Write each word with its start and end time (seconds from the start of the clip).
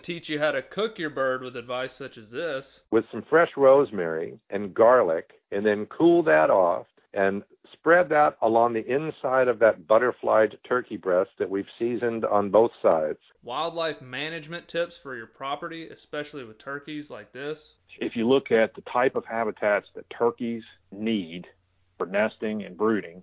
teach 0.03 0.29
you 0.29 0.39
how 0.39 0.51
to 0.51 0.63
cook 0.63 0.99
your 0.99 1.11
bird 1.11 1.43
with 1.43 1.57
advice 1.57 1.93
such 1.97 2.17
as 2.19 2.31
this. 2.31 2.81
with 2.91 3.05
some 3.11 3.23
fresh 3.29 3.51
rosemary 3.57 4.39
and 4.51 4.75
garlic, 4.75 5.31
and 5.51 5.65
then 5.65 5.87
cool 5.87 6.23
that 6.23 6.51
off 6.51 6.87
and 7.15 7.43
spread 7.73 8.09
that 8.09 8.37
along 8.43 8.73
the 8.73 8.87
inside 8.87 9.49
of 9.49 9.59
that 9.59 9.87
butterflied 9.87 10.57
turkey 10.67 10.97
breast 10.97 11.31
that 11.39 11.49
we've 11.49 11.67
seasoned 11.79 12.25
on 12.25 12.51
both 12.51 12.71
sides. 12.81 13.19
Wildlife 13.43 14.01
management 14.01 14.69
tips 14.69 14.95
for 15.03 15.17
your 15.17 15.27
property, 15.27 15.89
especially 15.89 16.45
with 16.45 16.59
turkeys 16.59 17.11
like 17.11 17.33
this. 17.33 17.59
if 17.99 18.17
you 18.17 18.29
look 18.29 18.51
at 18.51 18.75
the 18.75 18.83
type 18.83 19.17
of 19.17 19.25
habitats 19.25 19.89
that 19.95 20.09
turkeys 20.11 20.63
need 20.91 21.47
for 21.99 22.07
nesting 22.07 22.63
and 22.63 22.77
brooding, 22.77 23.23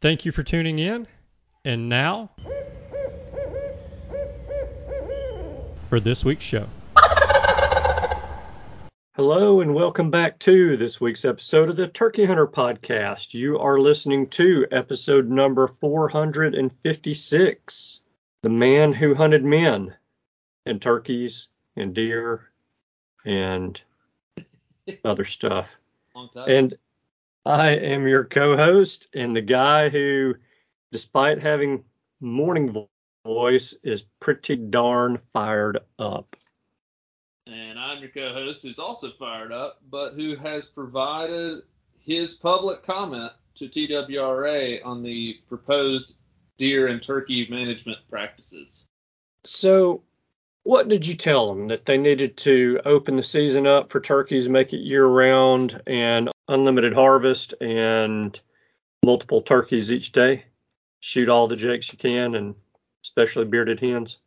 Thank 0.00 0.24
you 0.24 0.30
for 0.30 0.44
tuning 0.44 0.78
in. 0.78 1.08
And 1.64 1.88
now, 1.88 2.30
for 5.88 5.98
this 5.98 6.24
week's 6.24 6.44
show. 6.44 6.68
Hello, 9.16 9.60
and 9.60 9.74
welcome 9.74 10.12
back 10.12 10.38
to 10.40 10.76
this 10.76 11.00
week's 11.00 11.24
episode 11.24 11.68
of 11.68 11.74
the 11.74 11.88
Turkey 11.88 12.24
Hunter 12.24 12.46
Podcast. 12.46 13.34
You 13.34 13.58
are 13.58 13.80
listening 13.80 14.28
to 14.28 14.66
episode 14.70 15.28
number 15.28 15.66
456 15.66 18.00
The 18.42 18.48
Man 18.48 18.92
Who 18.92 19.16
Hunted 19.16 19.42
Men, 19.42 19.96
and 20.64 20.80
turkeys, 20.80 21.48
and 21.74 21.92
deer, 21.92 22.48
and 23.24 23.80
other 25.04 25.24
stuff. 25.24 25.76
Long 26.14 26.28
time. 26.32 26.48
And 26.48 26.78
I 27.48 27.70
am 27.70 28.06
your 28.06 28.24
co 28.24 28.58
host, 28.58 29.08
and 29.14 29.34
the 29.34 29.40
guy 29.40 29.88
who, 29.88 30.34
despite 30.92 31.42
having 31.42 31.82
morning 32.20 32.86
voice, 33.24 33.74
is 33.82 34.04
pretty 34.20 34.56
darn 34.56 35.16
fired 35.32 35.78
up. 35.98 36.36
And 37.46 37.78
I'm 37.78 38.00
your 38.00 38.10
co-host 38.10 38.60
who's 38.60 38.78
also 38.78 39.12
fired 39.18 39.50
up, 39.50 39.80
but 39.90 40.12
who 40.12 40.36
has 40.36 40.66
provided 40.66 41.60
his 41.98 42.34
public 42.34 42.82
comment 42.82 43.32
to 43.54 43.66
TWRA 43.66 44.84
on 44.84 45.02
the 45.02 45.38
proposed 45.48 46.16
deer 46.58 46.88
and 46.88 47.02
turkey 47.02 47.46
management 47.48 48.00
practices. 48.10 48.84
So, 49.44 50.02
what 50.64 50.88
did 50.88 51.06
you 51.06 51.14
tell 51.14 51.48
them? 51.48 51.68
That 51.68 51.86
they 51.86 51.96
needed 51.96 52.36
to 52.38 52.82
open 52.84 53.16
the 53.16 53.22
season 53.22 53.66
up 53.66 53.90
for 53.90 54.00
turkeys, 54.00 54.50
make 54.50 54.74
it 54.74 54.80
year 54.80 55.06
round, 55.06 55.80
and 55.86 56.28
unlimited 56.48 56.92
harvest, 56.94 57.54
and 57.60 58.38
multiple 59.04 59.42
turkeys 59.42 59.90
each 59.92 60.12
day? 60.12 60.44
Shoot 61.00 61.28
all 61.28 61.46
the 61.46 61.56
jakes 61.56 61.92
you 61.92 61.98
can, 61.98 62.34
and 62.34 62.54
especially 63.04 63.44
bearded 63.44 63.80
hens? 63.80 64.18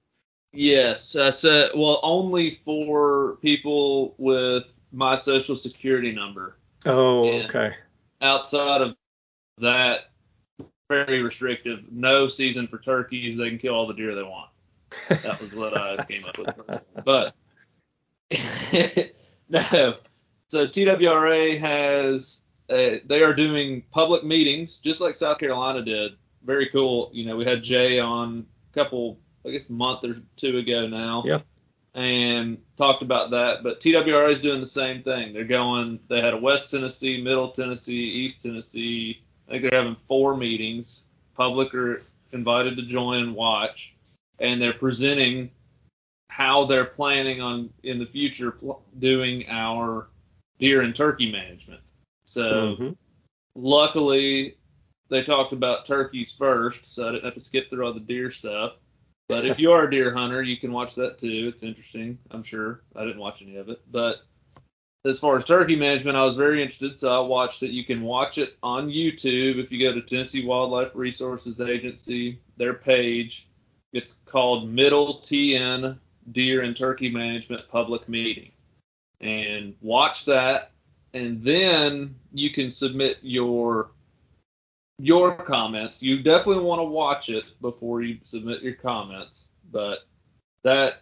Yes, 0.53 1.15
I 1.15 1.29
said 1.29 1.71
well 1.75 1.99
only 2.03 2.59
for 2.65 3.37
people 3.41 4.15
with 4.17 4.65
my 4.91 5.15
social 5.15 5.55
security 5.55 6.11
number. 6.11 6.57
Oh, 6.85 7.23
Yeah. 7.25 7.45
okay. 7.45 7.75
Outside 8.21 8.81
of 8.81 8.95
that, 9.59 10.11
very 10.89 11.21
restrictive. 11.23 11.83
No 11.91 12.27
season 12.27 12.67
for 12.67 12.77
turkeys. 12.79 13.37
They 13.37 13.49
can 13.49 13.57
kill 13.59 13.73
all 13.73 13.87
the 13.87 13.93
deer 13.93 14.13
they 14.13 14.23
want. 14.23 14.49
That 15.09 15.39
was 15.41 15.53
what 15.53 15.77
I 15.77 16.03
came 16.05 16.25
up 16.25 16.37
with. 16.37 16.55
personally. 16.57 17.03
But 17.05 17.35
no. 19.49 19.95
So 20.51 20.67
TWRA 20.67 21.57
has 21.61 22.41
uh, 22.69 22.97
they 23.05 23.21
are 23.21 23.33
doing 23.33 23.83
public 23.89 24.25
meetings 24.25 24.79
just 24.83 24.99
like 24.99 25.15
South 25.15 25.37
Carolina 25.37 25.81
did. 25.81 26.17
Very 26.43 26.67
cool. 26.67 27.09
You 27.13 27.25
know, 27.25 27.37
we 27.37 27.45
had 27.45 27.63
Jay 27.63 27.99
on 27.99 28.45
a 28.69 28.73
couple, 28.73 29.17
I 29.45 29.51
guess, 29.51 29.69
a 29.69 29.71
month 29.71 30.03
or 30.03 30.17
two 30.35 30.57
ago 30.57 30.87
now. 30.87 31.23
Yep. 31.25 31.45
And 31.93 32.57
talked 32.75 33.01
about 33.01 33.31
that, 33.31 33.63
but 33.63 33.79
TWRA 33.79 34.33
is 34.33 34.41
doing 34.41 34.59
the 34.59 34.67
same 34.67 35.03
thing. 35.03 35.31
They're 35.31 35.45
going. 35.45 36.01
They 36.09 36.19
had 36.19 36.33
a 36.33 36.37
West 36.37 36.69
Tennessee, 36.69 37.23
Middle 37.23 37.51
Tennessee, 37.51 37.93
East 37.93 38.43
Tennessee. 38.43 39.23
I 39.47 39.51
think 39.51 39.63
they're 39.63 39.79
having 39.79 39.95
four 40.09 40.35
meetings. 40.35 41.03
Public 41.33 41.73
are 41.73 42.03
invited 42.33 42.75
to 42.75 42.83
join 42.83 43.23
and 43.23 43.35
watch, 43.35 43.95
and 44.39 44.61
they're 44.61 44.73
presenting 44.73 45.49
how 46.27 46.65
they're 46.65 46.83
planning 46.83 47.39
on 47.39 47.69
in 47.83 47.99
the 47.99 48.05
future 48.05 48.51
pl- 48.51 48.83
doing 48.99 49.45
our 49.49 50.07
deer 50.61 50.81
and 50.81 50.95
turkey 50.95 51.29
management. 51.29 51.81
So 52.23 52.75
Mhm. 52.77 52.97
luckily 53.55 54.55
they 55.09 55.23
talked 55.23 55.51
about 55.51 55.85
turkeys 55.85 56.31
first, 56.31 56.85
so 56.85 57.09
I 57.09 57.11
didn't 57.11 57.25
have 57.25 57.33
to 57.33 57.39
skip 57.41 57.69
through 57.69 57.85
all 57.85 57.93
the 57.93 57.99
deer 57.99 58.31
stuff. 58.31 58.77
But 59.27 59.45
if 59.45 59.59
you 59.59 59.71
are 59.73 59.87
a 59.87 59.91
deer 59.91 60.13
hunter, 60.13 60.41
you 60.41 60.55
can 60.57 60.71
watch 60.71 60.95
that 60.95 61.17
too. 61.17 61.51
It's 61.53 61.63
interesting, 61.63 62.17
I'm 62.29 62.43
sure. 62.43 62.83
I 62.95 63.03
didn't 63.03 63.19
watch 63.19 63.41
any 63.41 63.57
of 63.57 63.67
it, 63.67 63.81
but 63.91 64.21
as 65.03 65.19
far 65.19 65.35
as 65.35 65.45
turkey 65.45 65.75
management, 65.75 66.15
I 66.15 66.23
was 66.23 66.35
very 66.35 66.61
interested, 66.61 66.97
so 66.97 67.09
I 67.09 67.27
watched 67.27 67.63
it. 67.63 67.71
You 67.71 67.83
can 67.83 68.03
watch 68.03 68.37
it 68.37 68.55
on 68.61 68.87
YouTube 68.87 69.57
if 69.57 69.71
you 69.71 69.79
go 69.79 69.93
to 69.93 70.01
Tennessee 70.01 70.45
Wildlife 70.45 70.91
Resources 70.93 71.59
Agency, 71.59 72.39
their 72.57 72.75
page. 72.75 73.47
It's 73.93 74.13
called 74.25 74.69
Middle 74.69 75.19
TN 75.21 75.97
Deer 76.31 76.61
and 76.61 76.77
Turkey 76.77 77.09
Management 77.09 77.67
Public 77.67 78.07
Meeting. 78.07 78.51
And 79.21 79.75
watch 79.81 80.25
that 80.25 80.71
and 81.13 81.43
then 81.43 82.15
you 82.33 82.51
can 82.51 82.71
submit 82.71 83.17
your 83.21 83.91
your 84.99 85.35
comments. 85.35 86.01
You 86.01 86.21
definitely 86.21 86.63
want 86.63 86.79
to 86.79 86.83
watch 86.85 87.29
it 87.29 87.43
before 87.59 88.01
you 88.03 88.19
submit 88.23 88.61
your 88.61 88.75
comments, 88.75 89.45
but 89.71 89.99
that 90.63 91.01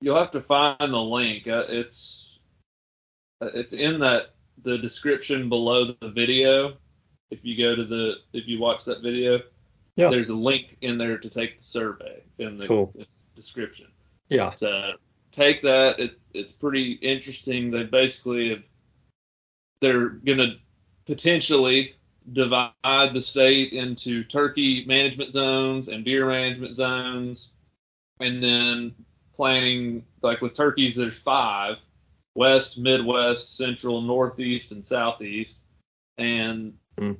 you'll 0.00 0.16
have 0.18 0.30
to 0.32 0.40
find 0.40 0.76
the 0.80 0.86
link. 1.00 1.48
Uh, 1.48 1.64
It's 1.68 2.38
it's 3.40 3.72
in 3.72 3.98
that 4.00 4.34
the 4.62 4.78
description 4.78 5.48
below 5.48 5.94
the 6.00 6.10
video. 6.10 6.76
If 7.30 7.44
you 7.44 7.56
go 7.56 7.74
to 7.76 7.84
the 7.84 8.14
if 8.32 8.46
you 8.48 8.58
watch 8.60 8.84
that 8.84 9.02
video, 9.02 9.40
Yeah. 9.96 10.10
there's 10.10 10.30
a 10.30 10.34
link 10.34 10.76
in 10.80 10.96
there 10.96 11.18
to 11.18 11.28
take 11.28 11.58
the 11.58 11.64
survey 11.64 12.22
in 12.38 12.56
the 12.56 12.66
Cool. 12.66 12.94
description. 13.34 13.88
Yeah. 14.28 14.54
So 14.54 14.92
take 15.38 15.62
that. 15.62 15.98
It, 15.98 16.18
it's 16.34 16.52
pretty 16.52 16.92
interesting. 16.92 17.70
They 17.70 17.84
basically 17.84 18.50
have, 18.50 18.62
they're 19.80 20.08
going 20.08 20.38
to 20.38 20.56
potentially 21.06 21.94
divide 22.32 22.72
the 23.14 23.22
state 23.22 23.72
into 23.72 24.24
turkey 24.24 24.84
management 24.86 25.32
zones 25.32 25.88
and 25.88 26.04
deer 26.04 26.26
management 26.26 26.76
zones, 26.76 27.50
and 28.20 28.42
then 28.42 28.94
planning 29.34 30.04
like 30.22 30.40
with 30.42 30.52
turkeys. 30.52 30.96
There's 30.96 31.18
five: 31.18 31.76
west, 32.34 32.78
midwest, 32.78 33.56
central, 33.56 34.02
northeast, 34.02 34.72
and 34.72 34.84
southeast, 34.84 35.56
and 36.18 36.74
Hmm. 36.98 37.12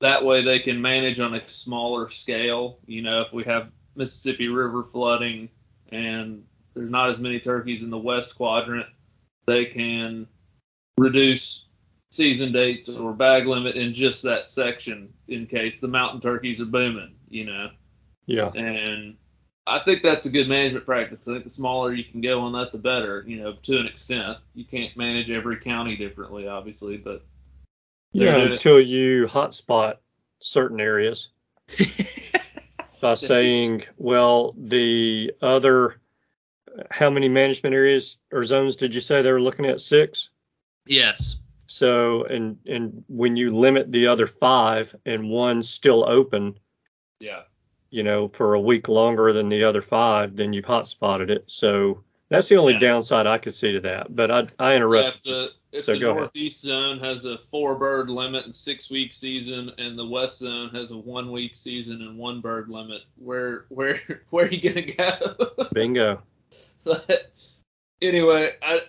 that 0.00 0.24
way 0.24 0.44
they 0.44 0.60
can 0.60 0.80
manage 0.80 1.18
on 1.18 1.34
a 1.34 1.48
smaller 1.48 2.10
scale. 2.10 2.78
You 2.86 3.02
know, 3.02 3.22
if 3.22 3.32
we 3.32 3.42
have 3.44 3.72
Mississippi 3.96 4.48
River 4.48 4.84
flooding 4.84 5.48
and 5.90 6.44
there's 6.74 6.90
not 6.90 7.10
as 7.10 7.18
many 7.18 7.40
turkeys 7.40 7.82
in 7.82 7.90
the 7.90 7.98
west 7.98 8.36
quadrant, 8.36 8.86
they 9.46 9.66
can 9.66 10.26
reduce 10.98 11.64
season 12.10 12.52
dates 12.52 12.88
or 12.88 13.12
bag 13.12 13.46
limit 13.46 13.76
in 13.76 13.92
just 13.92 14.22
that 14.22 14.48
section 14.48 15.12
in 15.28 15.46
case 15.46 15.80
the 15.80 15.88
mountain 15.88 16.20
turkeys 16.20 16.60
are 16.60 16.66
booming, 16.66 17.14
you 17.28 17.44
know. 17.44 17.70
Yeah. 18.26 18.50
And 18.52 19.16
I 19.66 19.80
think 19.80 20.02
that's 20.02 20.26
a 20.26 20.30
good 20.30 20.48
management 20.48 20.86
practice. 20.86 21.26
I 21.26 21.32
think 21.32 21.44
the 21.44 21.50
smaller 21.50 21.92
you 21.92 22.04
can 22.04 22.20
go 22.20 22.40
on 22.40 22.52
that, 22.52 22.70
the 22.72 22.78
better, 22.78 23.24
you 23.26 23.42
know, 23.42 23.54
to 23.62 23.78
an 23.78 23.86
extent. 23.86 24.38
You 24.54 24.64
can't 24.64 24.96
manage 24.96 25.30
every 25.30 25.56
county 25.58 25.96
differently, 25.96 26.46
obviously, 26.46 26.96
but 26.96 27.24
Yeah, 28.12 28.36
doing 28.36 28.46
it- 28.46 28.52
until 28.52 28.80
you 28.80 29.26
hotspot 29.26 29.96
certain 30.40 30.80
areas 30.80 31.30
by 33.00 33.14
saying, 33.14 33.82
well, 33.96 34.54
the 34.56 35.32
other, 35.42 35.96
how 36.90 37.10
many 37.10 37.28
management 37.28 37.74
areas 37.74 38.18
or 38.32 38.44
zones 38.44 38.76
did 38.76 38.94
you 38.94 39.00
say 39.00 39.22
they 39.22 39.32
were 39.32 39.40
looking 39.40 39.66
at? 39.66 39.80
Six. 39.80 40.30
yes, 40.86 41.36
So, 41.66 42.24
and 42.24 42.58
and 42.66 43.04
when 43.08 43.36
you 43.36 43.54
limit 43.54 43.90
the 43.92 44.06
other 44.06 44.26
five 44.26 44.94
and 45.06 45.30
one's 45.30 45.68
still 45.68 46.08
open, 46.08 46.58
yeah, 47.20 47.42
you 47.90 48.02
know, 48.02 48.28
for 48.28 48.54
a 48.54 48.60
week 48.60 48.88
longer 48.88 49.32
than 49.32 49.48
the 49.48 49.64
other 49.64 49.82
five, 49.82 50.36
then 50.36 50.52
you've 50.52 50.64
hot 50.64 50.88
spotted 50.88 51.30
it. 51.30 51.44
So 51.46 52.02
that's 52.28 52.48
the 52.48 52.56
only 52.56 52.72
Yeah. 52.74 52.80
downside 52.80 53.26
I 53.26 53.38
could 53.38 53.54
see 53.54 53.72
to 53.72 53.80
that. 53.80 54.14
But 54.14 54.30
I 54.30 54.48
I 54.58 54.74
Yeah, 54.74 55.08
if 55.08 55.22
the 55.22 55.52
if 55.72 55.84
So 55.84 55.94
the 55.94 56.00
go 56.00 56.10
ahead. 56.10 56.18
northeast 56.22 56.62
zone 56.62 56.98
has 57.00 57.24
a 57.24 57.38
four 57.38 57.76
bird 57.76 58.08
limit 58.10 58.44
and 58.44 58.54
six 58.54 58.90
week 58.90 59.12
season, 59.12 59.72
and 59.78 59.98
the 59.98 60.06
west 60.06 60.38
zone 60.38 60.70
has 60.70 60.90
a 60.92 60.96
one 60.96 61.30
week 61.32 61.54
season 61.54 62.02
and 62.02 62.18
one 62.18 62.40
bird 62.40 62.68
limit, 62.68 63.02
where 63.16 63.66
where 63.70 63.98
where 64.30 64.46
are 64.46 64.50
you 64.50 64.60
gonna 64.60 64.86
go? 64.86 65.66
Bingo. 65.72 66.22
but 67.08 67.32
anyway, 68.02 68.50
I 68.62 68.80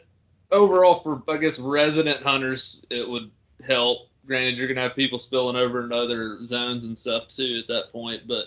overall 0.52 1.00
for 1.00 1.24
I 1.28 1.38
guess 1.38 1.60
resident 1.60 2.24
hunters 2.24 2.82
it 2.90 3.08
would 3.08 3.32
help. 3.66 4.10
Granted, 4.26 4.58
you're 4.58 4.68
gonna 4.68 4.82
have 4.82 4.96
people 4.96 5.20
spilling 5.20 5.56
over 5.56 5.84
into 5.84 5.96
other 5.96 6.44
zones 6.46 6.86
and 6.86 6.98
stuff 6.98 7.28
too 7.28 7.62
at 7.62 7.68
that 7.68 7.92
point, 7.92 8.28
but 8.28 8.46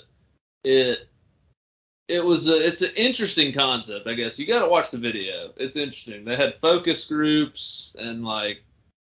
it 0.65 1.09
it 2.09 2.25
was 2.25 2.49
a, 2.49 2.67
it's 2.67 2.83
an 2.83 2.93
interesting 2.97 3.53
concept, 3.53 4.07
I 4.07 4.15
guess. 4.15 4.39
You 4.39 4.47
got 4.47 4.65
to 4.65 4.69
watch 4.69 4.91
the 4.91 4.99
video. 4.99 5.53
It's 5.59 5.77
interesting. 5.77 6.25
They 6.25 6.37
had 6.37 6.59
focus 6.59 7.05
groups 7.05 7.95
and 7.99 8.25
like 8.25 8.63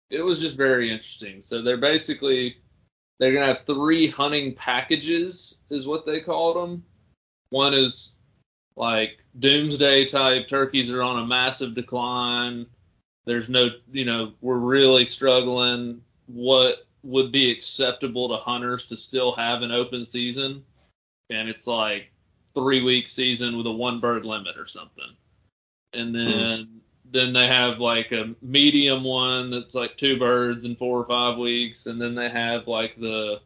it 0.09 0.21
was 0.21 0.41
just 0.41 0.57
very 0.57 0.91
interesting. 0.91 1.41
So 1.41 1.61
they're 1.61 1.77
basically 1.77 2.57
they're 3.19 3.33
gonna 3.33 3.45
have 3.45 3.65
three 3.65 4.07
hunting 4.07 4.55
packages, 4.55 5.57
is 5.69 5.87
what 5.87 6.05
they 6.05 6.19
called 6.19 6.57
them. 6.57 6.83
One 7.49 7.73
is 7.73 8.11
like 8.81 9.19
doomsday 9.39 10.05
type 10.05 10.47
turkeys 10.47 10.91
are 10.91 11.03
on 11.03 11.19
a 11.19 11.27
massive 11.27 11.75
decline. 11.75 12.65
There's 13.25 13.47
no, 13.47 13.69
you 13.91 14.05
know, 14.05 14.33
we're 14.41 14.57
really 14.57 15.05
struggling. 15.05 16.01
What 16.25 16.77
would 17.03 17.31
be 17.31 17.51
acceptable 17.51 18.27
to 18.29 18.37
hunters 18.37 18.85
to 18.85 18.97
still 18.97 19.33
have 19.33 19.61
an 19.61 19.71
open 19.71 20.03
season? 20.03 20.65
And 21.29 21.47
it's 21.47 21.67
like 21.67 22.11
three 22.55 22.81
week 22.81 23.07
season 23.07 23.55
with 23.55 23.67
a 23.67 23.71
one 23.71 23.99
bird 23.99 24.25
limit 24.25 24.57
or 24.57 24.65
something. 24.65 25.15
And 25.93 26.09
hmm. 26.09 26.13
then 26.13 26.81
then 27.11 27.33
they 27.33 27.45
have 27.45 27.77
like 27.77 28.11
a 28.11 28.33
medium 28.41 29.03
one 29.03 29.51
that's 29.51 29.75
like 29.75 29.95
two 29.95 30.17
birds 30.17 30.65
in 30.65 30.75
four 30.75 30.97
or 30.97 31.05
five 31.05 31.37
weeks, 31.37 31.85
and 31.85 32.01
then 32.01 32.15
they 32.15 32.29
have 32.29 32.67
like 32.67 32.99
the 32.99 33.41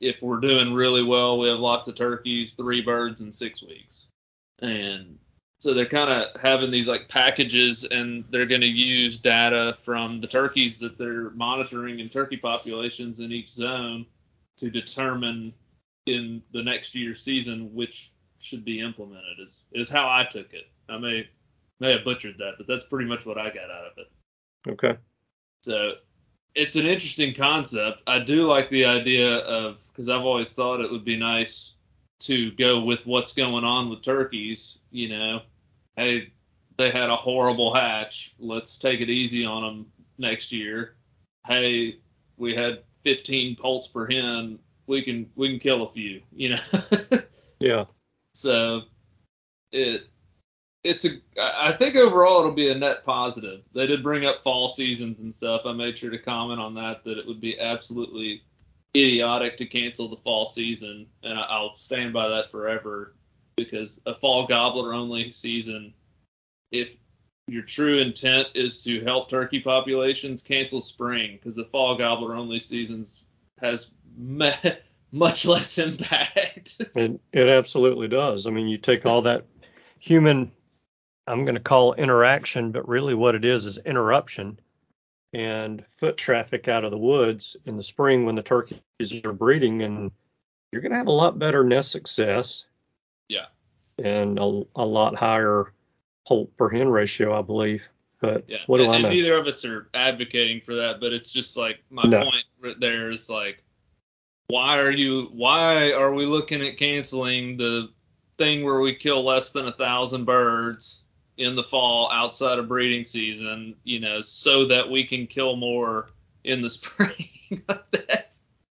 if 0.00 0.22
we're 0.22 0.40
doing 0.40 0.74
really 0.74 1.02
well, 1.02 1.38
we 1.38 1.48
have 1.48 1.58
lots 1.58 1.88
of 1.88 1.96
turkeys, 1.96 2.52
three 2.52 2.82
birds 2.82 3.20
in 3.20 3.32
six 3.32 3.62
weeks. 3.62 4.06
And 4.60 5.18
so 5.58 5.74
they're 5.74 5.88
kind 5.88 6.10
of 6.10 6.40
having 6.40 6.70
these 6.70 6.88
like 6.88 7.08
packages, 7.08 7.84
and 7.84 8.24
they're 8.30 8.46
going 8.46 8.60
to 8.60 8.66
use 8.66 9.18
data 9.18 9.76
from 9.82 10.20
the 10.20 10.26
turkeys 10.26 10.78
that 10.80 10.98
they're 10.98 11.30
monitoring 11.30 12.00
in 12.00 12.08
turkey 12.08 12.36
populations 12.36 13.20
in 13.20 13.32
each 13.32 13.50
zone 13.50 14.06
to 14.58 14.70
determine 14.70 15.52
in 16.06 16.42
the 16.52 16.62
next 16.62 16.94
year's 16.94 17.22
season 17.22 17.74
which 17.74 18.12
should 18.38 18.64
be 18.64 18.80
implemented. 18.80 19.40
Is 19.40 19.62
is 19.72 19.88
how 19.88 20.06
I 20.06 20.26
took 20.30 20.52
it. 20.52 20.64
I 20.88 20.98
may 20.98 21.28
may 21.80 21.92
have 21.92 22.04
butchered 22.04 22.36
that, 22.38 22.54
but 22.58 22.66
that's 22.66 22.84
pretty 22.84 23.08
much 23.08 23.24
what 23.24 23.38
I 23.38 23.46
got 23.46 23.70
out 23.70 23.86
of 23.86 23.98
it. 23.98 24.70
Okay. 24.70 24.98
So 25.62 25.92
it's 26.54 26.76
an 26.76 26.86
interesting 26.86 27.34
concept. 27.34 28.02
I 28.06 28.18
do 28.18 28.44
like 28.44 28.70
the 28.70 28.84
idea 28.84 29.38
of 29.38 29.78
because 29.88 30.08
I've 30.08 30.24
always 30.24 30.50
thought 30.50 30.80
it 30.80 30.90
would 30.90 31.04
be 31.04 31.16
nice 31.16 31.73
to 32.26 32.50
go 32.52 32.80
with 32.80 33.06
what's 33.06 33.32
going 33.32 33.64
on 33.64 33.90
with 33.90 34.02
turkeys. 34.02 34.78
You 34.90 35.08
know, 35.08 35.40
hey, 35.96 36.32
they 36.76 36.90
had 36.90 37.10
a 37.10 37.16
horrible 37.16 37.72
hatch. 37.74 38.34
Let's 38.38 38.76
take 38.76 39.00
it 39.00 39.10
easy 39.10 39.44
on 39.44 39.62
them 39.62 39.86
next 40.18 40.52
year. 40.52 40.96
Hey, 41.46 41.98
we 42.36 42.54
had 42.54 42.82
15 43.02 43.56
poults 43.56 43.88
per 43.88 44.06
hen. 44.06 44.58
We 44.86 45.02
can 45.02 45.30
we 45.36 45.50
can 45.50 45.58
kill 45.58 45.84
a 45.84 45.92
few. 45.92 46.22
You 46.32 46.50
know. 46.50 46.82
Yeah. 47.64 47.84
So 48.34 48.82
it 49.72 50.02
it's 50.82 51.06
a 51.06 51.10
I 51.40 51.72
think 51.72 51.96
overall 51.96 52.40
it'll 52.40 52.52
be 52.52 52.68
a 52.68 52.74
net 52.74 53.04
positive. 53.04 53.62
They 53.74 53.86
did 53.86 54.02
bring 54.02 54.26
up 54.26 54.42
fall 54.42 54.68
seasons 54.68 55.20
and 55.20 55.34
stuff. 55.34 55.62
I 55.64 55.72
made 55.72 55.96
sure 55.96 56.10
to 56.10 56.18
comment 56.18 56.60
on 56.60 56.74
that 56.74 57.04
that 57.04 57.18
it 57.18 57.26
would 57.26 57.40
be 57.40 57.58
absolutely 57.58 58.42
idiotic 58.96 59.56
to 59.58 59.66
cancel 59.66 60.08
the 60.08 60.16
fall 60.18 60.46
season, 60.46 61.06
and 61.22 61.38
I- 61.38 61.42
I'll 61.42 61.76
stand 61.76 62.12
by 62.12 62.28
that 62.28 62.50
forever 62.50 63.14
because 63.56 64.00
a 64.06 64.14
fall 64.14 64.46
gobbler 64.46 64.94
only 64.94 65.30
season, 65.30 65.94
if 66.70 66.96
your 67.46 67.62
true 67.62 67.98
intent 67.98 68.48
is 68.54 68.82
to 68.84 69.02
help 69.02 69.28
turkey 69.28 69.60
populations, 69.60 70.42
cancel 70.42 70.80
spring 70.80 71.36
because 71.36 71.56
the 71.56 71.64
fall 71.66 71.96
gobbler 71.96 72.34
only 72.34 72.58
seasons 72.58 73.24
has 73.60 73.90
much 75.12 75.44
less 75.46 75.78
impact. 75.78 76.80
It 76.96 77.20
it 77.32 77.48
absolutely 77.48 78.08
does. 78.08 78.46
I 78.46 78.50
mean, 78.50 78.68
you 78.68 78.78
take 78.78 79.04
all 79.04 79.22
that 79.22 79.44
human, 79.98 80.52
I'm 81.26 81.44
going 81.44 81.56
to 81.56 81.60
call 81.60 81.94
interaction, 81.94 82.70
but 82.72 82.88
really 82.88 83.14
what 83.14 83.34
it 83.34 83.44
is 83.44 83.64
is 83.64 83.78
interruption 83.78 84.58
and 85.34 85.84
foot 85.86 86.16
traffic 86.16 86.68
out 86.68 86.84
of 86.84 86.92
the 86.92 86.98
woods 86.98 87.56
in 87.66 87.76
the 87.76 87.82
spring 87.82 88.24
when 88.24 88.36
the 88.36 88.42
turkeys 88.42 88.80
are 89.24 89.32
breeding, 89.32 89.82
and 89.82 90.10
you're 90.72 90.80
going 90.80 90.92
to 90.92 90.98
have 90.98 91.08
a 91.08 91.12
lot 91.12 91.38
better 91.38 91.64
nest 91.64 91.90
success. 91.90 92.66
Yeah. 93.28 93.46
And 94.02 94.38
a, 94.38 94.62
a 94.76 94.84
lot 94.84 95.16
higher 95.16 95.72
poult 96.26 96.56
per 96.56 96.68
hen 96.70 96.88
ratio, 96.88 97.36
I 97.38 97.42
believe. 97.42 97.88
But 98.20 98.44
Yeah, 98.48 98.58
what 98.66 98.78
do 98.78 98.84
and, 98.84 98.94
I 98.94 98.98
know? 99.02 99.10
neither 99.10 99.34
of 99.34 99.46
us 99.46 99.64
are 99.64 99.88
advocating 99.92 100.60
for 100.60 100.74
that, 100.76 101.00
but 101.00 101.12
it's 101.12 101.32
just 101.32 101.56
like 101.56 101.82
my 101.90 102.04
No. 102.04 102.22
point 102.22 102.44
right 102.60 102.78
there 102.80 103.10
is 103.10 103.28
like, 103.28 103.62
why 104.46 104.78
are 104.78 104.90
you? 104.90 105.30
Why 105.32 105.92
are 105.92 106.12
we 106.14 106.26
looking 106.26 106.62
at 106.62 106.76
canceling 106.78 107.56
the 107.56 107.88
thing 108.38 108.64
where 108.64 108.80
we 108.80 108.94
kill 108.94 109.24
less 109.24 109.50
than 109.50 109.66
a 109.66 109.72
thousand 109.72 110.26
birds 110.26 111.02
in 111.36 111.54
the 111.56 111.62
fall 111.62 112.10
outside 112.12 112.58
of 112.58 112.68
breeding 112.68 113.04
season? 113.04 113.74
You 113.84 114.00
know, 114.00 114.20
so 114.22 114.66
that 114.68 114.90
we 114.90 115.06
can 115.06 115.26
kill 115.26 115.56
more 115.56 116.10
in 116.44 116.62
the 116.62 116.70
spring. 116.70 117.28
That- 117.66 118.32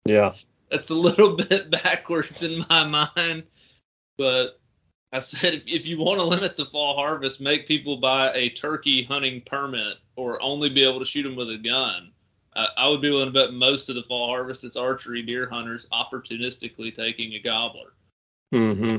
Yeah. 0.06 0.34
That's 0.72 0.90
a 0.90 0.96
little 0.96 1.36
bit 1.36 1.70
backwards 1.70 2.44
in 2.44 2.66
my 2.70 2.84
mind, 2.86 3.44
but 4.18 4.60
I 5.14 5.20
said 5.20 5.54
if, 5.54 5.64
if 5.68 5.86
you 5.86 5.98
want 6.00 6.18
to 6.20 6.24
limit 6.26 6.58
the 6.58 6.66
fall 6.66 6.96
harvest, 6.96 7.40
make 7.40 7.68
people 7.68 7.98
buy 7.98 8.34
a 8.34 8.50
turkey 8.50 9.04
hunting 9.04 9.42
permit 9.46 9.98
or 10.16 10.42
only 10.42 10.70
be 10.70 10.84
able 10.84 11.00
to 11.00 11.06
shoot 11.06 11.24
them 11.24 11.36
with 11.36 11.50
a 11.52 11.58
gun. 11.58 12.12
Uh, 12.56 12.68
I 12.78 12.88
would 12.90 13.02
be 13.02 13.10
willing 13.10 13.32
to 13.32 13.34
bet 13.34 13.54
most 13.54 13.90
of 13.90 13.96
the 13.96 14.04
fall 14.04 14.28
harvest 14.28 14.64
is 14.64 14.76
archery 14.76 15.22
deer 15.22 15.48
hunters 15.50 15.88
opportunistically 15.94 16.94
taking 16.96 17.34
a 17.34 17.40
gobbler. 17.40 17.94
Mm-hmm. 18.54 18.98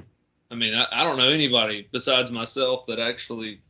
I 0.51 0.55
mean, 0.55 0.75
I, 0.75 0.87
I 0.93 1.05
don't 1.05 1.19
know 1.19 1.31
anybody 1.31 1.89
besides 1.93 2.31
myself 2.31 2.87
that 2.87 2.99
actually 2.99 3.61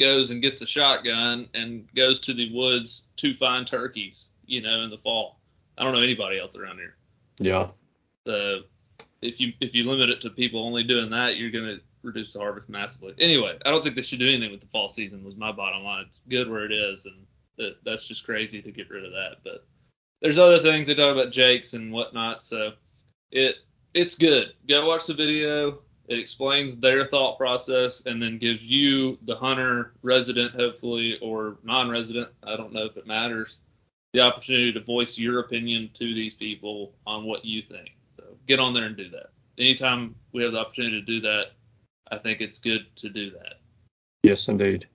goes 0.00 0.30
and 0.30 0.42
gets 0.42 0.62
a 0.62 0.66
shotgun 0.66 1.48
and 1.54 1.88
goes 1.94 2.18
to 2.20 2.34
the 2.34 2.52
woods 2.54 3.02
to 3.16 3.34
find 3.36 3.66
turkeys, 3.66 4.26
you 4.46 4.62
know, 4.62 4.82
in 4.82 4.90
the 4.90 4.98
fall. 4.98 5.40
I 5.78 5.84
don't 5.84 5.92
know 5.92 6.02
anybody 6.02 6.38
else 6.38 6.56
around 6.56 6.78
here. 6.78 6.96
Yeah. 7.38 7.68
So 8.26 8.62
if 9.20 9.40
you 9.40 9.52
if 9.60 9.74
you 9.74 9.88
limit 9.88 10.10
it 10.10 10.20
to 10.22 10.30
people 10.30 10.64
only 10.64 10.84
doing 10.84 11.10
that, 11.10 11.36
you're 11.36 11.50
gonna 11.50 11.78
reduce 12.02 12.32
the 12.32 12.40
harvest 12.40 12.68
massively. 12.68 13.14
Anyway, 13.18 13.58
I 13.64 13.70
don't 13.70 13.82
think 13.82 13.96
they 13.96 14.02
should 14.02 14.18
do 14.18 14.28
anything 14.28 14.50
with 14.50 14.60
the 14.60 14.66
fall 14.68 14.88
season. 14.88 15.24
Was 15.24 15.36
my 15.36 15.52
bottom 15.52 15.82
line. 15.82 16.06
It's 16.08 16.20
good 16.28 16.50
where 16.50 16.64
it 16.64 16.72
is, 16.72 17.06
and 17.06 17.26
that, 17.58 17.76
that's 17.84 18.06
just 18.06 18.24
crazy 18.24 18.60
to 18.60 18.72
get 18.72 18.90
rid 18.90 19.04
of 19.04 19.12
that. 19.12 19.36
But 19.44 19.64
there's 20.20 20.38
other 20.38 20.62
things 20.62 20.86
they 20.86 20.94
talk 20.94 21.12
about 21.12 21.32
jakes 21.32 21.72
and 21.72 21.92
whatnot. 21.92 22.42
So 22.42 22.72
it 23.30 23.56
it's 23.94 24.14
good. 24.14 24.52
Go 24.68 24.86
watch 24.86 25.06
the 25.06 25.14
video. 25.14 25.80
It 26.12 26.18
explains 26.18 26.76
their 26.76 27.06
thought 27.06 27.38
process 27.38 28.04
and 28.04 28.20
then 28.20 28.36
gives 28.36 28.62
you, 28.62 29.16
the 29.22 29.34
hunter, 29.34 29.94
resident, 30.02 30.54
hopefully, 30.54 31.18
or 31.22 31.56
non-resident. 31.64 32.28
I 32.42 32.54
don't 32.54 32.74
know 32.74 32.84
if 32.84 32.98
it 32.98 33.06
matters. 33.06 33.60
The 34.12 34.20
opportunity 34.20 34.74
to 34.74 34.80
voice 34.80 35.16
your 35.16 35.40
opinion 35.40 35.88
to 35.94 36.14
these 36.14 36.34
people 36.34 36.92
on 37.06 37.24
what 37.24 37.46
you 37.46 37.62
think. 37.62 37.92
So 38.18 38.24
get 38.46 38.60
on 38.60 38.74
there 38.74 38.84
and 38.84 38.94
do 38.94 39.08
that. 39.08 39.30
Anytime 39.56 40.14
we 40.32 40.42
have 40.42 40.52
the 40.52 40.58
opportunity 40.58 41.00
to 41.00 41.06
do 41.06 41.20
that, 41.22 41.52
I 42.10 42.18
think 42.18 42.42
it's 42.42 42.58
good 42.58 42.84
to 42.96 43.08
do 43.08 43.30
that. 43.30 43.54
Yes, 44.22 44.48
indeed. 44.48 44.86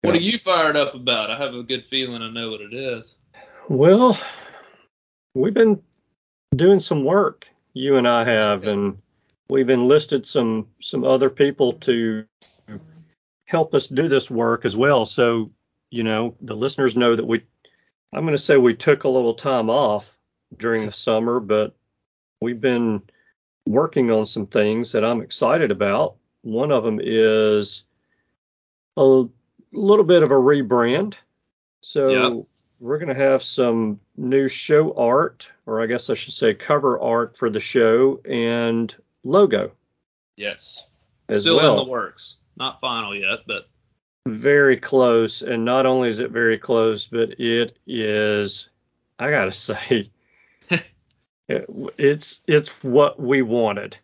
What 0.00 0.14
Yeah. 0.14 0.20
are 0.20 0.22
you 0.22 0.38
fired 0.38 0.76
up 0.76 0.94
about? 0.94 1.30
I 1.30 1.36
have 1.36 1.54
a 1.54 1.62
good 1.62 1.84
feeling 1.90 2.22
I 2.22 2.30
know 2.30 2.50
what 2.50 2.62
it 2.62 2.72
is. 2.72 3.14
Well, 3.68 4.18
we've 5.34 5.52
been 5.52 5.82
doing 6.56 6.80
some 6.80 7.04
work, 7.04 7.46
you 7.74 7.98
and 7.98 8.08
I 8.08 8.24
have, 8.24 8.66
and 8.66 8.96
we've 9.50 9.70
enlisted 9.70 10.26
some 10.26 10.68
some 10.80 11.04
other 11.04 11.28
people 11.28 11.74
to 11.74 12.24
help 13.44 13.74
us 13.74 13.88
do 13.88 14.08
this 14.08 14.30
work 14.30 14.64
as 14.64 14.76
well. 14.76 15.04
So, 15.04 15.50
you 15.90 16.04
know, 16.04 16.36
the 16.40 16.56
listeners 16.56 16.96
know 16.96 17.16
that 17.16 17.26
we 17.26 17.42
I'm 18.12 18.22
going 18.22 18.32
to 18.32 18.38
say 18.38 18.56
we 18.56 18.74
took 18.74 19.04
a 19.04 19.08
little 19.08 19.34
time 19.34 19.68
off 19.68 20.16
during 20.56 20.86
the 20.86 20.92
summer, 20.92 21.40
but 21.40 21.74
we've 22.40 22.60
been 22.60 23.02
working 23.66 24.10
on 24.10 24.26
some 24.26 24.46
things 24.46 24.92
that 24.92 25.04
I'm 25.04 25.20
excited 25.20 25.70
about. 25.70 26.16
One 26.42 26.72
of 26.72 26.82
them 26.84 26.98
is 27.02 27.84
a 28.96 29.24
little 29.72 30.04
bit 30.04 30.22
of 30.22 30.30
a 30.30 30.34
rebrand. 30.34 31.16
So 31.82 32.08
Yeah. 32.08 32.42
we're 32.80 32.98
going 32.98 33.14
to 33.14 33.22
have 33.22 33.42
some 33.42 34.00
new 34.16 34.48
show 34.48 34.92
art, 34.94 35.50
or 35.66 35.80
I 35.80 35.86
guess 35.86 36.10
I 36.10 36.14
should 36.14 36.34
say 36.34 36.54
cover 36.54 36.98
art 37.00 37.36
for 37.36 37.48
the 37.50 37.60
show 37.60 38.20
and 38.24 38.94
logo 39.24 39.72
Yes. 40.36 40.86
as 41.28 41.42
Still 41.42 41.56
well. 41.56 41.78
in 41.80 41.84
the 41.86 41.90
works. 41.90 42.36
Not 42.56 42.80
final 42.80 43.14
yet, 43.14 43.40
but 43.46 43.68
very 44.26 44.76
close 44.76 45.42
and 45.42 45.64
not 45.64 45.86
only 45.86 46.08
is 46.08 46.18
it 46.18 46.30
very 46.30 46.58
close 46.58 47.06
but 47.06 47.30
it 47.40 47.78
is 47.86 48.68
i 49.18 49.30
gotta 49.30 49.50
say 49.68 50.10
it, 51.48 51.66
it's 51.96 52.42
it's 52.46 52.68
what 52.82 53.18
we 53.18 53.40
wanted 53.40 53.96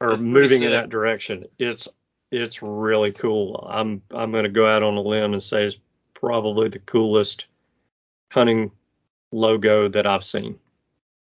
or 0.00 0.10
That's 0.10 0.22
moving 0.22 0.62
in 0.62 0.70
that 0.70 0.90
direction 0.90 1.44
it's 1.58 1.88
it's 2.30 2.62
really 2.62 3.10
cool 3.10 3.66
i'm 3.68 4.00
i'm 4.12 4.30
gonna 4.30 4.48
go 4.48 4.66
out 4.66 4.84
on 4.84 4.94
a 4.96 5.00
limb 5.00 5.32
and 5.32 5.42
say 5.42 5.64
it's 5.64 5.78
probably 6.14 6.68
the 6.68 6.78
coolest 6.78 7.46
hunting 8.30 8.70
logo 9.32 9.88
that 9.88 10.06
i've 10.06 10.24
seen 10.24 10.56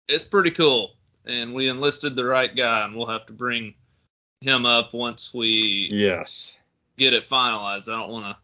it's 0.08 0.24
pretty 0.24 0.50
cool. 0.52 0.92
And 1.26 1.54
we 1.54 1.68
enlisted 1.68 2.14
the 2.14 2.24
right 2.24 2.54
guy, 2.54 2.84
and 2.84 2.94
we'll 2.94 3.06
have 3.06 3.26
to 3.26 3.32
bring 3.32 3.74
him 4.40 4.66
up 4.66 4.92
once 4.92 5.32
we 5.32 5.88
yes 5.90 6.58
get 6.98 7.14
it 7.14 7.28
finalized. 7.28 7.88
I 7.88 7.98
don't 7.98 8.10
want 8.10 8.26
to 8.26 8.36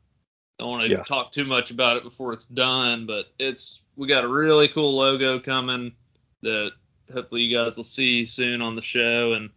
don't 0.58 0.70
want 0.70 0.82
to 0.84 0.90
Yeah. 0.90 1.02
talk 1.04 1.32
too 1.32 1.44
much 1.44 1.70
about 1.70 1.96
it 1.96 2.02
before 2.02 2.32
it's 2.32 2.44
done, 2.46 3.06
but 3.06 3.26
it's 3.38 3.80
we 3.96 4.06
got 4.08 4.24
a 4.24 4.28
really 4.28 4.68
cool 4.68 4.94
logo 4.96 5.38
coming 5.38 5.94
that 6.42 6.72
hopefully 7.12 7.42
you 7.42 7.56
guys 7.56 7.76
will 7.76 7.84
see 7.84 8.24
soon 8.24 8.62
on 8.62 8.74
the 8.76 8.82
show, 8.82 9.32
and 9.34 9.50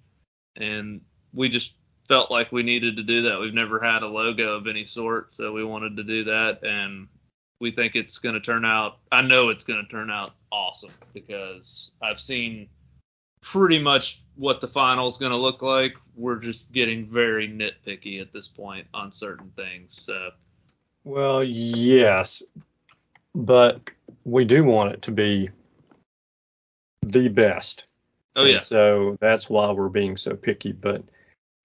and 0.57 1.01
we 1.33 1.49
just 1.49 1.73
felt 2.07 2.29
like 2.29 2.51
we 2.51 2.63
needed 2.63 2.95
to 2.97 3.03
do 3.03 3.23
that. 3.23 3.39
We've 3.39 3.53
never 3.53 3.79
had 3.79 4.03
a 4.03 4.07
logo 4.07 4.53
of 4.55 4.67
any 4.67 4.85
sort, 4.85 5.33
so 5.33 5.51
we 5.51 5.63
wanted 5.63 5.97
to 5.97 6.03
do 6.03 6.23
that, 6.25 6.63
and 6.63 7.07
we 7.59 7.71
think 7.71 7.95
it's 7.95 8.17
going 8.19 8.35
to 8.35 8.41
turn 8.41 8.63
out. 8.65 8.99
I 9.11 9.21
know 9.21 9.49
it's 9.49 9.63
going 9.63 9.83
to 9.83 9.89
turn 9.91 10.11
out 10.11 10.33
awesome 10.51 10.91
because 11.13 11.91
I've 12.01 12.19
seen 12.19 12.69
pretty 13.51 13.79
much 13.79 14.23
what 14.35 14.59
the 14.59 14.67
final 14.67 15.07
is 15.07 15.17
going 15.17 15.31
to 15.31 15.37
look 15.37 15.61
like. 15.61 15.93
We're 16.15 16.39
just 16.39 16.71
getting 16.71 17.07
very 17.07 17.47
nitpicky 17.47 18.19
at 18.19 18.33
this 18.33 18.47
point 18.47 18.87
on 18.93 19.11
certain 19.11 19.51
things. 19.55 19.95
So 20.01 20.31
well 21.03 21.43
yes 21.43 22.41
but 23.35 23.91
we 24.23 24.45
do 24.45 24.63
want 24.63 24.93
it 24.93 25.01
to 25.03 25.11
be 25.11 25.49
the 27.01 27.27
best 27.27 27.85
oh 28.35 28.41
And 28.41 28.53
yeah, 28.53 28.59
So 28.59 29.17
that's 29.19 29.49
why 29.49 29.71
we're 29.71 29.89
being 29.89 30.17
so 30.17 30.35
picky. 30.35 30.71
But 30.71 31.03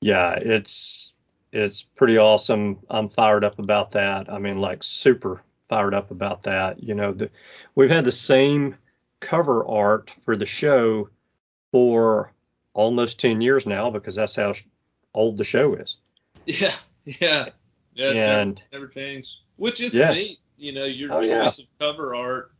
yeah, 0.00 0.32
it's 0.32 1.12
it's 1.52 1.82
pretty 1.82 2.18
awesome. 2.18 2.78
I'm 2.90 3.08
fired 3.08 3.44
up 3.44 3.58
about 3.58 3.92
that. 3.92 4.30
I 4.30 4.38
mean, 4.38 4.60
like 4.60 4.82
super 4.82 5.42
fired 5.68 5.94
up 5.94 6.10
about 6.10 6.42
that. 6.44 6.82
You 6.82 6.94
know, 6.94 7.12
the, 7.12 7.30
we've 7.74 7.90
had 7.90 8.04
the 8.04 8.12
same 8.12 8.76
cover 9.20 9.66
art 9.66 10.12
for 10.24 10.36
the 10.36 10.46
show 10.46 11.08
for 11.72 12.32
almost 12.74 13.20
10 13.20 13.40
years 13.40 13.66
now 13.66 13.90
because 13.90 14.14
that's 14.14 14.34
how 14.34 14.54
old 15.14 15.36
the 15.36 15.44
show 15.44 15.74
is. 15.74 15.96
yeah, 16.46 16.74
yeah, 17.04 17.48
yeah. 17.94 18.10
It's 18.10 18.22
And- 18.24 18.62
never, 18.72 18.84
never 18.84 18.88
changed. 18.88 19.30
Which 19.56 19.80
is 19.80 19.92
Yeah. 19.92 20.12
neat. 20.12 20.38
You 20.56 20.72
know, 20.72 20.84
your 20.84 21.12
Oh, 21.12 21.20
choice 21.20 21.58
yeah. 21.58 21.64
of 21.64 21.78
cover 21.78 22.14
art 22.14 22.52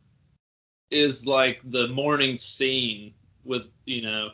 is 0.89 1.25
like 1.27 1.61
the 1.71 1.87
morning 1.89 2.37
scene 2.37 3.13
with 3.43 3.63
you 3.85 4.01
know. 4.01 4.31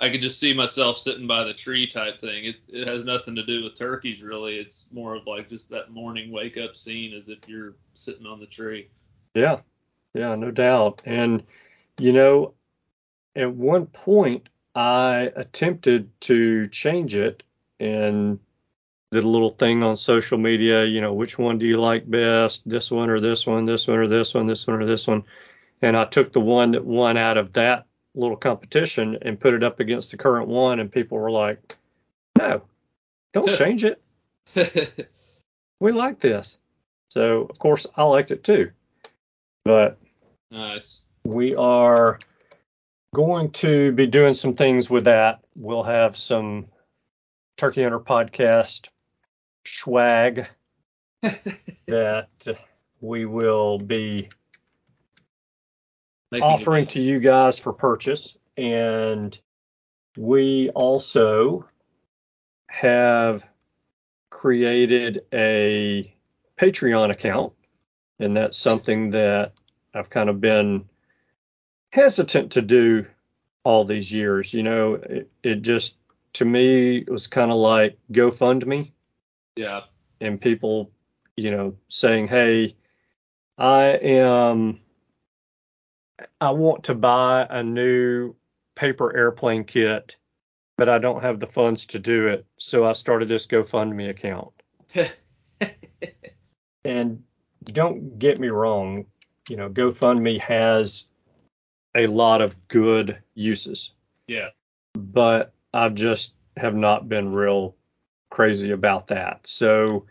I 0.00 0.10
could 0.10 0.20
just 0.20 0.38
see 0.38 0.52
myself 0.54 0.96
sitting 0.96 1.26
by 1.26 1.42
the 1.42 1.52
tree 1.54 1.86
type 1.86 2.20
thing. 2.20 2.44
It 2.44 2.56
it 2.68 2.86
has 2.86 3.04
nothing 3.04 3.34
to 3.34 3.44
do 3.44 3.64
with 3.64 3.74
turkeys 3.74 4.22
really. 4.22 4.58
It's 4.58 4.86
more 4.92 5.14
of 5.16 5.26
like 5.26 5.48
just 5.48 5.68
that 5.70 5.90
morning 5.90 6.30
wake 6.30 6.56
up 6.56 6.76
scene 6.76 7.12
as 7.14 7.28
if 7.28 7.38
you're 7.48 7.74
sitting 7.94 8.26
on 8.26 8.38
the 8.40 8.46
tree. 8.46 8.88
Yeah, 9.34 9.60
yeah, 10.14 10.34
no 10.36 10.50
doubt. 10.50 11.02
And 11.04 11.42
you 11.98 12.12
know, 12.12 12.54
at 13.38 13.54
one 13.54 13.86
point 13.86 14.48
I 14.74 15.32
attempted 15.34 16.10
to 16.22 16.66
change 16.66 17.14
it 17.14 17.42
and 17.80 18.38
did 19.10 19.24
a 19.24 19.28
little 19.28 19.50
thing 19.50 19.82
on 19.82 19.96
social 19.96 20.36
media, 20.36 20.84
you 20.84 21.00
know, 21.00 21.14
which 21.14 21.38
one 21.38 21.58
do 21.58 21.66
you 21.66 21.80
like 21.80 22.08
best? 22.10 22.68
This 22.68 22.90
one 22.90 23.08
or 23.08 23.20
this 23.20 23.46
one, 23.46 23.64
this 23.64 23.88
one 23.88 23.98
or 23.98 24.08
this 24.08 24.34
one, 24.34 24.46
this 24.46 24.66
one 24.66 24.82
or 24.82 24.86
this 24.86 25.06
one. 25.06 25.24
And 25.80 25.96
I 25.96 26.04
took 26.04 26.32
the 26.32 26.40
one 26.40 26.72
that 26.72 26.84
won 26.84 27.16
out 27.16 27.38
of 27.38 27.52
that 27.54 27.86
little 28.14 28.36
competition 28.36 29.16
and 29.22 29.40
put 29.40 29.54
it 29.54 29.62
up 29.62 29.80
against 29.80 30.10
the 30.10 30.16
current 30.16 30.48
one 30.48 30.80
and 30.80 30.90
people 30.90 31.18
were 31.18 31.30
like, 31.30 31.76
"No. 32.36 32.62
Don't 33.32 33.56
change 33.56 33.84
it. 33.84 34.02
We 35.80 35.92
like 35.92 36.18
this." 36.18 36.58
So, 37.10 37.42
of 37.42 37.56
course, 37.60 37.86
I 37.96 38.02
liked 38.02 38.32
it 38.32 38.42
too. 38.42 38.72
But 39.64 39.96
nice. 40.50 40.98
we 41.24 41.54
are 41.54 42.18
going 43.18 43.50
to 43.50 43.90
be 43.90 44.06
doing 44.06 44.32
some 44.32 44.54
things 44.54 44.88
with 44.88 45.06
that. 45.06 45.40
We'll 45.56 45.82
have 45.82 46.16
some 46.16 46.66
Turkey 47.56 47.82
Hunter 47.82 47.98
podcast 47.98 48.86
swag 49.66 50.46
that 51.88 52.28
we 53.00 53.26
will 53.26 53.78
be 53.80 54.28
Making 56.30 56.44
offering 56.44 56.86
to 56.86 57.00
you 57.00 57.18
guys 57.18 57.58
for 57.58 57.72
purchase. 57.72 58.38
And 58.56 59.36
we 60.16 60.70
also 60.76 61.68
have 62.68 63.44
created 64.30 65.24
a 65.32 66.14
Patreon 66.56 67.10
account. 67.10 67.52
And 68.20 68.36
that's 68.36 68.56
something 68.56 69.10
that 69.10 69.54
I've 69.92 70.08
kind 70.08 70.30
of 70.30 70.40
been 70.40 70.88
hesitant 71.90 72.52
to 72.52 72.62
do 72.62 73.06
all 73.64 73.84
these 73.84 74.10
years. 74.10 74.52
You 74.52 74.62
know, 74.62 74.94
it, 74.94 75.30
it 75.42 75.62
just, 75.62 75.96
to 76.34 76.44
me, 76.44 76.98
it 76.98 77.10
was 77.10 77.26
kind 77.26 77.50
of 77.50 77.56
like 77.58 77.98
GoFundMe 78.12 78.92
Yeah. 79.56 79.82
and 80.20 80.40
people, 80.40 80.90
you 81.36 81.50
know, 81.50 81.76
saying, 81.88 82.28
"Hey, 82.28 82.76
I 83.56 83.84
am 83.86 84.80
I 86.40 86.50
want 86.50 86.84
to 86.84 86.94
buy 86.94 87.46
a 87.48 87.62
new 87.62 88.34
paper 88.74 89.16
airplane 89.16 89.64
kit 89.64 90.16
but 90.78 90.88
I 90.88 90.98
don't 90.98 91.22
have 91.22 91.40
the 91.40 91.46
funds 91.46 91.84
to 91.86 91.98
do 91.98 92.28
it. 92.28 92.46
So 92.56 92.86
I 92.86 92.92
started 92.94 93.28
this 93.28 93.46
GoFundMe 93.48 94.08
account. 94.08 94.52
and 96.84 97.22
don't 97.64 98.18
get 98.18 98.38
me 98.40 98.48
wrong, 98.48 99.04
you 99.48 99.56
know, 99.56 99.68
GoFundMe 99.68 100.40
has 100.40 101.06
a 101.98 102.06
lot 102.06 102.40
of 102.40 102.56
good 102.68 103.18
uses, 103.34 103.92
Yeah. 104.26 104.48
but 104.94 105.52
I've 105.74 105.94
just 105.94 106.34
have 106.56 106.74
not 106.74 107.08
been 107.08 107.32
real 107.32 107.76
crazy 108.30 108.70
about 108.70 109.08
that. 109.08 109.46
So 109.46 110.06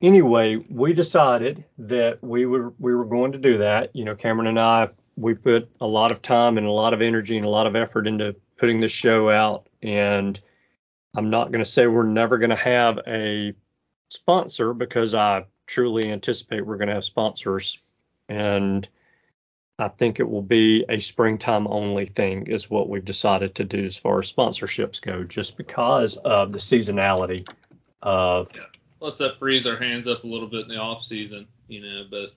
anyway, 0.00 0.56
we 0.70 0.92
decided 0.92 1.64
that 1.78 2.22
we 2.22 2.46
were 2.46 2.72
we 2.78 2.94
were 2.94 3.04
going 3.04 3.32
to 3.32 3.38
do 3.38 3.58
that. 3.58 3.94
You 3.94 4.04
know, 4.04 4.14
Cameron 4.14 4.46
and 4.48 4.58
I 4.58 4.88
we 5.16 5.34
put 5.34 5.68
a 5.80 5.86
lot 5.86 6.12
of 6.12 6.22
time 6.22 6.56
and 6.58 6.66
a 6.66 6.70
lot 6.70 6.94
of 6.94 7.02
energy 7.02 7.36
and 7.36 7.44
a 7.44 7.50
lot 7.50 7.66
of 7.66 7.76
effort 7.76 8.06
into 8.06 8.34
putting 8.56 8.80
this 8.80 8.92
show 8.92 9.28
out 9.28 9.68
and 9.82 10.40
I'm 11.16 11.28
not 11.28 11.50
going 11.50 11.64
to 11.64 11.70
say 11.70 11.86
we're 11.86 12.04
never 12.04 12.38
going 12.38 12.50
to 12.50 12.56
have 12.56 13.00
a 13.06 13.52
sponsor 14.10 14.72
because 14.74 15.12
I 15.14 15.44
truly 15.66 16.10
anticipate 16.10 16.64
we're 16.64 16.76
going 16.76 16.88
to 16.88 16.94
have 16.94 17.04
sponsors 17.04 17.78
and 18.28 18.88
I 19.80 19.88
think 19.88 20.20
it 20.20 20.28
will 20.28 20.42
be 20.42 20.84
a 20.88 21.00
springtime 21.00 21.66
only 21.66 22.04
thing 22.04 22.46
is 22.46 22.68
what 22.68 22.88
we've 22.88 23.04
decided 23.04 23.54
to 23.56 23.64
do 23.64 23.84
as 23.86 23.96
far 23.96 24.20
as 24.20 24.30
sponsorships 24.30 25.00
go 25.00 25.24
just 25.24 25.56
because 25.56 26.18
of 26.18 26.52
the 26.52 26.58
seasonality 26.58 27.48
of 28.02 28.48
Let's 29.00 29.16
that 29.18 29.38
frees 29.38 29.66
our 29.66 29.78
hands 29.78 30.06
up 30.06 30.24
a 30.24 30.26
little 30.26 30.48
bit 30.48 30.62
in 30.62 30.68
the 30.68 30.76
off 30.76 31.02
season, 31.02 31.46
you 31.68 31.80
know, 31.80 32.04
but 32.10 32.34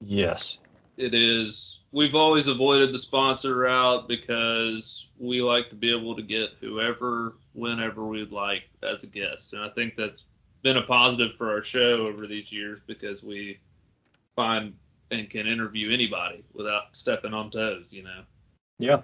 yes. 0.00 0.56
it 0.96 1.12
is 1.12 1.80
we've 1.92 2.14
always 2.14 2.48
avoided 2.48 2.94
the 2.94 2.98
sponsor 2.98 3.54
route 3.54 4.08
because 4.08 5.06
we 5.18 5.42
like 5.42 5.68
to 5.68 5.76
be 5.76 5.90
able 5.94 6.16
to 6.16 6.22
get 6.22 6.50
whoever 6.60 7.34
whenever 7.52 8.06
we'd 8.06 8.32
like 8.32 8.62
as 8.82 9.02
a 9.02 9.06
guest. 9.06 9.52
And 9.52 9.62
i 9.62 9.68
think 9.68 9.96
that's 9.96 10.24
been 10.62 10.78
a 10.78 10.82
positive 10.82 11.36
for 11.36 11.50
our 11.50 11.62
show 11.62 12.06
over 12.06 12.26
these 12.26 12.50
years 12.50 12.80
because 12.86 13.22
we 13.22 13.58
find 14.34 14.72
and 15.10 15.30
can 15.30 15.46
interview 15.46 15.92
anybody 15.92 16.44
without 16.52 16.84
stepping 16.92 17.34
on 17.34 17.50
toes 17.50 17.92
you 17.92 18.02
know? 18.02 18.22
Yeah. 18.78 19.02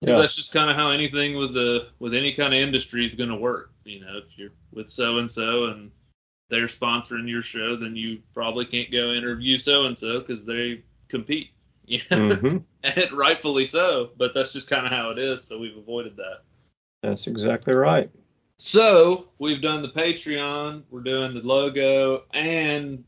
Because 0.00 0.14
yeah. 0.14 0.20
that's 0.20 0.36
just 0.36 0.52
kind 0.52 0.70
of 0.70 0.76
how 0.76 0.90
anything 0.90 1.36
with 1.36 1.54
the 1.54 1.88
with 1.98 2.14
any 2.14 2.34
kind 2.34 2.54
of 2.54 2.60
industry 2.60 3.04
is 3.04 3.14
going 3.14 3.30
to 3.30 3.36
work 3.36 3.72
you 3.84 4.00
know? 4.00 4.18
If 4.18 4.38
you're 4.38 4.50
with 4.72 4.90
so 4.90 5.18
and 5.18 5.30
so 5.30 5.66
and 5.66 5.90
they're 6.48 6.66
sponsoring 6.66 7.28
your 7.28 7.42
show 7.42 7.76
then 7.76 7.96
you 7.96 8.20
probably 8.34 8.66
can't 8.66 8.90
go 8.90 9.12
interview 9.12 9.58
so 9.58 9.84
and 9.84 9.98
so 9.98 10.20
because 10.20 10.44
they 10.44 10.82
compete 11.08 11.50
you 11.86 12.00
know? 12.10 12.34
Hmm 12.34 12.56
and 12.82 13.12
rightfully 13.12 13.66
so 13.66 14.10
but 14.16 14.32
that's 14.34 14.52
just 14.52 14.68
kind 14.68 14.86
of 14.86 14.92
how 14.92 15.10
it 15.10 15.18
is 15.18 15.42
so 15.42 15.58
we've 15.58 15.76
avoided 15.76 16.16
that. 16.16 16.42
That's 17.02 17.26
exactly 17.26 17.74
right. 17.74 18.10
So 18.58 19.28
we've 19.38 19.60
done 19.60 19.82
the 19.82 19.88
patreon 19.88 20.82
we're 20.90 21.00
doing 21.00 21.34
the 21.34 21.40
logo 21.40 22.24
and 22.32 23.04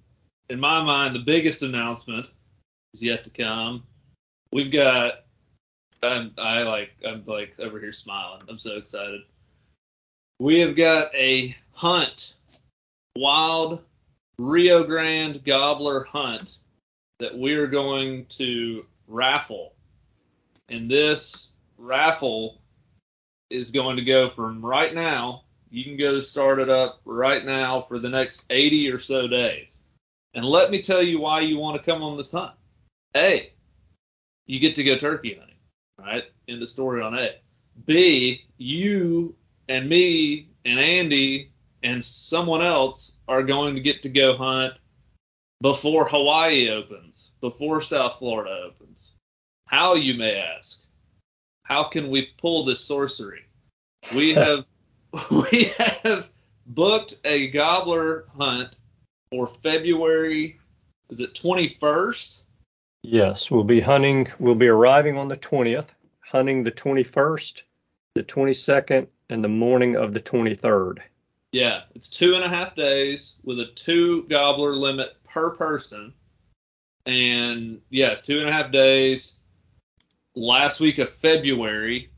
in 0.50 0.60
my 0.60 0.82
mind 0.82 1.14
the 1.14 1.20
biggest 1.20 1.62
announcement 1.62 2.26
is 2.94 3.02
yet 3.02 3.24
to 3.24 3.30
come 3.30 3.82
we've 4.52 4.72
got 4.72 5.24
I'm, 6.02 6.32
i 6.38 6.62
like 6.62 6.90
i'm 7.06 7.24
like 7.26 7.58
over 7.58 7.80
here 7.80 7.92
smiling 7.92 8.42
i'm 8.48 8.58
so 8.58 8.76
excited 8.76 9.22
we 10.38 10.60
have 10.60 10.76
got 10.76 11.14
a 11.14 11.56
hunt 11.72 12.34
wild 13.16 13.80
rio 14.38 14.84
grande 14.84 15.44
gobbler 15.44 16.04
hunt 16.04 16.58
that 17.18 17.36
we're 17.36 17.66
going 17.66 18.26
to 18.26 18.86
raffle. 19.08 19.74
And 20.68 20.90
this 20.90 21.50
raffle 21.76 22.60
is 23.50 23.70
going 23.70 23.96
to 23.96 24.04
go 24.04 24.30
from 24.30 24.64
right 24.64 24.94
now. 24.94 25.44
You 25.70 25.84
can 25.84 25.96
go 25.96 26.20
start 26.20 26.60
it 26.60 26.70
up 26.70 27.00
right 27.04 27.44
now 27.44 27.84
for 27.88 27.98
the 27.98 28.08
next 28.08 28.44
80 28.50 28.90
or 28.90 28.98
so 28.98 29.26
days. 29.26 29.78
And 30.35 30.44
let 30.44 30.70
me 30.70 30.82
tell 30.82 31.02
you 31.02 31.20
why 31.20 31.40
you 31.40 31.58
want 31.58 31.76
to 31.76 31.90
come 31.90 32.02
on 32.02 32.16
this 32.16 32.32
hunt. 32.32 32.52
A, 33.16 33.52
you 34.47 34.61
get 34.61 34.75
to 34.76 34.85
go 34.85 34.97
turkey 34.97 35.37
hunting, 35.38 35.56
right? 35.99 36.25
In 36.47 36.61
the 36.61 36.66
story 36.66 37.02
on 37.02 37.18
A. 37.18 37.37
B, 37.87 38.44
you 38.58 39.35
and 39.68 39.88
me 39.88 40.48
and 40.64 40.79
Andy 40.79 41.50
and 41.83 42.05
someone 42.05 42.62
else 42.62 43.16
are 43.29 43.42
going 43.42 43.74
to 43.74 43.81
get 43.81 44.02
to 44.02 44.09
go 44.09 44.37
hunt 44.37 44.74
before 45.61 46.09
Hawaii 46.09 46.70
opens, 46.70 47.31
before 47.40 47.81
South 47.81 48.18
Florida 48.18 48.64
opens. 48.66 49.11
How, 49.66 49.94
you 49.94 50.14
may 50.14 50.37
ask? 50.37 50.81
How 51.62 51.85
can 51.85 52.11
we 52.11 52.31
pull 52.38 52.64
this 52.64 52.81
sorcery? 52.81 53.44
We 54.14 54.35
have 54.35 54.66
we 55.52 55.64
have 55.79 56.29
booked 56.66 57.18
a 57.24 57.48
gobbler 57.48 58.26
hunt 58.37 58.76
for 59.30 59.46
February 59.46 60.58
is 61.10 61.20
it 61.20 61.34
21st? 61.34 62.42
yes 63.02 63.50
we'll 63.50 63.64
be 63.64 63.80
hunting 63.80 64.28
we'll 64.38 64.54
be 64.54 64.68
arriving 64.68 65.16
on 65.16 65.28
the 65.28 65.36
20th 65.36 65.90
hunting 66.20 66.62
the 66.62 66.72
21st 66.72 67.62
the 68.14 68.22
22nd 68.24 69.06
and 69.30 69.44
the 69.44 69.48
morning 69.48 69.96
of 69.96 70.12
the 70.12 70.20
23rd 70.20 70.98
Yeah, 71.52 71.82
it's 71.94 72.08
two 72.08 72.34
and 72.34 72.44
a 72.44 72.48
half 72.48 72.74
days 72.74 73.36
with 73.44 73.60
a 73.60 73.66
two 73.74 74.24
gobbler 74.28 74.74
limit 74.74 75.16
per 75.24 75.50
person. 75.50 76.12
And 77.06 77.80
yeah, 77.90 78.16
two 78.16 78.40
and 78.40 78.48
a 78.48 78.52
half 78.52 78.70
days. 78.70 79.34
Last 80.34 80.80
week 80.80 80.98
of 80.98 81.10
February. 81.10 82.10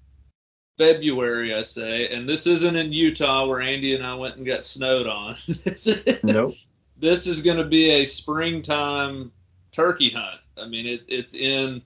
February, 0.78 1.54
I 1.54 1.62
say. 1.62 2.08
And 2.08 2.28
this 2.28 2.46
isn't 2.46 2.76
in 2.76 2.92
Utah 2.92 3.46
where 3.46 3.60
Andy 3.60 3.94
and 3.94 4.04
I 4.04 4.14
went 4.14 4.36
and 4.36 4.46
got 4.46 4.64
snowed 4.64 5.06
on. 5.06 5.36
nope 6.22 6.54
this 7.00 7.26
is 7.26 7.42
going 7.42 7.56
to 7.56 7.64
be 7.64 7.90
a 7.90 8.06
springtime 8.06 9.32
turkey 9.72 10.10
hunt. 10.10 10.40
I 10.58 10.68
mean, 10.68 10.86
it, 10.86 11.02
it's 11.08 11.34
in 11.34 11.82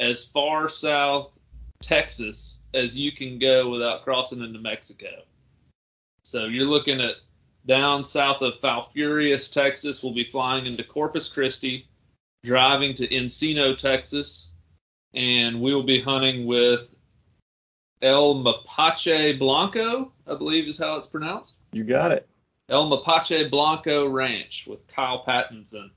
as 0.00 0.24
far 0.24 0.68
south 0.68 1.38
Texas 1.80 2.58
as 2.74 2.96
you 2.96 3.12
can 3.12 3.38
go 3.38 3.70
without 3.70 4.02
crossing 4.02 4.42
into 4.42 4.58
Mexico. 4.58 5.22
So 6.24 6.46
you're 6.46 6.66
looking 6.66 7.00
at 7.00 7.14
down 7.66 8.04
south 8.04 8.42
of 8.42 8.54
Falfurrias, 8.60 9.50
Texas. 9.50 10.02
We'll 10.02 10.14
be 10.14 10.24
flying 10.24 10.66
into 10.66 10.82
Corpus 10.82 11.28
Christi, 11.28 11.88
driving 12.44 12.94
to 12.96 13.08
Encino, 13.08 13.76
Texas, 13.76 14.50
and 15.14 15.60
we 15.60 15.74
will 15.74 15.84
be 15.84 16.00
hunting 16.00 16.46
with 16.46 16.92
El 18.02 18.42
Mapache 18.42 19.38
Blanco, 19.38 20.12
I 20.26 20.34
believe 20.34 20.68
is 20.68 20.76
how 20.78 20.96
it's 20.96 21.06
pronounced. 21.06 21.54
you 21.72 21.84
got 21.84 22.12
it 22.12 22.28
El 22.68 22.90
Mapache 22.90 23.48
Blanco 23.50 24.06
Ranch 24.08 24.66
with 24.66 24.86
Kyle 24.88 25.24
Pattinson 25.24 25.90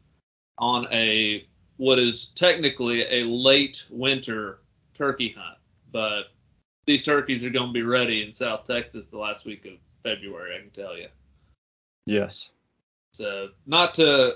on 0.57 0.87
a 0.91 1.47
what 1.77 1.97
is 1.97 2.27
technically 2.35 3.01
a 3.03 3.23
late 3.23 3.85
winter 3.89 4.59
turkey 4.93 5.33
hunt, 5.37 5.57
but 5.91 6.25
these 6.85 7.03
turkeys 7.03 7.45
are 7.45 7.49
going 7.49 7.69
to 7.69 7.73
be 7.73 7.83
ready 7.83 8.23
in 8.23 8.33
South 8.33 8.65
Texas 8.65 9.07
the 9.07 9.17
last 9.17 9.45
week 9.45 9.65
of 9.65 9.73
February, 10.03 10.55
I 10.55 10.61
can 10.61 10.69
tell 10.71 10.97
you. 10.97 11.07
yes 12.05 12.51
So, 13.13 13.49
not 13.65 13.93
to, 13.95 14.33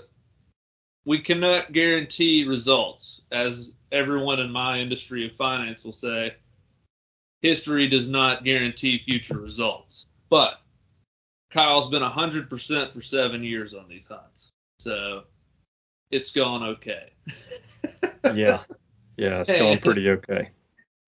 we 1.05 1.19
cannot 1.19 1.73
guarantee 1.73 2.45
results, 2.45 3.21
as 3.31 3.73
everyone 3.91 4.39
in 4.39 4.49
my 4.51 4.79
industry 4.79 5.25
of 5.25 5.35
finance 5.35 5.83
will 5.83 5.93
say. 5.93 6.35
History 7.41 7.89
does 7.89 8.07
not 8.07 8.45
guarantee 8.45 9.03
future 9.03 9.37
results, 9.37 10.05
but 10.29 10.62
Kyle's 11.53 11.87
been 11.87 12.01
100% 12.01 12.93
for 12.93 13.01
seven 13.01 13.43
years 13.43 13.73
on 13.73 13.87
these 13.87 14.07
hunts, 14.07 14.49
so 14.79 15.23
it's 16.11 16.31
gone 16.31 16.63
okay. 16.63 17.11
yeah 18.33 18.61
yeah 19.17 19.41
it's 19.41 19.49
going 19.49 19.79
pretty 19.79 20.09
okay 20.09 20.49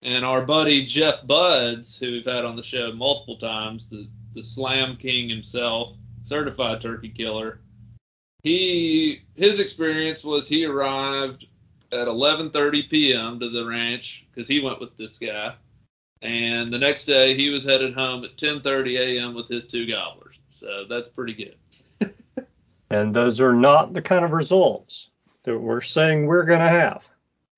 And 0.02 0.24
our 0.24 0.42
buddy 0.42 0.84
Jeff 0.84 1.26
Buds, 1.26 1.98
who 1.98 2.12
we've 2.12 2.24
had 2.24 2.44
on 2.44 2.56
the 2.56 2.62
show 2.62 2.92
multiple 2.92 3.38
times, 3.38 3.90
the, 3.90 4.08
the 4.34 4.44
Slam 4.44 4.96
King 4.96 5.28
himself, 5.28 5.96
certified 6.22 6.80
turkey 6.80 7.08
killer, 7.08 7.60
he 8.42 9.22
his 9.34 9.58
experience 9.58 10.22
was 10.22 10.48
he 10.48 10.64
arrived 10.64 11.46
at 11.92 12.06
11:30 12.06 12.88
p.m. 12.88 13.40
to 13.40 13.50
the 13.50 13.64
ranch 13.64 14.26
because 14.30 14.46
he 14.46 14.60
went 14.60 14.80
with 14.80 14.96
this 14.96 15.18
guy, 15.18 15.54
and 16.22 16.72
the 16.72 16.78
next 16.78 17.06
day 17.06 17.36
he 17.36 17.48
was 17.48 17.64
headed 17.64 17.94
home 17.94 18.24
at 18.24 18.36
10:30 18.36 18.98
a.m. 19.00 19.34
with 19.34 19.48
his 19.48 19.66
two 19.66 19.86
gobblers. 19.86 20.25
So 20.56 20.84
that's 20.88 21.08
pretty 21.08 21.34
good. 21.34 22.12
and 22.90 23.14
those 23.14 23.40
are 23.40 23.54
not 23.54 23.92
the 23.92 24.02
kind 24.02 24.24
of 24.24 24.32
results 24.32 25.10
that 25.44 25.58
we're 25.58 25.80
saying 25.80 26.26
we're 26.26 26.44
going 26.44 26.60
to 26.60 26.68
have 26.68 27.08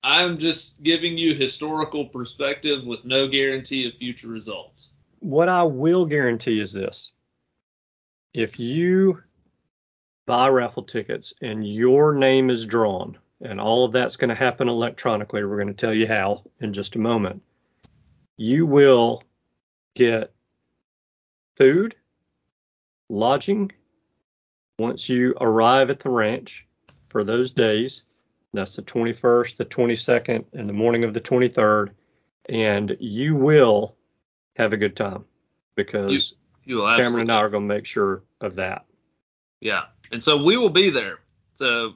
I'm 0.03 0.37
just 0.37 0.81
giving 0.81 1.17
you 1.17 1.35
historical 1.35 2.05
perspective 2.05 2.85
with 2.85 3.03
no 3.03 3.27
guarantee 3.27 3.87
of 3.87 3.95
future 3.95 4.29
results. 4.29 4.89
what 5.19 5.49
I 5.49 5.63
will 5.63 6.05
guarantee 6.05 6.59
is 6.59 6.71
this. 6.71 7.11
If 8.33 8.59
you 8.59 9.21
buy 10.25 10.47
raffle 10.47 10.83
tickets 10.83 11.33
and 11.41 11.67
your 11.67 12.13
name 12.13 12.49
is 12.49 12.65
drawn, 12.65 13.17
and 13.41 13.59
all 13.59 13.85
of 13.85 13.91
that's 13.91 14.15
going 14.15 14.29
to 14.29 14.35
happen 14.35 14.69
electronically, 14.69 15.43
we're 15.43 15.57
going 15.57 15.67
to 15.67 15.73
tell 15.73 15.93
you 15.93 16.07
how 16.07 16.43
in 16.61 16.71
just 16.71 16.95
a 16.95 16.99
moment, 16.99 17.41
you 18.37 18.65
will 18.65 19.21
get 19.95 20.33
food, 21.57 21.95
lodging 23.09 23.71
once 24.77 25.09
you 25.09 25.35
arrive 25.41 25.89
at 25.89 25.99
the 25.99 26.09
ranch 26.09 26.65
for 27.09 27.23
those 27.23 27.51
days. 27.51 28.03
That's 28.53 28.75
the 28.75 28.81
21st, 28.81 29.57
the 29.57 29.65
22nd, 29.65 30.45
and 30.53 30.67
the 30.67 30.73
morning 30.73 31.03
of 31.03 31.13
the 31.13 31.21
23rd. 31.21 31.91
And 32.47 32.97
you 32.99 33.35
will 33.35 33.95
have 34.55 34.73
a 34.73 34.77
good 34.77 34.95
time 34.95 35.25
because 35.75 36.33
You 36.65 36.77
will 36.77 36.95
Cameron 36.95 37.21
and 37.21 37.31
I 37.31 37.37
are 37.37 37.49
going 37.49 37.67
to 37.67 37.75
make 37.75 37.85
sure 37.85 38.23
of 38.41 38.55
that. 38.55 38.85
Yeah. 39.61 39.83
And 40.11 40.23
so 40.23 40.43
we 40.43 40.57
will 40.57 40.69
be 40.69 40.89
there. 40.89 41.19
So 41.53 41.93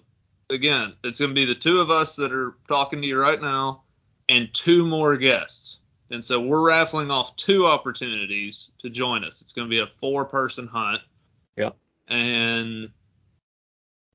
again, 0.50 0.94
it's 1.04 1.20
going 1.20 1.32
to 1.32 1.36
be 1.36 1.46
the 1.46 1.56
two 1.56 1.80
of 1.80 1.90
us 1.90 2.16
that 2.18 2.32
are 2.32 2.56
talking 2.68 3.02
to 3.02 3.08
you 3.08 3.18
right 3.18 3.42
now 3.42 3.84
and 4.30 4.54
two 4.54 4.86
more 4.86 5.18
guests. 5.18 5.80
And 6.14 6.24
so 6.24 6.40
we're 6.40 6.62
raffling 6.62 7.12
off 7.12 7.36
two 7.36 7.66
opportunities 7.66 8.70
to 8.80 8.90
join 8.90 9.24
us. 9.24 9.42
It's 9.42 9.52
going 9.52 9.68
to 9.68 9.70
be 9.70 9.80
a 9.80 9.90
four 10.00 10.26
person 10.26 10.68
hunt. 10.68 11.02
Yep. 11.58 11.76
And 12.08 12.90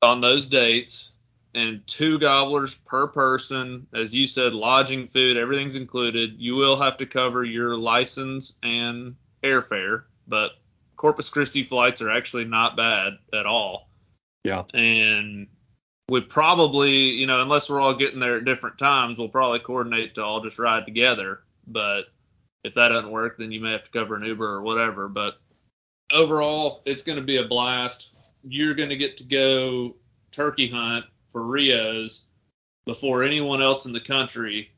on 0.00 0.20
those 0.20 0.46
dates, 0.46 1.10
and 1.54 1.84
two 1.86 2.18
gobblers 2.18 2.74
per 2.74 3.06
person. 3.06 3.86
As 3.92 4.14
you 4.14 4.26
said, 4.26 4.52
lodging, 4.52 5.08
food, 5.08 5.36
everything's 5.36 5.76
included. 5.76 6.34
You 6.38 6.54
will 6.54 6.80
have 6.80 6.96
to 6.98 7.06
cover 7.06 7.44
your 7.44 7.76
license 7.76 8.52
and 8.62 9.16
airfare, 9.42 10.04
but 10.26 10.52
Corpus 10.96 11.30
Christi 11.30 11.64
flights 11.64 12.02
are 12.02 12.10
actually 12.10 12.44
not 12.44 12.76
bad 12.76 13.14
at 13.32 13.46
all. 13.46 13.88
Yeah. 14.44 14.64
And 14.72 15.48
we 16.08 16.20
probably, 16.20 17.10
you 17.10 17.26
know, 17.26 17.42
unless 17.42 17.68
we're 17.68 17.80
all 17.80 17.96
getting 17.96 18.20
there 18.20 18.36
at 18.36 18.44
different 18.44 18.78
times, 18.78 19.18
we'll 19.18 19.28
probably 19.28 19.58
coordinate 19.60 20.14
to 20.14 20.24
all 20.24 20.42
just 20.42 20.58
ride 20.58 20.86
together. 20.86 21.40
But 21.68 22.06
if 22.64 22.74
that 22.74 22.88
doesn't 22.88 23.10
work, 23.10 23.38
then 23.38 23.52
you 23.52 23.60
may 23.60 23.72
have 23.72 23.84
to 23.84 23.90
cover 23.90 24.16
an 24.16 24.24
Uber 24.24 24.46
or 24.46 24.62
whatever. 24.62 25.08
But 25.08 25.38
overall, 26.12 26.82
it's 26.84 27.02
going 27.02 27.18
to 27.18 27.24
be 27.24 27.36
a 27.36 27.46
blast. 27.46 28.10
You're 28.42 28.74
going 28.74 28.88
to 28.88 28.96
get 28.96 29.16
to 29.18 29.24
go 29.24 29.96
turkey 30.32 30.68
hunt 30.68 31.04
for 31.32 31.42
Rios 31.42 32.22
before 32.84 33.22
anyone 33.22 33.62
else 33.62 33.86
in 33.86 33.92
the 33.92 34.00
country. 34.00 34.70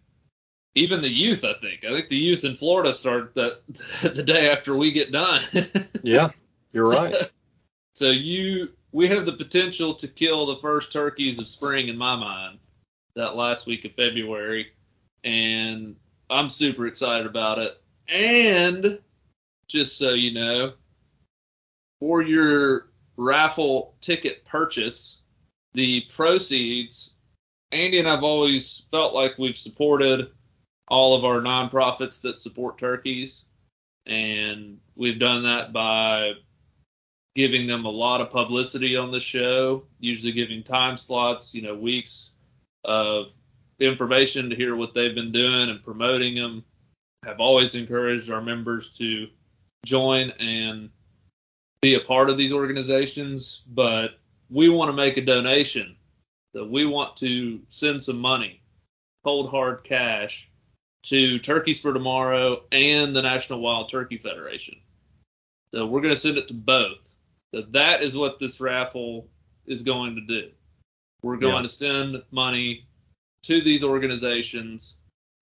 Even 0.74 1.02
the 1.02 1.08
youth, 1.08 1.44
I 1.44 1.54
think. 1.60 1.84
I 1.84 1.90
think 1.90 2.08
the 2.08 2.16
youth 2.16 2.44
in 2.44 2.56
Florida 2.56 2.94
start 2.94 3.34
that 3.34 3.60
the 4.02 4.22
day 4.22 4.50
after 4.50 4.76
we 4.76 4.92
get 4.92 5.12
done. 5.12 5.42
Yeah, 6.02 6.30
you're 6.72 6.88
right. 6.88 7.14
So 7.92 8.12
you, 8.12 8.68
we 8.92 9.08
have 9.08 9.26
the 9.26 9.32
potential 9.32 9.94
to 9.94 10.08
kill 10.08 10.46
the 10.46 10.60
first 10.62 10.90
turkeys 10.92 11.38
of 11.38 11.48
spring 11.48 11.88
in 11.88 11.98
my 11.98 12.16
mind, 12.16 12.58
that 13.14 13.36
last 13.36 13.66
week 13.66 13.84
of 13.84 13.92
February, 13.92 14.68
and 15.24 15.96
I'm 16.30 16.48
super 16.48 16.86
excited 16.86 17.26
about 17.26 17.58
it. 17.58 17.80
And 18.08 18.98
just 19.66 19.98
so 19.98 20.10
you 20.10 20.32
know, 20.32 20.72
for 21.98 22.22
your 22.22 22.90
raffle 23.16 23.94
ticket 24.00 24.44
purchase, 24.44 25.18
the 25.74 26.02
proceeds, 26.14 27.14
Andy 27.72 27.98
and 27.98 28.08
I've 28.08 28.24
always 28.24 28.84
felt 28.90 29.14
like 29.14 29.38
we've 29.38 29.56
supported 29.56 30.30
all 30.88 31.16
of 31.16 31.24
our 31.24 31.40
nonprofits 31.40 32.20
that 32.22 32.36
support 32.36 32.78
turkeys, 32.78 33.44
and 34.06 34.78
we've 34.96 35.20
done 35.20 35.42
that 35.44 35.72
by 35.72 36.32
giving 37.36 37.66
them 37.66 37.84
a 37.84 37.90
lot 37.90 38.20
of 38.20 38.30
publicity 38.30 38.96
on 38.96 39.12
the 39.12 39.20
show, 39.20 39.84
usually 40.00 40.32
giving 40.32 40.64
time 40.64 40.96
slots, 40.96 41.54
you 41.54 41.62
know, 41.62 41.76
weeks 41.76 42.30
of 42.84 43.26
information 43.80 44.50
to 44.50 44.56
hear 44.56 44.76
what 44.76 44.94
they've 44.94 45.14
been 45.14 45.32
doing 45.32 45.70
and 45.70 45.82
promoting 45.82 46.34
them. 46.34 46.64
Have 47.24 47.40
always 47.40 47.74
encouraged 47.74 48.30
our 48.30 48.40
members 48.40 48.96
to 48.98 49.28
join 49.84 50.30
and 50.40 50.88
be 51.82 51.94
a 51.94 52.00
part 52.00 52.30
of 52.30 52.38
these 52.38 52.52
organizations, 52.52 53.62
but 53.68 54.18
we 54.48 54.68
want 54.68 54.88
to 54.90 54.96
make 54.96 55.16
a 55.16 55.24
donation. 55.24 55.96
So 56.54 56.64
we 56.64 56.84
want 56.86 57.16
to 57.18 57.60
send 57.70 58.02
some 58.02 58.18
money, 58.18 58.62
cold 59.24 59.50
hard 59.50 59.84
cash, 59.84 60.48
to 61.04 61.38
Turkeys 61.38 61.80
for 61.80 61.92
Tomorrow 61.92 62.62
and 62.72 63.14
the 63.14 63.22
National 63.22 63.60
Wild 63.60 63.90
Turkey 63.90 64.18
Federation. 64.18 64.76
So 65.72 65.86
we're 65.86 66.00
going 66.00 66.14
to 66.14 66.20
send 66.20 66.36
it 66.38 66.48
to 66.48 66.54
both. 66.54 67.14
So 67.54 67.62
that 67.70 68.02
is 68.02 68.16
what 68.16 68.38
this 68.38 68.60
raffle 68.60 69.28
is 69.66 69.82
going 69.82 70.16
to 70.16 70.20
do. 70.22 70.50
We're 71.22 71.36
going 71.36 71.56
Yeah. 71.56 71.62
to 71.62 71.68
send 71.68 72.22
money 72.30 72.86
to 73.42 73.60
these 73.60 73.82
organizations 73.82 74.96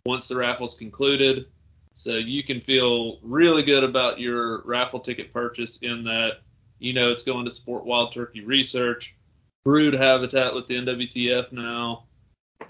once 0.06 0.28
the 0.28 0.36
raffle's 0.36 0.74
concluded. 0.74 1.46
So 1.94 2.12
you 2.12 2.44
can 2.44 2.60
feel 2.60 3.18
really 3.22 3.62
good 3.62 3.82
about 3.82 4.20
your 4.20 4.62
raffle 4.62 5.00
ticket 5.00 5.32
purchase 5.32 5.78
in 5.82 6.04
that 6.04 6.38
you 6.78 6.92
know 6.92 7.10
it's 7.10 7.24
going 7.24 7.44
to 7.44 7.50
support 7.50 7.84
wild 7.84 8.12
turkey 8.12 8.44
research, 8.44 9.16
brood 9.64 9.94
habitat 9.94 10.54
with 10.54 10.68
the 10.68 10.74
NWTF 10.74 11.50
now, 11.52 12.04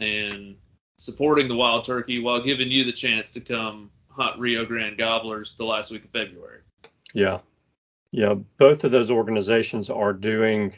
and 0.00 0.56
supporting 0.98 1.46
the 1.46 1.54
wild 1.54 1.84
turkey 1.84 2.20
while 2.20 2.42
giving 2.42 2.68
you 2.68 2.84
the 2.84 2.92
chance 2.92 3.30
to 3.32 3.40
come 3.40 3.90
hunt 4.08 4.38
Rio 4.38 4.64
Grande 4.64 4.98
gobblers 4.98 5.54
the 5.56 5.64
last 5.64 5.90
week 5.90 6.04
of 6.04 6.10
February. 6.10 6.60
Yeah. 7.14 7.40
Yeah. 8.10 8.34
Both 8.56 8.84
of 8.84 8.90
those 8.90 9.10
organizations 9.10 9.90
are 9.90 10.12
doing 10.12 10.74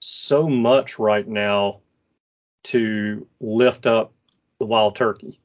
so 0.00 0.48
much 0.48 0.98
right 0.98 1.28
now 1.28 1.80
to 2.64 3.26
lift 3.40 3.86
up 3.86 4.12
the 4.58 4.66
wild 4.66 4.96
turkey 4.96 5.38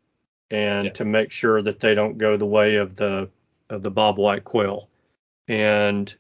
and 0.52 0.86
Yes. 0.86 0.98
to 0.98 1.06
make 1.06 1.32
sure 1.32 1.62
that 1.62 1.80
they 1.80 1.96
don't 1.96 2.18
go 2.18 2.38
the 2.38 2.46
way 2.46 2.76
of 2.76 2.96
the 2.96 3.30
of 3.70 3.82
the 3.82 3.92
bobwhite 3.92 4.44
quail. 4.44 4.90
And 5.48 6.14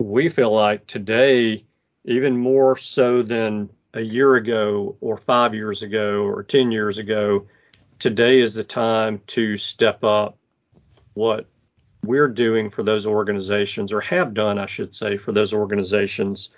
we 0.00 0.28
feel 0.28 0.52
like 0.52 0.86
today, 0.86 1.64
even 2.04 2.36
more 2.36 2.76
so 2.76 3.22
than 3.22 3.70
a 3.92 4.00
year 4.00 4.34
ago 4.34 4.96
or 5.00 5.16
five 5.16 5.54
years 5.54 5.82
ago 5.82 6.24
or 6.24 6.42
10 6.42 6.72
years 6.72 6.98
ago, 6.98 7.46
today 8.00 8.40
is 8.40 8.54
the 8.54 8.64
time 8.64 9.20
to 9.28 9.56
step 9.56 10.02
up 10.02 10.36
what 11.14 11.46
we're 12.04 12.28
doing 12.28 12.70
for 12.70 12.82
those 12.82 13.06
organizations, 13.06 13.92
or 13.92 14.00
have 14.00 14.34
done, 14.34 14.58
I 14.58 14.66
should 14.66 14.94
say, 14.94 15.16
for 15.16 15.30
those 15.30 15.54
organizations, 15.54 16.50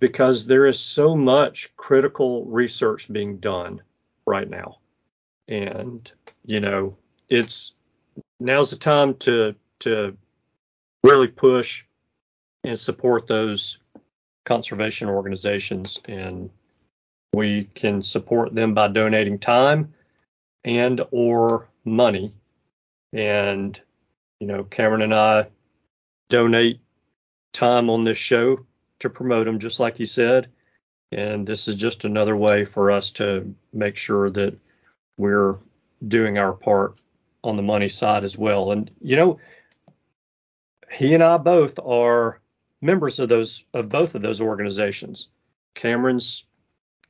because 0.00 0.46
there 0.46 0.66
is 0.66 0.80
so 0.80 1.14
much 1.14 1.74
critical 1.76 2.44
research 2.46 3.12
being 3.12 3.36
done 3.36 3.80
right 4.26 4.48
now. 4.48 4.78
And, 5.46 6.10
you 6.44 6.60
know, 6.60 6.96
it's 7.28 7.72
now's 8.40 8.70
the 8.70 8.76
time 8.76 9.14
to 9.14 9.54
to 9.80 10.16
really 11.04 11.28
push 11.28 11.84
and 12.64 12.78
support 12.78 13.26
those 13.26 13.78
conservation 14.44 15.08
organizations 15.08 16.00
and 16.06 16.50
we 17.32 17.64
can 17.74 18.02
support 18.02 18.54
them 18.54 18.74
by 18.74 18.88
donating 18.88 19.38
time 19.38 19.94
and 20.64 21.00
or 21.10 21.68
money 21.84 22.34
and 23.12 23.80
you 24.40 24.46
know 24.46 24.64
cameron 24.64 25.02
and 25.02 25.14
i 25.14 25.46
donate 26.28 26.80
time 27.52 27.88
on 27.88 28.04
this 28.04 28.18
show 28.18 28.58
to 29.00 29.10
promote 29.10 29.46
them 29.46 29.58
just 29.58 29.80
like 29.80 29.98
you 29.98 30.06
said. 30.06 30.48
And 31.12 31.46
this 31.46 31.66
is 31.66 31.74
just 31.74 32.04
another 32.04 32.36
way 32.36 32.64
for 32.64 32.90
us 32.90 33.10
to 33.12 33.52
make 33.72 33.96
sure 33.96 34.30
that 34.30 34.56
we're 35.16 35.56
doing 36.06 36.38
our 36.38 36.52
part 36.52 36.98
on 37.42 37.56
the 37.56 37.62
money 37.62 37.88
side 37.88 38.22
as 38.24 38.38
well. 38.38 38.72
And 38.72 38.90
you 39.00 39.16
know 39.16 39.38
he 40.92 41.14
and 41.14 41.22
i 41.22 41.36
both 41.36 41.78
are 41.78 42.40
members 42.80 43.18
of 43.18 43.28
those 43.28 43.64
of 43.74 43.88
both 43.88 44.14
of 44.14 44.22
those 44.22 44.40
organizations. 44.40 45.28
Cameron's 45.74 46.44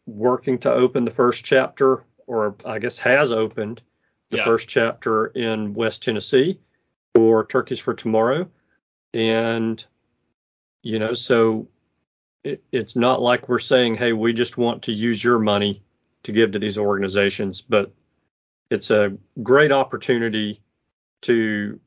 working 0.07 0.59
to 0.59 0.73
open 0.73 1.05
the 1.05 1.11
first 1.11 1.45
chapter 1.45 2.03
or 2.27 2.55
i 2.65 2.79
guess 2.79 2.97
has 2.99 3.31
opened 3.31 3.81
the 4.31 4.39
Yeah. 4.39 4.45
first 4.45 4.69
chapter 4.69 5.27
in 5.27 5.75
west 5.75 6.03
tennessee 6.03 6.59
for 7.15 7.45
turkeys 7.47 7.79
for 7.81 7.95
tomorrow. 7.95 8.49
And 9.15 9.85
you 10.83 10.99
know 10.99 11.13
so 11.13 11.69
it, 12.45 12.63
it's 12.73 12.97
not 12.97 13.21
like 13.21 13.49
we're 13.49 13.59
saying 13.59 13.95
hey 13.95 14.13
we 14.13 14.33
just 14.33 14.57
want 14.57 14.83
to 14.83 14.93
use 14.93 15.23
your 15.23 15.39
money 15.39 15.83
to 16.23 16.33
give 16.33 16.53
to 16.53 16.59
these 16.59 16.79
organizations 16.79 17.61
but 17.61 17.93
it's 18.71 18.91
a 18.91 19.17
great 19.43 19.73
opportunity 19.73 20.61
to 21.23 21.79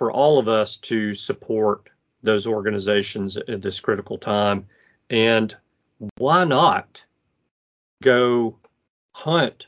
for 0.00 0.10
all 0.10 0.38
of 0.38 0.48
us 0.48 0.78
to 0.78 1.14
support 1.14 1.90
those 2.22 2.46
organizations 2.46 3.36
at 3.36 3.60
this 3.60 3.80
critical 3.80 4.16
time. 4.16 4.66
And 5.10 5.54
why 6.16 6.44
not 6.44 7.04
go 8.02 8.58
hunt 9.12 9.66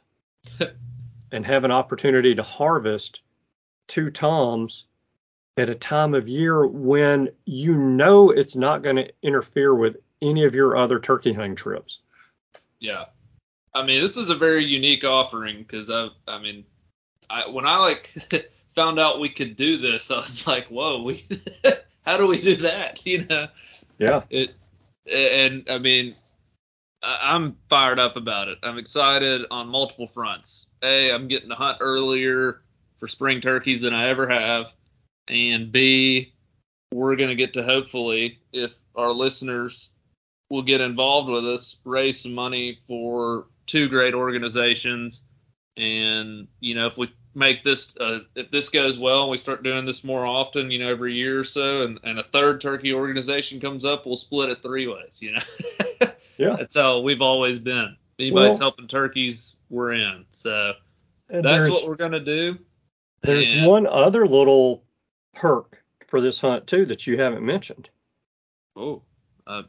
and 1.32 1.44
have 1.44 1.64
an 1.64 1.70
opportunity 1.70 2.34
to 2.34 2.42
harvest 2.42 3.20
two 3.88 4.10
toms 4.10 4.86
at 5.56 5.68
a 5.68 5.74
time 5.74 6.14
of 6.14 6.28
year 6.28 6.66
when 6.66 7.28
you 7.44 7.76
know 7.76 8.30
it's 8.30 8.56
not 8.56 8.82
going 8.82 8.96
to 8.96 9.12
interfere 9.22 9.74
with 9.74 9.96
any 10.22 10.44
of 10.44 10.54
your 10.54 10.76
other 10.76 10.98
turkey 10.98 11.32
hunting 11.32 11.56
trips. 11.56 11.98
Yeah. 12.78 13.04
I 13.74 13.84
mean, 13.84 14.00
this 14.00 14.16
is 14.16 14.30
a 14.30 14.34
very 14.36 14.64
unique 14.64 15.04
offering 15.04 15.58
because 15.58 15.90
I, 15.90 16.08
I 16.26 16.38
mean, 16.38 16.64
I 17.28 17.48
when 17.48 17.66
I 17.66 17.76
like 17.76 18.14
found 18.74 18.98
out 18.98 19.20
we 19.20 19.28
could 19.28 19.56
do 19.56 19.78
this, 19.78 20.10
I 20.10 20.18
was 20.18 20.46
like, 20.46 20.66
whoa, 20.68 21.02
we 21.02 21.26
how 22.02 22.16
do 22.16 22.26
we 22.26 22.40
do 22.40 22.56
that? 22.56 23.04
You 23.06 23.24
know, 23.26 23.48
Yeah. 23.98 24.22
it, 24.30 24.54
and 25.10 25.68
I 25.70 25.78
mean, 25.78 26.14
I- 27.02 27.34
I'm 27.34 27.56
fired 27.68 27.98
up 27.98 28.16
about 28.16 28.48
it. 28.48 28.58
I'm 28.62 28.78
excited 28.78 29.42
on 29.50 29.68
multiple 29.68 30.06
fronts. 30.08 30.66
A, 30.82 31.10
I'm 31.12 31.28
getting 31.28 31.48
to 31.48 31.54
hunt 31.54 31.78
earlier 31.80 32.62
for 32.98 33.08
spring 33.08 33.40
turkeys 33.40 33.82
than 33.82 33.92
I 33.94 34.08
ever 34.08 34.28
have, 34.28 34.72
and 35.32 35.72
B, 35.72 36.32
we're 36.92 37.16
gonna 37.16 37.34
get 37.34 37.54
to 37.54 37.62
hopefully, 37.62 38.38
if 38.52 38.70
our 38.94 39.12
listeners 39.12 39.90
will 40.50 40.62
get 40.62 40.80
involved 40.80 41.30
with 41.30 41.46
us, 41.48 41.76
raise 41.84 42.20
some 42.22 42.34
money 42.34 42.78
for 42.86 43.46
two 43.66 43.88
great 43.88 44.14
organizations. 44.14 45.22
And 45.76 46.48
you 46.60 46.74
know, 46.74 46.86
if 46.86 46.98
we 46.98 47.10
make 47.34 47.64
this, 47.64 47.94
uh, 47.98 48.18
if 48.36 48.50
this 48.50 48.68
goes 48.68 48.98
well, 48.98 49.22
and 49.22 49.30
we 49.30 49.38
start 49.38 49.62
doing 49.62 49.86
this 49.86 50.04
more 50.04 50.26
often, 50.26 50.70
you 50.70 50.78
know, 50.78 50.90
every 50.90 51.14
year 51.14 51.40
or 51.40 51.44
so, 51.44 51.84
and, 51.84 51.98
and 52.04 52.18
a 52.18 52.24
third 52.24 52.60
turkey 52.60 52.92
organization 52.92 53.58
comes 53.58 53.84
up, 53.86 54.04
we'll 54.04 54.16
split 54.16 54.50
it 54.50 54.60
three 54.62 54.86
ways. 54.86 55.18
You 55.20 55.32
know, 55.32 55.42
Yeah. 56.38 56.56
that's 56.56 56.74
how 56.76 57.00
we've 57.00 57.22
always 57.22 57.58
been. 57.58 57.96
Anybody's 58.18 58.50
Well- 58.50 58.58
helping 58.58 58.86
turkeys, 58.88 59.56
we're 59.70 59.92
in. 59.94 60.26
So 60.30 60.74
that's 61.30 61.70
what 61.70 61.88
we're 61.88 61.96
gonna 61.96 62.20
do. 62.20 62.58
there's 63.22 63.48
And- 63.48 63.64
one 63.66 63.86
other 63.86 64.26
little 64.26 64.84
perk 65.34 65.82
for 66.06 66.20
this 66.20 66.40
hunt 66.40 66.66
too 66.66 66.86
that 66.86 67.06
you 67.06 67.18
haven't 67.18 67.44
mentioned. 67.44 67.88
Oh, 68.76 69.02
uh, 69.46 69.62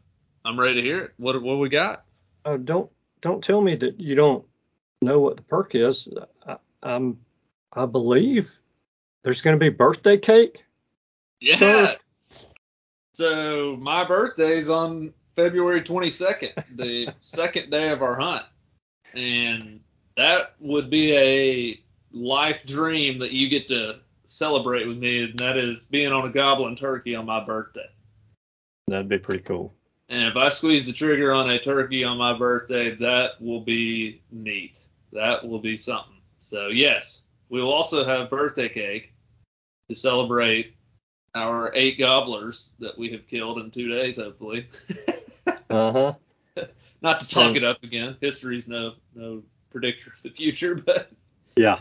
I'm 0.45 0.59
ready 0.59 0.75
to 0.75 0.81
hear 0.81 1.05
it. 1.05 1.13
What 1.17 1.41
what 1.41 1.59
we 1.59 1.69
got? 1.69 2.05
Oh, 2.45 2.57
don't 2.57 2.89
don't 3.21 3.43
tell 3.43 3.61
me 3.61 3.75
that 3.75 3.99
you 3.99 4.15
don't 4.15 4.45
know 5.01 5.19
what 5.19 5.37
the 5.37 5.43
perk 5.43 5.75
is. 5.75 6.09
I, 6.45 6.57
I'm 6.81 7.19
I 7.73 7.85
believe 7.85 8.59
there's 9.23 9.41
going 9.41 9.55
to 9.55 9.59
be 9.59 9.69
birthday 9.69 10.17
cake. 10.17 10.63
Yeah. 11.39 11.55
Served. 11.55 11.97
So 13.13 13.77
my 13.79 14.05
birthday's 14.05 14.69
on 14.69 15.13
February 15.35 15.81
22nd, 15.81 16.63
the 16.75 17.13
second 17.21 17.69
day 17.69 17.89
of 17.89 18.01
our 18.01 18.15
hunt, 18.15 18.45
and 19.13 19.79
that 20.17 20.55
would 20.59 20.89
be 20.89 21.15
a 21.15 21.79
life 22.11 22.65
dream 22.65 23.19
that 23.19 23.31
you 23.31 23.49
get 23.49 23.67
to 23.67 23.99
celebrate 24.33 24.87
with 24.87 24.97
me, 24.97 25.23
and 25.23 25.37
that 25.39 25.57
is 25.57 25.83
being 25.85 26.11
on 26.11 26.27
a 26.27 26.31
gobbling 26.31 26.75
turkey 26.75 27.15
on 27.15 27.25
my 27.25 27.43
birthday. 27.43 27.85
That'd 28.87 29.07
be 29.09 29.19
pretty 29.19 29.43
cool. 29.43 29.73
And 30.09 30.23
if 30.27 30.35
I 30.35 30.49
squeeze 30.49 30.85
the 30.85 30.93
trigger 30.93 31.31
on 31.31 31.49
a 31.49 31.59
turkey 31.59 32.03
on 32.03 32.17
my 32.17 32.37
birthday, 32.37 32.95
that 32.95 33.39
will 33.39 33.61
be 33.61 34.21
neat. 34.31 34.79
That 35.11 35.47
will 35.47 35.59
be 35.59 35.77
something. 35.77 36.17
So 36.39 36.67
yes, 36.67 37.21
we 37.49 37.61
will 37.61 37.71
also 37.71 38.03
have 38.03 38.29
birthday 38.29 38.67
cake 38.69 39.13
to 39.89 39.95
celebrate 39.95 40.75
our 41.35 41.73
eight 41.73 41.97
gobblers 41.97 42.71
that 42.79 42.97
we 42.97 43.09
have 43.11 43.25
killed 43.27 43.59
in 43.59 43.71
two 43.71 43.87
days, 43.89 44.17
hopefully. 44.17 44.67
Uh 45.69 45.91
huh. 45.91 46.65
Not 47.01 47.19
to 47.21 47.27
talk 47.27 47.47
And- 47.47 47.57
it 47.57 47.63
up 47.63 47.81
again. 47.83 48.15
History's 48.21 48.67
no 48.67 48.93
no 49.15 49.41
predictor 49.71 50.11
of 50.11 50.21
the 50.21 50.29
future, 50.29 50.75
but 50.85 51.09
Yeah. 51.55 51.79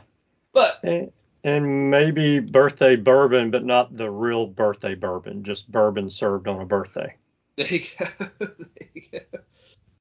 but 0.54 0.78
And, 0.82 1.12
and 1.44 1.90
maybe 1.90 2.40
birthday 2.40 2.96
bourbon, 2.96 3.50
but 3.50 3.64
not 3.64 3.96
the 3.96 4.10
real 4.10 4.46
birthday 4.46 4.94
bourbon, 4.94 5.42
just 5.42 5.70
bourbon 5.70 6.10
served 6.10 6.48
on 6.48 6.60
a 6.60 6.66
birthday. 6.66 7.14
There 7.56 7.66
you 7.66 7.84
go. 7.98 8.06
there 8.38 8.88
you 8.94 9.02
go. 9.12 9.38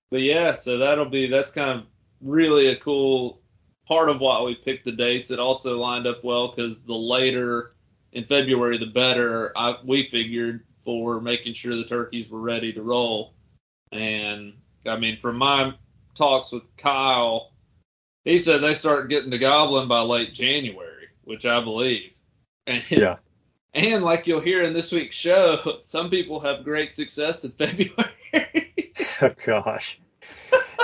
But 0.09 0.21
yeah, 0.21 0.53
so 0.53 0.77
that'll 0.77 1.05
be 1.05 1.27
that's 1.27 1.51
kind 1.51 1.79
of 1.79 1.85
really 2.21 2.67
a 2.67 2.79
cool 2.79 3.41
part 3.87 4.09
of 4.09 4.19
why 4.19 4.41
we 4.41 4.55
picked 4.55 4.85
the 4.85 4.91
dates. 4.91 5.31
It 5.31 5.39
also 5.39 5.79
lined 5.79 6.07
up 6.07 6.23
well 6.23 6.49
because 6.49 6.83
the 6.83 6.93
later 6.93 7.73
in 8.13 8.25
February, 8.25 8.77
the 8.77 8.87
better. 8.87 9.57
I, 9.57 9.75
we 9.83 10.09
figured 10.09 10.65
for 10.83 11.21
making 11.21 11.53
sure 11.53 11.75
the 11.75 11.85
turkeys 11.85 12.29
were 12.29 12.41
ready 12.41 12.73
to 12.73 12.81
roll. 12.81 13.33
And 13.91 14.53
I 14.85 14.97
mean, 14.97 15.19
from 15.21 15.37
my 15.37 15.73
talks 16.15 16.51
with 16.51 16.63
Kyle, 16.77 17.51
he 18.23 18.37
said 18.37 18.59
they 18.59 18.73
start 18.73 19.09
getting 19.09 19.31
to 19.31 19.37
gobbling 19.37 19.87
by 19.87 20.01
late 20.01 20.33
January, 20.33 20.90
which 21.31 21.45
I 21.45 21.63
believe. 21.63 22.11
And 22.67 22.83
Yeah. 22.91 23.17
and 23.73 24.03
like 24.03 24.27
you'll 24.27 24.41
hear 24.41 24.63
in 24.63 24.73
this 24.73 24.91
week's 24.91 25.15
show, 25.15 25.77
some 25.83 26.09
people 26.09 26.39
have 26.41 26.63
great 26.65 26.93
success 26.93 27.43
in 27.45 27.51
February. 27.57 28.93
Oh 29.21 29.31
gosh. 29.45 29.99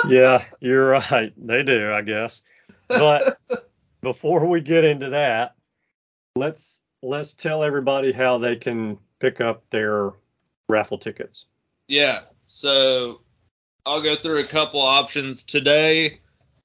Yeah, 0.08 0.44
you're 0.60 0.88
right. 0.90 1.32
They 1.36 1.62
do, 1.62 1.92
I 1.92 2.02
guess. 2.02 2.40
But 2.88 3.38
before 4.00 4.46
we 4.46 4.60
get 4.60 4.84
into 4.84 5.10
that, 5.10 5.54
let's 6.36 6.80
let's 7.02 7.34
tell 7.34 7.62
everybody 7.62 8.12
how 8.12 8.38
they 8.38 8.56
can 8.56 8.96
pick 9.18 9.40
up 9.40 9.68
their 9.70 10.12
raffle 10.68 10.98
tickets. 10.98 11.46
yeah, 11.88 12.20
so 12.44 13.20
I'll 13.84 14.02
go 14.02 14.14
through 14.16 14.40
a 14.40 14.46
couple 14.46 14.80
options 14.80 15.42
today. 15.42 16.20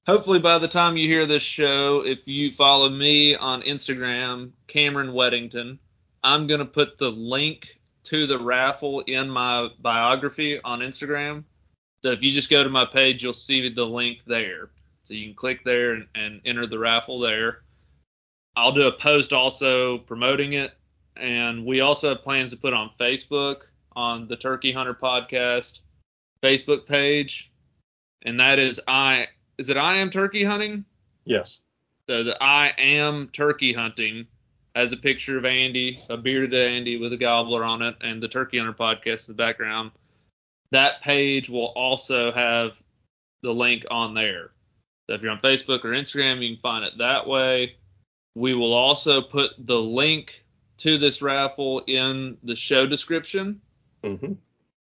Hopefully, 0.06 0.38
by 0.38 0.58
the 0.58 0.68
time 0.68 0.98
you 0.98 1.08
hear 1.08 1.24
this 1.24 1.42
show, 1.42 2.02
if 2.04 2.18
you 2.26 2.52
follow 2.52 2.90
me 2.90 3.34
on 3.36 3.62
Instagram, 3.62 4.50
Cameron 4.66 5.12
Weddington, 5.12 5.78
I'm 6.22 6.46
going 6.46 6.58
to 6.58 6.66
put 6.66 6.98
the 6.98 7.10
link 7.10 7.66
to 8.04 8.26
the 8.26 8.38
raffle 8.38 9.00
in 9.00 9.30
my 9.30 9.70
biography 9.80 10.60
on 10.62 10.80
Instagram. 10.80 11.44
So 12.02 12.10
if 12.10 12.22
you 12.22 12.34
just 12.34 12.50
go 12.50 12.62
to 12.62 12.68
my 12.68 12.84
page, 12.84 13.22
you'll 13.22 13.32
see 13.32 13.66
the 13.72 13.84
link 13.84 14.18
there. 14.26 14.68
So 15.04 15.14
you 15.14 15.24
can 15.28 15.34
click 15.34 15.64
there 15.64 15.94
and, 15.94 16.06
and 16.14 16.40
enter 16.44 16.66
the 16.66 16.78
raffle 16.78 17.18
there. 17.18 17.62
I'll 18.56 18.72
do 18.72 18.82
a 18.82 18.92
post 18.92 19.32
also 19.32 19.98
promoting 19.98 20.52
it. 20.52 20.72
And 21.16 21.64
we 21.64 21.80
also 21.80 22.10
have 22.10 22.22
plans 22.22 22.50
to 22.50 22.58
put 22.58 22.74
on 22.74 22.90
Facebook 23.00 23.62
on 23.96 24.28
the 24.28 24.36
Turkey 24.36 24.70
Hunter 24.70 24.94
Podcast 24.94 25.78
Facebook 26.42 26.86
page. 26.86 27.50
And 28.26 28.38
that 28.38 28.58
is 28.58 28.80
I 28.86 29.28
is 29.58 29.70
it 29.70 29.76
I 29.76 29.96
am 29.96 30.10
turkey 30.10 30.44
hunting? 30.44 30.84
Yes. 31.24 31.60
So 32.08 32.24
the 32.24 32.42
I 32.42 32.68
am 32.78 33.28
turkey 33.32 33.72
hunting 33.72 34.26
has 34.74 34.92
a 34.92 34.96
picture 34.96 35.38
of 35.38 35.44
Andy, 35.44 36.00
a 36.10 36.16
bearded 36.16 36.54
Andy 36.54 36.98
with 36.98 37.12
a 37.12 37.16
gobbler 37.16 37.64
on 37.64 37.82
it, 37.82 37.96
and 38.00 38.22
the 38.22 38.28
Turkey 38.28 38.58
Hunter 38.58 38.72
podcast 38.72 39.28
in 39.28 39.34
the 39.34 39.42
background. 39.42 39.92
That 40.72 41.00
page 41.02 41.48
will 41.48 41.72
also 41.76 42.32
have 42.32 42.72
the 43.42 43.52
link 43.52 43.84
on 43.90 44.14
there. 44.14 44.50
So 45.06 45.14
if 45.14 45.22
you're 45.22 45.30
on 45.30 45.40
Facebook 45.40 45.84
or 45.84 45.90
Instagram, 45.90 46.42
you 46.42 46.56
can 46.56 46.62
find 46.62 46.84
it 46.84 46.98
that 46.98 47.26
way. 47.26 47.76
We 48.34 48.54
will 48.54 48.72
also 48.72 49.22
put 49.22 49.52
the 49.58 49.78
link 49.78 50.32
to 50.78 50.98
this 50.98 51.22
raffle 51.22 51.80
in 51.86 52.36
the 52.42 52.56
show 52.56 52.86
description, 52.86 53.60
hmm 54.02 54.32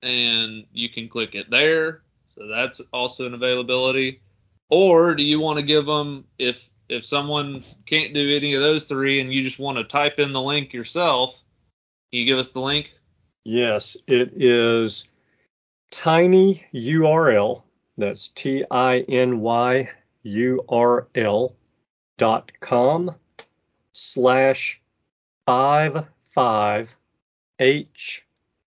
and 0.02 0.64
you 0.72 0.88
can 0.88 1.08
click 1.08 1.34
it 1.34 1.50
there. 1.50 2.02
So 2.34 2.46
that's 2.46 2.80
also 2.92 3.26
an 3.26 3.34
availability. 3.34 4.22
Or 4.70 5.14
do 5.14 5.22
you 5.22 5.40
want 5.40 5.58
to 5.58 5.64
give 5.64 5.84
them 5.84 6.24
if 6.38 6.58
if 6.88 7.04
someone 7.04 7.64
can't 7.86 8.14
do 8.14 8.36
any 8.36 8.54
of 8.54 8.62
those 8.62 8.84
three 8.84 9.20
and 9.20 9.32
you 9.32 9.42
just 9.42 9.58
want 9.58 9.78
to 9.78 9.84
type 9.84 10.18
in 10.18 10.32
the 10.32 10.40
link 10.40 10.72
yourself? 10.72 11.34
Can 12.10 12.20
you 12.20 12.26
give 12.26 12.38
us 12.38 12.52
the 12.52 12.60
link? 12.60 12.90
Yes, 13.44 13.96
it 14.06 14.32
is 14.36 15.08
tiny 15.90 16.64
URL. 16.74 17.62
That's 17.98 18.28
T 18.28 18.64
I 18.70 19.00
N 19.00 19.40
Y 19.40 19.90
U 20.22 20.64
R 20.68 21.08
L 21.14 21.54
dot 22.18 22.52
com 22.60 23.14
slash 23.92 24.80
five 25.46 26.06
five 26.34 26.94
H 27.58 28.24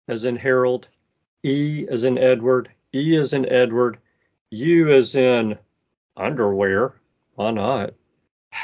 as 0.08 0.24
in 0.24 0.36
Harold, 0.36 0.88
E 1.44 1.86
as 1.90 2.04
in 2.04 2.18
Edward, 2.18 2.70
E 2.94 3.16
as 3.16 3.34
in 3.34 3.48
Edward, 3.48 3.98
U 4.50 4.92
as 4.92 5.16
in 5.16 5.58
underwear. 6.26 6.96
Why 7.36 7.52
not? 7.52 7.94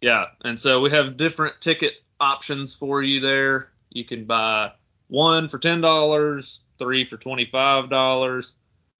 Yeah, 0.00 0.26
and 0.44 0.58
so 0.58 0.80
we 0.80 0.90
have 0.90 1.16
different 1.16 1.60
ticket 1.60 1.92
options 2.18 2.74
for 2.74 3.02
you 3.02 3.20
there. 3.20 3.68
You 3.90 4.04
can 4.04 4.24
buy 4.24 4.72
one 5.06 5.48
for 5.48 5.58
ten 5.58 5.80
dollars, 5.80 6.60
three 6.78 7.04
for 7.04 7.16
twenty-five 7.16 7.88
dollars. 7.88 8.54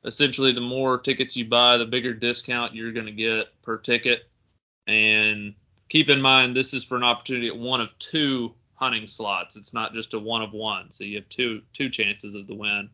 Essentially, 0.05 0.53
the 0.53 0.61
more 0.61 1.01
tickets 1.01 1.37
you 1.37 1.47
buy, 1.47 1.79
the 1.79 1.87
bigger 1.87 2.15
discount 2.15 2.75
you're 2.75 2.93
going 2.93 3.07
to 3.07 3.13
get 3.13 3.47
per 3.63 3.79
ticket. 3.79 4.29
And 4.87 5.55
keep 5.93 6.09
in 6.09 6.23
mind, 6.23 6.57
this 6.57 6.73
is 6.73 6.83
for 6.83 6.97
an 6.97 7.03
opportunity 7.03 7.49
at 7.49 7.57
one 7.57 7.83
of 7.83 7.91
two 7.99 8.55
hunting 8.73 9.07
slots. 9.07 9.57
It's 9.57 9.75
not 9.75 9.93
just 9.93 10.15
a 10.15 10.19
one 10.19 10.41
of 10.41 10.53
one, 10.53 10.91
so 10.91 11.05
you 11.05 11.17
have 11.17 11.29
two 11.29 11.61
two 11.75 11.91
chances 11.91 12.35
of 12.35 12.47
the 12.47 12.55
win. 12.55 12.89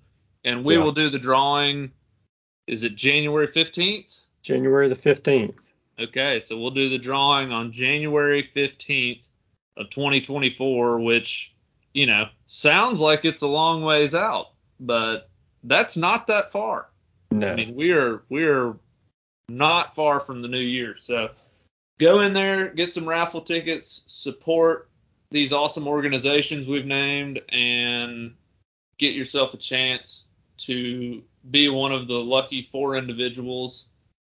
And 0.45 0.65
we 0.65 0.75
Yeah. 0.75 0.83
will 0.83 0.93
do 0.93 1.09
the 1.09 1.19
drawing. 1.19 1.93
Is 2.67 2.83
it 2.83 2.97
January 2.97 3.47
fifteenth? 3.47 4.17
January 4.43 4.89
the 4.89 4.97
15th. 4.97 5.71
Okay, 5.99 6.41
so 6.41 6.59
we'll 6.59 6.71
do 6.73 6.89
the 6.89 6.99
drawing 6.99 7.53
on 7.53 7.71
January 7.71 8.43
15th 8.43 9.23
of 9.77 9.91
2024, 9.91 11.01
which, 11.01 11.53
you 11.93 12.07
know, 12.07 12.29
sounds 12.47 13.01
like 13.01 13.25
it's 13.25 13.43
a 13.43 13.47
long 13.47 13.83
ways 13.83 14.15
out, 14.15 14.53
but 14.81 15.29
that's 15.65 15.97
not 15.97 16.27
that 16.29 16.51
far. 16.51 16.89
No. 17.31 17.49
I 17.49 17.55
mean, 17.55 17.75
we 17.75 17.93
are 17.93 18.23
we 18.29 18.45
are 18.45 18.77
not 19.49 19.95
far 19.95 20.19
from 20.21 20.43
the 20.43 20.49
new 20.49 20.59
year. 20.59 20.97
So 20.99 21.31
go 21.99 22.21
in 22.21 22.33
there, 22.33 22.69
get 22.69 22.93
some 22.95 23.09
raffle 23.09 23.41
tickets, 23.43 24.03
support 24.07 24.89
these 25.31 25.53
awesome 25.53 25.87
organizations 25.87 26.67
we've 26.67 26.87
named, 26.87 27.41
and 27.51 28.35
get 28.99 29.15
yourself 29.15 29.55
a 29.55 29.59
chance 29.59 30.25
to 30.59 31.23
be 31.51 31.69
one 31.69 31.93
of 31.93 32.09
the 32.09 32.15
lucky 32.15 32.69
four 32.73 32.97
individuals 32.97 33.87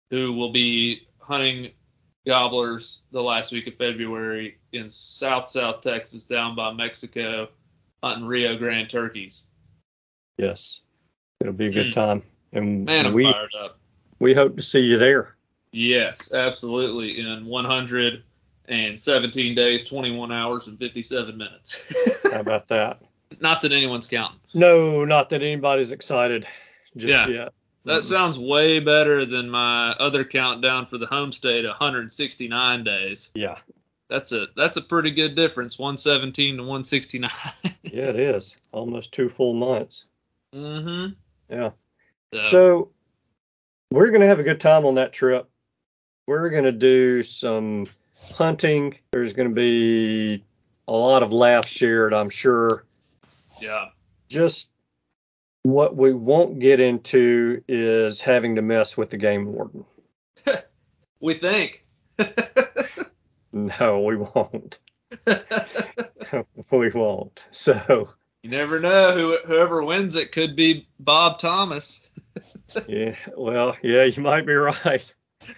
who 0.10 0.34
will 0.34 0.52
be 0.52 1.08
hunting 1.20 1.72
gobblers 2.26 3.02
the 3.12 3.22
last 3.22 3.52
week 3.52 3.68
of 3.68 3.76
February 3.76 4.58
in 4.74 4.90
South 4.90 5.48
South 5.48 5.82
Texas 5.82 6.24
down 6.26 6.56
by 6.56 6.72
Mexico 6.74 7.48
hunting 8.04 8.26
Rio 8.26 8.58
Grande 8.58 8.90
turkeys. 8.90 9.44
yes. 10.38 10.82
It'll 11.42 11.54
be 11.54 11.68
a 11.68 11.72
good 11.72 11.88
Mm. 11.88 11.94
time. 11.94 12.24
And 12.54 12.86
Man, 12.86 13.14
we 13.14 13.32
we 14.20 14.34
hope 14.34 14.56
to 14.56 14.64
see 14.64 14.80
you 14.80 14.98
there. 14.98 15.35
Yes, 15.76 16.32
absolutely. 16.34 17.20
In 17.20 17.46
117 17.46 19.56
days, 19.56 19.84
21 19.84 20.32
hours, 20.32 20.68
and 20.68 20.80
57 20.80 21.38
minutes. 21.38 21.84
How 22.32 22.40
about 22.40 22.68
that? 22.70 23.02
Not 23.42 23.62
that 23.62 23.74
anyone's 23.74 24.08
counting. 24.08 24.40
No, 24.54 25.04
not 25.04 25.30
that 25.30 25.42
anybody's 25.42 25.92
excited 25.92 26.48
just 26.96 27.10
Yeah. 27.12 27.28
yet. 27.28 27.54
That 27.84 28.04
sounds 28.04 28.40
way 28.40 28.80
better 28.80 29.26
than 29.26 29.50
my 29.50 29.92
other 29.92 30.24
countdown 30.24 30.88
for 30.88 30.98
the 30.98 31.06
homestead, 31.06 31.66
169 31.66 32.84
days. 32.84 33.30
Yeah. 33.36 33.58
That's 34.10 34.32
a 34.32 34.48
that's 34.56 34.78
a 34.78 34.82
pretty 34.82 35.12
good 35.12 35.36
difference, 35.36 35.78
117 35.78 36.58
to 36.58 36.64
169. 36.64 37.30
Yeah, 37.84 38.10
it 38.10 38.20
is. 38.20 38.58
Almost 38.72 39.12
two 39.14 39.30
full 39.30 39.54
months. 39.54 40.06
mm-hmm. 40.54 41.14
Yeah. 41.54 41.72
So, 42.34 42.42
So 42.50 42.90
we're 43.92 44.10
gonna 44.12 44.28
have 44.28 44.40
a 44.40 44.44
good 44.44 44.60
time 44.60 44.86
on 44.86 44.96
that 44.96 45.14
trip. 45.14 45.48
We're 46.28 46.50
gonna 46.50 46.72
do 46.72 47.24
some 47.24 47.88
hunting. 48.34 48.98
There's 49.12 49.34
gonna 49.34 49.50
be 49.50 50.44
a 50.88 50.92
lot 50.92 51.24
of 51.24 51.32
laughs 51.32 51.70
shared, 51.70 52.14
I'm 52.14 52.30
sure. 52.30 52.86
yeah, 53.62 53.90
Just 54.30 54.70
what 55.64 55.96
we 55.96 56.14
won't 56.14 56.60
get 56.60 56.80
into 56.80 57.64
is 57.68 58.20
having 58.22 58.56
to 58.56 58.62
mess 58.62 58.96
with 58.98 59.10
the 59.10 59.18
game 59.18 59.46
warden. 59.54 59.86
we 61.20 61.36
think. 61.36 61.84
No, 63.56 64.02
we 64.02 64.18
won't. 64.18 64.80
we 66.72 66.90
won't. 66.90 67.44
So 67.52 68.10
you 68.44 68.50
never 68.50 68.82
know 68.82 69.14
who 69.14 69.38
whoever 69.46 69.82
wins 69.82 70.16
it 70.16 70.34
could 70.34 70.58
be 70.58 70.90
Bob 71.00 71.40
Thomas. 71.40 72.02
yeah, 72.86 73.16
well, 73.38 73.78
yeah, 73.82 74.04
you 74.04 74.22
might 74.22 74.46
be 74.46 74.52
right. 74.54 75.14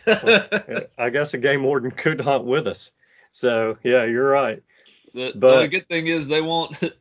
I 0.07 1.09
guess 1.11 1.33
a 1.33 1.37
game 1.37 1.63
warden 1.63 1.91
could 1.95 2.21
hunt 2.21 2.45
with 2.45 2.67
us. 2.67 2.91
So 3.31 3.77
yeah, 3.83 4.03
you're 4.05 4.29
right. 4.29 4.63
The, 5.13 5.33
But- 5.35 5.61
the 5.61 5.67
good 5.67 5.87
thing 5.89 6.07
is 6.07 6.27
they 6.27 6.41
won't. 6.41 6.77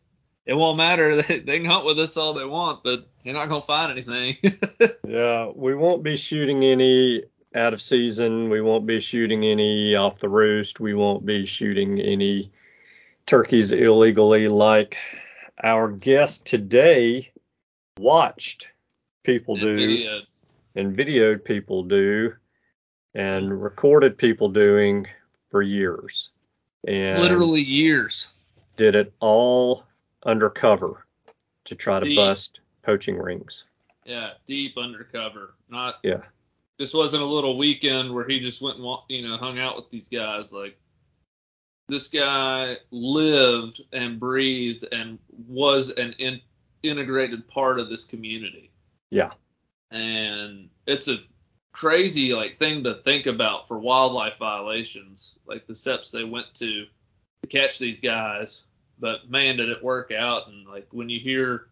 It 0.48 0.54
won't 0.54 0.76
matter. 0.76 1.22
They, 1.22 1.40
they 1.40 1.58
can 1.58 1.66
hunt 1.66 1.84
with 1.86 1.98
us 1.98 2.16
all 2.16 2.32
they 2.32 2.44
want, 2.44 2.84
but 2.84 3.08
they're 3.24 3.34
not 3.34 3.48
gonna 3.48 3.62
find 3.62 3.90
anything. 3.90 4.36
Yeah, 5.04 5.50
we 5.52 5.74
won't 5.74 6.04
be 6.04 6.16
shooting 6.16 6.62
any 6.62 7.24
out 7.52 7.72
of 7.74 7.82
season. 7.82 8.48
We 8.48 8.60
won't 8.60 8.86
be 8.86 9.00
shooting 9.00 9.44
any 9.44 9.96
off 9.96 10.18
the 10.20 10.28
roost. 10.28 10.78
We 10.78 10.94
won't 10.94 11.26
be 11.26 11.46
shooting 11.46 11.98
any 12.00 12.52
turkeys 13.26 13.72
illegally 13.72 14.46
like 14.46 14.96
our 15.64 15.90
guest 15.90 16.44
today 16.46 17.32
watched 17.98 18.70
people 19.24 19.56
do 19.56 19.74
Video. 19.76 20.20
and 20.76 20.96
videoed 20.96 21.42
people 21.44 21.82
do 21.82 22.34
and 23.16 23.62
recorded 23.62 24.18
people 24.18 24.48
doing 24.48 25.06
for 25.50 25.62
years. 25.62 26.30
And 26.86 27.20
Literally 27.20 27.62
years. 27.62 28.28
did 28.76 28.94
it 28.94 29.12
all 29.20 29.84
undercover 30.26 31.06
to 31.64 31.74
try 31.74 31.98
to 31.98 32.04
Deep. 32.04 32.16
bust 32.16 32.60
poaching 32.82 33.16
rings. 33.18 33.64
Yeah, 34.04 34.32
deep 34.44 34.76
undercover. 34.76 35.54
Not. 35.68 35.96
Yeah. 36.04 36.20
This 36.78 36.92
wasn't 36.92 37.22
a 37.22 37.26
little 37.26 37.56
weekend 37.56 38.12
where 38.14 38.28
he 38.28 38.38
just 38.38 38.60
went 38.60 38.76
and 38.78 38.86
you 39.08 39.26
know 39.26 39.36
hung 39.38 39.58
out 39.58 39.76
with 39.76 39.88
these 39.90 40.08
guys. 40.10 40.52
Like 40.52 40.78
this 41.88 42.06
guy 42.08 42.76
lived 42.90 43.80
and 43.92 44.20
breathed 44.20 44.86
and 44.92 45.18
was 45.48 45.88
an 45.90 46.12
in, 46.18 46.40
integrated 46.82 47.48
part 47.48 47.80
of 47.80 47.88
this 47.88 48.04
community. 48.04 48.70
Yeah. 49.10 49.30
and 49.90 50.68
it's 50.86 51.08
a 51.08 51.18
crazy 51.76 52.32
like 52.32 52.58
thing 52.58 52.82
to 52.82 52.94
think 53.04 53.26
about 53.26 53.68
for 53.68 53.78
wildlife 53.78 54.38
violations 54.38 55.34
like 55.46 55.66
the 55.66 55.74
steps 55.74 56.10
they 56.10 56.24
went 56.24 56.46
to 56.54 56.86
to 57.42 57.48
catch 57.48 57.78
these 57.78 58.00
guys 58.00 58.62
but 58.98 59.28
man 59.30 59.58
did 59.58 59.68
it 59.68 59.84
work 59.84 60.10
out 60.10 60.48
and 60.48 60.66
like 60.66 60.86
when 60.90 61.10
you 61.10 61.20
hear 61.20 61.66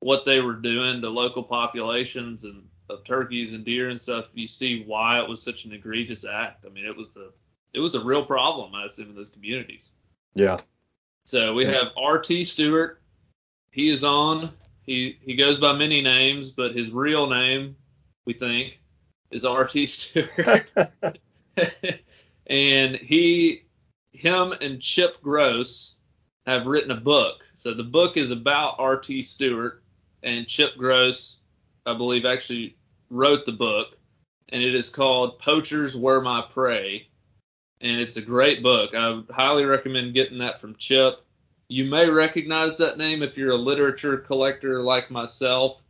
what 0.00 0.24
they 0.24 0.40
were 0.40 0.54
doing 0.54 1.02
to 1.02 1.08
local 1.10 1.42
populations 1.42 2.44
and 2.44 2.66
of 2.88 3.04
turkeys 3.04 3.52
and 3.52 3.62
deer 3.62 3.90
and 3.90 4.00
stuff 4.00 4.24
you 4.32 4.46
see 4.48 4.84
why 4.86 5.20
it 5.20 5.28
was 5.28 5.42
such 5.42 5.66
an 5.66 5.72
egregious 5.72 6.24
act 6.24 6.64
i 6.64 6.70
mean 6.70 6.86
it 6.86 6.96
was 6.96 7.18
a 7.18 7.28
it 7.74 7.78
was 7.78 7.94
a 7.94 8.02
real 8.02 8.24
problem 8.24 8.74
i 8.74 8.86
assume 8.86 9.10
in 9.10 9.14
those 9.14 9.28
communities 9.28 9.90
Yeah. 10.34 10.60
so 11.24 11.52
we 11.52 11.66
have 11.66 11.88
RT 12.02 12.46
Stewart. 12.46 13.02
He 13.70 13.90
is 13.90 14.02
on. 14.02 14.50
He 14.82 15.18
he 15.20 15.36
goes 15.36 15.58
by 15.58 15.74
many 15.74 16.00
names, 16.02 16.50
but 16.50 16.74
his 16.74 16.90
real 16.90 17.26
name, 17.26 17.76
we 18.26 18.32
think, 18.34 18.81
is 19.32 19.44
RT 19.44 19.88
Stewart. 19.88 20.70
and 22.46 22.96
he 22.96 23.64
him 24.12 24.52
and 24.52 24.80
Chip 24.80 25.20
Gross 25.22 25.94
have 26.46 26.66
written 26.66 26.90
a 26.90 27.00
book. 27.00 27.40
So 27.54 27.74
the 27.74 27.84
book 27.84 28.16
is 28.16 28.30
about 28.30 28.82
RT 28.82 29.24
Stewart 29.24 29.82
and 30.22 30.46
Chip 30.46 30.76
Gross, 30.76 31.38
I 31.86 31.94
believe 31.94 32.24
actually 32.24 32.76
wrote 33.10 33.44
the 33.44 33.52
book 33.52 33.96
and 34.50 34.62
it 34.62 34.74
is 34.74 34.90
called 34.90 35.38
Poachers 35.38 35.96
Were 35.96 36.20
My 36.20 36.42
Prey 36.50 37.08
and 37.80 38.00
it's 38.00 38.16
a 38.16 38.22
great 38.22 38.62
book. 38.62 38.94
I 38.94 39.22
highly 39.30 39.64
recommend 39.64 40.14
getting 40.14 40.38
that 40.38 40.60
from 40.60 40.76
Chip. 40.76 41.24
You 41.68 41.84
may 41.84 42.08
recognize 42.08 42.76
that 42.76 42.98
name 42.98 43.22
if 43.22 43.36
you're 43.36 43.52
a 43.52 43.56
literature 43.56 44.18
collector 44.18 44.82
like 44.82 45.10
myself. 45.10 45.82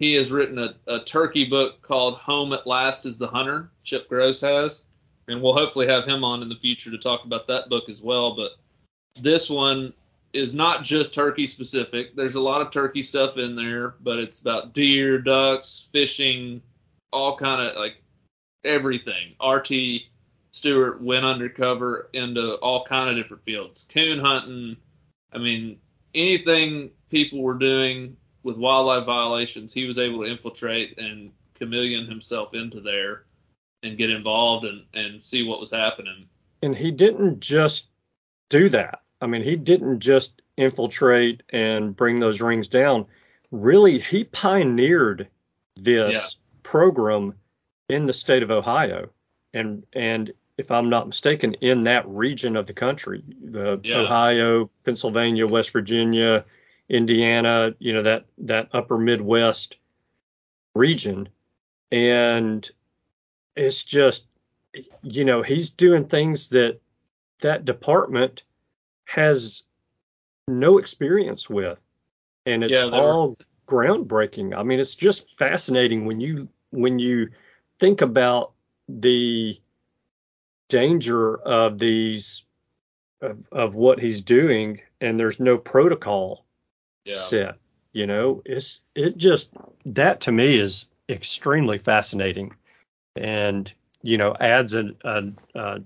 He 0.00 0.14
has 0.14 0.32
written 0.32 0.58
a, 0.58 0.74
a 0.86 1.04
turkey 1.04 1.44
book 1.44 1.82
called 1.82 2.16
Home 2.16 2.54
at 2.54 2.66
Last 2.66 3.04
is 3.04 3.18
the 3.18 3.28
Hunter, 3.28 3.70
Chip 3.84 4.08
Gross 4.08 4.40
has. 4.40 4.82
And 5.28 5.42
we'll 5.42 5.52
hopefully 5.52 5.86
have 5.86 6.06
him 6.06 6.24
on 6.24 6.42
in 6.42 6.48
the 6.48 6.56
future 6.56 6.90
to 6.90 6.98
talk 6.98 7.24
about 7.24 7.46
that 7.46 7.68
book 7.68 7.88
as 7.90 8.00
well. 8.00 8.34
But 8.34 8.52
this 9.22 9.50
one 9.50 9.92
is 10.32 10.54
not 10.54 10.84
just 10.84 11.12
turkey 11.12 11.46
specific. 11.46 12.16
There's 12.16 12.34
a 12.34 12.40
lot 12.40 12.62
of 12.62 12.70
turkey 12.70 13.02
stuff 13.02 13.36
in 13.36 13.54
there, 13.54 13.94
but 14.00 14.18
it's 14.18 14.40
about 14.40 14.72
deer, 14.72 15.18
ducks, 15.18 15.88
fishing, 15.92 16.62
all 17.12 17.36
kind 17.36 17.60
of 17.60 17.76
like 17.76 18.02
everything. 18.64 19.34
RT 19.44 20.02
Stewart 20.52 21.02
went 21.02 21.26
undercover 21.26 22.08
into 22.14 22.54
all 22.54 22.86
kind 22.86 23.10
of 23.10 23.16
different 23.16 23.44
fields, 23.44 23.84
coon 23.92 24.18
hunting. 24.18 24.78
I 25.32 25.38
mean, 25.38 25.78
anything 26.14 26.90
people 27.10 27.42
were 27.42 27.54
doing 27.54 28.16
with 28.42 28.56
wildlife 28.56 29.04
violations, 29.06 29.72
he 29.72 29.84
was 29.84 29.98
able 29.98 30.20
to 30.24 30.30
infiltrate 30.30 30.98
and 30.98 31.30
chameleon 31.54 32.06
himself 32.06 32.54
into 32.54 32.80
there 32.80 33.24
and 33.82 33.96
get 33.98 34.10
involved 34.10 34.64
and, 34.66 34.84
and 34.94 35.22
see 35.22 35.42
what 35.42 35.60
was 35.60 35.70
happening. 35.70 36.26
and 36.62 36.76
he 36.76 36.90
didn't 36.90 37.40
just 37.40 37.88
do 38.50 38.68
that. 38.68 39.00
I 39.22 39.26
mean, 39.26 39.42
he 39.42 39.56
didn't 39.56 40.00
just 40.00 40.42
infiltrate 40.58 41.42
and 41.50 41.96
bring 41.96 42.20
those 42.20 42.40
rings 42.42 42.68
down. 42.68 43.06
Really, 43.50 43.98
he 43.98 44.24
pioneered 44.24 45.28
this 45.76 46.14
Yeah. 46.14 46.26
program 46.62 47.34
in 47.88 48.04
the 48.06 48.12
state 48.12 48.42
of 48.42 48.50
Ohio, 48.50 49.08
and 49.54 49.84
and 49.94 50.32
if 50.58 50.70
I'm 50.70 50.90
not 50.90 51.06
mistaken, 51.06 51.54
in 51.62 51.84
that 51.84 52.06
region 52.06 52.54
of 52.56 52.66
the 52.66 52.74
country, 52.74 53.22
the 53.42 53.80
Yeah. 53.82 54.00
Ohio, 54.00 54.70
Pennsylvania, 54.84 55.46
West 55.46 55.70
Virginia, 55.70 56.44
Indiana, 56.90 57.74
you 57.78 57.94
know 57.94 58.02
that 58.02 58.26
that 58.38 58.68
upper 58.72 58.98
Midwest 58.98 59.78
region, 60.74 61.28
and 61.92 62.68
it's 63.56 63.84
just 63.84 64.26
you 65.02 65.24
know 65.24 65.42
he's 65.42 65.70
doing 65.70 66.06
things 66.06 66.48
that 66.48 66.80
that 67.40 67.64
department 67.64 68.42
has 69.04 69.62
no 70.48 70.78
experience 70.78 71.48
with. 71.48 71.80
And 72.46 72.64
it's 72.64 72.72
Yeah, 72.72 72.90
all 72.90 73.36
groundbreaking. 73.66 74.56
I 74.56 74.64
mean 74.64 74.80
it's 74.80 74.96
just 74.96 75.38
fascinating 75.38 76.06
when 76.06 76.20
you 76.20 76.48
when 76.70 76.98
you 76.98 77.30
think 77.78 78.00
about 78.02 78.52
the 78.88 79.60
danger 80.68 81.36
of 81.36 81.78
these 81.78 82.42
of, 83.20 83.38
of 83.52 83.74
what 83.74 84.00
he's 84.00 84.22
doing 84.22 84.80
and 85.00 85.18
there's 85.18 85.40
no 85.40 85.58
protocol 85.58 86.46
Yeah. 87.04 87.14
set 87.14 87.58
You 87.92 88.06
know, 88.06 88.42
it's 88.44 88.80
it 88.94 89.16
just 89.16 89.50
that 89.86 90.20
to 90.22 90.32
me 90.32 90.56
is 90.56 90.86
extremely 91.08 91.78
fascinating, 91.78 92.54
and 93.16 93.72
you 94.02 94.18
know 94.18 94.36
adds 94.38 94.74
a, 94.74 94.90
a, 95.04 95.24
a 95.54 95.80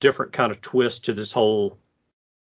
different 0.00 0.32
kind 0.32 0.52
of 0.52 0.60
twist 0.60 1.04
to 1.06 1.12
this 1.12 1.32
whole 1.32 1.78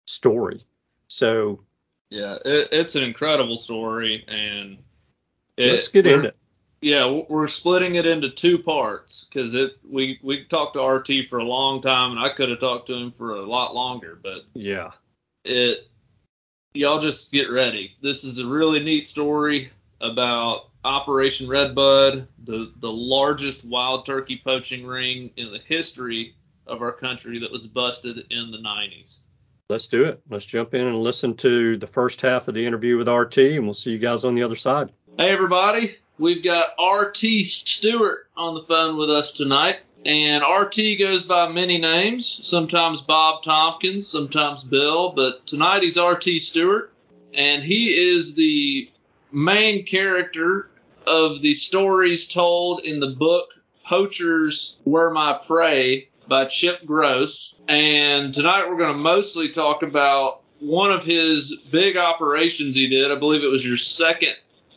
story. 0.06 0.66
So 1.10 1.62
Yeah, 2.10 2.38
it, 2.46 2.70
it's 2.72 2.96
an 2.96 3.04
incredible 3.04 3.58
story, 3.58 4.24
and 4.28 4.78
it, 5.58 5.72
let's 5.72 5.88
get 5.90 6.08
into 6.08 6.30
it. 6.30 6.38
Yeah, 6.82 7.24
we're 7.28 7.48
splitting 7.48 7.96
it 7.96 8.06
into 8.06 8.30
two 8.30 8.60
parts 8.60 9.26
because 9.26 9.56
it 9.56 9.78
we 9.90 10.20
we 10.24 10.46
talked 10.46 10.74
to 10.74 10.84
RT 10.86 11.30
for 11.30 11.40
a 11.40 11.44
long 11.44 11.82
time, 11.82 12.12
and 12.12 12.20
I 12.20 12.30
could 12.30 12.50
have 12.50 12.60
talked 12.60 12.88
to 12.88 12.96
him 12.96 13.12
for 13.12 13.36
a 13.36 13.42
lot 13.42 13.74
longer, 13.76 14.20
but 14.22 14.44
Yeah. 14.54 14.92
it 15.44 15.90
y'all 16.78 17.02
just 17.02 17.32
get 17.32 17.50
ready. 17.50 17.96
This 18.02 18.24
is 18.24 18.40
a 18.40 18.48
really 18.48 18.80
neat 18.80 19.08
story 19.08 19.72
about 20.00 20.70
Operation 20.86 21.50
Redbud, 21.50 22.28
the 22.46 22.72
the 22.80 22.92
largest 22.92 23.66
wild 23.66 24.06
turkey 24.06 24.40
poaching 24.44 24.86
ring 24.86 25.32
in 25.38 25.52
the 25.52 25.60
history 25.60 26.36
of 26.68 26.82
our 26.82 26.92
country 26.92 27.40
that 27.40 27.52
was 27.52 27.66
busted 27.66 28.18
in 28.30 28.52
the 28.52 28.58
90s. 28.58 29.20
Let's 29.70 29.88
do 29.88 30.06
it. 30.06 30.22
Let's 30.30 30.46
jump 30.46 30.74
in 30.74 30.86
and 30.86 30.98
listen 31.02 31.36
to 31.38 31.78
the 31.78 31.88
first 31.88 32.22
half 32.22 32.48
of 32.48 32.54
the 32.54 32.66
interview 32.66 32.98
with 32.98 33.10
RT, 33.10 33.38
and 33.38 33.66
we'll 33.66 33.74
see 33.74 33.92
you 33.92 33.98
guys 33.98 34.24
on 34.24 34.36
the 34.36 34.44
other 34.44 34.56
side. 34.56 34.92
Hey 35.18 35.30
everybody, 35.30 35.98
we've 36.20 36.44
got 36.44 36.76
RT 36.82 37.18
Stewart 37.46 38.28
on 38.38 38.56
the 38.56 38.64
phone 38.64 38.98
with 38.98 39.10
us 39.10 39.32
tonight. 39.32 39.78
And 40.06 40.44
RT 40.44 41.00
goes 41.00 41.24
by 41.24 41.50
many 41.50 41.78
names, 41.78 42.40
sometimes 42.44 43.02
Bob 43.02 43.44
Tompkins, 43.44 44.08
sometimes 44.08 44.64
Bill, 44.64 45.12
but 45.12 45.46
tonight 45.46 45.84
he's 45.84 46.00
RT 46.00 46.24
Stewart. 46.40 46.94
And 47.34 47.64
he 47.64 47.90
is 47.90 48.34
the 48.34 48.90
main 49.32 49.86
character 49.86 50.70
of 51.06 51.42
the 51.42 51.56
stories 51.56 52.28
told 52.28 52.82
in 52.82 53.00
the 53.00 53.12
book 53.12 53.50
Poachers 53.86 54.76
Were 54.86 55.12
My 55.12 55.40
Prey 55.46 56.10
by 56.28 56.46
Chip 56.46 56.86
Gross. 56.86 57.56
And 57.68 58.34
tonight 58.34 58.68
we're 58.68 58.78
going 58.78 58.94
to 58.94 59.02
mostly 59.02 59.50
talk 59.50 59.84
about 59.84 60.42
one 60.60 60.92
of 60.92 61.04
his 61.04 61.56
big 61.72 61.98
operations 61.98 62.76
he 62.76 62.88
did. 62.88 63.12
I 63.12 63.16
believe 63.16 63.44
it 63.44 63.52
was 63.52 63.66
your 63.66 63.78
second 63.78 64.36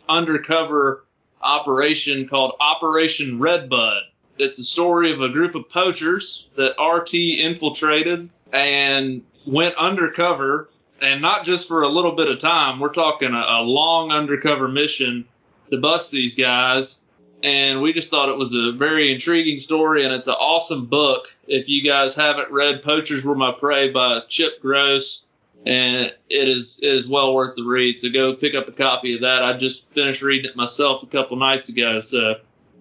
undercover 0.08 1.04
operation 1.40 2.28
called 2.28 2.54
Operation 2.60 3.40
Redbud. 3.40 4.02
It's 4.40 4.58
a 4.58 4.64
story 4.64 5.12
of 5.12 5.20
a 5.20 5.28
group 5.28 5.54
of 5.54 5.68
poachers 5.68 6.48
that 6.56 6.74
RT 6.80 7.14
infiltrated 7.14 8.30
and 8.52 9.22
went 9.46 9.74
undercover, 9.76 10.70
and 11.00 11.20
not 11.20 11.44
just 11.44 11.68
for 11.68 11.82
a 11.82 11.88
little 11.88 12.12
bit 12.12 12.28
of 12.28 12.38
time. 12.38 12.80
We're 12.80 12.92
talking 12.92 13.34
a, 13.34 13.38
a 13.38 13.62
long 13.62 14.10
undercover 14.10 14.68
mission 14.68 15.26
to 15.70 15.78
bust 15.78 16.10
these 16.10 16.34
guys. 16.34 16.98
And 17.42 17.80
we 17.80 17.94
just 17.94 18.10
thought 18.10 18.28
it 18.28 18.36
was 18.36 18.54
a 18.54 18.72
very 18.72 19.12
intriguing 19.12 19.60
story, 19.60 20.04
and 20.04 20.12
it's 20.12 20.28
an 20.28 20.34
awesome 20.34 20.86
book. 20.86 21.28
If 21.46 21.68
you 21.68 21.82
guys 21.82 22.14
haven't 22.14 22.50
read 22.50 22.82
Poachers 22.82 23.24
Were 23.24 23.34
My 23.34 23.52
Prey 23.52 23.90
by 23.90 24.20
Chip 24.28 24.60
Gross, 24.60 25.22
and 25.64 26.12
it 26.28 26.48
is 26.48 26.80
it 26.82 26.94
is 26.94 27.08
well 27.08 27.34
worth 27.34 27.56
the 27.56 27.64
read. 27.64 28.00
So 28.00 28.10
go 28.10 28.34
pick 28.34 28.54
up 28.54 28.68
a 28.68 28.72
copy 28.72 29.14
of 29.14 29.22
that. 29.22 29.42
I 29.42 29.56
just 29.56 29.90
finished 29.90 30.22
reading 30.22 30.50
it 30.50 30.56
myself 30.56 31.02
a 31.02 31.06
couple 31.06 31.36
nights 31.36 31.68
ago. 31.68 32.00
So 32.00 32.36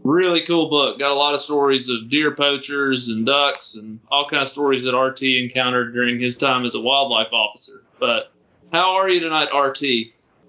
really 0.10 0.46
cool 0.46 0.70
book. 0.70 1.00
Got 1.00 1.12
a 1.12 1.16
lot 1.16 1.34
of 1.34 1.42
stories 1.42 1.90
of 1.90 2.10
deer 2.10 2.36
poachers 2.36 3.10
and 3.10 3.26
ducks 3.26 3.76
and 3.76 4.00
all 4.10 4.28
kind 4.30 4.42
of 4.42 4.50
stories 4.50 4.84
that 4.84 4.98
RT 4.98 5.24
encountered 5.24 5.94
during 5.94 6.20
his 6.20 6.36
time 6.36 6.66
as 6.66 6.76
a 6.76 6.80
wildlife 6.80 7.32
officer. 7.32 7.84
But 8.00 8.32
how 8.72 8.96
are 8.96 9.10
you 9.10 9.20
tonight, 9.20 9.50
RT? 9.56 9.84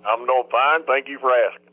I'm 0.06 0.26
doing 0.26 0.44
fine. 0.50 0.84
Thank 0.84 1.08
you 1.08 1.18
for 1.18 1.30
asking. 1.30 1.68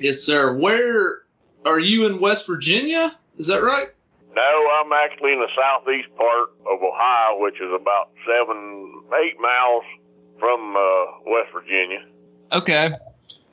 Yes, 0.00 0.20
sir. 0.20 0.56
Where 0.56 1.22
are 1.64 1.80
you 1.80 2.06
in 2.06 2.20
West 2.20 2.46
Virginia? 2.46 3.12
Is 3.38 3.48
that 3.48 3.62
right? 3.62 3.88
No, 4.34 4.68
I'm 4.80 4.92
actually 4.92 5.32
in 5.32 5.40
the 5.40 5.48
southeast 5.54 6.08
part 6.16 6.50
of 6.60 6.82
Ohio, 6.82 7.38
which 7.38 7.56
is 7.56 7.70
about 7.74 8.10
seven, 8.26 9.02
eight 9.22 9.38
miles 9.40 9.84
from 10.38 10.76
uh, 10.76 11.30
West 11.30 11.52
Virginia. 11.52 12.06
Okay. 12.52 12.92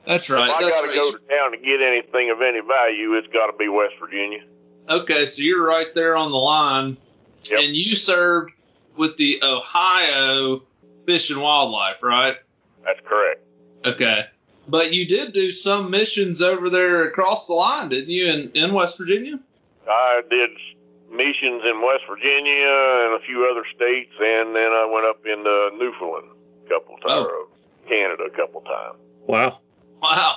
That's 0.06 0.30
right. 0.30 0.48
if 0.48 0.54
I 0.56 0.60
got 0.60 0.80
to 0.82 0.88
right. 0.88 0.94
go 0.94 1.12
to 1.12 1.18
town 1.18 1.50
to 1.52 1.58
get 1.58 1.80
anything 1.82 2.30
of 2.30 2.40
any 2.40 2.60
value, 2.60 3.14
it's 3.14 3.28
got 3.32 3.46
to 3.50 3.56
be 3.56 3.68
West 3.68 3.94
Virginia. 4.00 4.40
Okay, 4.88 5.26
so 5.26 5.42
you're 5.42 5.64
right 5.64 5.86
there 5.94 6.16
on 6.16 6.30
the 6.30 6.36
line, 6.38 6.96
Yep. 7.50 7.60
and 7.60 7.76
you 7.76 7.94
served 7.96 8.52
with 8.96 9.16
the 9.16 9.40
Ohio 9.42 10.62
Fish 11.06 11.30
and 11.30 11.40
Wildlife, 11.40 12.02
right? 12.02 12.36
That's 12.84 13.00
correct. 13.06 13.42
Okay, 13.84 14.24
but 14.68 14.92
you 14.92 15.06
did 15.06 15.32
do 15.32 15.52
some 15.52 15.90
missions 15.90 16.42
over 16.42 16.70
there 16.70 17.04
across 17.04 17.46
the 17.46 17.54
line, 17.54 17.88
didn't 17.90 18.10
you, 18.10 18.26
in, 18.28 18.50
in 18.54 18.74
West 18.74 18.98
Virginia? 18.98 19.38
I 19.88 20.22
did 20.28 20.50
missions 21.10 21.62
in 21.64 21.82
West 21.82 22.04
Virginia 22.08 22.52
and 23.06 23.14
a 23.14 23.20
few 23.26 23.48
other 23.50 23.64
states, 23.74 24.12
and 24.18 24.54
then 24.54 24.70
I 24.72 24.88
went 24.92 25.06
up 25.06 25.24
into 25.24 25.70
Newfoundland 25.78 26.30
a 26.66 26.68
couple 26.68 26.96
oh. 27.04 27.08
times, 27.08 27.28
Oh. 27.30 27.48
Canada 27.88 28.24
a 28.24 28.36
couple 28.36 28.60
times. 28.62 28.96
Wow. 29.26 29.58
Wow. 30.00 30.36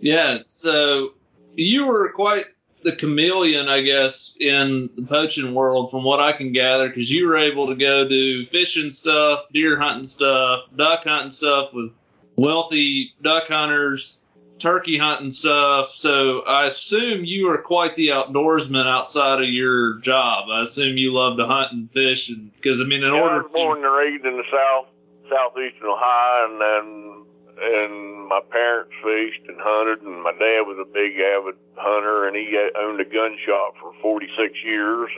Yeah. 0.00 0.38
So 0.48 1.14
you 1.54 1.86
were 1.86 2.10
quite 2.12 2.44
the 2.82 2.94
chameleon, 2.96 3.68
I 3.68 3.80
guess, 3.80 4.36
in 4.38 4.90
the 4.94 5.06
poaching 5.06 5.54
world, 5.54 5.90
from 5.90 6.04
what 6.04 6.20
I 6.20 6.32
can 6.32 6.52
gather, 6.52 6.88
because 6.88 7.10
you 7.10 7.26
were 7.26 7.36
able 7.36 7.66
to 7.68 7.74
go 7.74 8.06
do 8.06 8.46
fishing 8.46 8.90
stuff, 8.90 9.46
deer 9.52 9.80
hunting 9.80 10.06
stuff, 10.06 10.64
duck 10.76 11.04
hunting 11.04 11.30
stuff 11.30 11.72
with 11.72 11.92
wealthy 12.36 13.14
duck 13.22 13.44
hunters, 13.48 14.18
turkey 14.58 14.98
hunting 14.98 15.30
stuff. 15.30 15.92
So 15.94 16.40
I 16.40 16.66
assume 16.66 17.24
you 17.24 17.48
are 17.50 17.58
quite 17.58 17.96
the 17.96 18.08
outdoorsman 18.08 18.86
outside 18.86 19.42
of 19.42 19.48
your 19.48 19.98
job. 20.00 20.50
I 20.50 20.64
assume 20.64 20.98
you 20.98 21.12
love 21.12 21.38
to 21.38 21.46
hunt 21.46 21.72
and 21.72 21.90
fish, 21.90 22.28
and 22.28 22.52
because 22.54 22.80
I 22.80 22.84
mean, 22.84 23.02
in 23.02 23.12
Yeah, 23.14 23.20
I 23.20 23.22
order 23.22 23.42
was 23.44 23.52
born 23.52 23.84
and 23.84 23.94
raised 23.94 24.26
in 24.26 24.36
the 24.36 24.44
south, 24.52 24.88
southeastern 25.30 25.88
Ohio, 25.88 26.50
and 26.50 26.60
then 26.60 27.23
and 27.60 28.28
my 28.28 28.40
parents 28.50 28.92
fished 29.02 29.46
and 29.48 29.58
hunted, 29.60 30.02
and 30.02 30.22
my 30.22 30.32
dad 30.32 30.66
was 30.66 30.78
a 30.80 30.88
big 30.88 31.18
avid 31.20 31.54
hunter, 31.76 32.26
and 32.26 32.36
he 32.36 32.50
owned 32.76 33.00
a 33.00 33.08
gun 33.08 33.36
shop 33.46 33.74
for 33.80 33.92
46 34.02 34.32
years. 34.64 35.10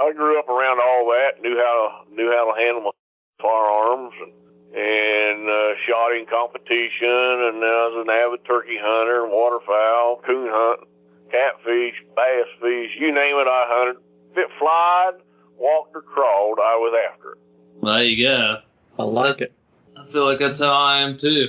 I 0.00 0.12
grew 0.12 0.38
up 0.38 0.48
around 0.48 0.80
all 0.80 1.06
that, 1.14 1.40
knew 1.42 1.56
how 1.56 2.04
knew 2.10 2.30
how 2.30 2.50
to 2.50 2.54
handle 2.58 2.82
my 2.82 2.94
firearms, 3.38 4.14
and 4.22 4.32
and 4.74 5.48
uh, 5.48 5.78
shot 5.86 6.10
in 6.10 6.26
competition, 6.26 7.06
and 7.46 7.62
I 7.62 7.86
was 7.86 8.04
an 8.06 8.10
avid 8.10 8.44
turkey 8.44 8.76
hunter, 8.80 9.26
waterfowl, 9.28 10.20
coon 10.26 10.50
hunt, 10.50 10.88
catfish, 11.30 11.94
bass 12.16 12.50
fish, 12.60 12.90
you 12.98 13.14
name 13.14 13.36
it, 13.38 13.46
I 13.46 13.64
hunted. 13.70 14.02
If 14.32 14.38
it 14.38 14.50
flied, 14.58 15.22
walked 15.56 15.94
or 15.94 16.02
crawled, 16.02 16.58
I 16.58 16.74
was 16.74 16.92
after 17.08 17.32
it. 17.32 17.38
there 17.82 18.02
you 18.02 18.26
go. 18.26 18.56
I 18.98 19.02
like 19.04 19.40
it. 19.40 19.52
I 19.96 20.10
feel 20.10 20.24
like 20.24 20.40
that's 20.40 20.58
how 20.58 20.72
I 20.72 21.02
am 21.02 21.18
too. 21.18 21.48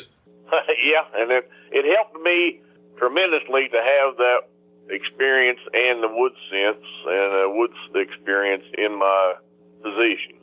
yeah, 0.83 1.05
and 1.15 1.31
it 1.31 1.49
it 1.71 1.85
helped 1.95 2.21
me 2.21 2.61
tremendously 2.97 3.67
to 3.69 3.77
have 3.77 4.17
that 4.17 4.39
experience 4.89 5.59
and 5.73 6.03
the 6.03 6.07
wood 6.09 6.31
sense 6.51 6.85
and 7.07 7.29
the 7.33 7.49
woods 7.49 7.73
experience 7.95 8.63
in 8.77 8.97
my 8.99 9.33
positions. 9.83 10.41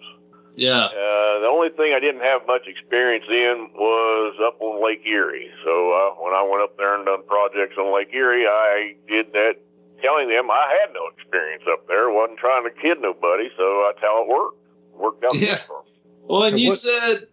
Yeah. 0.56 0.84
Uh, 0.92 1.40
the 1.40 1.48
only 1.48 1.70
thing 1.70 1.94
I 1.96 2.00
didn't 2.00 2.20
have 2.20 2.42
much 2.46 2.66
experience 2.66 3.24
in 3.28 3.70
was 3.72 4.34
up 4.44 4.60
on 4.60 4.84
Lake 4.84 5.00
Erie. 5.06 5.48
So 5.64 5.70
uh, 5.92 6.20
when 6.22 6.34
I 6.34 6.42
went 6.44 6.62
up 6.62 6.76
there 6.76 6.94
and 6.94 7.06
done 7.06 7.24
projects 7.26 7.78
on 7.78 7.94
Lake 7.94 8.12
Erie, 8.12 8.44
I 8.46 8.94
did 9.08 9.32
that 9.32 9.54
telling 10.02 10.28
them 10.28 10.50
I 10.50 10.76
had 10.82 10.92
no 10.92 11.08
experience 11.16 11.62
up 11.72 11.86
there. 11.88 12.10
wasn't 12.10 12.38
trying 12.38 12.64
to 12.64 12.70
kid 12.70 12.98
nobody, 13.00 13.48
so 13.56 13.86
that's 13.88 14.02
how 14.02 14.22
it 14.22 14.28
worked. 14.28 14.58
Worked 14.92 15.24
out 15.24 15.34
Yeah. 15.36 15.56
good. 15.66 15.88
Well, 16.28 16.42
and 16.44 16.52
And 16.54 16.60
you 16.60 16.68
what- 16.70 16.78
said 16.78 17.28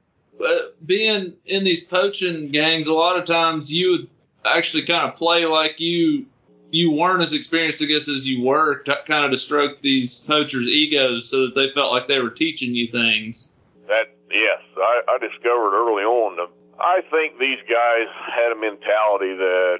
being 0.85 1.33
in 1.45 1.63
these 1.63 1.83
poaching 1.83 2.51
gangs, 2.51 2.87
a 2.87 2.93
lot 2.93 3.17
of 3.17 3.25
times 3.25 3.71
you 3.71 3.91
would 3.91 4.07
actually 4.45 4.85
kind 4.85 5.09
of 5.09 5.15
play 5.15 5.45
like 5.45 5.79
you 5.79 6.25
you 6.71 6.91
weren't 6.91 7.21
as 7.21 7.33
experienced, 7.33 7.81
I 7.81 7.87
guess, 7.87 8.07
as 8.07 8.27
you 8.27 8.43
were, 8.43 8.83
t- 8.83 8.93
kind 9.07 9.25
of 9.25 9.31
to 9.31 9.37
stroke 9.37 9.81
these 9.81 10.19
poachers' 10.19 10.67
egos 10.67 11.27
so 11.27 11.47
that 11.47 11.55
they 11.55 11.71
felt 11.73 11.91
like 11.91 12.07
they 12.07 12.19
were 12.19 12.29
teaching 12.29 12.75
you 12.75 12.87
things. 12.87 13.47
That 13.87 14.13
yes, 14.29 14.61
I, 14.77 15.01
I 15.09 15.17
discovered 15.17 15.73
early 15.73 16.03
on. 16.03 16.37
That 16.37 16.49
I 16.79 17.01
think 17.09 17.39
these 17.39 17.59
guys 17.65 18.07
had 18.29 18.51
a 18.51 18.59
mentality 18.59 19.33
that 19.33 19.79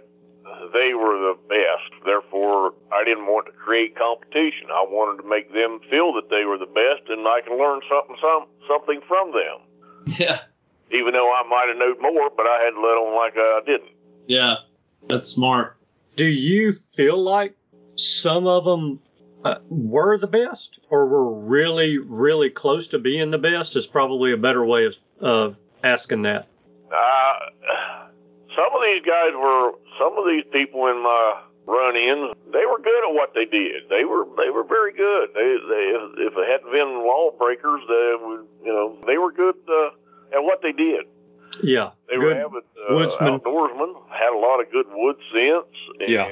they 0.74 0.94
were 0.98 1.18
the 1.30 1.38
best. 1.48 2.04
Therefore, 2.06 2.74
I 2.92 3.04
didn't 3.04 3.28
want 3.28 3.46
to 3.48 3.54
create 3.54 3.96
competition. 3.96 4.74
I 4.74 4.84
wanted 4.90 5.22
to 5.22 5.30
make 5.30 5.54
them 5.54 5.80
feel 5.90 6.14
that 6.14 6.30
they 6.30 6.46
were 6.46 6.58
the 6.58 6.70
best, 6.70 7.06
and 7.10 7.28
I 7.28 7.42
can 7.46 7.58
learn 7.58 7.82
something 7.86 8.18
some 8.18 8.50
something 8.68 9.02
from 9.08 9.32
them. 9.32 9.69
Yeah, 10.18 10.40
Even 10.92 11.14
though 11.14 11.32
I 11.32 11.44
might 11.48 11.68
have 11.70 11.78
known 11.78 12.02
more, 12.02 12.30
but 12.36 12.46
I 12.46 12.64
had 12.64 12.72
to 12.72 12.82
let 12.82 12.98
on 12.98 13.16
like 13.16 13.34
I 13.36 13.62
didn't. 13.66 13.92
yeah, 14.28 14.56
that's 15.08 15.28
smart. 15.28 15.78
Do 16.16 16.26
you 16.28 16.74
feel 16.74 17.22
like 17.22 17.56
some 17.96 18.48
of 18.48 18.66
them 18.66 19.00
uh, 19.44 19.60
were 19.70 20.18
the 20.18 20.28
best, 20.28 20.80
or 20.90 21.06
were 21.06 21.34
really, 21.34 21.98
really 21.98 22.50
close 22.50 22.90
to 22.90 23.00
being 23.00 23.30
the 23.30 23.38
best? 23.38 23.76
Is 23.76 23.86
probably 23.88 24.34
a 24.34 24.38
better 24.38 24.66
way 24.66 24.86
of, 24.86 24.96
of 25.22 25.56
asking 25.84 26.24
that. 26.24 26.48
Uh, 26.92 27.34
some 28.56 28.74
of 28.74 28.82
these 28.84 29.06
guys 29.06 29.32
were 29.34 29.72
some 29.98 30.18
of 30.18 30.26
these 30.28 30.44
people 30.52 30.88
in 30.88 31.02
my 31.04 31.42
run-ins. 31.70 32.34
They 32.52 32.66
were 32.66 32.82
good 32.82 33.04
at 33.06 33.14
what 33.14 33.34
they 33.38 33.46
did. 33.46 33.86
They 33.90 34.04
were 34.04 34.26
they 34.42 34.50
were 34.50 34.64
very 34.66 34.92
good. 34.94 35.30
They 35.38 35.50
they 35.70 35.84
if 36.26 36.34
it 36.34 36.46
hadn't 36.50 36.72
been 36.74 37.06
lawbreakers, 37.06 37.82
they 37.88 38.08
would 38.18 38.46
you 38.66 38.74
know 38.74 38.98
they 39.06 39.18
were 39.22 39.32
good 39.32 39.56
uh, 39.70 39.94
at 40.34 40.42
what 40.42 40.62
they 40.66 40.72
did. 40.74 41.06
Yeah. 41.64 41.92
They 42.10 42.18
were 42.18 42.34
Good 42.34 42.38
avid 42.46 42.64
uh, 42.78 42.94
woodsmen. 42.96 43.40
outdoorsmen, 43.40 43.92
had 44.10 44.34
a 44.34 44.38
lot 44.38 44.62
of 44.62 44.72
good 44.72 44.86
wood 44.90 45.18
sense, 45.34 45.70
and 46.00 46.10
Yeah. 46.10 46.26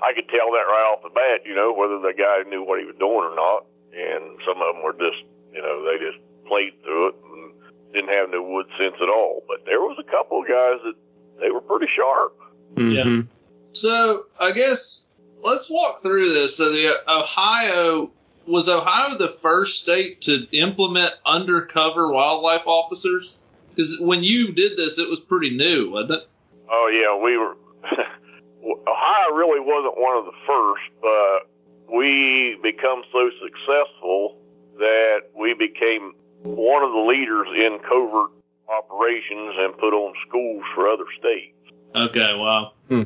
I 0.00 0.12
could 0.14 0.28
tell 0.28 0.50
that 0.56 0.64
right 0.66 0.86
off 0.94 1.02
the 1.02 1.10
bat, 1.10 1.42
you 1.44 1.54
know, 1.54 1.72
whether 1.74 1.98
the 2.00 2.14
guy 2.16 2.42
knew 2.48 2.62
what 2.64 2.78
he 2.80 2.86
was 2.86 2.96
doing 2.98 3.24
or 3.26 3.34
not. 3.36 3.66
And 3.92 4.38
some 4.46 4.62
of 4.62 4.74
them 4.74 4.82
were 4.82 4.94
just, 4.94 5.22
you 5.52 5.60
know, 5.60 5.82
they 5.84 5.98
just 5.98 6.18
played 6.46 6.72
through 6.84 7.08
it 7.08 7.14
and 7.26 7.52
didn't 7.92 8.08
have 8.14 8.30
no 8.30 8.42
wood 8.42 8.66
sense 8.78 8.94
at 9.02 9.08
all. 9.10 9.42
But 9.46 9.66
there 9.66 9.80
was 9.80 9.98
a 10.00 10.06
couple 10.10 10.40
of 10.40 10.46
guys 10.48 10.78
that 10.86 10.94
they 11.40 11.50
were 11.50 11.60
pretty 11.60 11.90
sharp. 11.94 12.32
Mhm. 12.74 13.26
So 13.72 14.24
I 14.40 14.52
guess 14.52 15.00
let's 15.42 15.70
walk 15.70 16.02
through 16.02 16.32
this. 16.32 16.56
So 16.56 16.70
the 16.70 16.94
Ohio 17.08 18.10
was 18.48 18.68
Ohio 18.68 19.16
the 19.16 19.36
first 19.42 19.80
state 19.80 20.22
to 20.22 20.46
implement 20.52 21.12
undercover 21.26 22.10
wildlife 22.12 22.62
officers? 22.66 23.36
Because 23.70 23.98
when 24.00 24.24
you 24.24 24.52
did 24.52 24.76
this, 24.76 24.98
it 24.98 25.08
was 25.08 25.20
pretty 25.20 25.56
new, 25.56 25.90
wasn't 25.90 26.12
it? 26.12 26.28
Oh 26.70 26.88
yeah, 26.92 27.22
we 27.22 27.36
were. 27.36 27.56
Ohio 28.88 29.34
really 29.34 29.60
wasn't 29.60 29.98
one 30.00 30.16
of 30.16 30.24
the 30.24 30.32
first, 30.46 30.82
but 31.00 31.94
we 31.94 32.58
become 32.62 33.02
so 33.12 33.30
successful 33.42 34.36
that 34.78 35.20
we 35.38 35.54
became 35.54 36.12
one 36.42 36.82
of 36.82 36.92
the 36.92 36.98
leaders 36.98 37.48
in 37.54 37.78
covert 37.80 38.30
operations 38.68 39.54
and 39.58 39.76
put 39.78 39.94
on 39.94 40.12
schools 40.26 40.62
for 40.74 40.88
other 40.88 41.06
states. 41.18 41.54
Okay, 41.94 42.34
wow. 42.34 42.72
Hmm. 42.88 43.02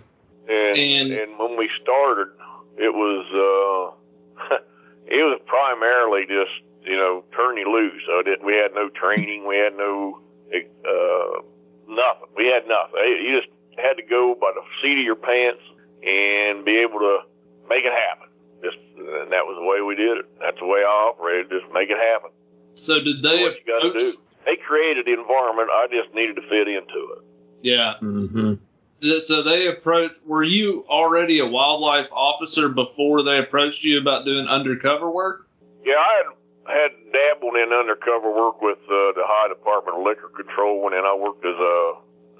And 0.48 0.78
And- 0.78 1.12
and, 1.12 1.38
when 1.38 1.56
we 1.56 1.68
started, 1.82 2.28
it 2.76 2.92
was 2.94 3.24
uh, 3.30 4.56
it 5.06 5.22
was 5.22 5.40
primarily 5.46 6.26
just 6.26 6.50
you 6.84 6.96
know 6.96 7.24
turn 7.36 7.56
you 7.56 7.70
loose. 7.70 8.02
So 8.06 8.22
that 8.24 8.42
we 8.44 8.54
had 8.54 8.74
no 8.74 8.88
training, 8.90 9.46
we 9.46 9.56
had 9.56 9.76
no 9.76 10.18
uh, 10.54 11.40
nothing. 11.88 12.28
We 12.36 12.46
had 12.46 12.66
nothing. 12.66 12.98
You 13.22 13.40
just 13.40 13.52
had 13.78 13.94
to 13.96 14.02
go 14.02 14.34
by 14.40 14.52
the 14.54 14.62
seat 14.82 14.98
of 14.98 15.04
your 15.04 15.16
pants 15.16 15.62
and 16.02 16.64
be 16.64 16.76
able 16.78 16.98
to 17.00 17.20
make 17.68 17.84
it 17.84 17.92
happen. 17.92 18.28
Just 18.62 18.76
and 18.96 19.30
that 19.32 19.46
was 19.46 19.56
the 19.58 19.64
way 19.66 19.80
we 19.82 19.94
did 19.94 20.18
it. 20.18 20.26
That's 20.40 20.58
the 20.58 20.66
way 20.66 20.80
I 20.80 21.10
operated. 21.10 21.50
Just 21.50 21.72
make 21.72 21.90
it 21.90 21.98
happen. 21.98 22.30
So 22.74 22.94
did 23.00 23.22
they 23.22 23.42
what 23.42 23.56
you 23.58 23.64
got 23.66 23.80
to 23.82 23.98
do. 23.98 24.12
They 24.44 24.56
created 24.56 25.06
the 25.06 25.12
environment. 25.14 25.68
I 25.70 25.86
just 25.90 26.12
needed 26.14 26.34
to 26.36 26.42
fit 26.48 26.66
into 26.66 27.00
it. 27.16 27.22
Yeah. 27.62 27.94
Mhm. 28.02 28.58
So 29.02 29.42
they 29.42 29.66
approached. 29.66 30.20
Were 30.24 30.44
you 30.44 30.84
already 30.88 31.40
a 31.40 31.46
wildlife 31.46 32.06
officer 32.12 32.68
before 32.68 33.22
they 33.22 33.38
approached 33.38 33.82
you 33.82 33.98
about 33.98 34.24
doing 34.24 34.46
undercover 34.46 35.10
work? 35.10 35.48
Yeah, 35.84 35.98
I 35.98 36.22
had 36.22 36.26
had 36.62 36.92
dabbled 37.10 37.56
in 37.56 37.72
undercover 37.72 38.30
work 38.30 38.62
with 38.62 38.78
uh, 38.86 39.10
the 39.18 39.26
Ohio 39.26 39.48
Department 39.50 39.98
of 39.98 40.04
Liquor 40.06 40.30
Control, 40.30 40.86
and 40.86 40.94
then 40.94 41.04
I 41.04 41.14
worked 41.14 41.44
as 41.44 41.58
a 41.58 41.94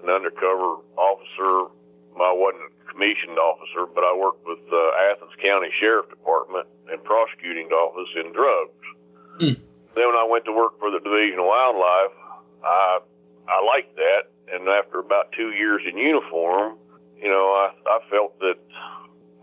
an 0.05 0.11
undercover 0.11 0.83
officer. 0.99 1.71
I 2.15 2.31
wasn't 2.31 2.71
a 2.71 2.93
commissioned 2.93 3.39
officer, 3.39 3.87
but 3.91 4.05
I 4.05 4.15
worked 4.15 4.47
with 4.47 4.63
uh, 4.71 5.11
Athens 5.11 5.35
County 5.43 5.71
Sheriff 5.81 6.11
Department 6.11 6.67
and 6.91 7.03
prosecuting 7.03 7.69
office 7.73 8.11
in 8.15 8.33
drugs. 8.33 8.85
Hmm. 9.41 9.57
Then 9.95 10.07
when 10.13 10.17
I 10.19 10.27
went 10.29 10.45
to 10.45 10.53
work 10.53 10.79
for 10.79 10.91
the 10.91 11.01
Division 11.01 11.41
of 11.41 11.47
Wildlife, 11.47 12.17
I 12.63 13.01
I 13.49 13.59
liked 13.65 13.97
that, 13.97 14.31
and 14.51 14.69
after 14.69 14.99
about 14.99 15.33
two 15.33 15.53
years 15.53 15.83
in 15.87 15.97
uniform, 15.99 16.79
you 17.17 17.29
know, 17.29 17.53
I 17.53 17.71
I 17.87 17.99
felt 18.11 18.39
that 18.41 18.59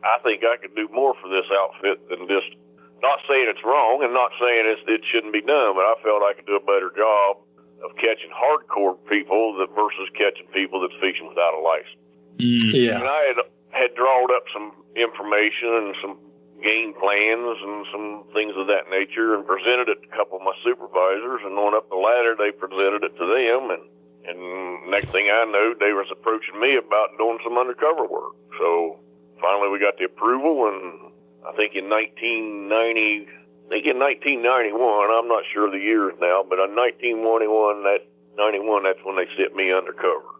I 0.03 0.19
think 0.23 0.43
I 0.43 0.57
could 0.57 0.75
do 0.75 0.87
more 0.91 1.13
for 1.21 1.29
this 1.29 1.45
outfit 1.51 2.07
than 2.09 2.27
just 2.27 2.55
not 3.01 3.19
saying 3.27 3.47
it's 3.47 3.63
wrong 3.63 4.03
and 4.03 4.13
not 4.13 4.31
saying 4.39 4.67
it's, 4.67 4.83
it 4.87 5.03
shouldn't 5.07 5.31
be 5.31 5.41
done, 5.41 5.75
but 5.75 5.87
I 5.87 5.95
felt 6.03 6.23
I 6.23 6.35
could 6.35 6.47
do 6.47 6.59
a 6.59 6.63
better 6.63 6.91
job 6.91 7.39
of 7.83 7.95
catching 7.95 8.31
hardcore 8.31 8.99
people 9.07 9.55
that 9.59 9.71
versus 9.71 10.11
catching 10.19 10.47
people 10.51 10.83
that's 10.83 10.95
fishing 10.99 11.27
without 11.27 11.55
a 11.55 11.61
license. 11.63 12.03
Mm. 12.39 12.75
And 12.75 13.03
Yeah. 13.03 13.03
I 13.07 13.21
had 13.31 13.39
had 13.71 13.95
drawn 13.95 14.27
up 14.35 14.43
some 14.51 14.73
information 14.95 15.69
and 15.69 15.95
some 16.01 16.17
game 16.59 16.91
plans 16.99 17.55
and 17.63 17.85
some 17.91 18.07
things 18.33 18.51
of 18.57 18.67
that 18.67 18.91
nature 18.91 19.35
and 19.35 19.47
presented 19.47 19.87
it 19.87 20.03
to 20.03 20.07
a 20.11 20.15
couple 20.15 20.35
of 20.35 20.43
my 20.43 20.55
supervisors 20.63 21.39
and 21.45 21.55
going 21.55 21.71
up 21.71 21.87
the 21.87 21.95
ladder 21.95 22.35
they 22.35 22.51
presented 22.51 22.99
it 23.03 23.15
to 23.15 23.23
them 23.23 23.71
and 23.71 23.87
and 24.29 24.91
next 24.91 25.09
thing 25.09 25.29
I 25.31 25.45
know 25.45 25.73
they 25.79 25.93
was 25.93 26.07
approaching 26.11 26.59
me 26.59 26.77
about 26.77 27.17
doing 27.17 27.39
some 27.43 27.57
undercover 27.57 28.05
work. 28.05 28.35
So 28.57 28.99
finally 29.41 29.69
we 29.69 29.79
got 29.79 29.97
the 29.97 30.05
approval 30.05 30.69
and 30.69 31.11
I 31.47 31.55
think 31.55 31.75
in 31.75 31.89
1990 31.89 33.27
I 33.65 33.69
think 33.69 33.85
in 33.85 33.97
1991 33.97 35.09
I'm 35.11 35.27
not 35.27 35.43
sure 35.53 35.67
of 35.67 35.73
the 35.73 35.79
years 35.79 36.13
now 36.21 36.43
but 36.43 36.59
in 36.59 36.75
1991 36.75 37.83
that 37.83 38.05
91 38.37 38.83
that's 38.83 38.99
when 39.03 39.17
they 39.17 39.27
sent 39.35 39.55
me 39.55 39.73
undercover 39.73 40.39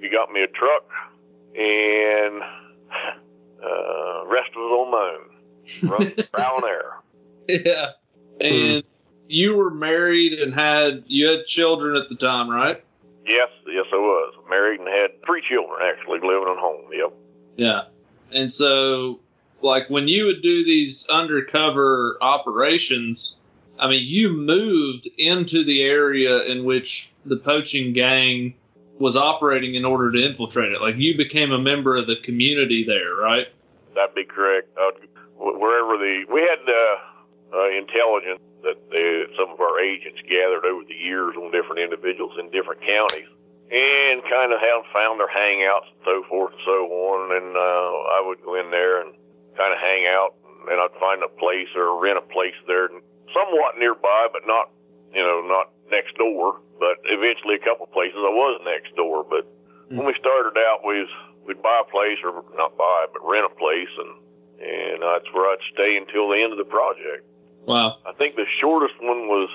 you 0.00 0.10
got 0.10 0.30
me 0.32 0.42
a 0.42 0.46
truck, 0.46 0.88
and 1.54 2.42
uh, 3.62 4.26
rest 4.26 4.50
was 4.54 4.70
on 4.72 4.90
my 4.90 5.16
own. 5.16 6.12
Trial 6.34 6.60
and. 6.60 7.02
Yeah. 7.48 7.90
And 8.40 8.84
you 9.28 9.56
were 9.56 9.70
married 9.70 10.32
and 10.32 10.54
had 10.54 11.04
you 11.06 11.26
had 11.26 11.46
children 11.46 11.96
at 11.96 12.08
the 12.08 12.16
time, 12.16 12.48
right? 12.50 12.82
Yes, 13.26 13.48
yes, 13.66 13.86
I 13.92 13.96
was 13.96 14.34
married 14.48 14.80
and 14.80 14.88
had 14.88 15.24
three 15.24 15.42
children 15.48 15.80
actually 15.82 16.20
living 16.20 16.48
at 16.48 16.58
home. 16.58 16.84
Yep. 16.92 17.12
Yeah. 17.56 17.82
And 18.32 18.50
so, 18.50 19.20
like, 19.62 19.88
when 19.90 20.06
you 20.06 20.26
would 20.26 20.42
do 20.42 20.64
these 20.64 21.06
undercover 21.08 22.18
operations, 22.20 23.36
I 23.78 23.88
mean, 23.88 24.06
you 24.06 24.30
moved 24.30 25.08
into 25.18 25.64
the 25.64 25.82
area 25.82 26.44
in 26.44 26.64
which 26.64 27.10
the 27.24 27.36
poaching 27.36 27.92
gang 27.92 28.54
was 28.98 29.16
operating 29.16 29.74
in 29.74 29.84
order 29.84 30.10
to 30.12 30.24
infiltrate 30.24 30.72
it. 30.72 30.80
Like, 30.80 30.96
you 30.96 31.16
became 31.16 31.52
a 31.52 31.58
member 31.58 31.96
of 31.96 32.06
the 32.06 32.16
community 32.22 32.84
there, 32.86 33.14
right? 33.16 33.46
That'd 33.94 34.14
be 34.14 34.24
correct. 34.24 34.68
Uh, 34.78 34.92
wherever 35.38 35.98
the 35.98 36.24
we 36.32 36.40
had 36.42 36.60
uh, 36.68 37.56
uh, 37.56 37.68
intelligence 37.76 38.40
that 38.66 38.78
the, 38.90 39.30
some 39.38 39.54
of 39.54 39.62
our 39.62 39.78
agents 39.78 40.18
gathered 40.26 40.66
over 40.66 40.82
the 40.82 40.98
years 40.98 41.38
on 41.38 41.54
different 41.54 41.78
individuals 41.78 42.34
in 42.42 42.50
different 42.50 42.82
counties, 42.82 43.30
and 43.70 44.22
kind 44.26 44.50
of 44.50 44.58
have 44.58 44.82
found 44.90 45.22
their 45.22 45.30
hangouts 45.30 45.86
and 45.94 46.02
so 46.02 46.26
forth 46.26 46.54
and 46.54 46.62
so 46.66 46.86
on. 46.90 47.30
And 47.30 47.54
uh, 47.54 48.18
I 48.18 48.20
would 48.26 48.42
go 48.42 48.58
in 48.58 48.70
there 48.74 49.02
and 49.02 49.14
kind 49.54 49.70
of 49.70 49.78
hang 49.78 50.10
out, 50.10 50.34
and 50.66 50.82
I'd 50.82 50.98
find 50.98 51.22
a 51.22 51.30
place 51.38 51.70
or 51.78 51.94
rent 51.98 52.18
a 52.18 52.26
place 52.34 52.58
there, 52.66 52.90
somewhat 53.30 53.78
nearby, 53.78 54.26
but 54.34 54.42
not 54.46 54.74
you 55.14 55.22
know 55.22 55.46
not 55.46 55.70
next 55.90 56.18
door. 56.18 56.60
But 56.82 57.00
eventually, 57.06 57.56
a 57.56 57.64
couple 57.64 57.86
places 57.86 58.18
I 58.18 58.34
was 58.34 58.60
next 58.66 58.94
door. 58.98 59.24
But 59.24 59.46
when 59.88 60.04
we 60.04 60.14
started 60.18 60.58
out, 60.58 60.84
we 60.84 61.00
was, 61.00 61.12
we'd 61.46 61.62
buy 61.62 61.80
a 61.80 61.88
place 61.88 62.18
or 62.26 62.44
not 62.58 62.76
buy, 62.76 63.06
but 63.14 63.22
rent 63.24 63.46
a 63.46 63.54
place, 63.54 63.90
and 63.96 64.12
and 64.60 65.02
that's 65.02 65.28
where 65.32 65.52
I'd 65.52 65.62
stay 65.72 65.96
until 65.96 66.28
the 66.28 66.40
end 66.40 66.52
of 66.52 66.58
the 66.58 66.68
project. 66.68 67.24
Wow. 67.66 67.98
I 68.06 68.12
think 68.14 68.36
the 68.36 68.46
shortest 68.60 68.94
one 69.00 69.28
was, 69.28 69.50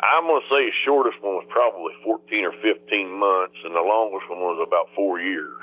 I'm 0.00 0.24
going 0.24 0.40
to 0.40 0.48
say 0.48 0.66
the 0.70 0.76
shortest 0.84 1.20
one 1.22 1.34
was 1.34 1.46
probably 1.50 1.92
14 2.04 2.44
or 2.44 2.52
15 2.62 3.10
months, 3.10 3.56
and 3.64 3.74
the 3.74 3.80
longest 3.82 4.30
one 4.30 4.38
was 4.40 4.62
about 4.66 4.88
four 4.94 5.20
years. 5.20 5.58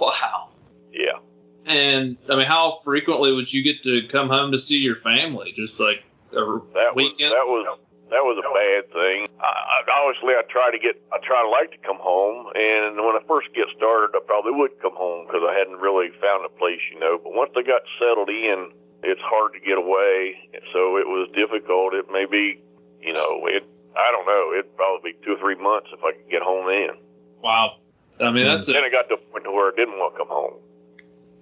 Wow. 0.00 0.50
Yeah. 0.92 1.18
And 1.66 2.16
I 2.30 2.36
mean, 2.36 2.46
how 2.46 2.78
frequently 2.84 3.32
would 3.32 3.52
you 3.52 3.62
get 3.62 3.82
to 3.82 4.06
come 4.12 4.28
home 4.28 4.52
to 4.52 4.60
see 4.60 4.78
your 4.78 4.96
family? 5.02 5.52
Just 5.56 5.80
like 5.80 6.04
a 6.30 6.38
That 6.78 6.94
was 6.94 6.94
weekend? 6.94 7.32
that 7.34 7.46
was 7.46 7.66
that 8.06 8.22
was 8.22 8.38
a 8.38 8.46
bad 8.54 8.86
thing. 8.94 9.26
I, 9.42 9.50
I, 9.50 9.76
obviously, 9.90 10.38
I 10.38 10.46
try 10.46 10.70
to 10.70 10.78
get 10.78 10.94
I 11.10 11.18
try 11.26 11.42
to 11.42 11.50
like 11.50 11.74
to 11.74 11.80
come 11.82 11.98
home, 11.98 12.54
and 12.54 12.94
when 13.02 13.18
I 13.18 13.22
first 13.26 13.50
get 13.50 13.66
started, 13.74 14.14
I 14.14 14.22
probably 14.22 14.54
would 14.54 14.78
come 14.78 14.94
home 14.94 15.26
because 15.26 15.42
I 15.42 15.58
hadn't 15.58 15.82
really 15.82 16.14
found 16.22 16.46
a 16.46 16.52
place, 16.54 16.78
you 16.94 17.02
know. 17.02 17.18
But 17.18 17.34
once 17.34 17.50
I 17.58 17.66
got 17.66 17.82
settled 17.98 18.30
in, 18.30 18.70
it's 19.06 19.20
hard 19.22 19.52
to 19.54 19.60
get 19.60 19.78
away, 19.78 20.34
so 20.72 20.96
it 20.98 21.06
was 21.06 21.30
difficult. 21.34 21.94
It 21.94 22.06
may 22.10 22.26
be, 22.26 22.60
you 23.00 23.12
know, 23.12 23.46
it 23.46 23.62
I 23.96 24.10
don't 24.12 24.26
know. 24.26 24.52
It'd 24.58 24.76
probably 24.76 25.12
be 25.12 25.18
two 25.24 25.32
or 25.32 25.38
three 25.38 25.54
months 25.56 25.88
if 25.92 26.00
I 26.04 26.12
could 26.12 26.30
get 26.30 26.42
home 26.42 26.66
then. 26.66 26.98
wow. 27.42 27.76
I 28.20 28.30
mean, 28.30 28.46
that's 28.46 28.66
Then 28.66 28.76
a, 28.82 28.86
it 28.86 28.92
got 28.92 29.08
to 29.08 29.14
a 29.14 29.18
point 29.18 29.44
where 29.46 29.72
I 29.72 29.76
didn't 29.76 29.98
want 29.98 30.14
to 30.14 30.18
come 30.18 30.28
home. 30.28 30.54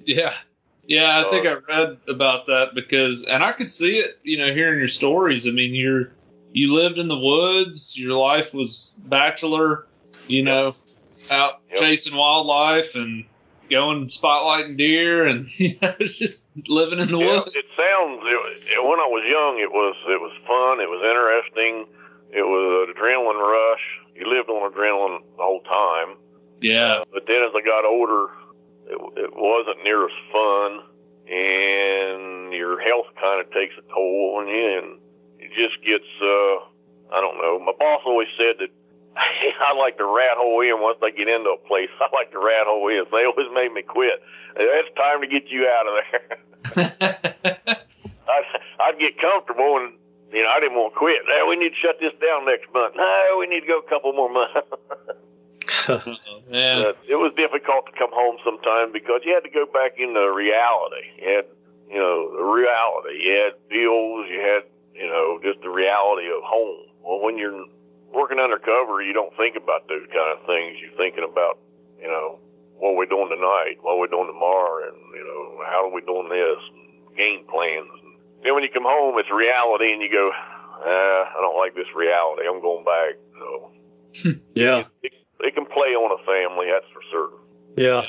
yeah. 0.05 0.35
Yeah, 0.87 1.25
I 1.27 1.31
think 1.31 1.47
uh, 1.47 1.51
I 1.51 1.55
read 1.67 1.99
about 2.09 2.47
that 2.47 2.75
because, 2.75 3.23
and 3.23 3.43
I 3.43 3.53
could 3.53 3.73
see 3.73 3.99
it, 3.99 4.19
you 4.23 4.37
know, 4.37 4.53
hearing 4.53 4.79
your 4.79 4.89
stories. 4.89 5.47
I 5.47 5.51
mean, 5.51 5.73
you're, 5.75 6.11
you 6.53 6.75
lived 6.75 6.99
in 6.99 7.09
the 7.09 7.19
woods, 7.19 7.97
your 7.97 8.19
life 8.19 8.53
was 8.53 8.93
bachelor, 8.99 9.87
you 10.27 10.43
know, 10.43 10.75
out 11.31 11.63
Yep. 11.71 11.79
chasing 11.81 12.17
wildlife 12.17 12.97
and 12.97 13.25
going 13.71 14.09
spotlighting 14.09 14.77
deer 14.77 15.27
and, 15.27 15.49
you 15.61 15.77
know, 15.81 15.95
just 16.01 16.49
living 16.69 16.99
in 17.01 17.11
the 17.11 17.19
Yeah, 17.19 17.41
woods. 17.41 17.53
it 17.55 17.67
sounds. 17.67 18.21
It, 18.25 18.83
when 18.85 19.01
I 19.01 19.09
was 19.09 19.25
young, 19.27 19.59
it 19.61 19.73
was 19.73 19.97
it 20.09 20.21
was 20.21 20.33
fun. 20.47 20.81
It 20.81 20.89
was 20.89 21.03
interesting. 21.03 21.87
It 22.31 22.43
was 22.43 22.89
an 22.89 22.95
adrenaline 22.95 23.39
rush. 23.41 23.85
You 24.15 24.27
lived 24.27 24.49
on 24.51 24.71
adrenaline 24.73 25.23
the 25.37 25.43
whole 25.43 25.63
time. 25.63 26.17
Yeah. 26.61 27.01
Uh, 27.01 27.05
but 27.13 27.27
then 27.27 27.43
as 27.43 27.53
I 27.55 27.61
got 27.65 27.85
older, 27.85 28.31
it, 28.87 28.99
it 29.27 29.31
wasn't 29.35 29.83
near 29.85 30.05
as 30.07 30.15
fun, 30.33 30.71
and 31.31 32.53
your 32.53 32.81
health 32.81 33.07
kind 33.21 33.41
of 33.45 33.51
takes 33.53 33.75
a 33.79 33.83
toll 33.93 34.39
on 34.39 34.49
you, 34.49 34.79
and 34.79 34.99
it 35.39 35.51
just 35.55 35.83
gets, 35.85 36.07
uh, 36.23 36.55
I 37.15 37.21
don't 37.21 37.39
know. 37.39 37.59
My 37.59 37.73
boss 37.79 38.03
always 38.07 38.29
said 38.39 38.57
that 38.61 38.71
I 39.17 39.75
like 39.79 39.97
to 39.99 40.07
rat 40.07 40.37
hole 40.37 40.61
in 40.61 40.81
once 40.83 40.99
they 41.01 41.11
get 41.11 41.29
into 41.29 41.51
a 41.51 41.61
place. 41.69 41.91
I 42.01 42.09
like 42.13 42.33
to 42.33 42.39
rat 42.39 42.67
hole 42.67 42.89
in. 42.89 43.05
They 43.11 43.25
always 43.25 43.51
made 43.55 43.73
me 43.73 43.83
quit. 43.83 44.23
It's 44.57 44.95
time 44.97 45.21
to 45.21 45.27
get 45.27 45.49
you 45.49 45.67
out 45.67 45.87
of 45.87 45.95
there. 46.03 46.39
I'd, 48.29 48.45
I'd 48.81 48.99
get 48.99 49.21
comfortable 49.21 49.79
and 49.79 49.95
you 50.35 50.43
know, 50.43 50.51
I 50.51 50.59
didn't 50.59 50.75
want 50.75 50.95
to 50.95 50.99
quit. 50.99 51.23
Hey, 51.31 51.47
we 51.47 51.55
need 51.55 51.79
to 51.79 51.81
shut 51.81 52.03
this 52.03 52.11
down 52.19 52.43
next 52.43 52.67
month. 52.75 52.99
No, 52.99 53.39
we 53.39 53.47
need 53.47 53.63
to 53.63 53.71
go 53.71 53.79
a 53.79 53.87
couple 53.87 54.11
more 54.13 54.27
months. 54.27 54.67
yeah. 56.51 56.91
Uh, 56.91 56.99
it 57.07 57.15
was 57.15 57.31
difficult 57.39 57.87
to 57.87 57.95
come 57.95 58.11
home 58.11 58.43
sometimes 58.43 58.91
because 58.91 59.23
you 59.23 59.31
had 59.31 59.47
to 59.47 59.55
go 59.55 59.63
back 59.63 59.95
into 59.95 60.19
reality. 60.35 61.07
You 61.23 61.39
had, 61.39 61.47
you 61.87 62.03
know, 62.03 62.35
the 62.35 62.43
reality. 62.43 63.15
You 63.23 63.47
had 63.47 63.55
bills. 63.71 64.27
You 64.27 64.43
had, 64.43 64.67
you 64.91 65.07
know, 65.07 65.39
just 65.39 65.63
the 65.63 65.71
reality 65.71 66.27
of 66.27 66.43
home. 66.43 66.91
Well, 66.99 67.23
when 67.23 67.39
you're 67.39 67.71
working 68.15 68.39
undercover, 68.39 69.03
you 69.03 69.13
don't 69.13 69.35
think 69.37 69.57
about 69.57 69.89
those 69.89 70.07
kind 70.09 70.31
of 70.33 70.47
things. 70.47 70.79
You're 70.81 70.97
thinking 70.97 71.27
about, 71.27 71.59
you 72.01 72.09
know, 72.09 72.39
what 72.79 72.95
we're 72.95 73.07
we 73.07 73.07
doing 73.07 73.31
tonight? 73.31 73.83
What 73.83 73.99
we're 73.99 74.07
we 74.07 74.15
doing 74.15 74.31
tomorrow? 74.31 74.89
And, 74.89 74.99
you 75.15 75.25
know, 75.25 75.65
how 75.67 75.87
are 75.87 75.93
we 75.95 76.01
doing 76.03 76.29
this? 76.29 76.61
Game 77.17 77.47
plans. 77.51 77.91
Then 78.43 78.55
when 78.55 78.63
you 78.63 78.71
come 78.73 78.85
home, 78.85 79.19
it's 79.19 79.31
reality, 79.31 79.93
and 79.93 80.03
you 80.03 80.11
go, 80.11 80.31
uh, 80.31 81.25
I 81.33 81.39
don't 81.41 81.57
like 81.57 81.75
this 81.75 81.87
reality. 81.95 82.43
I'm 82.47 82.61
going 82.61 82.85
back. 82.85 83.15
So 83.39 84.31
yeah, 84.55 84.85
it, 85.03 85.13
it 85.41 85.55
can 85.55 85.67
play 85.67 85.95
on 85.95 86.13
a 86.13 86.25
family, 86.25 86.67
that's 86.73 86.87
for 86.93 87.03
certain. 87.11 87.39
Yeah, 87.77 88.03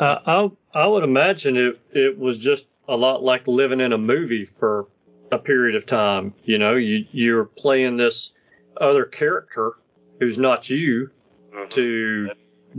uh, 0.00 0.50
I 0.74 0.80
I 0.80 0.86
would 0.86 1.04
imagine 1.04 1.56
it 1.56 1.80
it 1.92 2.18
was 2.18 2.38
just 2.38 2.66
a 2.88 2.96
lot 2.96 3.22
like 3.22 3.46
living 3.46 3.80
in 3.80 3.92
a 3.92 3.98
movie 3.98 4.46
for 4.46 4.86
a 5.30 5.38
period 5.38 5.76
of 5.76 5.86
time. 5.86 6.34
You 6.44 6.58
know, 6.58 6.74
you 6.74 7.04
you're 7.12 7.44
playing 7.44 7.96
this 7.96 8.32
other 8.76 9.04
character 9.04 9.72
who's 10.20 10.38
not 10.38 10.70
you 10.70 11.10
Mhm. 11.52 11.70
to 11.70 12.30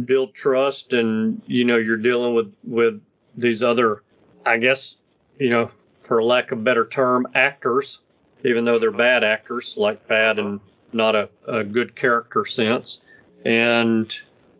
build 0.05 0.33
trust, 0.33 0.93
and 0.93 1.41
you 1.47 1.63
know 1.63 1.77
you're 1.77 1.97
dealing 1.97 2.33
with 2.33 2.53
with 2.63 3.01
these 3.37 3.63
other, 3.63 4.01
I 4.45 4.57
guess, 4.57 4.97
you 5.39 5.49
know, 5.49 5.71
for 6.01 6.23
lack 6.23 6.51
of 6.51 6.59
a 6.59 6.61
better 6.61 6.85
term, 6.87 7.27
actors, 7.35 7.99
even 8.43 8.65
though 8.65 8.79
they're 8.79 8.91
bad 8.91 9.23
actors, 9.23 9.75
like 9.77 10.07
bad 10.07 10.39
and 10.39 10.59
not 10.93 11.15
a, 11.15 11.29
a 11.47 11.63
good 11.63 11.95
character 11.95 12.45
sense. 12.45 13.01
And 13.45 14.17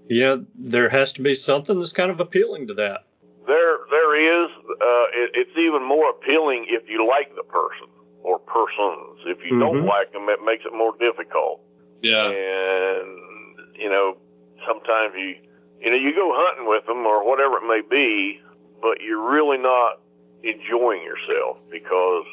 yeah, 0.10 0.38
there 0.56 0.90
has 0.90 1.14
to 1.14 1.22
be 1.22 1.36
something 1.36 1.80
that's 1.80 1.94
kind 1.94 2.12
of 2.12 2.20
appealing 2.20 2.68
to 2.68 2.74
that. 2.76 3.06
There, 3.48 3.78
there 3.90 4.44
is. 4.44 4.52
Uh, 4.70 5.06
it, 5.14 5.32
it's 5.34 5.58
even 5.58 5.84
more 5.84 6.10
appealing 6.10 6.66
if 6.68 6.90
you 6.90 7.08
like 7.08 7.36
the 7.36 7.44
person 7.44 7.88
or 8.26 8.40
persons. 8.40 9.22
If 9.26 9.46
you 9.46 9.60
don't 9.60 9.84
Mhm. 9.84 9.88
like 9.88 10.12
them, 10.12 10.28
it 10.30 10.42
makes 10.42 10.66
it 10.66 10.74
more 10.74 10.94
difficult. 10.98 11.62
Yeah. 12.02 12.30
And 12.30 13.60
you 13.76 13.90
know, 13.90 14.18
sometimes 14.66 15.14
you, 15.16 15.36
you 15.80 15.92
know, 15.92 15.98
you 15.98 16.14
go 16.14 16.34
hunting 16.34 16.66
with 16.66 16.86
them 16.86 17.06
or 17.06 17.24
whatever 17.24 17.58
it 17.58 17.68
may 17.68 17.82
be, 17.82 18.42
but 18.82 19.02
you're 19.02 19.22
really 19.22 19.58
not 19.58 20.00
enjoying 20.44 21.04
yourself 21.04 21.58
because 21.70 22.26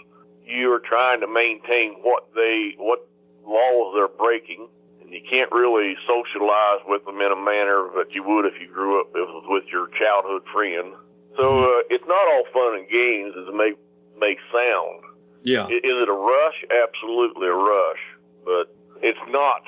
you 0.46 0.72
are 0.72 0.78
trying 0.80 1.20
to 1.20 1.26
maintain 1.26 1.94
what 2.02 2.28
they, 2.34 2.74
what 2.78 3.06
laws 3.44 3.94
they're 3.94 4.08
breaking, 4.08 4.68
and 5.00 5.10
you 5.10 5.20
can't 5.28 5.50
really 5.50 5.96
socialize 6.06 6.80
with 6.86 7.04
them 7.04 7.20
in 7.20 7.32
a 7.32 7.36
manner 7.36 7.88
that 7.96 8.14
you 8.14 8.22
would 8.22 8.46
if 8.46 8.60
you 8.60 8.68
grew 8.68 9.00
up 9.00 9.08
with 9.48 9.64
your 9.66 9.88
childhood 9.98 10.42
friend. 10.52 10.94
So 11.36 11.64
uh, 11.64 11.82
it's 11.90 12.06
not 12.06 12.28
all 12.28 12.44
fun 12.52 12.78
and 12.78 12.88
games 12.88 13.34
as 13.36 13.48
it 13.48 13.54
may 13.54 13.72
may 14.20 14.36
sound. 14.52 15.02
Yeah. 15.44 15.66
Is 15.66 15.80
it 15.82 16.08
a 16.08 16.12
rush? 16.12 16.64
Absolutely 16.70 17.48
a 17.48 17.52
rush, 17.52 18.00
but 18.44 18.74
it's 19.02 19.18
not. 19.28 19.62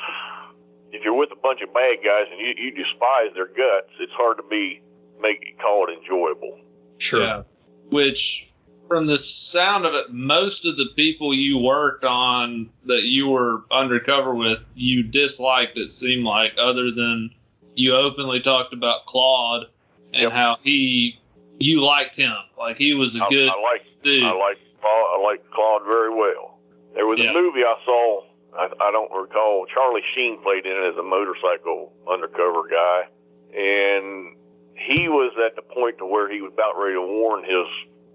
If 0.93 1.03
you're 1.03 1.15
with 1.15 1.31
a 1.33 1.37
bunch 1.37 1.61
of 1.63 1.75
bad 1.75 1.97
guys 2.05 2.27
and 2.31 2.41
you, 2.41 2.55
you 2.57 2.71
despise 2.71 3.35
their 3.35 3.49
guts, 3.49 3.91
it's 3.99 4.13
hard 4.13 4.37
to 4.37 4.45
be 4.45 4.81
make 5.21 5.59
call 5.61 5.89
it 5.89 5.99
enjoyable. 5.99 6.61
Sure. 6.99 7.23
Yeah. 7.23 7.43
Which, 7.91 8.49
from 8.89 9.07
the 9.07 9.19
sound 9.19 9.85
of 9.87 9.95
it, 9.95 10.13
most 10.13 10.67
of 10.67 10.77
the 10.77 10.87
people 10.95 11.35
you 11.35 11.59
worked 11.59 12.05
on 12.05 12.71
that 12.87 13.03
you 13.03 13.29
were 13.29 13.65
undercover 13.73 14.35
with, 14.35 14.59
you 14.75 15.03
disliked. 15.03 15.77
It 15.77 15.93
seemed 15.93 16.25
like, 16.25 16.53
other 16.59 16.91
than 16.93 17.31
you 17.75 17.97
openly 17.97 18.41
talked 18.41 18.73
about 18.73 19.07
Claude 19.07 19.67
and 20.13 20.23
Yep. 20.23 20.33
how 20.33 20.59
he, 20.63 21.19
you 21.59 21.83
liked 21.83 22.15
him, 22.15 22.37
like 22.57 22.77
he 22.77 22.95
was 22.95 23.17
a 23.17 23.25
I, 23.25 23.29
good 23.31 23.49
I 23.49 23.61
like 23.61 23.83
dude. 24.05 24.23
I 24.23 24.33
like 24.33 24.59
Claude, 24.85 25.09
I 25.17 25.23
like 25.25 25.41
Claude 25.51 25.83
very 25.89 26.13
well. 26.13 26.61
There 26.95 27.07
was 27.07 27.19
Yeah. 27.19 27.31
a 27.31 27.33
movie 27.33 27.65
I 27.65 27.75
saw. 27.85 28.23
I, 28.53 28.69
I 28.81 28.93
don't 28.93 29.11
recall. 29.11 29.65
Charlie 29.73 30.05
Sheen 30.15 30.43
played 30.43 30.67
in 30.67 30.73
it 30.73 30.93
as 30.93 30.97
a 30.97 31.03
motorcycle 31.03 31.93
undercover 32.07 32.69
guy, 32.69 33.09
and 33.57 34.37
he 34.77 35.09
was 35.09 35.33
at 35.45 35.57
the 35.57 35.63
point 35.63 35.99
to 35.99 36.07
where 36.07 36.29
he 36.31 36.41
was 36.43 36.53
about 36.53 36.77
ready 36.79 36.95
to 36.95 37.03
warn 37.03 37.43
his 37.45 37.67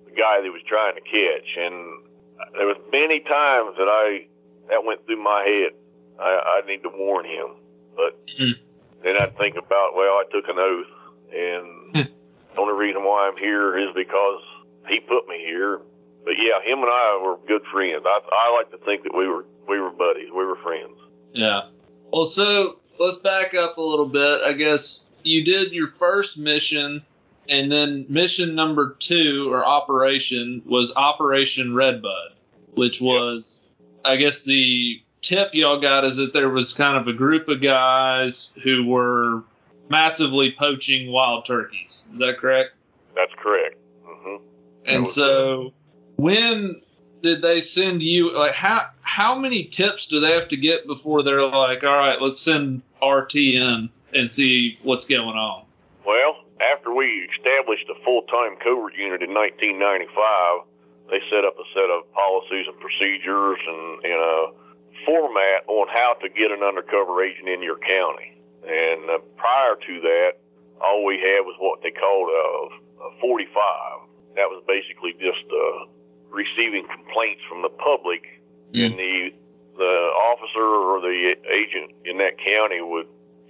the 0.05 0.11
guy 0.15 0.37
that 0.37 0.43
he 0.45 0.49
was 0.49 0.61
trying 0.67 0.95
to 0.95 1.01
catch. 1.01 1.49
And 1.57 1.75
there 2.53 2.67
was 2.67 2.77
many 2.91 3.19
times 3.21 3.75
that 3.77 3.89
I 3.89 4.27
that 4.69 4.85
went 4.85 5.05
through 5.05 5.21
my 5.21 5.43
head. 5.43 5.73
I, 6.19 6.61
I 6.61 6.67
need 6.67 6.83
to 6.83 6.89
warn 6.89 7.25
him, 7.25 7.47
but 7.95 8.15
Mhm. 8.39 8.53
then 9.03 9.17
I'd 9.17 9.35
think 9.37 9.55
about 9.57 9.95
well, 9.95 10.13
I 10.19 10.23
took 10.31 10.47
an 10.47 10.59
oath, 10.59 10.93
and 11.33 11.95
the 11.95 12.59
only 12.61 12.73
reason 12.75 13.03
why 13.03 13.27
I'm 13.27 13.37
here 13.37 13.77
is 13.77 13.89
because 13.95 14.41
he 14.87 14.99
put 14.99 15.27
me 15.27 15.39
here. 15.39 15.81
But 16.29 16.37
yeah, 16.37 16.61
him 16.61 16.77
and 16.83 16.91
I 16.91 17.19
were 17.23 17.37
good 17.47 17.63
friends. 17.71 18.03
I 18.05 18.19
I 18.31 18.55
like 18.55 18.69
to 18.69 18.77
think 18.85 19.01
that 19.01 19.17
we 19.17 19.27
were 19.27 19.45
we 19.67 19.79
were 19.79 19.89
buddies. 19.89 20.29
We 20.29 20.45
were 20.45 20.57
friends. 20.57 20.95
Yeah. 21.33 21.61
Well, 22.13 22.27
so 22.27 22.77
let's 22.99 23.17
back 23.17 23.55
up 23.55 23.79
a 23.79 23.81
little 23.81 24.05
bit. 24.05 24.41
I 24.45 24.53
guess 24.53 25.05
you 25.23 25.43
did 25.43 25.71
your 25.71 25.87
first 25.97 26.37
mission, 26.37 27.01
and 27.49 27.71
then 27.71 28.05
mission 28.09 28.53
number 28.53 28.95
two 28.99 29.51
or 29.51 29.65
operation 29.65 30.61
was 30.67 30.93
Operation 30.95 31.73
Redbud, 31.73 32.33
which 32.75 33.01
was, 33.01 33.65
I 34.05 34.17
guess, 34.17 34.43
the 34.43 35.01
tip 35.23 35.55
y'all 35.55 35.81
got 35.81 36.05
is 36.05 36.17
that 36.17 36.31
there 36.31 36.49
was 36.49 36.73
kind 36.73 36.95
of 36.95 37.07
a 37.07 37.13
group 37.13 37.47
of 37.47 37.59
guys 37.59 38.51
who 38.63 38.85
were 38.85 39.41
massively 39.89 40.51
poaching 40.59 41.11
wild 41.11 41.47
turkeys. 41.47 42.03
Is 42.13 42.19
that 42.19 42.37
correct? 42.37 42.75
That's 43.15 43.33
correct. 43.35 43.77
Mm-hmm. 44.05 44.43
And 44.85 45.07
so, 45.07 45.73
when 46.19 46.81
did 47.23 47.41
they 47.41 47.61
send 47.61 48.01
you? 48.01 48.33
Like, 48.35 48.53
how 48.53 48.87
how 49.01 49.37
many 49.37 49.65
tips 49.65 50.05
do 50.07 50.19
they 50.19 50.31
have 50.31 50.47
to 50.49 50.57
get 50.57 50.87
before 50.87 51.23
they're 51.23 51.45
like, 51.45 51.83
all 51.83 51.97
right, 51.97 52.21
let's 52.21 52.39
send 52.39 52.81
RT 53.01 53.35
in 53.35 53.89
and 54.13 54.29
see 54.29 54.77
what's 54.83 55.05
going 55.05 55.37
on? 55.37 55.65
Well, 56.05 56.43
after 56.59 56.93
we 56.93 57.29
established 57.35 57.87
a 57.89 57.97
full-time 58.03 58.57
covert 58.63 58.95
unit 58.95 59.21
in 59.21 59.33
1995, 59.33 60.65
they 61.09 61.19
set 61.29 61.45
up 61.45 61.55
a 61.57 61.67
set 61.73 61.89
of 61.89 62.05
policies 62.13 62.67
and 62.67 62.77
procedures 62.79 63.59
and, 63.65 64.05
and 64.05 64.19
a 64.19 64.37
format 65.05 65.65
on 65.67 65.87
how 65.87 66.15
to 66.21 66.29
get 66.29 66.51
an 66.51 66.63
undercover 66.63 67.23
agent 67.23 67.47
in 67.47 67.63
your 67.63 67.77
county. 67.79 68.37
And 68.63 69.09
uh, 69.09 69.19
prior 69.37 69.75
to 69.75 69.93
that, 70.01 70.31
all 70.81 71.05
we 71.05 71.17
had 71.17 71.43
was 71.47 71.55
what 71.59 71.81
they 71.81 71.91
called 71.91 72.29
a, 72.29 73.07
a 73.07 73.09
45. 73.21 74.35
That 74.35 74.47
was 74.47 74.63
basically 74.67 75.13
just 75.13 75.43
uh, 75.49 75.89
receiving 76.29 76.85
complaints 76.87 77.41
from 77.49 77.61
the 77.61 77.69
public, 77.69 78.23
and 78.89 78.99
the 78.99 79.33
the 79.77 79.95
officer 80.29 80.61
or 80.61 80.99
the 80.99 81.35
agent 81.47 81.95
in 82.03 82.19
that 82.19 82.35
county 82.37 82.81
would 82.83 83.07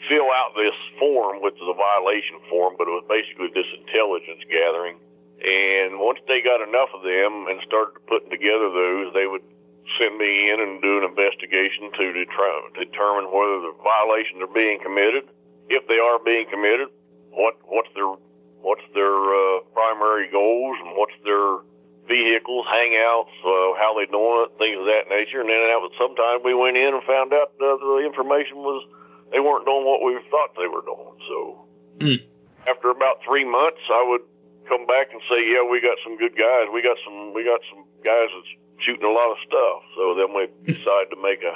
fill 0.08 0.30
out 0.32 0.54
this 0.56 0.78
form, 1.02 1.42
which 1.42 1.58
is 1.58 1.68
a 1.68 1.76
violation 1.76 2.40
form, 2.48 2.78
but 2.78 2.88
it 2.88 2.94
was 2.94 3.04
basically 3.10 3.50
this 3.52 3.68
intelligence 3.84 4.40
gathering. 4.48 4.96
And 5.42 6.00
once 6.00 6.20
they 6.30 6.40
got 6.40 6.62
enough 6.62 6.94
of 6.94 7.02
them 7.02 7.50
and 7.50 7.60
started 7.66 8.00
putting 8.08 8.30
together 8.30 8.70
those, 8.70 9.12
they 9.18 9.26
would 9.26 9.44
send 9.98 10.22
me 10.22 10.52
in 10.52 10.62
and 10.62 10.80
do 10.84 11.02
an 11.02 11.06
investigation 11.10 11.90
to 11.98 12.04
detri- 12.14 12.70
determine 12.78 13.32
whether 13.34 13.60
the 13.66 13.74
violations 13.82 14.40
are 14.44 14.54
being 14.54 14.78
committed. 14.80 15.26
If 15.68 15.88
they 15.90 15.98
are 15.98 16.20
being 16.22 16.46
committed, 16.52 16.94
what 17.32 17.58
what's 17.66 17.90
their 17.96 18.12
what's 18.62 18.86
their 18.94 19.16
uh, 19.16 19.66
primary 19.74 20.30
goals 20.30 20.78
and 20.84 20.94
what's 20.98 21.16
their 21.24 21.64
vehicles, 22.10 22.66
hangouts, 22.66 23.32
uh, 23.46 23.78
how 23.78 23.94
they're 23.94 24.10
doing 24.10 24.50
it, 24.50 24.58
things 24.58 24.82
of 24.82 24.90
that 24.90 25.06
nature. 25.08 25.46
And 25.46 25.50
then 25.54 25.62
that 25.70 25.78
was 25.80 25.94
sometimes 25.96 26.42
we 26.42 26.58
went 26.58 26.76
in 26.76 26.98
and 26.98 27.06
found 27.06 27.32
out 27.32 27.54
uh, 27.62 27.78
the 27.78 28.02
information 28.02 28.60
was 28.66 28.82
they 29.30 29.40
weren't 29.40 29.70
doing 29.70 29.86
what 29.86 30.02
we 30.02 30.18
thought 30.34 30.58
they 30.58 30.68
were 30.68 30.84
doing. 30.84 31.16
So 31.30 31.38
Hmm. 32.02 32.20
after 32.66 32.90
about 32.90 33.22
three 33.28 33.44
months, 33.46 33.84
I 33.92 34.02
would 34.08 34.26
come 34.68 34.88
back 34.88 35.12
and 35.12 35.22
say, 35.30 35.44
yeah, 35.46 35.62
we 35.62 35.80
got 35.82 36.00
some 36.04 36.18
good 36.18 36.34
guys. 36.34 36.72
We 36.74 36.82
got 36.82 36.98
some 37.06 37.34
we 37.34 37.44
got 37.44 37.62
some 37.70 37.84
guys 38.02 38.30
that's 38.34 38.52
shooting 38.86 39.06
a 39.06 39.12
lot 39.12 39.30
of 39.32 39.40
stuff. 39.46 39.78
So 39.96 40.16
then 40.16 40.34
we 40.34 40.48
decided 40.66 41.12
to 41.12 41.20
make 41.20 41.44
a 41.44 41.56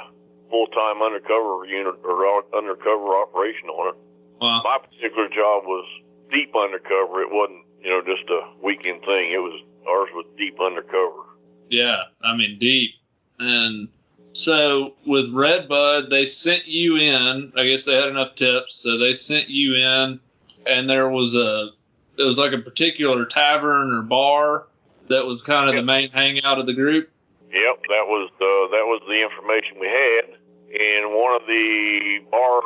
full 0.50 0.68
time 0.68 1.00
undercover 1.00 1.64
unit 1.64 1.96
or 2.04 2.16
uh, 2.28 2.44
undercover 2.52 3.16
operation 3.16 3.72
on 3.72 3.94
it. 3.94 3.98
Wow. 4.40 4.60
My 4.62 4.78
particular 4.78 5.28
job 5.32 5.64
was 5.64 5.86
deep 6.30 6.52
undercover. 6.52 7.22
It 7.24 7.32
wasn't, 7.32 7.64
you 7.80 7.88
know, 7.88 8.02
just 8.04 8.28
a 8.28 8.44
weekend 8.60 9.00
thing. 9.08 9.32
It 9.32 9.40
was 9.40 9.56
ours 9.88 10.08
was 10.14 10.26
deep 10.36 10.58
undercover. 10.60 11.22
Yeah, 11.70 12.02
I 12.22 12.36
mean 12.36 12.58
deep. 12.58 12.92
And 13.38 13.88
so 14.32 14.94
with 15.06 15.32
Redbud, 15.32 16.10
they 16.10 16.26
sent 16.26 16.66
you 16.66 16.96
in. 16.96 17.52
I 17.56 17.66
guess 17.66 17.84
they 17.84 17.94
had 17.94 18.08
enough 18.08 18.34
tips, 18.34 18.76
so 18.76 18.98
they 18.98 19.14
sent 19.14 19.48
you 19.48 19.74
in, 19.74 20.20
and 20.66 20.88
there 20.88 21.08
was 21.08 21.34
a 21.34 21.70
it 22.16 22.22
was 22.22 22.38
like 22.38 22.52
a 22.52 22.58
particular 22.58 23.24
tavern 23.26 23.92
or 23.92 24.02
bar 24.02 24.66
that 25.08 25.26
was 25.26 25.42
kind 25.42 25.68
of 25.68 25.76
the 25.76 25.82
main 25.82 26.10
hangout 26.10 26.58
of 26.58 26.66
the 26.66 26.74
group. 26.74 27.10
Yep, 27.50 27.82
that 27.88 28.06
was 28.06 28.30
uh, 28.34 28.70
that 28.74 28.86
was 28.86 29.02
the 29.06 29.22
information 29.22 29.78
we 29.78 29.86
had. 29.86 30.38
And 30.74 31.14
one 31.14 31.38
of 31.40 31.46
the 31.46 32.18
bar 32.30 32.60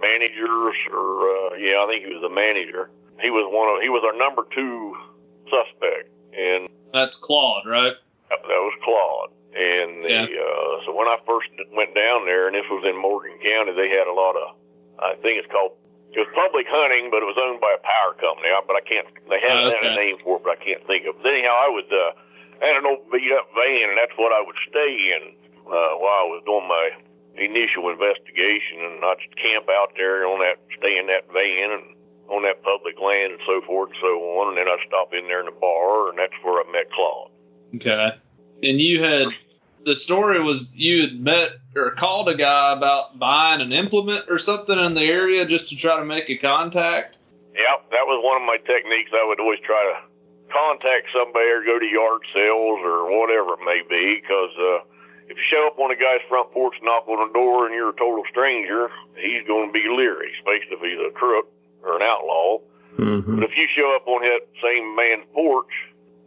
managers, 0.00 0.74
or 0.90 1.06
uh, 1.22 1.54
yeah, 1.54 1.78
I 1.78 1.86
think 1.86 2.06
he 2.06 2.10
was 2.10 2.22
the 2.22 2.34
manager. 2.34 2.90
He 3.22 3.30
was 3.30 3.46
one 3.50 3.70
of 3.70 3.82
he 3.82 3.88
was 3.88 4.02
our 4.02 4.16
number 4.18 4.42
two 4.54 4.94
suspect, 5.46 6.10
and 6.38 6.68
That's 6.94 7.16
Claude, 7.16 7.66
right? 7.66 7.94
that 8.30 8.40
was 8.46 8.76
Claude. 8.84 9.30
And 9.56 10.04
the, 10.04 10.08
Yeah. 10.12 10.24
uh, 10.28 10.84
so 10.86 10.94
when 10.94 11.08
I 11.08 11.18
first 11.26 11.48
went 11.74 11.94
down 11.94 12.24
there, 12.26 12.46
and 12.46 12.54
this 12.54 12.68
was 12.70 12.84
in 12.84 12.94
Morgan 12.96 13.36
County, 13.42 13.72
they 13.72 13.88
had 13.88 14.06
a 14.06 14.12
lot 14.12 14.36
of, 14.36 14.54
I 15.00 15.14
think 15.20 15.40
it's 15.42 15.50
called, 15.50 15.72
it 16.12 16.20
was 16.20 16.28
public 16.36 16.66
hunting, 16.68 17.10
but 17.10 17.22
it 17.24 17.28
was 17.28 17.36
owned 17.40 17.60
by 17.60 17.72
a 17.74 17.82
power 17.82 18.14
company. 18.20 18.48
I- 18.52 18.60
But 18.66 18.76
I 18.76 18.84
can't, 18.84 19.08
they 19.28 19.40
had, 19.40 19.56
Oh, 19.66 19.70
had 19.72 19.92
a 19.92 19.96
name 19.96 20.18
for 20.22 20.36
it, 20.36 20.44
but 20.44 20.52
I 20.56 20.60
can't 20.64 20.84
think 20.86 21.06
of 21.06 21.16
it. 21.16 21.22
But 21.22 21.32
anyhow, 21.34 21.56
I 21.56 21.68
would, 21.68 21.90
uh, 21.92 22.12
I 22.62 22.66
had 22.72 22.76
an 22.76 22.86
old 22.86 23.10
beat 23.10 23.32
up 23.32 23.48
van, 23.54 23.88
and 23.90 23.98
that's 23.98 24.16
what 24.16 24.32
I 24.32 24.40
would 24.40 24.56
stay 24.68 24.92
in 25.16 25.34
uh, 25.66 25.92
while 26.00 26.20
I 26.24 26.28
was 26.28 26.42
doing 26.44 26.68
my 26.68 26.90
initial 27.36 27.88
investigation, 27.88 28.80
and 28.84 29.04
I'd 29.04 29.20
camp 29.36 29.68
out 29.70 29.92
there 29.96 30.26
on 30.26 30.40
that, 30.40 30.58
stay 30.76 30.98
in 30.98 31.06
that 31.06 31.28
van, 31.32 31.70
and 31.72 31.84
on 32.28 32.42
that 32.42 32.62
public 32.62 33.00
land 33.00 33.32
and 33.32 33.42
so 33.46 33.60
forth 33.66 33.90
and 33.90 33.98
so 34.00 34.20
on, 34.38 34.48
and 34.48 34.58
then 34.58 34.68
I 34.68 34.76
stopped 34.86 35.14
in 35.14 35.26
there 35.26 35.40
in 35.40 35.46
the 35.46 35.58
bar, 35.60 36.10
and 36.10 36.18
that's 36.18 36.36
where 36.42 36.60
I 36.60 36.70
met 36.70 36.90
Claude. 36.92 37.30
Okay. 37.76 38.10
And 38.62 38.80
you 38.80 39.02
had 39.02 39.28
the 39.84 39.96
story 39.96 40.42
was 40.42 40.74
you 40.74 41.02
had 41.02 41.20
met 41.20 41.50
or 41.76 41.92
called 41.92 42.28
a 42.28 42.36
guy 42.36 42.72
about 42.76 43.18
buying 43.18 43.60
an 43.60 43.72
implement 43.72 44.26
or 44.28 44.38
something 44.38 44.78
in 44.78 44.94
the 44.94 45.04
area 45.04 45.46
just 45.46 45.68
to 45.70 45.76
try 45.76 45.96
to 45.96 46.04
make 46.04 46.28
a 46.28 46.36
contact. 46.36 47.16
Yep, 47.54 47.90
that 47.90 48.06
was 48.06 48.20
one 48.22 48.40
of 48.40 48.46
my 48.46 48.58
techniques. 48.58 49.10
I 49.14 49.24
would 49.26 49.40
always 49.40 49.60
try 49.64 49.80
to 49.80 49.96
contact 50.52 51.08
somebody 51.12 51.48
or 51.48 51.64
go 51.64 51.78
to 51.78 51.86
yard 51.86 52.22
sales 52.32 52.80
or 52.84 53.08
whatever 53.08 53.54
it 53.56 53.64
may 53.64 53.82
be, 53.88 54.20
because 54.20 54.54
uh, 54.58 54.84
if 55.28 55.36
you 55.36 55.46
show 55.50 55.66
up 55.66 55.78
on 55.78 55.90
a 55.90 55.96
guy's 55.96 56.24
front 56.28 56.52
porch, 56.52 56.74
knock 56.82 57.08
on 57.08 57.28
the 57.28 57.32
door, 57.32 57.66
and 57.66 57.74
you're 57.74 57.90
a 57.90 57.98
total 57.98 58.22
stranger, 58.30 58.88
he's 59.16 59.46
going 59.46 59.68
to 59.68 59.72
be 59.72 59.84
leery, 59.88 60.32
especially 60.38 60.76
if 60.76 60.82
he's 60.84 61.02
a 61.02 61.12
crook 61.12 61.50
or 61.82 61.96
an 61.96 62.02
outlaw. 62.02 62.58
Mm-hmm. 62.98 63.34
But 63.36 63.44
if 63.44 63.56
you 63.56 63.66
show 63.76 63.94
up 63.94 64.06
on 64.06 64.22
that 64.22 64.46
same 64.62 64.96
man's 64.96 65.26
porch 65.32 65.70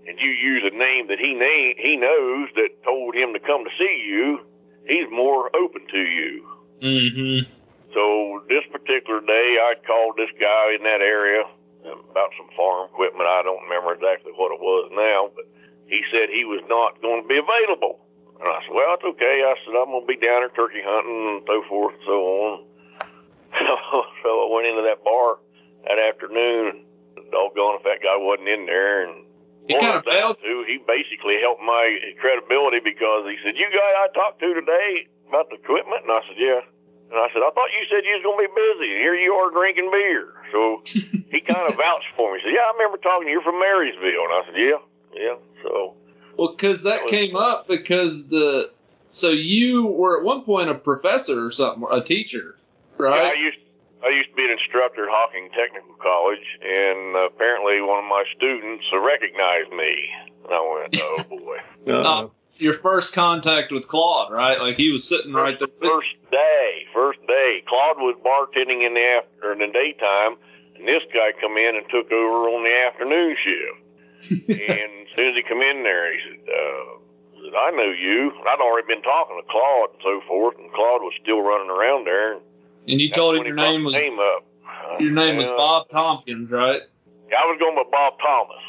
and 0.08 0.18
you 0.20 0.32
use 0.32 0.64
a 0.64 0.76
name 0.76 1.08
that 1.08 1.20
he 1.20 1.34
name 1.34 1.76
he 1.78 1.97
knows 1.97 2.49
that 2.56 2.70
told 2.84 3.16
him 3.16 3.34
to 3.34 3.39
come 3.39 3.64
to 3.66 3.72
see 3.78 4.04
you, 4.08 4.39
he's 4.88 5.10
more 5.12 5.52
open 5.56 5.86
to 5.91 6.02
you. 6.02 6.47
Mm-hmm. 6.82 7.52
So 7.93 8.41
this 8.47 8.64
particular 8.72 9.20
day, 9.20 9.60
I 9.60 9.76
called 9.86 10.16
this 10.16 10.32
guy 10.39 10.80
in 10.80 10.84
that 10.84 11.04
area 11.04 11.43
about 11.84 12.32
some 12.39 12.47
farm 12.56 12.88
equipment. 12.88 13.28
I 13.28 13.43
don't 13.43 13.64
remember 13.68 13.93
exactly 13.93 14.32
what 14.32 14.56
it 14.56 14.62
was 14.64 14.88
now, 14.95 15.30
but 15.36 15.45
he 15.91 16.02
said 16.08 16.32
he 16.32 16.45
was 16.45 16.64
not 16.72 17.02
going 17.04 17.24
to 17.24 17.28
be 17.28 17.36
available. 17.36 17.99
And 18.39 18.47
I 18.47 18.64
said, 18.64 18.74
well, 18.74 18.95
it's 18.95 19.06
okay. 19.06 19.43
I 19.43 19.54
said, 19.62 19.76
I'm 19.76 19.91
going 19.91 20.08
to 20.08 20.10
be 20.10 20.18
down 20.18 20.41
there 20.41 20.56
turkey 20.56 20.82
hunting 20.82 21.38
and 21.38 21.43
so 21.45 21.62
forth 21.68 21.93
and 21.99 22.06
so 22.08 22.18
on. 22.24 22.54
so 24.24 24.30
I 24.30 24.47
went 24.52 24.68
into 24.68 24.84
that 24.88 25.04
bar 25.04 25.39
that 25.88 25.99
afternoon. 25.99 26.86
Doggone 27.32 27.80
if 27.80 27.84
that 27.84 27.99
guy 28.04 28.16
wasn't 28.20 28.47
in 28.47 28.66
there. 28.66 29.08
And 29.08 29.26
He 29.68 29.76
kind 29.80 29.95
of 29.99 30.04
failed. 30.04 30.38
to, 30.43 30.64
he 30.68 30.80
basically 30.84 31.39
helped 31.39 31.62
my 31.64 31.99
credibility 32.20 32.80
because 32.84 33.28
he 33.28 33.36
said, 33.43 33.56
you 33.56 33.68
guy 33.72 33.91
I 34.04 34.08
talked 34.16 34.39
to 34.39 34.54
today 34.54 35.08
about 35.28 35.49
the 35.49 35.56
equipment? 35.60 36.04
And 36.08 36.12
I 36.12 36.22
said, 36.28 36.39
yeah. 36.39 36.62
And 37.12 37.20
I 37.20 37.28
said, 37.36 37.43
I 37.43 37.52
thought 37.52 37.72
you 37.76 37.84
said 37.91 38.08
you 38.08 38.16
was 38.16 38.24
going 38.24 38.39
to 38.39 38.47
be 38.47 38.56
busy. 38.56 38.89
And 38.95 38.99
here 39.04 39.16
you 39.16 39.36
are 39.36 39.52
drinking 39.52 39.91
beer. 39.91 40.32
So 40.52 40.62
he 41.32 41.39
kind 41.43 41.68
of 41.68 41.76
vouched 41.76 42.12
for 42.16 42.32
me. 42.32 42.39
He 42.39 42.47
said, 42.47 42.56
yeah, 42.56 42.68
I 42.68 42.72
remember 42.80 42.97
talking 43.04 43.28
to 43.28 43.32
you. 43.32 43.39
You're 43.39 43.47
from 43.47 43.60
Marysville. 43.60 44.28
And 44.28 44.36
I 44.36 44.41
said, 44.47 44.58
yeah, 44.60 44.80
yeah. 45.16 45.36
So, 45.64 45.95
Well, 46.39 46.56
because 46.56 46.84
that 46.84 47.08
came 47.08 47.36
up 47.36 47.68
because 47.68 48.28
the 48.28 48.72
so 49.12 49.30
you 49.30 49.86
were 49.88 50.20
at 50.20 50.26
one 50.26 50.43
point 50.43 50.70
a 50.70 50.76
professor 50.76 51.45
or 51.45 51.52
something, 51.52 51.84
a 51.91 52.02
teacher, 52.02 52.56
yeah, 53.10 53.16
I 53.16 53.24
right? 53.30 53.38
used 53.38 53.58
I 54.04 54.10
used 54.10 54.30
to 54.32 54.36
be 54.36 54.45
an 54.45 54.58
instructor 54.58 55.06
at 55.06 55.14
Hocking 55.14 55.49
Technical 55.54 55.93
College, 56.02 56.45
and 56.62 57.16
uh, 57.16 57.30
apparently 57.30 57.82
one 57.82 58.02
of 58.02 58.10
my 58.10 58.24
students 58.36 58.84
uh, 58.91 58.97
recognized 58.97 59.70
me. 59.70 59.93
And 60.45 60.54
I 60.54 60.62
went, 60.66 60.89
oh 61.02 61.24
boy. 61.30 61.58
Uh, 61.86 62.28
Your 62.58 62.74
first 62.74 63.14
contact 63.14 63.72
with 63.72 63.88
Claude, 63.88 64.34
right? 64.34 64.60
Like 64.60 64.78
he 64.78 64.89
was 64.89 65.08
sitting 65.08 65.34
right 65.34 65.58
there. 65.60 65.70
First 65.80 66.18
day, 66.32 66.89
first 66.93 67.20
day. 67.28 67.62
Claude 67.70 68.02
was 68.02 68.18
bartending 68.26 68.86
in 68.86 68.93
the 68.97 69.22
after 69.22 69.54
in 69.54 69.60
the 69.60 69.70
daytime, 69.70 70.41
and 70.76 70.88
this 70.88 71.06
guy 71.14 71.30
come 71.39 71.58
in 71.58 71.78
and 71.78 71.86
took 71.93 72.12
over 72.12 72.49
on 72.49 72.66
the 72.66 72.74
afternoon 72.89 73.38
shift. 73.38 73.80
and 74.49 74.91
as 75.06 75.10
soon 75.16 75.30
as 75.30 75.36
he 75.38 75.43
come 75.45 75.62
in 75.62 75.82
there, 75.82 76.14
he 76.14 76.20
said, 76.26 76.41
uh, 76.49 77.02
said, 77.41 77.58
I 77.58 77.70
know 77.72 77.89
you. 77.89 78.32
I'd 78.49 78.62
already 78.62 78.88
been 78.88 79.02
talking 79.02 79.38
to 79.38 79.45
Claude 79.49 79.93
and 79.93 80.02
so 80.02 80.22
forth, 80.28 80.58
and 80.58 80.72
Claude 80.74 81.02
was 81.02 81.14
still 81.22 81.41
running 81.41 81.70
around 81.70 82.06
there. 82.06 82.38
And 82.38 82.41
And 82.88 82.99
you 82.99 83.11
told 83.11 83.38
him 83.38 83.45
your 83.45 83.55
name 83.55 83.84
was 83.84 83.93
name 83.93 84.17
your 84.99 85.11
name 85.11 85.38
was 85.38 85.47
Bob 85.47 85.89
Tompkins, 85.89 86.51
right? 86.51 86.82
Yeah, 87.29 87.38
I 87.38 87.45
was 87.47 87.57
going 87.59 87.75
by 87.75 87.88
Bob 87.89 88.19
Thomas. 88.19 88.63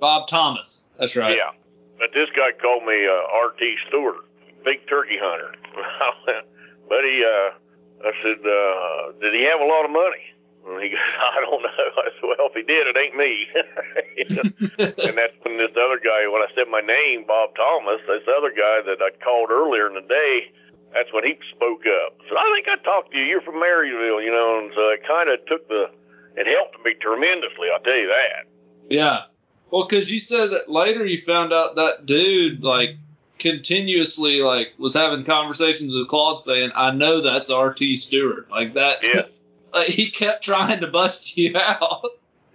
Bob 0.00 0.28
Thomas. 0.28 0.84
That's 0.98 1.16
right. 1.16 1.36
Yeah. 1.36 1.50
But 1.98 2.10
this 2.14 2.28
guy 2.36 2.52
called 2.60 2.84
me 2.84 3.06
uh, 3.06 3.38
R.T. 3.48 3.62
Stewart, 3.88 4.22
big 4.64 4.86
turkey 4.88 5.18
hunter. 5.18 5.54
but 6.88 7.02
he, 7.02 7.24
uh, 7.24 8.06
I 8.06 8.12
said, 8.22 8.40
uh, 8.42 9.18
did 9.18 9.34
he 9.34 9.42
have 9.48 9.60
a 9.60 9.66
lot 9.66 9.84
of 9.84 9.90
money? 9.90 10.22
And 10.66 10.82
he 10.82 10.88
goes, 10.94 11.00
I 11.00 11.38
don't 11.42 11.62
know. 11.62 11.84
I 12.00 12.08
said, 12.14 12.26
well, 12.26 12.50
if 12.50 12.54
he 12.54 12.62
did, 12.62 12.86
it 12.86 12.96
ain't 12.98 13.16
me. 13.16 13.32
and 15.08 15.14
that's 15.16 15.36
when 15.42 15.58
this 15.58 15.74
other 15.74 16.00
guy, 16.02 16.26
when 16.28 16.42
I 16.42 16.50
said 16.54 16.70
my 16.70 16.82
name, 16.82 17.24
Bob 17.26 17.54
Thomas, 17.56 18.00
this 18.06 18.26
other 18.30 18.50
guy 18.50 18.82
that 18.86 19.02
I 19.02 19.10
called 19.22 19.50
earlier 19.50 19.86
in 19.86 19.94
the 19.94 20.06
day, 20.06 20.50
that's 20.94 21.12
when 21.12 21.24
he 21.24 21.34
spoke 21.50 21.82
up. 22.06 22.16
So 22.28 22.36
I 22.36 22.46
think 22.54 22.68
I 22.68 22.82
talked 22.82 23.10
to 23.12 23.18
you. 23.18 23.24
You're 23.24 23.42
from 23.42 23.56
Maryville, 23.56 24.24
you 24.24 24.30
know, 24.30 24.62
and 24.62 24.72
so 24.74 24.88
it 24.90 25.02
kind 25.06 25.28
of 25.28 25.44
took 25.46 25.68
the, 25.68 25.90
it 26.36 26.46
helped 26.46 26.84
me 26.84 26.94
tremendously. 27.00 27.68
I'll 27.72 27.82
tell 27.82 27.96
you 27.96 28.08
that. 28.08 28.48
Yeah. 28.88 29.20
Well, 29.70 29.86
because 29.88 30.10
you 30.10 30.20
said 30.20 30.50
that 30.50 30.70
later 30.70 31.04
you 31.04 31.22
found 31.26 31.52
out 31.52 31.74
that 31.74 32.06
dude 32.06 32.62
like 32.62 32.96
continuously 33.38 34.40
like 34.40 34.68
was 34.78 34.94
having 34.94 35.24
conversations 35.24 35.92
with 35.92 36.08
Claude 36.08 36.42
saying, 36.42 36.70
"I 36.76 36.92
know 36.92 37.22
that's 37.22 37.50
R.T. 37.50 37.96
Stewart." 37.96 38.48
Like 38.50 38.74
that. 38.74 38.98
Yeah. 39.02 39.22
Like 39.74 39.88
he 39.88 40.08
kept 40.08 40.44
trying 40.44 40.82
to 40.82 40.86
bust 40.86 41.36
you 41.36 41.56
out. 41.56 42.04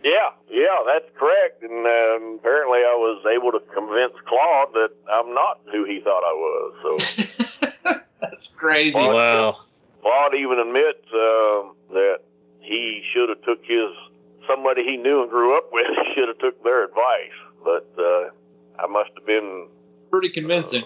Yeah, 0.01 0.31
yeah, 0.49 0.79
that's 0.85 1.11
correct. 1.17 1.61
And 1.61 1.85
um, 1.85 2.39
apparently, 2.39 2.79
I 2.79 2.95
was 2.95 3.21
able 3.27 3.51
to 3.51 3.59
convince 3.75 4.13
Claude 4.25 4.71
that 4.71 4.91
I'm 5.11 5.33
not 5.33 5.59
who 5.69 5.83
he 5.83 5.99
thought 5.99 6.23
I 6.23 6.33
was. 6.33 6.73
So 6.81 7.43
That's 8.21 8.53
crazy. 8.55 8.97
wow. 8.97 9.57
Claude 10.01 10.35
even 10.35 10.59
admits 10.59 11.05
um, 11.13 11.75
that 11.91 12.19
he 12.61 13.03
should 13.13 13.29
have 13.29 13.41
took 13.43 13.59
his 13.65 13.91
somebody 14.47 14.83
he 14.83 14.97
knew 14.97 15.21
and 15.21 15.29
grew 15.29 15.57
up 15.57 15.69
with. 15.71 15.85
He 16.07 16.13
should 16.15 16.27
have 16.29 16.39
took 16.39 16.63
their 16.63 16.85
advice. 16.85 17.37
But 17.63 17.87
uh, 17.97 18.29
I 18.81 18.87
must 18.87 19.11
have 19.15 19.25
been 19.25 19.67
Pretty 20.09 20.29
convincing. 20.29 20.83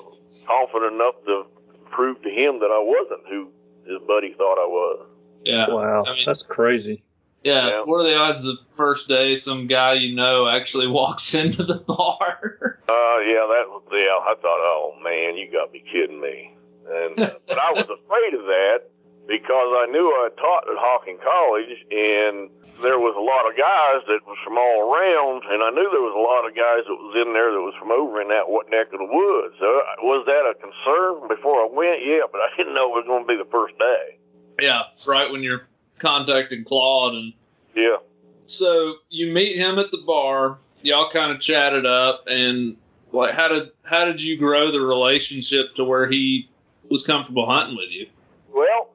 confident 0.48 0.94
enough 0.96 1.16
to 1.26 1.46
prove 1.92 2.22
to 2.24 2.30
him 2.30 2.60
that 2.60 2.72
I 2.72 2.80
wasn't 2.82 3.28
who 3.30 3.50
his 3.88 4.00
buddy 4.08 4.34
thought 4.34 4.58
I 4.58 4.66
was. 4.68 5.08
Yeah. 5.46 5.70
Wow. 5.70 6.04
I 6.08 6.14
mean- 6.14 6.24
That's 6.26 6.42
crazy. 6.44 7.04
Yeah. 7.44 7.68
Yeah. 7.68 7.82
What 7.84 7.98
are 8.00 8.10
the 8.10 8.16
odds 8.16 8.44
the 8.44 8.56
first 8.76 9.08
day 9.10 9.36
some 9.36 9.68
guy 9.68 9.94
you 9.94 10.16
know 10.16 10.48
actually 10.48 10.88
walks 11.00 11.34
into 11.36 11.64
the 11.64 11.76
bar? 11.76 12.80
Uh, 12.88 13.20
yeah, 13.20 13.46
that 13.48 13.66
was, 13.68 13.84
yeah, 13.92 14.18
I 14.32 14.34
thought, 14.42 14.60
oh 14.60 14.96
man, 15.04 15.36
you 15.38 15.52
got 15.52 15.66
to 15.68 15.72
be 15.72 15.84
kidding 15.92 16.20
me. 16.22 16.56
And, 16.88 17.20
uh, 17.20 17.40
but 17.48 17.58
I 17.60 17.72
was 17.72 17.88
afraid 17.90 18.34
of 18.36 18.46
that 18.46 18.90
because 19.28 19.70
I 19.80 19.88
knew 19.92 20.04
I 20.08 20.30
taught 20.36 20.68
at 20.68 20.76
Hocking 20.78 21.18
College 21.24 21.72
and 21.92 22.50
there 22.82 23.00
was 23.00 23.16
a 23.16 23.24
lot 23.24 23.48
of 23.48 23.56
guys 23.56 24.04
that 24.12 24.20
was 24.28 24.36
from 24.44 24.58
all 24.58 24.84
around 24.92 25.48
and 25.48 25.64
I 25.64 25.70
knew 25.72 25.88
there 25.94 26.04
was 26.04 26.18
a 26.18 26.26
lot 26.26 26.44
of 26.44 26.52
guys 26.58 26.84
that 26.84 26.98
was 27.00 27.16
in 27.24 27.32
there 27.32 27.54
that 27.56 27.62
was 27.64 27.74
from 27.80 27.92
over 27.96 28.20
in 28.20 28.28
that 28.30 28.50
what 28.50 28.68
neck 28.70 28.92
of 28.92 29.00
the 29.00 29.08
woods. 29.08 29.56
So 29.62 29.68
uh, 29.68 30.04
was 30.04 30.26
that 30.28 30.44
a 30.44 30.54
concern 30.60 31.28
before 31.32 31.64
I 31.64 31.70
went? 31.72 32.04
Yeah, 32.04 32.28
but 32.28 32.42
I 32.44 32.50
didn't 32.58 32.74
know 32.76 32.92
it 32.92 33.00
was 33.00 33.08
going 33.08 33.24
to 33.24 33.30
be 33.32 33.38
the 33.40 33.48
first 33.50 33.78
day. 33.80 34.20
yeah. 34.60 34.92
Right 35.08 35.32
when 35.32 35.42
you're 35.44 35.68
contacting 36.00 36.66
Claude 36.66 37.16
and 37.16 37.34
Yeah. 37.76 37.98
so 38.46 38.96
you 39.10 39.32
meet 39.32 39.56
him 39.58 39.80
at 39.80 39.92
the 39.92 40.04
bar 40.06 40.58
y'all 40.82 41.10
kind 41.10 41.32
of 41.32 41.40
chatted 41.40 41.86
up 41.86 42.26
and 42.28 42.76
like 43.14 43.34
how 43.34 43.48
did 43.48 43.70
how 43.84 44.04
did 44.04 44.22
you 44.22 44.36
grow 44.38 44.70
the 44.70 44.82
relationship 44.82 45.74
to 45.76 45.86
where 45.86 46.10
he 46.10 46.50
was 46.90 47.06
comfortable 47.06 47.46
hunting 47.46 47.76
with 47.76 47.90
you 47.90 48.08
Well, 48.54 48.94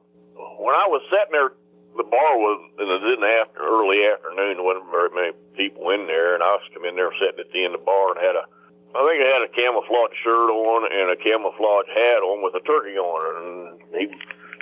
when 0.57 0.75
I 0.75 0.87
was 0.87 1.01
sitting 1.09 1.31
there 1.31 1.51
the 1.97 2.07
bar 2.07 2.39
was 2.39 2.63
in 2.79 2.87
the 2.87 3.27
after, 3.43 3.59
early 3.59 4.07
afternoon. 4.07 4.55
There 4.55 4.63
wasn't 4.63 4.87
very 4.87 5.11
many 5.11 5.35
people 5.59 5.91
in 5.91 6.07
there, 6.07 6.31
and 6.31 6.39
I 6.39 6.55
was 6.55 6.63
coming 6.71 6.93
in 6.93 6.95
there 6.95 7.11
sitting 7.19 7.43
at 7.43 7.51
the 7.51 7.59
end 7.59 7.75
of 7.75 7.83
the 7.83 7.87
bar 7.91 8.15
and 8.15 8.23
had 8.23 8.39
a 8.39 8.47
I 8.89 9.05
think 9.05 9.21
I 9.21 9.29
had 9.29 9.45
a 9.45 9.51
camouflage 9.53 10.17
shirt 10.25 10.49
on 10.49 10.89
and 10.89 11.13
a 11.13 11.17
camouflage 11.19 11.91
hat 11.93 12.25
on 12.25 12.41
with 12.41 12.57
a 12.57 12.63
turkey 12.65 12.97
on 12.97 13.21
it. 13.21 13.35
And 13.37 13.53
he 13.93 14.09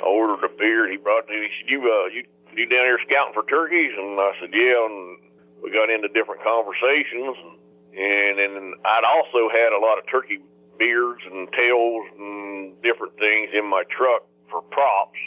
ordered 0.04 0.44
a 0.44 0.52
beer. 0.52 0.84
And 0.84 0.92
he 0.92 1.00
brought 1.00 1.32
me. 1.32 1.48
He 1.48 1.52
said, 1.62 1.72
"You 1.72 1.80
uh, 1.88 2.12
you 2.12 2.28
you 2.52 2.68
down 2.68 2.84
here 2.90 3.00
scouting 3.08 3.32
for 3.32 3.48
turkeys?" 3.48 3.96
And 3.96 4.20
I 4.20 4.36
said, 4.42 4.52
"Yeah." 4.52 4.84
And 4.84 5.22
we 5.64 5.72
got 5.72 5.88
into 5.88 6.12
different 6.12 6.44
conversations. 6.44 7.40
And 7.96 8.36
then 8.36 8.76
I'd 8.84 9.08
also 9.08 9.48
had 9.48 9.72
a 9.72 9.80
lot 9.80 9.98
of 9.98 10.04
turkey 10.12 10.44
beards 10.78 11.22
and 11.30 11.48
tails 11.52 12.06
and 12.18 12.82
different 12.82 13.18
things 13.18 13.50
in 13.54 13.66
my 13.70 13.84
truck 13.96 14.24
for 14.50 14.62
props. 14.64 15.18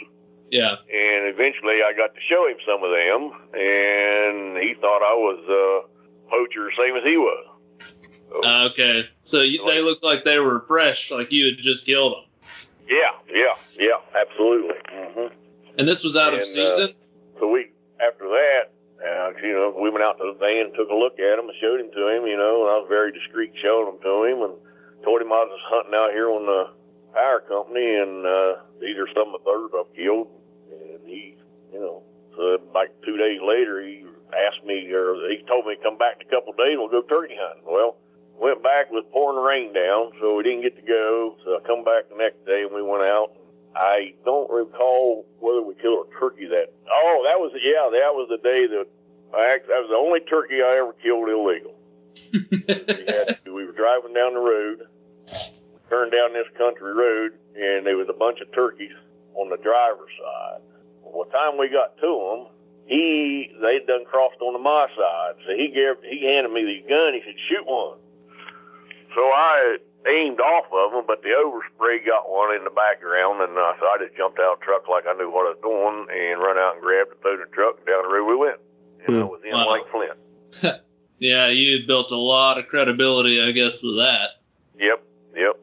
Yeah. 0.49 0.75
And 0.91 1.31
eventually 1.31 1.79
I 1.85 1.93
got 1.95 2.13
to 2.13 2.21
show 2.27 2.47
him 2.47 2.57
some 2.67 2.83
of 2.83 2.91
them, 2.91 3.31
and 3.53 4.57
he 4.61 4.73
thought 4.81 5.01
I 5.01 5.15
was 5.15 5.39
a 5.47 6.29
poacher, 6.29 6.69
same 6.77 6.95
as 6.97 7.03
he 7.03 7.15
was. 7.17 7.47
So, 8.29 8.43
Uh, 8.43 8.69
okay. 8.71 9.03
So 9.23 9.41
you, 9.41 9.65
they 9.65 9.81
looked 9.81 10.03
like 10.03 10.23
they 10.23 10.39
were 10.39 10.63
fresh, 10.67 11.11
like 11.11 11.31
you 11.31 11.45
had 11.47 11.57
just 11.63 11.85
killed 11.85 12.13
them. 12.13 12.49
yeah, 12.87 13.11
yeah, 13.29 13.55
yeah, 13.77 13.99
absolutely. 14.19 14.75
hmm 14.89 15.27
And 15.77 15.87
this 15.87 16.03
was 16.03 16.17
out 16.17 16.33
of 16.33 16.39
And, 16.41 16.43
uh, 16.43 16.71
season. 16.71 16.89
So 17.39 17.47
we, 17.47 17.71
after 18.05 18.27
that, 18.27 18.63
uh, 19.01 19.31
you 19.41 19.53
know, 19.53 19.73
we 19.81 19.89
went 19.89 20.03
out 20.03 20.17
to 20.19 20.33
the 20.33 20.37
van, 20.37 20.65
and 20.67 20.75
took 20.75 20.89
a 20.89 20.93
look 20.95 21.17
at 21.19 21.39
him, 21.39 21.47
and 21.47 21.57
showed 21.61 21.79
him 21.79 21.91
to 21.95 22.07
him. 22.11 22.27
You 22.27 22.37
know, 22.37 22.67
and 22.67 22.69
I 22.71 22.77
was 22.77 22.87
very 22.89 23.11
discreet 23.11 23.51
showing 23.61 23.85
them 23.87 23.99
to 24.03 24.23
him, 24.27 24.41
and 24.43 24.53
told 25.03 25.21
him 25.21 25.31
I 25.31 25.45
was 25.45 25.61
hunting 25.69 25.93
out 25.93 26.11
here 26.11 26.29
on 26.29 26.45
the 26.45 26.73
power 27.13 27.41
company, 27.47 27.95
and 27.95 28.25
uh, 28.25 28.63
these 28.79 28.97
are 28.97 29.09
some 29.13 29.33
of 29.33 29.41
the 29.41 29.45
birds 29.45 29.73
I've 29.75 29.93
killed. 29.95 30.27
And 30.71 31.03
he, 31.05 31.37
you 31.73 31.79
know, 31.79 32.03
so 32.35 32.57
like 32.73 32.89
two 33.05 33.17
days 33.17 33.39
later, 33.43 33.83
he 33.83 34.05
asked 34.31 34.63
me, 34.65 34.87
or 34.91 35.15
he 35.27 35.43
told 35.47 35.67
me 35.67 35.75
to 35.75 35.83
come 35.83 35.97
back 35.97 36.21
in 36.21 36.27
a 36.27 36.31
couple 36.31 36.55
of 36.55 36.57
days, 36.57 36.79
we'll 36.79 36.91
go 36.91 37.03
turkey 37.03 37.35
hunting. 37.35 37.67
Well, 37.67 37.97
went 38.39 38.63
back 38.63 38.89
with 38.89 39.05
pouring 39.11 39.37
rain 39.37 39.73
down, 39.73 40.11
so 40.19 40.35
we 40.35 40.43
didn't 40.43 40.63
get 40.63 40.75
to 40.75 40.85
go. 40.85 41.37
So 41.45 41.59
I 41.59 41.67
come 41.67 41.83
back 41.83 42.09
the 42.09 42.17
next 42.17 42.41
day, 42.45 42.63
and 42.63 42.73
we 42.73 42.81
went 42.81 43.03
out. 43.03 43.35
I 43.75 44.13
don't 44.25 44.51
recall 44.51 45.25
whether 45.39 45.61
we 45.61 45.75
killed 45.75 46.07
a 46.07 46.19
turkey 46.19 46.47
that. 46.47 46.73
Oh, 46.91 47.23
that 47.23 47.39
was 47.39 47.53
yeah, 47.55 47.87
that 47.87 48.11
was 48.11 48.27
the 48.27 48.41
day 48.43 48.67
that 48.67 48.87
I 49.31 49.59
that 49.63 49.79
was 49.79 49.89
the 49.89 49.95
only 49.95 50.19
turkey 50.27 50.59
I 50.59 50.83
ever 50.83 50.91
killed 50.99 51.29
illegal. 51.29 51.75
we, 52.51 53.07
had, 53.07 53.39
we 53.47 53.63
were 53.63 53.71
driving 53.71 54.11
down 54.13 54.33
the 54.33 54.43
road, 54.43 54.83
turned 55.91 56.15
down 56.15 56.31
this 56.31 56.47
country 56.57 56.95
road, 56.95 57.35
and 57.59 57.83
there 57.85 57.97
was 57.99 58.07
a 58.07 58.15
bunch 58.15 58.39
of 58.39 58.47
turkeys 58.55 58.95
on 59.35 59.51
the 59.51 59.59
driver's 59.59 60.15
side. 60.15 60.63
Well, 61.03 61.27
the 61.27 61.31
time 61.35 61.59
we 61.59 61.67
got 61.67 61.99
to 61.99 62.11
them, 62.15 62.41
he 62.87 63.51
they'd 63.59 63.83
done 63.85 64.07
crossed 64.07 64.39
on 64.39 64.55
the 64.55 64.63
my 64.63 64.87
side, 64.95 65.35
so 65.43 65.51
he 65.51 65.67
gave 65.75 65.99
he 66.07 66.23
handed 66.31 66.55
me 66.55 66.63
the 66.63 66.79
gun. 66.87 67.11
He 67.13 67.21
said, 67.27 67.35
"Shoot 67.51 67.67
one." 67.67 67.99
So 69.13 69.21
I 69.21 69.77
aimed 70.07 70.39
off 70.39 70.71
of 70.71 70.95
him, 70.95 71.03
but 71.05 71.21
the 71.21 71.35
overspray 71.35 72.05
got 72.07 72.31
one 72.31 72.55
in 72.55 72.63
the 72.63 72.71
background, 72.71 73.43
and 73.43 73.53
uh, 73.59 73.75
so 73.77 73.85
I 73.85 73.99
just 73.99 74.15
jumped 74.15 74.39
out 74.39 74.55
of 74.55 74.59
the 74.59 74.65
truck 74.65 74.87
like 74.87 75.03
I 75.05 75.13
knew 75.19 75.29
what 75.29 75.45
I 75.51 75.53
was 75.53 75.61
doing, 75.61 76.07
and 76.09 76.39
run 76.39 76.57
out 76.57 76.79
and 76.79 76.81
grabbed 76.81 77.11
it, 77.11 77.19
threw 77.21 77.35
the 77.37 77.51
truck, 77.51 77.77
and 77.83 77.85
down 77.85 78.07
the 78.07 78.09
road 78.09 78.25
we 78.25 78.35
went. 78.39 78.59
And 79.05 79.17
I 79.19 79.21
Hmm. 79.21 79.27
was 79.27 79.41
in 79.43 79.51
Wow. 79.51 79.67
like 79.67 79.85
Flint. 79.91 80.17
yeah, 81.19 81.49
you 81.49 81.85
built 81.85 82.11
a 82.11 82.15
lot 82.17 82.57
of 82.57 82.67
credibility, 82.67 83.41
I 83.43 83.51
guess, 83.51 83.83
with 83.83 83.97
that. 83.97 84.39
Yep, 84.79 85.03
yep. 85.35 85.55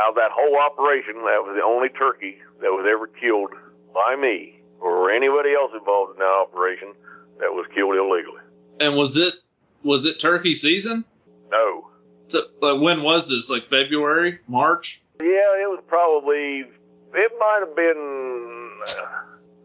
Out 0.00 0.10
of 0.10 0.14
that 0.16 0.30
whole 0.32 0.56
operation, 0.58 1.14
that 1.14 1.44
was 1.44 1.54
the 1.56 1.62
only 1.62 1.88
turkey 1.90 2.38
that 2.60 2.70
was 2.70 2.86
ever 2.88 3.06
killed 3.06 3.52
by 3.92 4.16
me 4.16 4.62
or 4.80 5.10
anybody 5.10 5.52
else 5.52 5.72
involved 5.76 6.12
in 6.12 6.18
that 6.18 6.24
operation 6.24 6.94
that 7.38 7.52
was 7.52 7.66
killed 7.74 7.96
illegally. 7.96 8.40
And 8.80 8.96
was 8.96 9.16
it 9.16 9.34
was 9.82 10.06
it 10.06 10.18
turkey 10.18 10.54
season? 10.54 11.04
No. 11.50 11.90
So 12.28 12.40
like 12.62 12.80
when 12.80 13.02
was 13.02 13.28
this? 13.28 13.50
Like 13.50 13.68
February, 13.68 14.38
March? 14.48 15.02
Yeah, 15.20 15.60
it 15.60 15.68
was 15.68 15.82
probably. 15.86 16.64
It 17.12 17.32
might 17.38 17.60
have 17.60 17.76
been. 17.76 18.70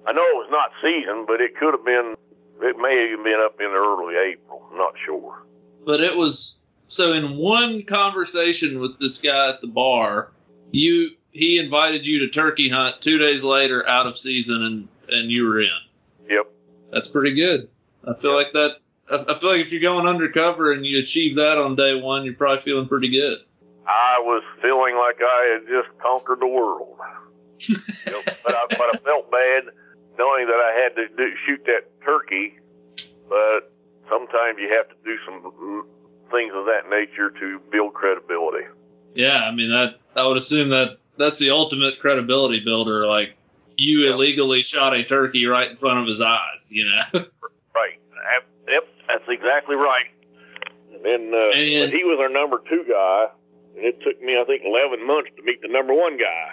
I 0.07 0.11
know 0.11 0.21
it 0.21 0.35
was 0.35 0.49
not 0.51 0.71
season, 0.81 1.25
but 1.27 1.39
it 1.39 1.55
could 1.57 1.73
have 1.73 1.85
been. 1.85 2.15
It 2.61 2.77
may 2.77 2.97
have 2.97 3.11
even 3.11 3.23
been 3.23 3.39
up 3.43 3.59
in 3.59 3.67
early 3.67 4.15
April. 4.15 4.67
I'm 4.71 4.77
not 4.77 4.93
sure. 5.05 5.43
But 5.85 6.01
it 6.01 6.17
was 6.17 6.57
so 6.87 7.13
in 7.13 7.37
one 7.37 7.83
conversation 7.83 8.79
with 8.79 8.99
this 8.99 9.17
guy 9.19 9.49
at 9.49 9.61
the 9.61 9.67
bar, 9.67 10.31
you 10.71 11.11
he 11.31 11.59
invited 11.59 12.07
you 12.07 12.19
to 12.19 12.29
turkey 12.29 12.69
hunt 12.69 13.01
two 13.01 13.17
days 13.17 13.43
later 13.43 13.87
out 13.87 14.07
of 14.07 14.17
season 14.17 14.63
and 14.63 14.87
and 15.09 15.31
you 15.31 15.45
were 15.45 15.61
in. 15.61 15.69
Yep. 16.29 16.45
That's 16.91 17.07
pretty 17.07 17.35
good. 17.35 17.69
I 18.07 18.13
feel 18.19 18.35
like 18.35 18.53
that. 18.53 18.77
I 19.09 19.33
I 19.33 19.39
feel 19.39 19.51
like 19.51 19.61
if 19.61 19.71
you're 19.71 19.81
going 19.81 20.07
undercover 20.07 20.71
and 20.71 20.85
you 20.85 20.99
achieve 20.99 21.35
that 21.35 21.57
on 21.57 21.75
day 21.75 21.99
one, 21.99 22.23
you're 22.23 22.35
probably 22.35 22.63
feeling 22.63 22.87
pretty 22.87 23.09
good. 23.09 23.39
I 23.87 24.17
was 24.19 24.43
feeling 24.61 24.95
like 24.95 25.17
I 25.21 25.59
had 25.59 25.67
just 25.67 25.97
conquered 26.01 26.39
the 26.39 26.47
world. 26.47 26.97
You 27.67 28.11
know, 28.11 28.21
but, 28.43 28.53
I, 28.53 28.65
but 28.69 28.95
I 28.95 28.97
felt 28.99 29.31
bad 29.31 29.63
knowing 30.19 30.45
that 30.47 30.59
I 30.59 30.83
had 30.83 30.95
to 30.97 31.07
do, 31.15 31.31
shoot 31.47 31.63
that 31.65 31.87
turkey. 32.03 32.59
But 33.29 33.71
sometimes 34.09 34.59
you 34.59 34.69
have 34.75 34.89
to 34.89 34.95
do 35.03 35.15
some 35.25 35.41
things 36.35 36.53
of 36.55 36.65
that 36.65 36.89
nature 36.89 37.29
to 37.31 37.59
build 37.71 37.93
credibility. 37.93 38.65
Yeah, 39.13 39.43
I 39.43 39.51
mean 39.51 39.69
that. 39.69 39.95
I 40.15 40.27
would 40.27 40.37
assume 40.37 40.69
that 40.69 40.97
that's 41.17 41.39
the 41.39 41.51
ultimate 41.51 41.99
credibility 41.99 42.59
builder. 42.63 43.07
Like 43.07 43.35
you 43.77 43.99
Yeah. 44.01 44.11
illegally 44.13 44.61
shot 44.63 44.93
a 44.93 45.03
turkey 45.03 45.45
right 45.45 45.69
in 45.71 45.77
front 45.77 45.99
of 45.99 46.07
his 46.07 46.21
eyes. 46.21 46.69
You 46.71 46.85
know. 46.85 47.25
Right. 47.75 47.99
Yep, 48.33 48.43
Yep. 48.69 48.83
That's 49.07 49.23
exactly 49.29 49.75
right. 49.75 50.05
And 50.91 51.33
uh, 51.33 51.49
And- 51.51 51.91
but 51.91 51.97
he 51.97 52.03
was 52.05 52.17
our 52.21 52.29
number 52.29 52.61
two 52.69 52.83
guy, 52.89 53.25
and 53.75 53.85
it 53.85 54.01
took 54.01 54.21
me 54.21 54.37
I 54.39 54.43
think 54.45 54.63
11 54.65 55.05
months 55.05 55.29
to 55.37 55.43
meet 55.43 55.61
the 55.61 55.67
number 55.67 55.93
one 55.93 56.17
guy. 56.17 56.51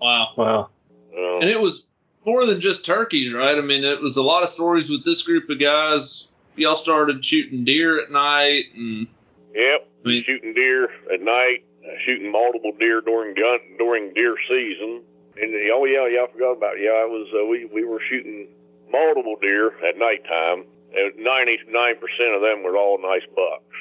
wow. 0.00 0.28
Wow. 0.36 0.70
Uh, 1.16 1.38
And 1.38 1.50
it 1.50 1.60
was 1.60 1.84
more 2.24 2.46
than 2.46 2.60
just 2.60 2.84
turkeys, 2.84 3.32
right? 3.32 3.56
I 3.58 3.60
mean, 3.62 3.82
it 3.84 4.00
was 4.00 4.16
a 4.16 4.22
lot 4.22 4.42
of 4.44 4.48
stories 4.48 4.88
with 4.90 5.04
this 5.04 5.22
group 5.22 5.48
of 5.50 5.58
guys. 5.58 6.28
Y'all 6.56 6.76
started 6.76 7.24
shooting 7.24 7.64
deer 7.64 8.00
at 8.00 8.10
night, 8.12 8.64
and 8.76 9.06
Yep, 9.54 9.88
I 10.04 10.08
mean- 10.08 10.24
shooting 10.24 10.54
deer 10.54 10.84
at 11.12 11.20
night, 11.20 11.64
uh, 11.84 11.90
shooting 12.06 12.30
multiple 12.30 12.72
deer 12.78 13.00
during 13.00 13.34
gun 13.34 13.58
during 13.78 14.12
deer 14.14 14.36
season. 14.48 15.02
And 15.40 15.54
uh, 15.54 15.74
oh 15.74 15.84
yeah, 15.86 16.06
yeah, 16.08 16.26
I 16.28 16.32
forgot 16.32 16.52
about 16.58 16.76
it. 16.76 16.82
yeah. 16.84 17.04
It 17.06 17.10
was 17.10 17.28
uh, 17.34 17.46
we 17.46 17.64
we 17.72 17.84
were 17.84 18.00
shooting 18.10 18.48
multiple 18.92 19.36
deer 19.40 19.72
at 19.86 19.96
nighttime. 19.98 20.64
And 20.92 21.14
ninety 21.18 21.58
nine 21.68 21.96
percent 21.98 22.34
of 22.34 22.42
them 22.42 22.62
were 22.64 22.76
all 22.76 22.98
nice 23.00 23.22
bucks. 23.34 23.76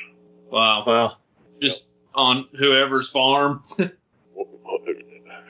wow, 0.51 0.83
Wow. 0.85 1.17
just 1.61 1.87
on 2.13 2.45
whoever's 2.57 3.09
farm. 3.09 3.63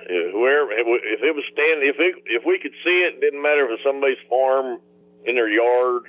Whoever, 0.09 0.71
if 0.73 1.21
it 1.21 1.35
was 1.35 1.43
standing, 1.53 1.85
if 1.87 1.97
it, 1.99 2.15
if 2.25 2.43
we 2.45 2.57
could 2.59 2.73
see 2.83 3.05
it, 3.05 3.15
it 3.15 3.21
didn't 3.21 3.41
matter 3.43 3.61
if 3.65 3.69
it 3.69 3.77
was 3.77 3.85
somebody's 3.85 4.17
farm 4.27 4.79
in 5.25 5.35
their 5.35 5.49
yard, 5.49 6.03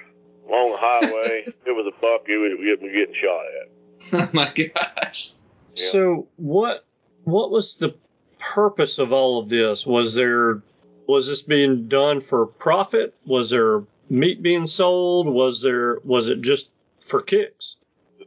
along 0.49 0.73
the 0.73 0.81
highway. 0.81 1.43
if 1.47 1.67
it 1.67 1.77
was 1.77 1.85
a 1.85 1.93
buck, 2.01 2.25
it 2.25 2.39
was 2.41 2.57
we'd 2.57 2.81
be 2.81 2.89
getting 2.97 3.15
shot 3.21 3.45
at. 3.61 3.69
oh 4.13 4.29
my 4.33 4.53
gosh. 4.53 5.33
So 5.75 6.27
what 6.37 6.85
what 7.25 7.51
was 7.51 7.77
the 7.77 7.95
purpose 8.39 8.99
of 8.99 9.13
all 9.13 9.39
of 9.39 9.49
this? 9.49 9.87
Was 9.87 10.15
there 10.15 10.63
was 11.07 11.27
this 11.27 11.43
being 11.43 11.89
done 11.89 12.21
for 12.21 12.47
profit? 12.47 13.15
Was 13.27 13.51
there 13.51 13.83
meat 14.09 14.43
being 14.43 14.67
sold? 14.67 15.27
Was 15.27 15.63
there 15.63 15.99
was 16.05 16.29
it 16.29 16.41
just 16.41 16.71
for 17.01 17.23
kicks? 17.23 17.77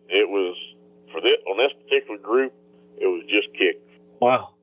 It 0.09 0.29
was 0.29 0.55
for 1.11 1.21
this 1.21 1.37
on 1.49 1.57
this 1.57 1.73
particular 1.83 2.17
group. 2.19 2.53
It 2.97 3.07
was 3.07 3.23
just 3.27 3.51
kick. 3.53 3.81
Wow. 4.19 4.53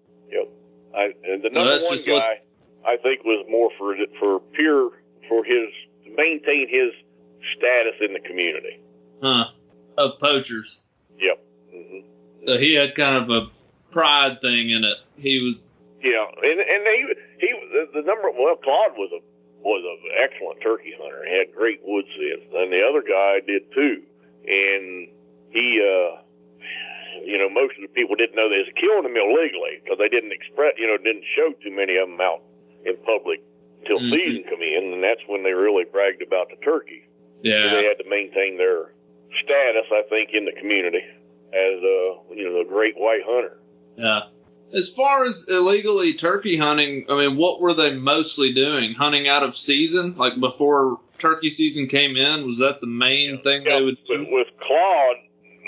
I, 0.95 1.13
and 1.25 1.43
the 1.43 1.51
number 1.51 1.71
that's 1.71 1.85
one 1.85 1.93
just 1.95 2.09
what- 2.09 2.21
guy, 2.21 2.41
I 2.85 2.97
think, 2.97 3.25
was 3.25 3.47
more 3.49 3.71
for 3.79 3.95
for 4.19 4.41
pure 4.53 4.91
for 5.29 5.45
his 5.45 5.69
to 6.05 6.11
maintain 6.17 6.69
his 6.69 6.93
status 7.57 7.95
in 8.01 8.13
the 8.13 8.21
community. 8.21 8.81
Huh. 9.23 9.47
Of 9.97 10.19
poachers. 10.19 10.81
Yep. 11.21 11.39
hmm 11.73 12.01
So 12.47 12.59
he 12.59 12.75
had 12.75 12.95
kind 12.95 13.16
of 13.23 13.31
a 13.31 13.51
pride 13.93 14.41
thing 14.41 14.71
in 14.71 14.85
it. 14.85 14.97
He 15.16 15.39
was 15.41 15.55
Yeah, 16.03 16.27
and 16.43 16.61
and 16.61 16.83
he 16.89 17.01
he 17.41 17.49
the, 17.73 18.01
the 18.01 18.03
number 18.03 18.31
well 18.31 18.57
Claude 18.57 18.97
was 18.97 19.11
a 19.12 19.21
was 19.61 19.85
an 19.85 20.12
excellent 20.16 20.61
turkey 20.62 20.95
hunter. 20.97 21.25
He 21.29 21.37
had 21.37 21.55
great 21.55 21.81
wood 21.85 22.07
sense, 22.16 22.49
and 22.55 22.73
the 22.73 22.81
other 22.81 23.03
guy 23.05 23.41
did 23.45 23.68
too. 23.73 24.01
And 24.49 25.09
he, 25.53 25.66
uh, 25.85 26.23
you 27.29 27.37
know, 27.37 27.51
most 27.53 27.77
of 27.77 27.85
the 27.85 27.93
people 27.93 28.16
didn't 28.16 28.37
know 28.37 28.49
they 28.49 28.64
was 28.64 28.73
killing 28.81 29.05
them 29.05 29.16
illegally 29.21 29.85
because 29.85 29.99
they 30.01 30.09
didn't 30.09 30.33
express, 30.33 30.73
you 30.81 30.89
know, 30.89 30.97
didn't 30.97 31.29
show 31.37 31.53
too 31.61 31.71
many 31.71 32.01
of 32.01 32.09
them 32.09 32.21
out 32.25 32.41
in 32.89 32.97
public 33.05 33.45
until 33.85 34.01
Mhm. 34.01 34.16
season 34.16 34.45
come 34.49 34.62
in, 34.62 34.93
and 34.97 35.05
that's 35.05 35.21
when 35.29 35.43
they 35.43 35.53
really 35.53 35.85
bragged 35.85 36.23
about 36.23 36.49
the 36.49 36.57
turkey. 36.64 37.05
So 37.45 37.49
yeah. 37.49 37.68
they 37.75 37.85
had 37.85 37.99
to 37.99 38.09
maintain 38.09 38.57
their 38.57 38.93
status, 39.45 39.87
I 39.93 40.03
think, 40.09 40.31
in 40.33 40.45
the 40.45 40.53
community 40.53 41.03
as 41.53 41.78
uh, 41.83 42.35
you 42.35 42.49
know, 42.49 42.61
a 42.61 42.64
great 42.64 42.95
white 42.97 43.22
hunter. 43.24 43.59
Yeah. 43.97 44.20
As 44.72 44.89
far 44.91 45.24
as 45.24 45.47
illegally 45.49 46.14
turkey 46.14 46.57
hunting, 46.57 47.05
I 47.09 47.16
mean, 47.16 47.37
what 47.37 47.61
were 47.61 47.74
they 47.74 47.95
mostly 47.95 48.53
doing? 48.53 48.95
Hunting 48.95 49.26
out 49.26 49.43
of 49.43 49.57
season, 49.57 50.14
like 50.16 50.39
before 50.39 51.01
turkey 51.18 51.51
season 51.51 51.89
came 51.89 52.16
in? 52.16 52.47
Was 52.47 52.59
that 52.59 52.81
the 52.81 52.87
main 52.87 53.43
thing 53.43 53.64
Yeah, 53.66 53.78
they 53.78 53.85
would 53.85 53.99
do? 54.07 54.26
with 54.31 54.47
Claude, 54.62 55.16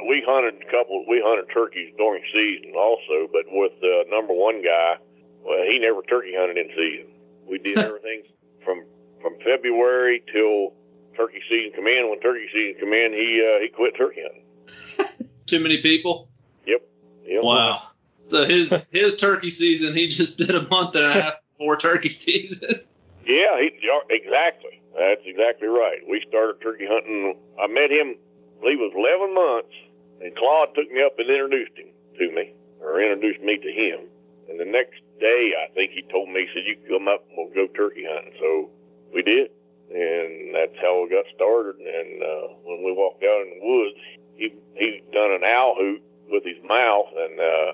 we 0.08 0.22
hunted 0.24 0.62
a 0.62 0.70
couple. 0.70 1.04
We 1.08 1.20
hunted 1.24 1.52
turkeys 1.52 1.92
during 1.98 2.22
season 2.32 2.74
also, 2.76 3.26
but 3.32 3.42
with 3.50 3.72
the 3.80 4.04
number 4.08 4.34
one 4.34 4.62
guy, 4.62 4.94
well, 5.42 5.62
he 5.66 5.78
never 5.80 6.02
turkey 6.02 6.32
hunted 6.36 6.56
in 6.58 6.68
season. 6.70 7.12
We 7.50 7.58
did 7.58 7.78
everything 7.86 8.22
from 8.64 8.84
from 9.20 9.34
February 9.44 10.22
till 10.32 10.74
turkey 11.16 11.40
season 11.48 11.72
come 11.74 11.86
in. 11.86 12.10
When 12.10 12.20
turkey 12.20 12.46
season 12.52 12.80
come 12.80 12.92
in, 12.92 13.12
he 13.12 13.42
uh, 13.42 13.60
he 13.62 13.68
quit 13.68 13.96
turkey 13.96 14.22
hunting. 14.22 15.28
Too 15.46 15.60
many 15.60 15.82
people? 15.82 16.28
Yep. 16.66 16.82
Yep. 17.26 17.42
Wow. 17.42 17.82
So 18.28 18.44
his 18.44 18.74
his 18.90 19.16
turkey 19.16 19.50
season, 19.50 19.94
he 19.94 20.08
just 20.08 20.38
did 20.38 20.54
a 20.54 20.68
month 20.68 20.94
and 20.94 21.04
a 21.04 21.12
half 21.12 21.34
before 21.58 21.76
turkey 21.76 22.08
season. 22.24 22.80
Yeah, 23.26 23.60
he 23.60 23.70
exactly. 24.10 24.80
That's 24.98 25.22
exactly 25.24 25.68
right. 25.68 26.00
We 26.08 26.24
started 26.28 26.60
turkey 26.60 26.86
hunting. 26.88 27.36
I 27.60 27.66
met 27.66 27.90
him. 27.90 28.16
I 28.16 28.60
believe 28.60 28.78
it 28.78 28.92
was 28.92 28.96
11 28.96 29.34
months, 29.34 29.74
and 30.22 30.36
Claude 30.36 30.74
took 30.74 30.90
me 30.92 31.02
up 31.02 31.18
and 31.18 31.28
introduced 31.28 31.74
him 31.74 31.88
to 32.18 32.30
me, 32.30 32.54
or 32.80 33.00
introduced 33.00 33.40
me 33.42 33.58
to 33.58 33.72
him. 33.72 34.06
And 34.48 34.60
the 34.60 34.64
next 34.68 35.00
day, 35.18 35.54
I 35.56 35.72
think 35.74 35.92
he 35.92 36.02
told 36.12 36.28
me, 36.28 36.46
he 36.46 36.48
said, 36.52 36.66
"You 36.66 36.76
can 36.76 36.98
come 36.98 37.08
up 37.08 37.24
and 37.28 37.36
we'll 37.36 37.54
go 37.54 37.66
turkey 37.72 38.04
hunting." 38.06 38.34
So 38.38 38.70
we 39.14 39.22
did, 39.22 39.50
and 39.90 40.54
that's 40.54 40.76
how 40.80 41.02
we 41.02 41.10
got 41.10 41.24
started. 41.34 41.76
And 41.80 42.22
uh, 42.22 42.46
when 42.64 42.84
we 42.84 42.92
walked 42.92 43.22
out 43.24 43.40
in 43.42 43.58
the 43.58 43.62
woods, 43.64 43.98
he 44.36 44.46
he 44.76 45.02
done 45.12 45.32
an 45.32 45.44
owl 45.44 45.74
hoot 45.78 46.02
with 46.30 46.44
his 46.44 46.56
mouth, 46.64 47.08
and 47.16 47.34
uh, 47.40 47.70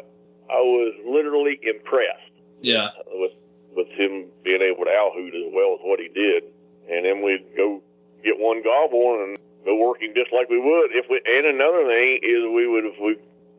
I 0.50 0.60
was 0.60 0.94
literally 1.06 1.60
impressed 1.62 2.32
Yeah. 2.60 2.90
with 3.12 3.32
with 3.76 3.88
him 3.94 4.26
being 4.42 4.62
able 4.62 4.84
to 4.84 4.90
owl 4.90 5.12
hoot 5.14 5.34
as 5.34 5.52
well 5.54 5.74
as 5.78 5.80
what 5.84 6.00
he 6.00 6.08
did. 6.08 6.44
And 6.90 7.04
then 7.04 7.22
we'd 7.22 7.44
go 7.56 7.82
get 8.24 8.38
one 8.40 8.62
gobble 8.64 9.22
and 9.22 9.38
go 9.64 9.76
working 9.76 10.12
just 10.16 10.32
like 10.32 10.48
we 10.48 10.58
would 10.58 10.90
if 10.96 11.06
we. 11.10 11.20
And 11.24 11.46
another 11.46 11.86
thing 11.86 12.18
is 12.24 12.42
we 12.50 12.66
would 12.66 12.84
if 12.86 12.98
we 12.98 13.16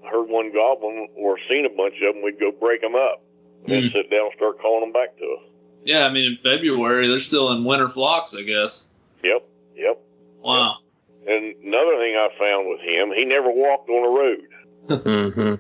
heard 0.09 0.27
one 0.27 0.51
gobbling 0.51 1.07
or 1.15 1.37
seen 1.47 1.65
a 1.65 1.69
bunch 1.75 1.95
of 2.03 2.15
them, 2.15 2.23
we'd 2.23 2.39
go 2.39 2.51
break 2.51 2.81
them 2.81 2.95
up. 2.95 3.21
And 3.63 3.71
then 3.71 3.83
Hmm. 3.83 3.95
sit 3.95 4.09
down 4.09 4.27
and 4.31 4.35
start 4.35 4.59
calling 4.59 4.81
them 4.81 4.91
back 4.93 5.15
to 5.17 5.25
us. 5.37 5.43
Yeah, 5.83 6.05
I 6.05 6.11
mean 6.11 6.25
in 6.25 6.37
February 6.43 7.07
they're 7.07 7.19
still 7.19 7.51
in 7.51 7.63
winter 7.63 7.89
flocks, 7.89 8.35
I 8.35 8.43
guess. 8.43 8.83
Yep, 9.23 9.47
yep. 9.75 10.01
Wow. 10.39 10.77
And 11.27 11.55
another 11.63 11.97
thing 11.97 12.15
I 12.15 12.29
found 12.39 12.67
with 12.69 12.79
him, 12.79 13.11
he 13.15 13.25
never 13.25 13.49
walked 13.49 13.89
on 13.89 14.05
a 14.05 14.09
road. 14.09 14.47
Mm-hmm. 15.05 15.55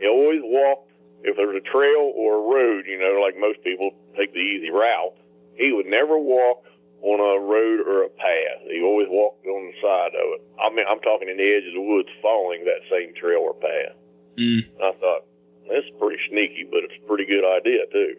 He 0.00 0.06
always 0.06 0.40
walked 0.42 0.90
if 1.24 1.36
there's 1.36 1.56
a 1.56 1.64
trail 1.64 2.12
or 2.14 2.36
a 2.36 2.44
road, 2.44 2.84
you 2.86 2.98
know, 3.00 3.16
like 3.24 3.38
most 3.40 3.62
people 3.64 3.90
take 4.16 4.32
the 4.34 4.44
easy 4.44 4.70
route. 4.70 5.16
He 5.56 5.72
would 5.72 5.86
never 5.86 6.18
walk 6.18 6.64
on 7.00 7.20
a 7.20 7.40
road 7.40 7.80
or 7.80 8.04
a 8.04 8.12
path. 8.12 8.60
He 8.68 8.82
always 8.84 9.08
walked 9.08 9.46
on 9.46 9.72
the 9.72 9.76
side 9.80 10.12
of 10.12 10.26
it. 10.36 10.42
I 10.60 10.68
mean, 10.68 10.84
I'm 10.88 11.00
talking 11.00 11.28
in 11.28 11.36
the 11.36 11.48
edge 11.48 11.68
of 11.68 11.74
the 11.74 11.80
woods, 11.80 12.08
following 12.20 12.64
that 12.64 12.84
same 12.92 13.14
trail 13.16 13.40
or 13.40 13.54
path. 13.54 13.96
Mm. 14.36 14.68
I 14.82 14.92
thought 15.00 15.24
that's 15.68 15.88
pretty 15.98 16.20
sneaky, 16.28 16.68
but 16.68 16.84
it's 16.84 17.00
a 17.00 17.06
pretty 17.08 17.24
good 17.24 17.44
idea 17.44 17.88
too. 17.88 18.12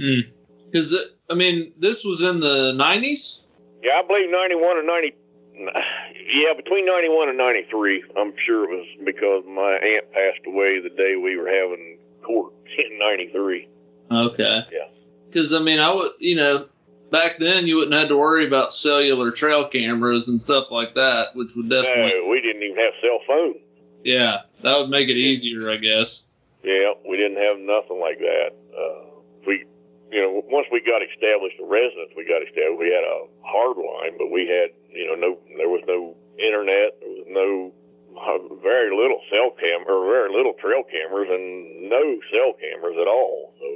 Mm. 0.00 0.22
Because 0.70 0.94
I 1.28 1.34
mean, 1.34 1.72
this 1.78 2.04
was 2.04 2.22
in 2.22 2.40
the 2.40 2.72
'90s. 2.78 3.38
Yeah, 3.82 4.00
I 4.02 4.06
believe 4.06 4.30
91 4.30 4.76
or 4.76 4.82
90. 4.82 5.14
Yeah, 5.54 6.52
between 6.54 6.86
91 6.86 7.28
and 7.30 7.38
93. 7.38 8.04
I'm 8.16 8.32
sure 8.46 8.64
it 8.64 8.76
was 8.76 8.86
because 9.04 9.44
my 9.46 9.72
aunt 9.72 10.12
passed 10.12 10.46
away 10.46 10.80
the 10.80 10.90
day 10.90 11.16
we 11.16 11.36
were 11.36 11.48
having 11.48 11.98
court 12.22 12.52
in 12.78 12.98
93. 12.98 13.68
Okay. 14.10 14.60
Yeah. 14.72 14.88
Because 15.26 15.52
I 15.54 15.60
mean, 15.60 15.78
I 15.78 15.92
would, 15.94 16.12
you 16.18 16.36
know, 16.36 16.66
back 17.10 17.38
then 17.38 17.66
you 17.66 17.76
wouldn't 17.76 17.94
have 17.94 18.08
to 18.08 18.16
worry 18.16 18.46
about 18.46 18.72
cellular 18.72 19.30
trail 19.32 19.68
cameras 19.68 20.28
and 20.28 20.40
stuff 20.40 20.66
like 20.70 20.94
that, 20.94 21.28
which 21.34 21.54
would 21.56 21.68
definitely, 21.70 22.12
No, 22.20 22.28
we 22.30 22.40
didn't 22.40 22.62
even 22.62 22.76
have 22.76 22.92
cell 23.00 23.20
phones. 23.26 23.56
yeah, 24.04 24.38
that 24.62 24.78
would 24.78 24.90
make 24.90 25.08
it 25.08 25.16
easier, 25.16 25.70
I 25.70 25.76
guess. 25.76 26.24
Yeah, 26.62 26.92
we 27.08 27.16
didn't 27.16 27.38
have 27.38 27.58
nothing 27.58 27.98
like 28.00 28.18
that. 28.18 28.50
Uh, 28.76 29.20
we, 29.46 29.64
you 30.10 30.20
know, 30.20 30.42
once 30.50 30.66
we 30.72 30.82
got 30.82 31.02
established 31.02 31.56
a 31.62 31.66
residence, 31.66 32.10
we 32.16 32.26
got 32.26 32.42
established. 32.42 32.78
We 32.82 32.90
had 32.90 33.06
a 33.06 33.30
hard 33.46 33.78
line, 33.78 34.18
but 34.18 34.30
we 34.30 34.46
had, 34.50 34.74
you 34.90 35.06
know, 35.06 35.14
no, 35.14 35.38
there 35.56 35.70
was 35.70 35.82
no 35.86 36.16
internet. 36.38 36.98
There 36.98 37.14
was 37.14 37.26
no, 37.30 37.72
uh, 38.18 38.54
very 38.62 38.90
little 38.90 39.22
cell 39.30 39.54
cam 39.54 39.86
or 39.86 40.06
very 40.10 40.34
little 40.34 40.54
trail 40.58 40.82
cameras 40.82 41.30
and 41.30 41.88
no 41.88 42.18
cell 42.34 42.52
cameras 42.58 42.96
at 43.00 43.06
all. 43.06 43.54
So, 43.58 43.66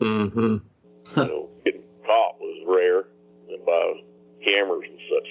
Mm-hmm. 0.00 0.56
you 1.16 1.26
know, 1.26 1.48
getting 1.64 1.82
caught 2.04 2.38
was 2.38 2.64
rare 2.66 3.06
and 3.48 3.64
by 3.64 3.92
cameras 4.44 4.84
and 4.88 4.98
such 5.08 5.28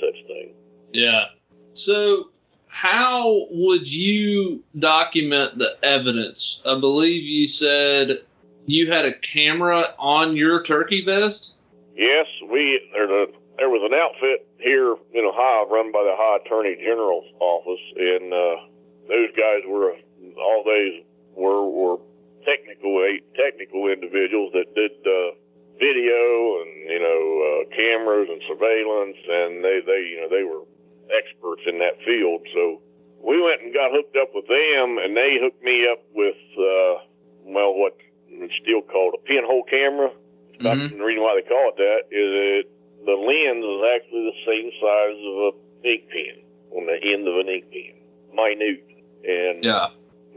such 0.00 0.26
thing. 0.26 0.54
Yeah. 0.92 1.24
So, 1.72 2.30
how 2.68 3.46
would 3.50 3.92
you 3.92 4.62
document 4.78 5.58
the 5.58 5.76
evidence? 5.82 6.60
I 6.64 6.78
believe 6.78 7.24
you 7.24 7.48
said 7.48 8.18
you 8.66 8.90
had 8.90 9.04
a 9.04 9.18
camera 9.18 9.94
on 9.98 10.36
your 10.36 10.62
turkey 10.62 11.04
vest. 11.04 11.54
Yes, 11.94 12.26
we 12.50 12.80
there's 12.92 13.10
a 13.10 13.26
there 13.58 13.70
was 13.70 13.86
an 13.86 13.94
outfit 13.94 14.48
here 14.58 14.96
in 15.14 15.24
Ohio 15.24 15.68
run 15.70 15.92
by 15.92 16.02
the 16.02 16.10
Ohio 16.10 16.42
Attorney 16.42 16.74
General's 16.76 17.28
office, 17.38 17.84
and 17.94 18.32
uh, 18.32 18.56
those 19.06 19.30
guys 19.36 19.62
were 19.68 19.94
all 20.38 20.64
these 20.66 21.04
were 21.36 21.62
were 21.68 21.98
technical 22.42 22.98
technical 23.36 23.86
individuals 23.88 24.52
that 24.52 24.74
did 24.74 24.92
uh, 25.06 25.38
video 25.78 26.62
and 26.64 26.70
you 26.90 27.00
know 27.00 27.20
uh, 27.46 27.62
cameras 27.74 28.28
and 28.30 28.42
surveillance, 28.48 29.18
and 29.28 29.62
they 29.62 29.78
they 29.86 30.00
you 30.10 30.18
know 30.18 30.30
they 30.30 30.42
were 30.42 30.64
experts 31.14 31.62
in 31.66 31.78
that 31.78 32.00
field. 32.02 32.42
So 32.54 32.80
we 33.22 33.40
went 33.40 33.62
and 33.62 33.72
got 33.72 33.92
hooked 33.92 34.16
up 34.16 34.34
with 34.34 34.48
them, 34.48 34.98
and 34.98 35.16
they 35.16 35.38
hooked 35.38 35.62
me 35.62 35.86
up 35.86 36.02
with 36.14 36.40
uh, 36.58 37.06
well 37.46 37.74
what 37.74 37.96
it's 38.42 38.54
still 38.62 38.82
called 38.82 39.14
a 39.14 39.22
pinhole 39.26 39.64
camera. 39.64 40.10
Mhm. 40.60 40.96
The 40.98 41.04
reason 41.04 41.22
why 41.22 41.34
they 41.34 41.46
call 41.48 41.70
it 41.70 41.76
that 41.76 42.02
is 42.10 42.28
that 42.32 42.64
the 43.06 43.16
lens 43.16 43.64
is 43.64 43.80
actually 43.94 44.24
the 44.30 44.38
same 44.46 44.70
size 44.80 45.18
of 45.26 45.36
a 45.36 45.88
ink 45.88 46.08
pen 46.08 46.36
on 46.72 46.86
the 46.86 46.98
end 47.02 47.28
of 47.28 47.36
an 47.38 47.48
ink 47.48 47.70
pen, 47.70 47.94
minute. 48.34 48.84
And 49.24 49.64
Yeah. 49.64 49.88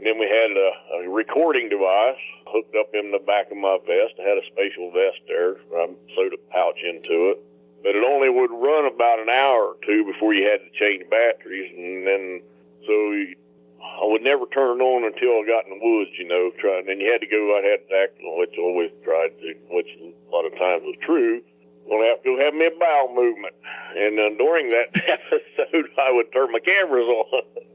then 0.02 0.18
we 0.18 0.26
had 0.26 0.50
a, 0.56 0.72
a 1.04 1.08
recording 1.08 1.68
device 1.68 2.18
hooked 2.46 2.74
up 2.76 2.94
in 2.94 3.10
the 3.10 3.18
back 3.18 3.50
of 3.50 3.56
my 3.56 3.78
vest. 3.86 4.14
I 4.18 4.22
had 4.22 4.38
a 4.38 4.46
spatial 4.46 4.90
vest 4.90 5.20
there. 5.26 5.56
I 5.76 5.88
sewed 6.14 6.34
a 6.34 6.38
pouch 6.50 6.82
into 6.82 7.30
it. 7.30 7.38
But 7.82 7.94
it 7.94 8.02
only 8.02 8.28
would 8.28 8.50
run 8.50 8.86
about 8.86 9.20
an 9.20 9.28
hour 9.28 9.74
or 9.74 9.76
two 9.86 10.04
before 10.04 10.34
you 10.34 10.48
had 10.48 10.60
to 10.60 10.70
change 10.78 11.08
batteries. 11.08 11.72
And 11.76 12.06
then, 12.06 12.42
so 12.86 12.92
you, 13.12 13.36
I 13.78 14.06
would 14.06 14.22
never 14.22 14.46
turn 14.50 14.80
it 14.80 14.82
on 14.82 15.06
until 15.06 15.38
I 15.38 15.46
got 15.46 15.66
in 15.66 15.78
the 15.78 15.82
woods, 15.82 16.10
you 16.18 16.26
know. 16.26 16.50
Try, 16.58 16.82
and 16.82 16.88
then 16.88 16.98
you 16.98 17.10
had 17.10 17.22
to 17.22 17.30
go 17.30 17.54
out, 17.54 17.62
had 17.62 17.86
to 17.86 17.94
act, 17.94 18.18
which 18.18 18.54
I 18.58 18.62
always 18.62 18.90
tried 19.02 19.38
to, 19.38 19.48
which 19.70 19.90
a 20.02 20.30
lot 20.30 20.46
of 20.46 20.52
times 20.58 20.82
was 20.82 20.98
true. 21.06 21.42
Gonna 21.86 22.10
have 22.10 22.22
to 22.22 22.36
go 22.36 22.36
have 22.42 22.54
me 22.54 22.66
a 22.66 22.74
bowel 22.74 23.14
movement. 23.14 23.54
And 23.96 24.18
uh, 24.18 24.36
during 24.36 24.68
that 24.68 24.90
episode, 24.96 25.88
I 25.96 26.12
would 26.12 26.30
turn 26.32 26.52
my 26.52 26.60
cameras 26.60 27.06
on. 27.06 27.42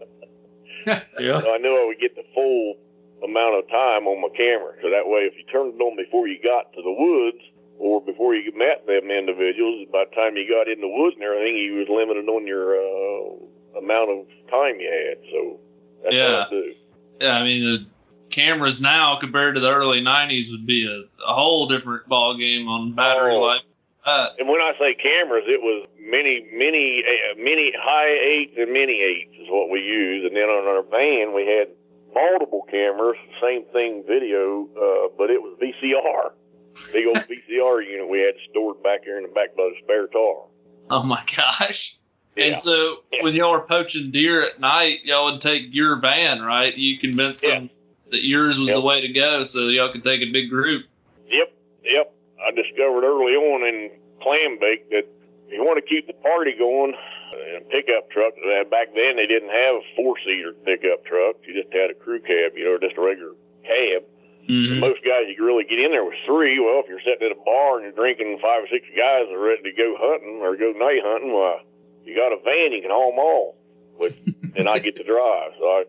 Yeah. 0.85 1.39
So 1.39 1.47
I 1.55 1.63
knew 1.63 1.71
I 1.71 1.87
would 1.87 1.99
get 2.03 2.11
the 2.19 2.27
full 2.35 2.75
amount 3.23 3.55
of 3.55 3.63
time 3.71 4.03
on 4.03 4.19
my 4.19 4.27
camera. 4.35 4.75
So 4.83 4.91
that 4.91 5.07
way, 5.07 5.23
if 5.31 5.33
you 5.39 5.47
turned 5.47 5.79
it 5.79 5.81
on 5.81 5.95
before 5.95 6.27
you 6.27 6.43
got 6.43 6.75
to 6.75 6.83
the 6.83 6.91
woods 6.91 7.39
or 7.79 8.03
before 8.03 8.35
you 8.35 8.51
met 8.51 8.83
them 8.83 9.07
individuals, 9.07 9.87
by 9.95 10.03
the 10.03 10.11
time 10.11 10.35
you 10.35 10.43
got 10.43 10.67
in 10.67 10.83
the 10.83 10.91
woods 10.91 11.15
and 11.15 11.23
everything, 11.23 11.55
you 11.55 11.79
was 11.79 11.87
limited 11.87 12.27
on 12.27 12.43
your 12.43 12.75
uh, 12.75 13.79
amount 13.79 14.11
of 14.11 14.27
time 14.51 14.75
you 14.83 14.91
had. 14.91 15.23
So 15.31 15.62
that's 16.03 16.13
Yeah. 16.15 16.45
I. 16.51 16.73
Yeah, 17.21 17.37
I 17.37 17.43
mean 17.43 17.63
the 17.63 17.85
cameras 18.35 18.79
now 18.81 19.17
compared 19.19 19.55
to 19.55 19.61
the 19.61 19.71
early 19.71 20.01
'90s 20.01 20.51
would 20.51 20.65
be 20.65 20.85
a, 20.85 21.03
a 21.29 21.33
whole 21.33 21.67
different 21.67 22.07
ball 22.09 22.37
game 22.37 22.67
on 22.67 22.93
battery 22.93 23.33
Oh. 23.35 23.39
life. 23.41 23.61
Uh, 24.05 24.27
And 24.37 24.49
when 24.49 24.59
I 24.59 24.73
say 24.77 24.95
cameras, 24.95 25.45
it 25.47 25.61
was 25.61 25.87
many, 25.97 26.45
many, 26.51 27.01
uh, 27.07 27.37
many 27.37 27.71
high 27.79 28.11
eights 28.11 28.51
and 28.57 28.69
mini 28.73 28.99
eights 29.01 29.31
is 29.39 29.47
what 29.49 29.69
we 29.69 29.79
used. 29.79 30.25
And 30.27 30.35
then 30.35 30.49
on 30.49 30.67
our 30.67 30.83
van, 30.83 31.33
we 31.33 31.47
had 31.47 31.69
multiple 32.13 32.67
cameras, 32.69 33.15
same 33.41 33.63
thing, 33.71 34.03
video, 34.05 34.67
uh, 34.75 35.07
but 35.17 35.29
it 35.29 35.41
was 35.41 35.57
VCR. 35.61 36.33
Big 36.91 37.07
old 37.07 37.15
VCR 37.29 37.87
unit 37.87 38.09
we 38.09 38.19
had 38.19 38.33
stored 38.49 38.83
back 38.83 39.05
here 39.05 39.15
in 39.17 39.23
the 39.23 39.29
back 39.29 39.55
by 39.55 39.63
the 39.71 39.75
spare 39.83 40.07
car. 40.07 40.47
oh 40.89 41.03
my 41.03 41.23
gosh! 41.37 41.95
Yeah. 42.35 42.45
And 42.45 42.59
so 42.59 43.03
Yeah. 43.11 43.23
when 43.23 43.35
y'all 43.35 43.51
were 43.51 43.61
poaching 43.61 44.11
deer 44.11 44.41
at 44.41 44.59
night, 44.59 44.99
y'all 45.03 45.31
would 45.31 45.41
take 45.41 45.63
your 45.71 45.97
van, 45.97 46.41
right? 46.41 46.75
You 46.75 46.97
convinced 46.99 47.43
Yeah. 47.43 47.59
them 47.59 47.69
that 48.11 48.23
yours 48.23 48.59
was 48.59 48.69
Yep. 48.69 48.75
the 48.75 48.81
way 48.81 49.01
to 49.01 49.07
go, 49.09 49.43
so 49.43 49.67
y'all 49.69 49.91
could 49.91 50.03
take 50.03 50.21
a 50.21 50.31
big 50.31 50.49
group. 50.49 50.85
Yep, 51.29 51.51
yep. 51.83 52.13
I 52.45 52.51
discovered 52.51 53.03
early 53.03 53.35
on 53.35 53.63
in 53.67 53.91
Clambake 54.21 54.89
that 54.89 55.05
if 55.47 55.53
you 55.53 55.63
want 55.63 55.77
to 55.77 55.87
keep 55.87 56.07
the 56.07 56.13
party 56.13 56.53
going, 56.53 56.95
in 57.49 57.55
a 57.55 57.61
pickup 57.61 58.09
truck, 58.11 58.33
uh, 58.45 58.63
back 58.65 58.93
then 58.93 59.15
they 59.15 59.25
didn't 59.25 59.49
have 59.49 59.75
a 59.75 59.81
four 59.95 60.15
seater 60.23 60.53
pickup 60.65 61.03
trucks. 61.05 61.39
You 61.47 61.53
just 61.53 61.73
had 61.73 61.89
a 61.89 61.93
crew 61.95 62.19
cab, 62.19 62.55
you 62.55 62.63
know, 62.65 62.77
just 62.77 62.95
a 62.95 63.01
regular 63.01 63.33
cab. 63.65 64.03
Mhm. 64.47 64.79
Most 64.79 65.03
guys 65.03 65.25
you 65.27 65.35
could 65.35 65.45
really 65.45 65.63
get 65.63 65.79
in 65.79 65.91
there 65.91 66.03
with 66.03 66.17
three. 66.25 66.59
Well, 66.59 66.79
if 66.81 66.87
you're 66.89 66.99
sitting 67.01 67.25
at 67.25 67.31
a 67.31 67.41
bar 67.43 67.77
and 67.77 67.83
you're 67.85 67.93
drinking 67.93 68.37
five 68.39 68.63
or 68.63 68.67
six 68.67 68.85
guys 68.95 69.27
that 69.27 69.33
are 69.33 69.39
ready 69.39 69.63
to 69.63 69.71
go 69.71 69.95
hunting 69.97 70.41
or 70.41 70.55
go 70.55 70.73
night 70.73 71.01
hunting, 71.03 71.31
why 71.33 71.61
you 72.03 72.15
got 72.15 72.31
a 72.35 72.39
van 72.43 72.71
you 72.71 72.81
can 72.81 72.91
haul 72.91 73.11
them 73.11 73.19
all. 73.19 73.57
But 73.99 74.11
and 74.57 74.67
I 74.69 74.79
get 74.79 74.95
to 74.97 75.03
drive, 75.03 75.51
so 75.59 75.65
I 75.65 75.83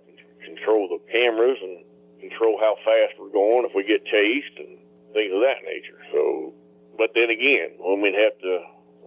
control 0.44 0.88
the 0.88 1.00
cameras 1.12 1.58
and 1.62 1.84
control 2.20 2.56
how 2.60 2.76
fast 2.84 3.18
we're 3.20 3.32
going 3.32 3.66
if 3.68 3.72
we 3.74 3.84
get 3.84 4.04
chased 4.06 4.56
and 4.58 4.78
things 5.12 5.32
of 5.32 5.40
that 5.40 5.60
nature. 5.64 6.00
So, 6.12 6.52
but 6.96 7.10
then 7.14 7.30
again, 7.30 7.76
when 7.80 8.00
we'd 8.00 8.16
have 8.16 8.36
to, 8.40 8.52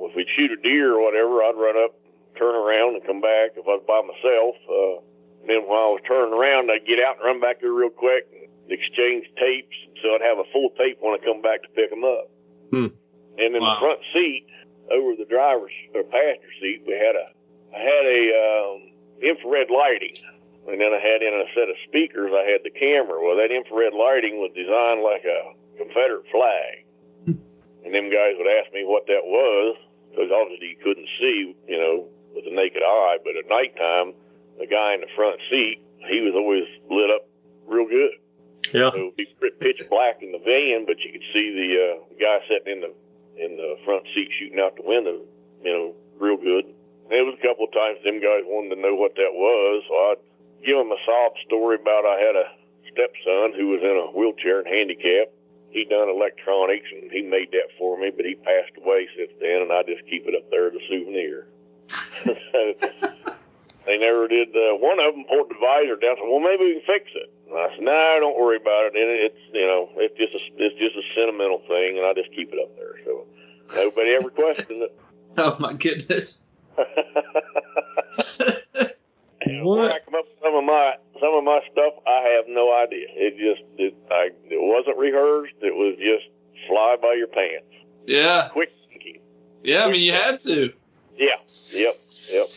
if 0.09 0.15
we'd 0.15 0.29
shoot 0.35 0.51
a 0.51 0.59
deer 0.61 0.93
or 0.97 1.01
whatever, 1.03 1.41
I'd 1.43 1.57
run 1.57 1.77
up, 1.77 1.93
turn 2.37 2.53
around, 2.55 2.95
and 2.95 3.05
come 3.05 3.21
back. 3.21 3.57
If 3.57 3.65
I 3.65 3.77
was 3.81 3.85
by 3.89 4.01
myself, 4.05 4.55
uh, 4.69 4.95
then 5.49 5.65
while 5.69 5.93
I 5.93 6.01
was 6.01 6.03
turning 6.07 6.33
around, 6.33 6.69
I'd 6.69 6.85
get 6.85 6.99
out 7.01 7.17
and 7.17 7.25
run 7.25 7.39
back 7.41 7.61
there 7.61 7.73
real 7.73 7.89
quick 7.93 8.27
and 8.33 8.45
exchange 8.69 9.25
tapes. 9.39 9.73
So 10.03 10.13
I'd 10.13 10.21
have 10.25 10.37
a 10.37 10.47
full 10.53 10.69
tape 10.77 10.97
when 11.01 11.13
I 11.17 11.19
come 11.23 11.41
back 11.41 11.63
to 11.63 11.69
pick 11.73 11.89
them 11.89 12.03
up. 12.05 12.29
Hmm. 12.69 12.91
And 13.37 13.53
in 13.55 13.61
Wow. 13.61 13.77
the 13.77 13.79
front 13.81 14.01
seat, 14.13 14.45
over 14.91 15.15
the 15.15 15.25
driver's 15.25 15.73
or 15.93 16.03
passenger 16.03 16.53
seat, 16.61 16.83
we 16.85 16.93
had 16.93 17.15
a, 17.15 17.27
I 17.75 17.79
had 17.79 18.05
a 18.05 18.21
um, 18.35 18.75
infrared 19.21 19.69
lighting, 19.69 20.15
and 20.67 20.79
then 20.79 20.91
I 20.93 21.01
had 21.01 21.21
in 21.21 21.33
a 21.33 21.47
set 21.53 21.69
of 21.69 21.77
speakers. 21.88 22.31
I 22.33 22.47
had 22.47 22.63
the 22.63 22.71
camera. 22.71 23.19
Well, 23.19 23.35
that 23.38 23.51
infrared 23.51 23.93
lighting 23.93 24.39
was 24.39 24.51
designed 24.55 25.03
like 25.03 25.25
a 25.25 25.55
Confederate 25.77 26.27
flag, 26.31 26.85
and 27.83 27.91
them 27.93 28.09
guys 28.09 28.35
would 28.39 28.49
ask 28.49 28.71
me 28.73 28.83
what 28.85 29.07
that 29.07 29.23
was 29.23 29.77
because 30.17 30.33
obviously 30.33 30.73
you 30.73 30.79
couldn't 30.81 31.07
see, 31.21 31.53
you 31.67 31.77
know, 31.77 32.09
with 32.33 32.45
the 32.45 32.51
naked 32.51 32.81
eye. 32.81 33.17
But 33.21 33.38
at 33.38 33.45
nighttime, 33.45 34.17
the 34.57 34.65
guy 34.65 34.97
in 34.97 35.01
the 35.01 35.11
front 35.15 35.38
seat, 35.49 35.77
he 36.09 36.21
was 36.25 36.33
always 36.33 36.65
lit 36.89 37.13
up 37.13 37.29
real 37.69 37.85
good. 37.85 38.17
Yeah. 38.73 38.91
So 38.91 39.13
it'd 39.13 39.15
be 39.15 39.29
pitch 39.61 39.81
black 39.89 40.25
in 40.25 40.31
the 40.33 40.41
van, 40.41 40.85
but 40.89 40.97
you 41.05 41.13
could 41.13 41.27
see 41.31 41.53
the 41.53 41.69
uh, 41.77 41.95
guy 42.19 42.41
sitting 42.49 42.73
in 42.73 42.81
the 42.81 42.93
in 43.39 43.57
the 43.57 43.77
front 43.85 44.05
seat 44.13 44.29
shooting 44.39 44.59
out 44.59 44.75
the 44.75 44.85
window, 44.85 45.21
you 45.63 45.71
know, 45.71 45.93
real 46.19 46.38
good. 46.38 46.65
It 47.09 47.23
was 47.23 47.38
a 47.39 47.43
couple 47.45 47.65
of 47.65 47.71
times 47.71 48.03
them 48.03 48.19
guys 48.19 48.43
wanted 48.43 48.75
to 48.75 48.81
know 48.81 48.95
what 48.95 49.15
that 49.15 49.31
was, 49.31 49.83
so 49.88 49.93
I'd 50.11 50.21
give 50.65 50.75
them 50.75 50.91
a 50.91 50.99
sob 51.05 51.39
story 51.45 51.79
about 51.79 52.03
I 52.03 52.19
had 52.19 52.35
a 52.35 52.47
stepson 52.91 53.55
who 53.55 53.71
was 53.71 53.81
in 53.81 53.95
a 53.95 54.11
wheelchair 54.11 54.59
and 54.59 54.67
handicapped. 54.67 55.31
He 55.69 55.85
done 55.85 56.09
electronics 56.09 56.88
and 56.91 57.11
he 57.11 57.21
made 57.21 57.51
that 57.51 57.69
for 57.77 57.95
me, 57.99 58.11
but 58.11 58.25
he 58.25 58.35
passed 58.35 58.75
away 58.75 59.07
since 59.15 59.31
then, 59.39 59.61
and 59.67 59.71
I 59.71 59.83
just 59.83 60.03
keep 60.09 60.25
it 60.27 60.35
up 60.35 60.49
there 60.49 60.67
as 60.67 60.75
a 60.75 60.83
souvenir. 60.89 61.47
they 63.85 63.97
never 63.97 64.27
did. 64.27 64.49
Uh, 64.51 64.75
one 64.81 64.99
of 64.99 65.15
them 65.15 65.23
pulled 65.29 65.49
the 65.49 65.55
visor 65.59 65.95
down. 65.95 66.19
Said, 66.19 66.27
"Well, 66.27 66.43
maybe 66.43 66.65
we 66.65 66.81
can 66.81 66.88
fix 66.88 67.11
it." 67.15 67.31
I 67.53 67.69
said, 67.75 67.83
"No, 67.83 68.17
don't 68.19 68.39
worry 68.39 68.57
about 68.57 68.85
it. 68.87 68.95
And 68.95 69.09
it's 69.11 69.39
you 69.53 69.65
know, 69.65 69.89
it's 69.97 70.17
just 70.17 70.33
a, 70.33 70.39
it's 70.57 70.77
just 70.77 70.95
a 70.95 71.03
sentimental 71.15 71.59
thing, 71.67 71.97
and 71.97 72.05
I 72.05 72.13
just 72.13 72.31
keep 72.35 72.51
it 72.51 72.59
up 72.59 72.75
there." 72.75 72.95
So 73.05 73.25
nobody 73.75 74.15
ever 74.15 74.29
questioned 74.29 74.83
it. 74.83 74.99
Oh 75.39 75.55
my 75.59 75.73
goodness. 75.73 76.41
Where 79.63 79.91
I 79.91 79.99
come 79.99 80.15
up 80.15 80.25
with 80.25 80.39
some 80.41 80.55
of 80.55 80.63
my 80.63 80.95
some 81.19 81.35
of 81.35 81.43
my 81.43 81.59
stuff, 81.71 81.93
I 82.07 82.35
have 82.35 82.45
no 82.47 82.73
idea. 82.75 83.05
It 83.09 83.37
just 83.37 83.61
it, 83.77 83.95
I, 84.09 84.29
it 84.45 84.59
wasn't 84.59 84.97
rehearsed. 84.97 85.53
It 85.61 85.75
was 85.75 85.95
just 85.97 86.25
fly 86.67 86.95
by 87.01 87.13
your 87.13 87.27
pants. 87.27 87.67
Yeah. 88.07 88.49
Quick 88.51 88.69
thinking. 88.89 89.21
Yeah, 89.63 89.85
I 89.85 89.91
mean 89.91 90.01
you 90.01 90.11
had 90.11 90.41
to. 90.41 90.73
Yeah. 91.17 91.37
Yep. 91.71 91.95
Yep. 92.31 92.47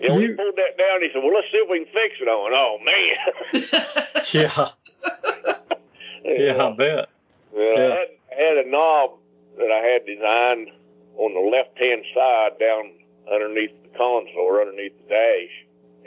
Yeah, 0.00 0.12
when 0.12 0.20
he 0.22 0.28
pulled 0.28 0.56
that 0.56 0.76
down, 0.76 1.02
he 1.02 1.08
said, 1.12 1.22
"Well, 1.22 1.32
let's 1.34 1.48
see 1.50 1.58
if 1.58 1.68
we 1.70 1.84
can 1.84 1.92
fix 1.92 2.20
it." 2.20 2.28
I 2.28 2.36
went, 2.36 2.54
"Oh 2.54 2.78
man." 2.84 4.02
Yeah. 4.34 4.66
Yeah, 6.24 6.66
I 6.66 6.72
bet. 6.74 7.08
Well, 7.52 7.78
I, 7.78 7.80
had, 7.80 8.08
I 8.32 8.42
had 8.42 8.66
a 8.66 8.68
knob 8.68 9.10
that 9.56 9.70
I 9.70 9.80
had 9.86 10.04
designed 10.04 10.68
on 11.16 11.32
the 11.32 11.40
left 11.40 11.78
hand 11.78 12.02
side 12.12 12.58
down 12.58 12.92
underneath 13.32 13.70
the 13.82 13.96
console 13.96 14.42
or 14.42 14.60
underneath 14.60 14.92
the 14.98 15.08
dash. 15.08 15.54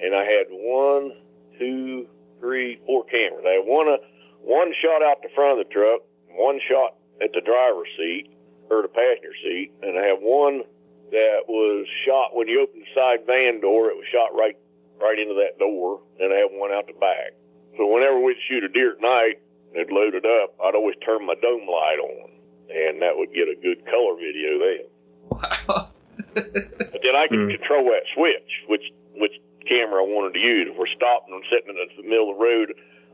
And 0.03 0.15
I 0.15 0.23
had 0.23 0.47
one, 0.51 1.13
two, 1.57 2.07
three, 2.39 2.79
four 2.85 3.05
cameras. 3.05 3.45
I 3.47 3.63
had 3.63 3.65
one, 3.65 3.87
uh, 3.87 3.97
one 4.41 4.73
shot 4.81 5.01
out 5.01 5.21
the 5.23 5.29
front 5.33 5.59
of 5.59 5.67
the 5.67 5.73
truck, 5.73 6.01
one 6.31 6.59
shot 6.69 6.95
at 7.21 7.31
the 7.33 7.41
driver's 7.41 7.89
seat 7.97 8.31
or 8.69 8.81
the 8.81 8.87
passenger 8.87 9.33
seat, 9.43 9.71
and 9.81 9.97
I 9.97 10.03
had 10.03 10.19
one 10.21 10.63
that 11.11 11.47
was 11.47 11.87
shot 12.05 12.35
when 12.35 12.47
you 12.47 12.61
opened 12.61 12.83
the 12.83 12.93
side 12.93 13.25
van 13.25 13.61
door. 13.61 13.89
It 13.89 13.97
was 13.97 14.07
shot 14.11 14.33
right, 14.37 14.57
right 15.01 15.17
into 15.17 15.35
that 15.41 15.59
door, 15.59 16.01
and 16.19 16.33
I 16.33 16.45
had 16.45 16.51
one 16.53 16.71
out 16.71 16.87
the 16.87 16.97
back. 16.97 17.33
So 17.77 17.87
whenever 17.87 18.19
we'd 18.19 18.39
shoot 18.47 18.63
a 18.63 18.69
deer 18.69 18.93
at 18.93 19.01
night, 19.01 19.41
and 19.71 19.81
it'd 19.81 19.93
load 19.93 20.15
it 20.15 20.25
up, 20.25 20.57
I'd 20.61 20.75
always 20.75 20.97
turn 21.05 21.25
my 21.25 21.35
dome 21.39 21.65
light 21.69 22.01
on, 22.01 22.29
and 22.69 23.01
that 23.01 23.15
would 23.15 23.33
get 23.33 23.47
a 23.47 23.57
good 23.57 23.85
color 23.85 24.17
video 24.17 24.51
then. 24.59 24.83
Wow. 25.29 25.89
but 26.33 27.01
then 27.01 27.15
I 27.15 27.27
could 27.29 27.47
hmm. 27.47 27.55
control 27.57 27.85
that 27.89 28.05
switch, 28.13 28.65
which 28.67 28.91
which 29.15 29.35
camera 29.67 30.01
I 30.01 30.07
wanted 30.07 30.33
to 30.37 30.41
use. 30.41 30.67
If 30.69 30.77
we're 30.77 30.91
stopping 30.93 31.33
and 31.33 31.45
sitting 31.49 31.69
in 31.69 31.77
the 31.77 32.07
middle 32.07 32.31
of 32.31 32.37
the 32.37 32.43
road, 32.43 32.67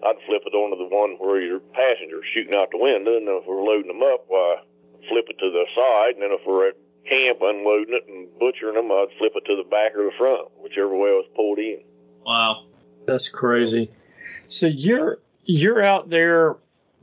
I'd 0.04 0.20
flip 0.28 0.44
it 0.46 0.56
onto 0.56 0.78
the 0.78 0.90
one 0.90 1.18
where 1.20 1.42
your 1.42 1.60
passenger's 1.74 2.28
shooting 2.34 2.56
out 2.56 2.72
the 2.72 2.82
window, 2.82 3.18
and 3.18 3.28
if 3.28 3.48
we're 3.48 3.64
loading 3.64 3.92
them 3.92 4.04
up, 4.04 4.26
why 4.28 4.64
flip 5.10 5.30
it 5.30 5.38
to 5.40 5.50
the 5.52 5.66
side, 5.76 6.18
and 6.18 6.24
then 6.24 6.34
if 6.34 6.42
we're 6.46 6.70
at 6.70 6.78
camp 7.08 7.40
unloading 7.42 7.94
it 7.94 8.08
and 8.08 8.28
butchering 8.40 8.76
them, 8.76 8.92
I'd 8.92 9.08
flip 9.18 9.34
it 9.36 9.46
to 9.46 9.56
the 9.56 9.70
back 9.70 9.96
or 9.96 10.06
the 10.06 10.12
front, 10.18 10.50
whichever 10.62 10.96
way 10.96 11.10
I 11.10 11.14
was 11.14 11.30
pulled 11.36 11.60
in. 11.60 11.82
Wow. 12.26 12.66
That's 13.06 13.30
crazy. 13.30 13.92
So 14.48 14.68
you're 14.68 15.20
you're 15.46 15.84
out 15.84 16.10
there. 16.10 16.58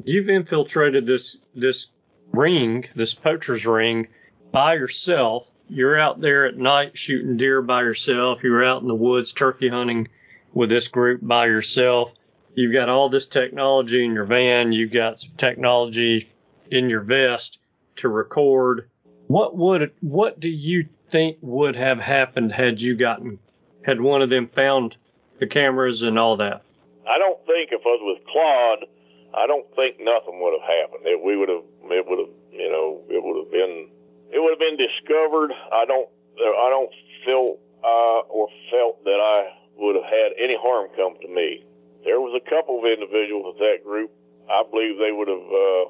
You've 0.05 0.29
infiltrated 0.29 1.07
this 1.07 1.39
this 1.55 1.89
ring, 2.33 2.87
this 2.97 3.15
poacher's 3.15 3.65
ring, 3.65 4.09
by 4.51 4.75
yourself. 4.75 5.49
You're 5.69 5.99
out 5.99 6.21
there 6.21 6.47
at 6.47 6.59
night 6.59 6.99
shooting 6.99 7.37
deer 7.37 7.63
by 7.63 7.83
yourself. 7.83 8.43
You're 8.43 8.65
out 8.65 8.83
in 8.83 8.89
the 8.89 8.95
woods 8.95 9.33
turkey 9.33 9.69
hunting 9.69 10.09
with 10.53 10.69
this 10.69 10.89
group 10.89 11.21
by 11.23 11.47
yourself. 11.47 12.13
You've 12.55 12.75
got 12.75 12.91
all 12.91 13.09
this 13.09 13.27
technology 13.27 14.05
in 14.05 14.13
your 14.13 14.27
van. 14.27 14.73
You've 14.73 14.93
got 14.93 15.21
some 15.21 15.33
technology 15.39 16.31
in 16.71 16.91
your 16.91 17.01
vest 17.01 17.59
to 17.97 18.09
record. 18.09 18.91
What 19.27 19.57
would 19.57 19.93
what 20.01 20.41
do 20.41 20.49
you 20.49 20.89
think 21.09 21.39
would 21.41 21.77
have 21.77 22.01
happened 22.01 22.53
had 22.53 22.81
you 22.81 22.95
gotten 22.95 23.39
had 23.85 24.01
one 24.01 24.23
of 24.23 24.31
them 24.31 24.49
found 24.49 24.97
the 25.39 25.47
cameras 25.47 26.03
and 26.03 26.19
all 26.19 26.37
that? 26.37 26.63
I 27.09 27.19
don't 27.19 27.39
think 27.47 27.71
if 27.73 27.83
I 27.83 27.89
was 27.99 28.03
with 28.15 28.27
Claude, 28.31 28.87
I 29.35 29.47
don't 29.47 29.67
think 29.75 29.99
nothing 29.99 30.39
would 30.39 30.55
have 30.55 30.69
happened. 30.69 31.03
It, 31.07 31.19
we 31.19 31.37
would 31.37 31.49
have, 31.49 31.65
it 31.91 32.05
would 32.07 32.19
have, 32.21 32.35
you 32.53 32.71
know, 32.71 33.03
it 33.11 33.19
would 33.19 33.43
have 33.43 33.51
been, 33.51 33.91
it 34.31 34.39
would 34.39 34.55
have 34.55 34.63
been 34.63 34.79
discovered. 34.79 35.51
I 35.73 35.85
don't, 35.85 36.09
I 36.39 36.69
don't 36.71 36.93
feel 37.27 37.59
uh, 37.83 38.23
or 38.31 38.49
felt 38.71 39.03
that 39.05 39.19
I 39.19 39.51
would 39.77 39.97
have 39.97 40.07
had 40.07 40.39
any 40.39 40.55
harm 40.55 40.89
come 40.95 41.19
to 41.21 41.29
me. 41.29 41.67
There 42.05 42.21
was 42.21 42.39
a 42.39 42.45
couple 42.49 42.79
of 42.79 42.85
individuals 42.87 43.55
with 43.55 43.59
that 43.59 43.83
group. 43.83 44.11
I 44.47 44.63
believe 44.69 44.99
they 44.99 45.11
would 45.11 45.29
have, 45.29 45.49
uh, 45.49 45.85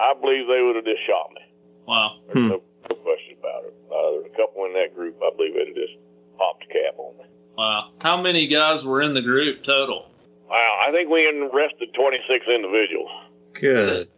I 0.00 0.14
believe 0.16 0.48
they 0.48 0.62
would 0.64 0.76
have 0.76 0.84
just 0.84 1.04
shot 1.04 1.28
me. 1.36 1.44
Wow. 1.86 2.20
There's 2.26 2.48
no, 2.48 2.62
no 2.62 2.62
question 2.62 2.73
about 3.58 3.64
it. 3.68 3.74
Uh, 3.90 4.10
there's 4.22 4.32
a 4.32 4.36
couple 4.36 4.64
in 4.66 4.72
that 4.74 4.94
group. 4.94 5.16
I 5.22 5.30
believe 5.36 5.54
they'd 5.54 5.74
just 5.74 5.94
popped 6.38 6.64
a 6.64 6.66
cap 6.66 6.98
on 6.98 7.16
me. 7.18 7.24
Wow. 7.56 7.90
How 8.00 8.20
many 8.20 8.46
guys 8.48 8.84
were 8.84 9.02
in 9.02 9.14
the 9.14 9.22
group 9.22 9.62
total? 9.62 10.10
Wow, 10.48 10.84
I 10.86 10.90
think 10.92 11.08
we 11.10 11.26
arrested 11.26 11.94
26 11.94 12.46
individuals. 12.48 13.10
Good 13.54 14.08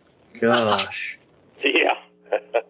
gosh. 0.41 1.19
Yeah. 1.65 1.95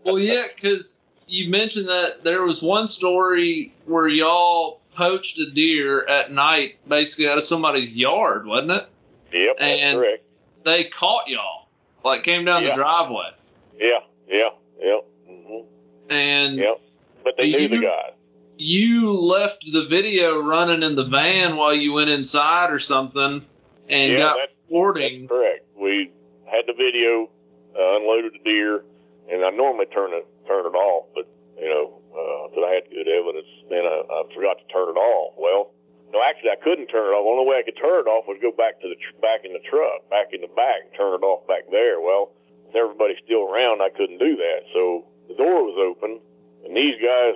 well, 0.04 0.18
yeah, 0.18 0.44
because 0.54 1.00
you 1.26 1.50
mentioned 1.50 1.88
that 1.88 2.22
there 2.22 2.42
was 2.44 2.62
one 2.62 2.86
story 2.86 3.74
where 3.84 4.06
y'all 4.06 4.80
poached 4.94 5.38
a 5.40 5.50
deer 5.50 6.06
at 6.06 6.30
night, 6.30 6.76
basically 6.88 7.28
out 7.28 7.36
of 7.36 7.42
somebody's 7.42 7.92
yard, 7.92 8.46
wasn't 8.46 8.70
it? 8.70 8.88
Yep, 9.32 9.56
that's 9.58 9.82
And 9.82 9.98
correct. 9.98 10.24
they 10.64 10.84
caught 10.84 11.26
y'all, 11.28 11.66
like 12.04 12.22
came 12.22 12.44
down 12.44 12.62
Yeah. 12.62 12.70
the 12.70 12.74
driveway, 12.76 13.30
Yeah, 13.76 13.98
yeah, 14.28 14.48
yep. 14.80 15.04
And 16.10 16.56
Yep. 16.56 16.80
But 17.24 17.34
they 17.36 17.50
knew 17.50 17.68
the 17.68 17.76
You- 17.76 17.82
guy. 17.82 18.10
you 18.56 19.12
left 19.12 19.64
the 19.72 19.84
video 19.84 20.40
running 20.40 20.82
in 20.82 20.94
the 20.96 21.04
van 21.04 21.56
while 21.56 21.74
you 21.74 21.92
went 21.92 22.08
inside 22.10 22.70
or 22.72 22.78
something, 22.78 23.44
and 23.88 24.12
Yeah, 24.12 24.18
got 24.18 24.36
that's- 24.36 24.56
recording. 24.70 25.28
Correct. 25.28 25.64
We 25.76 26.10
had 26.46 26.66
the 26.66 26.72
video, 26.72 27.28
uh, 27.76 27.96
unloaded 27.96 28.32
the 28.34 28.38
deer, 28.44 28.84
and 29.28 29.44
I 29.44 29.50
normally 29.50 29.86
turn 29.86 30.12
it 30.12 30.24
turn 30.46 30.64
it 30.64 30.76
off, 30.78 31.06
but 31.14 31.26
you 31.60 31.68
know, 31.68 31.98
uh 32.14 32.48
'cause 32.54 32.62
I 32.64 32.74
had 32.74 32.88
good 32.90 33.08
evidence, 33.08 33.48
then 33.68 33.84
I, 33.84 34.02
I 34.08 34.22
forgot 34.32 34.58
to 34.58 34.64
turn 34.72 34.88
it 34.88 34.96
off. 34.98 35.34
Well, 35.36 35.72
no, 36.12 36.22
actually, 36.22 36.50
I 36.50 36.56
couldn't 36.56 36.86
turn 36.86 37.08
it 37.08 37.10
off. 37.16 37.24
The 37.24 37.30
only 37.30 37.44
way 37.50 37.56
I 37.58 37.62
could 37.62 37.76
turn 37.76 37.98
it 37.98 38.08
off 38.08 38.28
was 38.28 38.38
go 38.40 38.52
back 38.52 38.80
to 38.80 38.88
the 38.88 38.94
tr- 38.94 39.18
back 39.20 39.44
in 39.44 39.52
the 39.52 39.58
truck, 39.66 40.08
back 40.08 40.32
in 40.32 40.40
the 40.40 40.46
back, 40.54 40.82
and 40.86 40.94
turn 40.94 41.14
it 41.14 41.24
off 41.26 41.44
back 41.48 41.64
there. 41.72 42.00
Well, 42.00 42.30
with 42.66 42.76
everybody 42.76 43.16
still 43.24 43.42
around, 43.50 43.82
I 43.82 43.88
couldn't 43.90 44.18
do 44.18 44.36
that. 44.36 44.60
So 44.72 45.04
the 45.28 45.34
door 45.34 45.64
was 45.64 45.76
open, 45.78 46.20
and 46.64 46.76
these 46.76 46.96
guys, 47.02 47.34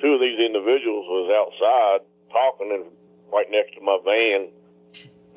two 0.00 0.14
of 0.14 0.20
these 0.20 0.38
individuals, 0.38 1.06
was 1.08 1.28
outside 1.30 2.06
talking 2.32 2.70
and 2.72 2.84
right 3.32 3.46
next 3.50 3.74
to 3.74 3.80
my 3.80 3.98
van. 4.04 4.48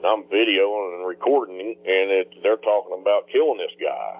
I'm 0.04 0.24
videoing 0.24 1.00
and 1.00 1.08
recording, 1.08 1.60
and 1.60 2.12
it, 2.12 2.34
they're 2.44 2.58
talking 2.58 3.00
about 3.00 3.30
killing 3.32 3.58
this 3.58 3.72
guy. 3.80 4.20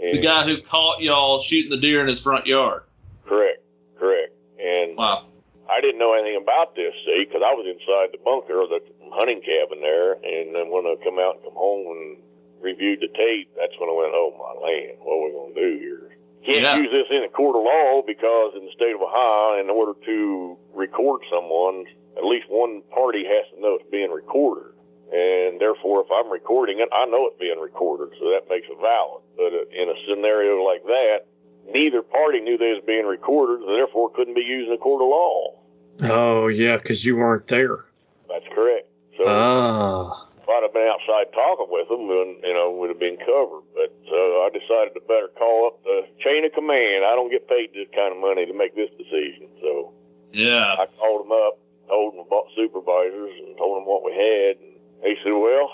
And 0.00 0.18
The 0.18 0.22
guy 0.22 0.44
who 0.46 0.62
caught 0.62 1.00
y'all 1.02 1.40
shooting 1.40 1.70
the 1.70 1.80
deer 1.80 2.00
in 2.00 2.06
his 2.06 2.20
front 2.20 2.46
yard. 2.46 2.84
Correct, 3.26 3.58
correct. 3.98 4.32
And 4.62 4.96
Wow. 4.96 5.26
I 5.68 5.80
didn't 5.80 5.98
know 5.98 6.12
anything 6.14 6.38
about 6.40 6.76
this, 6.76 6.92
see, 7.04 7.24
because 7.26 7.42
I 7.42 7.50
was 7.56 7.66
inside 7.66 8.12
the 8.12 8.22
bunker 8.22 8.60
or 8.62 8.68
the 8.68 8.78
hunting 9.10 9.40
cabin 9.40 9.80
there, 9.80 10.12
and 10.12 10.54
then 10.54 10.70
when 10.70 10.86
I 10.86 10.94
come 11.02 11.18
out 11.18 11.36
and 11.42 11.44
come 11.50 11.56
home 11.58 11.86
and 11.90 12.22
reviewed 12.60 13.00
the 13.00 13.08
tape, 13.08 13.50
that's 13.58 13.74
when 13.80 13.90
I 13.90 13.96
went, 13.96 14.12
oh 14.14 14.30
my 14.38 14.54
land, 14.60 14.98
what 15.02 15.18
are 15.18 15.24
we 15.24 15.32
gonna 15.34 15.54
do 15.56 15.78
here? 15.82 16.03
Can't 16.44 16.60
Yeah. 16.62 16.76
use 16.76 16.90
this 16.90 17.06
in 17.10 17.24
a 17.24 17.28
court 17.28 17.56
of 17.56 17.62
law 17.62 18.02
because 18.06 18.54
in 18.54 18.64
the 18.66 18.72
state 18.72 18.94
of 18.94 19.00
Ohio, 19.02 19.58
in 19.60 19.70
order 19.70 19.94
to 20.04 20.56
record 20.74 21.22
someone, 21.30 21.86
at 22.16 22.24
least 22.24 22.46
one 22.48 22.82
party 22.92 23.24
has 23.24 23.48
to 23.54 23.60
know 23.60 23.74
it's 23.80 23.88
being 23.90 24.10
recorded. 24.10 24.72
And 25.12 25.60
therefore, 25.60 26.00
if 26.02 26.08
I'm 26.12 26.30
recording 26.30 26.80
it, 26.80 26.88
I 26.92 27.06
know 27.06 27.26
it's 27.28 27.38
being 27.38 27.58
recorded, 27.60 28.16
so 28.18 28.30
that 28.30 28.48
makes 28.50 28.66
it 28.68 28.76
valid. 28.80 29.22
But 29.36 29.52
uh, 29.54 29.64
in 29.72 29.88
a 29.88 29.94
scenario 30.08 30.62
like 30.62 30.82
that, 30.84 31.24
neither 31.72 32.02
party 32.02 32.40
knew 32.40 32.58
they 32.58 32.72
was 32.72 32.82
being 32.86 33.06
recorded, 33.06 33.60
and 33.60 33.68
therefore 33.78 34.10
couldn't 34.10 34.34
be 34.34 34.42
used 34.42 34.68
in 34.68 34.74
a 34.74 34.78
court 34.78 35.00
of 35.02 35.08
law. 35.08 35.54
Oh 36.02 36.48
yeah, 36.48 36.76
'cause 36.78 37.04
you 37.04 37.16
weren't 37.16 37.46
there. 37.46 37.84
That's 38.28 38.46
correct. 38.54 38.88
So 39.16 39.24
Ah. 39.26 40.26
If 40.44 40.48
I'd 40.52 40.60
have 40.60 40.76
been 40.76 40.84
outside 40.84 41.32
talking 41.32 41.72
with 41.72 41.88
them, 41.88 42.04
then 42.04 42.36
you 42.44 42.52
know 42.52 42.68
would 42.76 42.92
have 42.92 43.00
been 43.00 43.16
covered. 43.16 43.64
But 43.72 43.96
so 44.04 44.44
I 44.44 44.52
decided 44.52 44.92
to 44.92 45.00
better 45.08 45.32
call 45.40 45.72
up 45.72 45.80
the 45.88 46.04
chain 46.20 46.44
of 46.44 46.52
command. 46.52 47.08
I 47.08 47.16
don't 47.16 47.32
get 47.32 47.48
paid 47.48 47.72
this 47.72 47.88
kind 47.96 48.12
of 48.12 48.20
money 48.20 48.44
to 48.44 48.52
make 48.52 48.76
this 48.76 48.92
decision, 49.00 49.48
so 49.64 49.96
Yeah. 50.36 50.76
I 50.76 50.84
called 51.00 51.24
them 51.24 51.32
up, 51.32 51.56
told 51.88 52.12
them 52.12 52.20
about 52.28 52.52
supervisors, 52.52 53.32
and 53.40 53.56
told 53.56 53.80
them 53.80 53.88
what 53.88 54.04
we 54.04 54.12
had. 54.12 54.60
And 54.60 54.76
they 55.00 55.16
said, 55.24 55.32
"Well, 55.32 55.72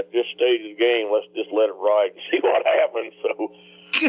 at 0.00 0.08
this 0.08 0.24
stage 0.32 0.64
of 0.64 0.72
the 0.72 0.80
game, 0.80 1.12
let's 1.12 1.28
just 1.36 1.52
let 1.52 1.68
it 1.68 1.76
ride 1.76 2.16
and 2.16 2.22
see 2.32 2.40
what 2.40 2.64
happens." 2.64 3.12
So 3.20 3.52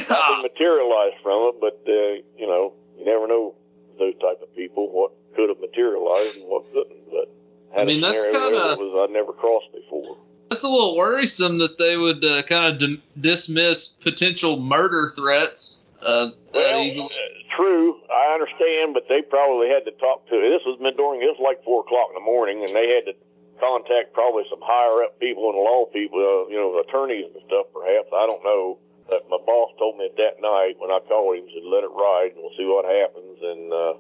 nothing 0.07 0.47
materialized 0.47 1.19
from 1.19 1.51
it, 1.51 1.55
but 1.59 1.83
uh, 1.83 2.23
you 2.39 2.47
know, 2.47 2.71
you 2.95 3.03
never 3.03 3.27
know 3.27 3.51
those 3.99 4.15
type 4.23 4.39
of 4.39 4.47
people 4.55 4.87
what 4.95 5.11
could 5.35 5.49
have 5.49 5.59
materialized 5.59 6.39
and 6.39 6.47
what 6.47 6.63
couldn't. 6.71 7.03
But 7.11 7.27
I 7.75 7.83
mean, 7.85 8.01
that's 8.01 8.23
kinda- 8.25 8.77
I'd 8.79 9.09
never 9.11 9.33
crossed 9.33 9.71
before. 9.73 10.17
That's 10.49 10.63
a 10.63 10.69
little 10.69 10.95
worrisome 10.95 11.57
that 11.59 11.77
they 11.77 11.97
would 11.97 12.23
uh, 12.23 12.43
kind 12.43 12.71
of 12.71 12.79
dim- 12.79 13.03
dismiss 13.19 13.87
potential 13.87 14.57
murder 14.59 15.11
threats 15.15 15.83
uh, 16.01 16.31
that 16.53 16.73
Well, 16.73 16.79
easily. 16.83 17.09
uh, 17.11 17.55
true, 17.55 17.99
I 18.09 18.33
understand, 18.33 18.93
but 18.93 19.07
they 19.09 19.21
probably 19.23 19.67
had 19.67 19.83
to 19.85 19.91
talk 19.99 20.25
to. 20.29 20.35
This 20.39 20.63
was 20.65 20.79
been 20.79 20.95
during 20.95 21.21
It 21.21 21.25
was 21.27 21.39
like 21.43 21.63
four 21.63 21.81
o'clock 21.81 22.09
in 22.09 22.15
the 22.15 22.21
morning, 22.23 22.63
and 22.63 22.69
they 22.73 22.87
had 22.95 23.05
to 23.11 23.13
contact 23.59 24.13
probably 24.13 24.45
some 24.49 24.61
higher 24.61 25.03
up 25.03 25.19
people 25.19 25.49
and 25.49 25.57
law 25.57 25.85
people, 25.91 26.19
uh, 26.21 26.47
you 26.49 26.55
know, 26.55 26.79
attorneys 26.79 27.25
and 27.33 27.43
stuff. 27.47 27.67
Perhaps 27.73 28.07
I 28.13 28.25
don't 28.27 28.43
know. 28.43 28.77
But 29.09 29.27
my 29.29 29.37
boss 29.45 29.71
told 29.79 29.97
me 29.97 30.09
that 30.15 30.39
night 30.41 30.75
when 30.79 30.91
I 30.91 30.99
called 31.07 31.37
him, 31.37 31.47
said 31.53 31.63
let 31.63 31.83
it 31.83 31.91
ride 31.95 32.31
and 32.35 32.43
we'll 32.43 32.55
see 32.55 32.65
what 32.67 32.85
happens. 32.85 33.39
And 33.41 33.73
uh, 33.73 33.93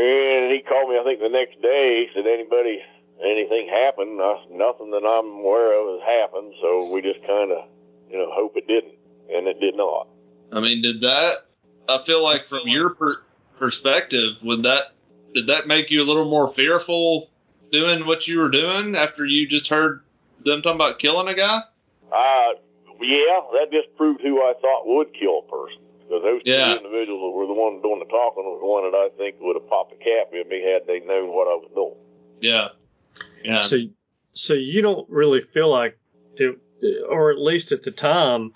and 0.00 0.52
he 0.52 0.62
called 0.62 0.88
me, 0.88 0.96
I 0.98 1.04
think 1.04 1.20
the 1.20 1.28
next 1.28 1.60
day. 1.60 2.06
He 2.06 2.14
said 2.14 2.26
anybody 2.26 2.80
anything 3.24 3.68
happened? 3.68 4.20
I, 4.20 4.44
nothing 4.50 4.90
that 4.90 5.04
I'm 5.04 5.40
aware 5.40 5.74
of 5.78 6.00
has 6.00 6.08
happened. 6.08 6.54
So 6.60 6.92
we 6.92 7.02
just 7.02 7.20
kind 7.26 7.52
of 7.52 7.68
you 8.10 8.18
know 8.18 8.30
hope 8.32 8.56
it 8.56 8.66
didn't, 8.66 8.94
and 9.32 9.46
it 9.46 9.60
did 9.60 9.76
not. 9.76 10.08
I 10.52 10.60
mean, 10.60 10.82
did 10.82 11.00
that? 11.02 11.34
I 11.88 12.02
feel 12.04 12.22
like 12.22 12.46
from 12.46 12.66
your 12.66 12.90
per- 12.90 13.22
perspective, 13.56 14.34
would 14.42 14.62
that 14.64 14.94
did 15.34 15.46
that 15.48 15.66
make 15.66 15.90
you 15.90 16.02
a 16.02 16.06
little 16.06 16.28
more 16.28 16.48
fearful 16.48 17.30
doing 17.72 18.06
what 18.06 18.26
you 18.26 18.38
were 18.40 18.50
doing 18.50 18.96
after 18.96 19.24
you 19.24 19.46
just 19.46 19.68
heard 19.68 20.02
them 20.44 20.62
talking 20.62 20.76
about 20.76 20.98
killing 20.98 21.28
a 21.28 21.34
guy? 21.34 21.60
Uh, 22.10 22.58
yeah, 23.00 23.40
that 23.54 23.68
just 23.70 23.94
proved 23.96 24.20
who 24.20 24.38
I 24.42 24.54
thought 24.60 24.86
would 24.86 25.14
kill 25.14 25.46
a 25.46 25.50
person. 25.50 25.82
Because 26.02 26.22
those 26.24 26.42
Yeah. 26.44 26.74
two 26.74 26.82
individuals 26.82 27.22
that 27.22 27.30
were 27.30 27.46
the 27.46 27.54
one 27.54 27.80
doing 27.82 28.00
the 28.00 28.10
talking 28.10 28.42
was 28.42 28.58
the 28.58 28.66
one 28.66 28.82
that 28.90 28.98
I 28.98 29.08
think 29.14 29.36
would 29.40 29.54
have 29.54 29.68
popped 29.70 29.92
a 29.94 29.96
cap 29.96 30.34
in 30.34 30.48
me 30.48 30.58
had 30.60 30.86
they 30.86 30.98
known 31.06 31.30
what 31.30 31.46
I 31.46 31.54
was 31.54 31.70
doing. 31.74 31.94
Yeah. 32.40 32.74
Yeah. 33.42 33.60
So, 33.60 33.78
so 34.32 34.54
you 34.54 34.82
don't 34.82 35.08
really 35.10 35.40
feel 35.40 35.70
like 35.70 35.98
it, 36.36 36.58
or 37.08 37.30
at 37.30 37.38
least 37.38 37.72
at 37.72 37.82
the 37.82 37.90
time, 37.90 38.52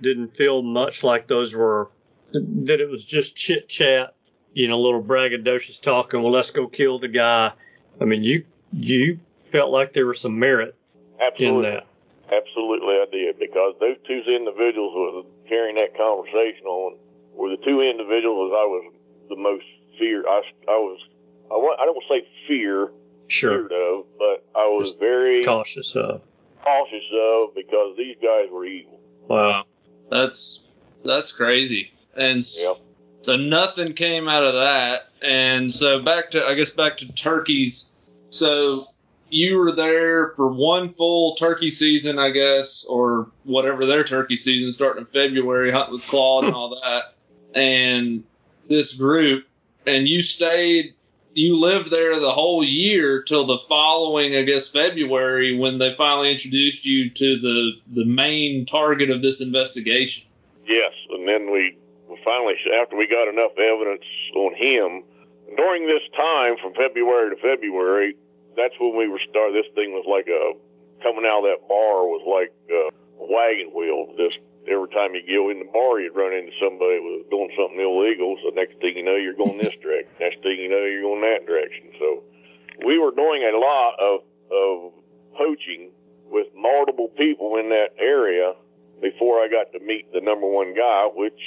didn't 0.00 0.34
feel 0.36 0.62
much 0.62 1.04
like 1.04 1.28
those 1.28 1.54
were 1.54 1.88
that 2.32 2.80
it 2.80 2.88
was 2.88 3.04
just 3.04 3.36
chit 3.36 3.68
chat, 3.68 4.14
you 4.52 4.68
know, 4.68 4.76
a 4.76 4.82
little 4.82 5.02
braggadocious 5.02 5.80
talking. 5.80 6.22
Well, 6.22 6.32
let's 6.32 6.50
go 6.50 6.66
kill 6.66 6.98
the 6.98 7.08
guy. 7.08 7.52
I 8.00 8.04
mean, 8.04 8.22
you 8.22 8.44
you 8.72 9.20
felt 9.50 9.70
like 9.70 9.92
there 9.92 10.06
was 10.06 10.20
some 10.20 10.38
merit 10.38 10.74
in 11.20 11.26
Absolutely. 11.26 11.70
that. 11.70 11.86
Absolutely, 12.32 12.94
I 12.94 13.06
did. 13.12 13.38
Because 13.38 13.74
those 13.80 13.96
two 14.06 14.22
individuals 14.26 14.92
who 14.94 15.16
were 15.16 15.48
carrying 15.48 15.76
that 15.76 15.96
conversation 15.96 16.66
on 16.66 16.96
were 17.34 17.50
the 17.50 17.62
two 17.62 17.80
individuals 17.80 18.52
I 18.54 18.64
was 18.64 18.92
the 19.28 19.36
most 19.36 19.64
feared. 19.98 20.24
I, 20.26 20.40
I 20.68 20.78
was, 20.80 20.98
I, 21.50 21.56
wa- 21.56 21.76
I 21.78 21.84
don't 21.84 22.02
say 22.08 22.26
fear, 22.48 22.90
Sure, 23.32 23.64
of, 23.64 24.04
but 24.18 24.44
I 24.54 24.66
was 24.68 24.90
Just 24.90 25.00
very 25.00 25.44
cautious 25.44 25.94
of. 25.96 26.20
cautious 26.62 27.04
of 27.12 27.54
because 27.54 27.96
these 27.96 28.16
guys 28.22 28.48
were 28.50 28.64
evil. 28.66 29.00
Wow. 29.28 29.64
That's 30.10 30.60
that's 31.04 31.32
crazy. 31.32 31.90
And 32.16 32.46
Yep. 32.62 32.76
so 33.22 33.36
nothing 33.36 33.94
came 33.94 34.28
out 34.28 34.44
of 34.44 34.52
that. 34.54 35.08
And 35.22 35.72
so 35.72 36.00
back 36.02 36.30
to 36.32 36.44
I 36.46 36.54
guess 36.54 36.70
back 36.70 36.98
to 36.98 37.10
turkeys. 37.12 37.88
So 38.30 38.88
you 39.30 39.56
were 39.56 39.72
there 39.72 40.34
for 40.36 40.48
one 40.48 40.92
full 40.92 41.34
turkey 41.36 41.70
season, 41.70 42.18
I 42.18 42.30
guess, 42.30 42.84
or 42.84 43.30
whatever 43.44 43.86
their 43.86 44.04
turkey 44.04 44.36
season 44.36 44.72
starting 44.72 45.06
in 45.06 45.06
February, 45.06 45.72
hunting 45.72 45.94
with 45.94 46.06
Claude 46.06 46.44
and 46.44 46.54
all 46.60 46.78
that. 46.82 47.14
And 47.58 48.24
this 48.68 48.92
group, 48.94 49.46
and 49.86 50.06
you 50.06 50.20
stayed, 50.22 50.94
you 51.34 51.58
lived 51.58 51.90
there 51.90 52.18
the 52.18 52.32
whole 52.32 52.64
year 52.64 53.22
till 53.22 53.46
the 53.46 53.58
following, 53.68 54.36
I 54.36 54.42
guess, 54.42 54.68
February 54.68 55.56
when 55.56 55.78
they 55.78 55.94
finally 55.96 56.32
introduced 56.32 56.84
you 56.84 57.10
to 57.10 57.38
the 57.40 57.72
the 57.94 58.04
main 58.04 58.66
target 58.66 59.10
of 59.10 59.22
this 59.22 59.40
investigation. 59.40 60.24
Yes, 60.66 60.92
and 61.10 61.26
then 61.26 61.50
we, 61.50 61.76
finally, 62.24 62.54
after 62.80 62.96
we 62.96 63.06
got 63.06 63.28
enough 63.28 63.52
evidence 63.58 64.04
on 64.36 64.54
him, 64.54 65.02
during 65.56 65.86
this 65.86 66.02
time 66.16 66.56
from 66.62 66.72
February 66.74 67.34
to 67.34 67.40
February, 67.42 68.16
that's 68.56 68.74
when 68.80 68.96
we 68.96 69.08
were 69.08 69.20
start. 69.28 69.52
This 69.52 69.68
thing 69.74 69.92
was 69.92 70.04
like 70.06 70.28
a 70.28 70.52
coming 71.02 71.24
out 71.26 71.44
of 71.44 71.50
that 71.50 71.68
bar 71.68 72.06
was 72.06 72.22
like 72.24 72.52
a 72.70 72.90
wagon 73.18 73.72
wheel. 73.74 74.14
Just 74.16 74.38
every 74.68 74.88
time 74.94 75.14
you 75.14 75.22
go 75.26 75.50
in 75.50 75.58
the 75.58 75.70
bar, 75.72 76.00
you'd 76.00 76.14
run 76.14 76.32
into 76.32 76.52
somebody 76.62 76.98
who 77.02 77.22
was 77.22 77.26
doing 77.30 77.50
something 77.58 77.80
illegal. 77.80 78.38
So 78.42 78.54
next 78.54 78.78
thing 78.78 78.94
you 78.96 79.04
know, 79.04 79.16
you're 79.16 79.38
going 79.38 79.58
this 79.58 79.74
direction. 79.82 80.12
Next 80.20 80.42
thing 80.42 80.58
you 80.58 80.70
know, 80.70 80.82
you're 80.86 81.02
going 81.02 81.22
that 81.22 81.46
direction. 81.46 81.90
So 81.98 82.22
we 82.86 82.98
were 82.98 83.14
doing 83.14 83.42
a 83.42 83.58
lot 83.58 83.98
of 83.98 84.22
of 84.52 84.92
poaching 85.36 85.90
with 86.28 86.46
multiple 86.54 87.08
people 87.16 87.56
in 87.56 87.68
that 87.70 87.96
area 87.98 88.52
before 89.00 89.40
I 89.40 89.48
got 89.48 89.72
to 89.72 89.84
meet 89.84 90.12
the 90.12 90.20
number 90.20 90.46
one 90.46 90.74
guy, 90.74 91.08
which 91.14 91.40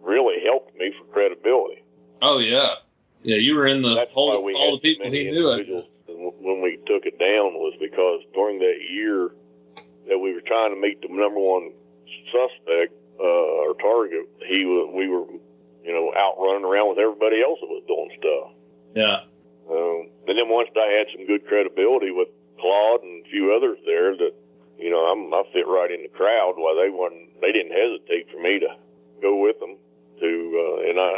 really 0.00 0.44
helped 0.44 0.76
me 0.76 0.92
for 0.98 1.04
credibility. 1.12 1.82
Oh 2.20 2.38
yeah, 2.38 2.76
yeah. 3.22 3.36
You 3.36 3.54
were 3.54 3.66
in 3.66 3.82
the 3.82 3.94
That's 3.94 4.12
whole 4.12 4.30
why 4.30 4.44
we 4.44 4.54
all 4.54 4.76
the 4.76 4.80
people 4.80 5.10
he 5.10 5.30
knew. 5.30 5.82
When 6.08 6.60
we 6.62 6.78
took 6.86 7.06
it 7.06 7.18
down 7.18 7.54
was 7.56 7.74
because 7.80 8.20
during 8.34 8.58
that 8.58 8.78
year 8.90 9.30
that 10.08 10.18
we 10.18 10.34
were 10.34 10.42
trying 10.46 10.74
to 10.74 10.80
meet 10.80 11.00
the 11.00 11.08
number 11.08 11.40
one 11.40 11.72
suspect 12.30 12.92
uh, 13.20 13.66
or 13.66 13.74
target, 13.80 14.28
he 14.48 14.64
was 14.64 14.90
we 14.94 15.08
were 15.08 15.26
you 15.84 15.92
know 15.92 16.12
out 16.16 16.36
running 16.38 16.64
around 16.64 16.88
with 16.90 16.98
everybody 16.98 17.42
else 17.42 17.58
that 17.60 17.68
was 17.70 17.84
doing 17.86 18.10
stuff. 18.18 18.48
Yeah. 18.94 19.18
Um, 19.70 20.10
and 20.28 20.36
then 20.38 20.48
once 20.48 20.68
I 20.76 20.90
had 20.90 21.06
some 21.14 21.26
good 21.26 21.46
credibility 21.46 22.10
with 22.10 22.28
Claude 22.58 23.02
and 23.02 23.24
a 23.24 23.28
few 23.30 23.54
others 23.54 23.78
there, 23.86 24.16
that 24.16 24.34
you 24.78 24.90
know 24.90 25.06
I'm, 25.06 25.32
I 25.32 25.42
fit 25.52 25.66
right 25.66 25.90
in 25.90 26.02
the 26.02 26.12
crowd. 26.12 26.54
While 26.56 26.76
they 26.76 26.90
wasn't, 26.90 27.40
they 27.40 27.52
didn't 27.52 27.72
hesitate 27.72 28.28
for 28.30 28.40
me 28.42 28.58
to 28.60 28.70
go 29.22 29.36
with 29.38 29.58
them 29.60 29.78
to, 30.20 30.30
uh, 30.30 30.90
and 30.90 30.96
I 30.98 31.10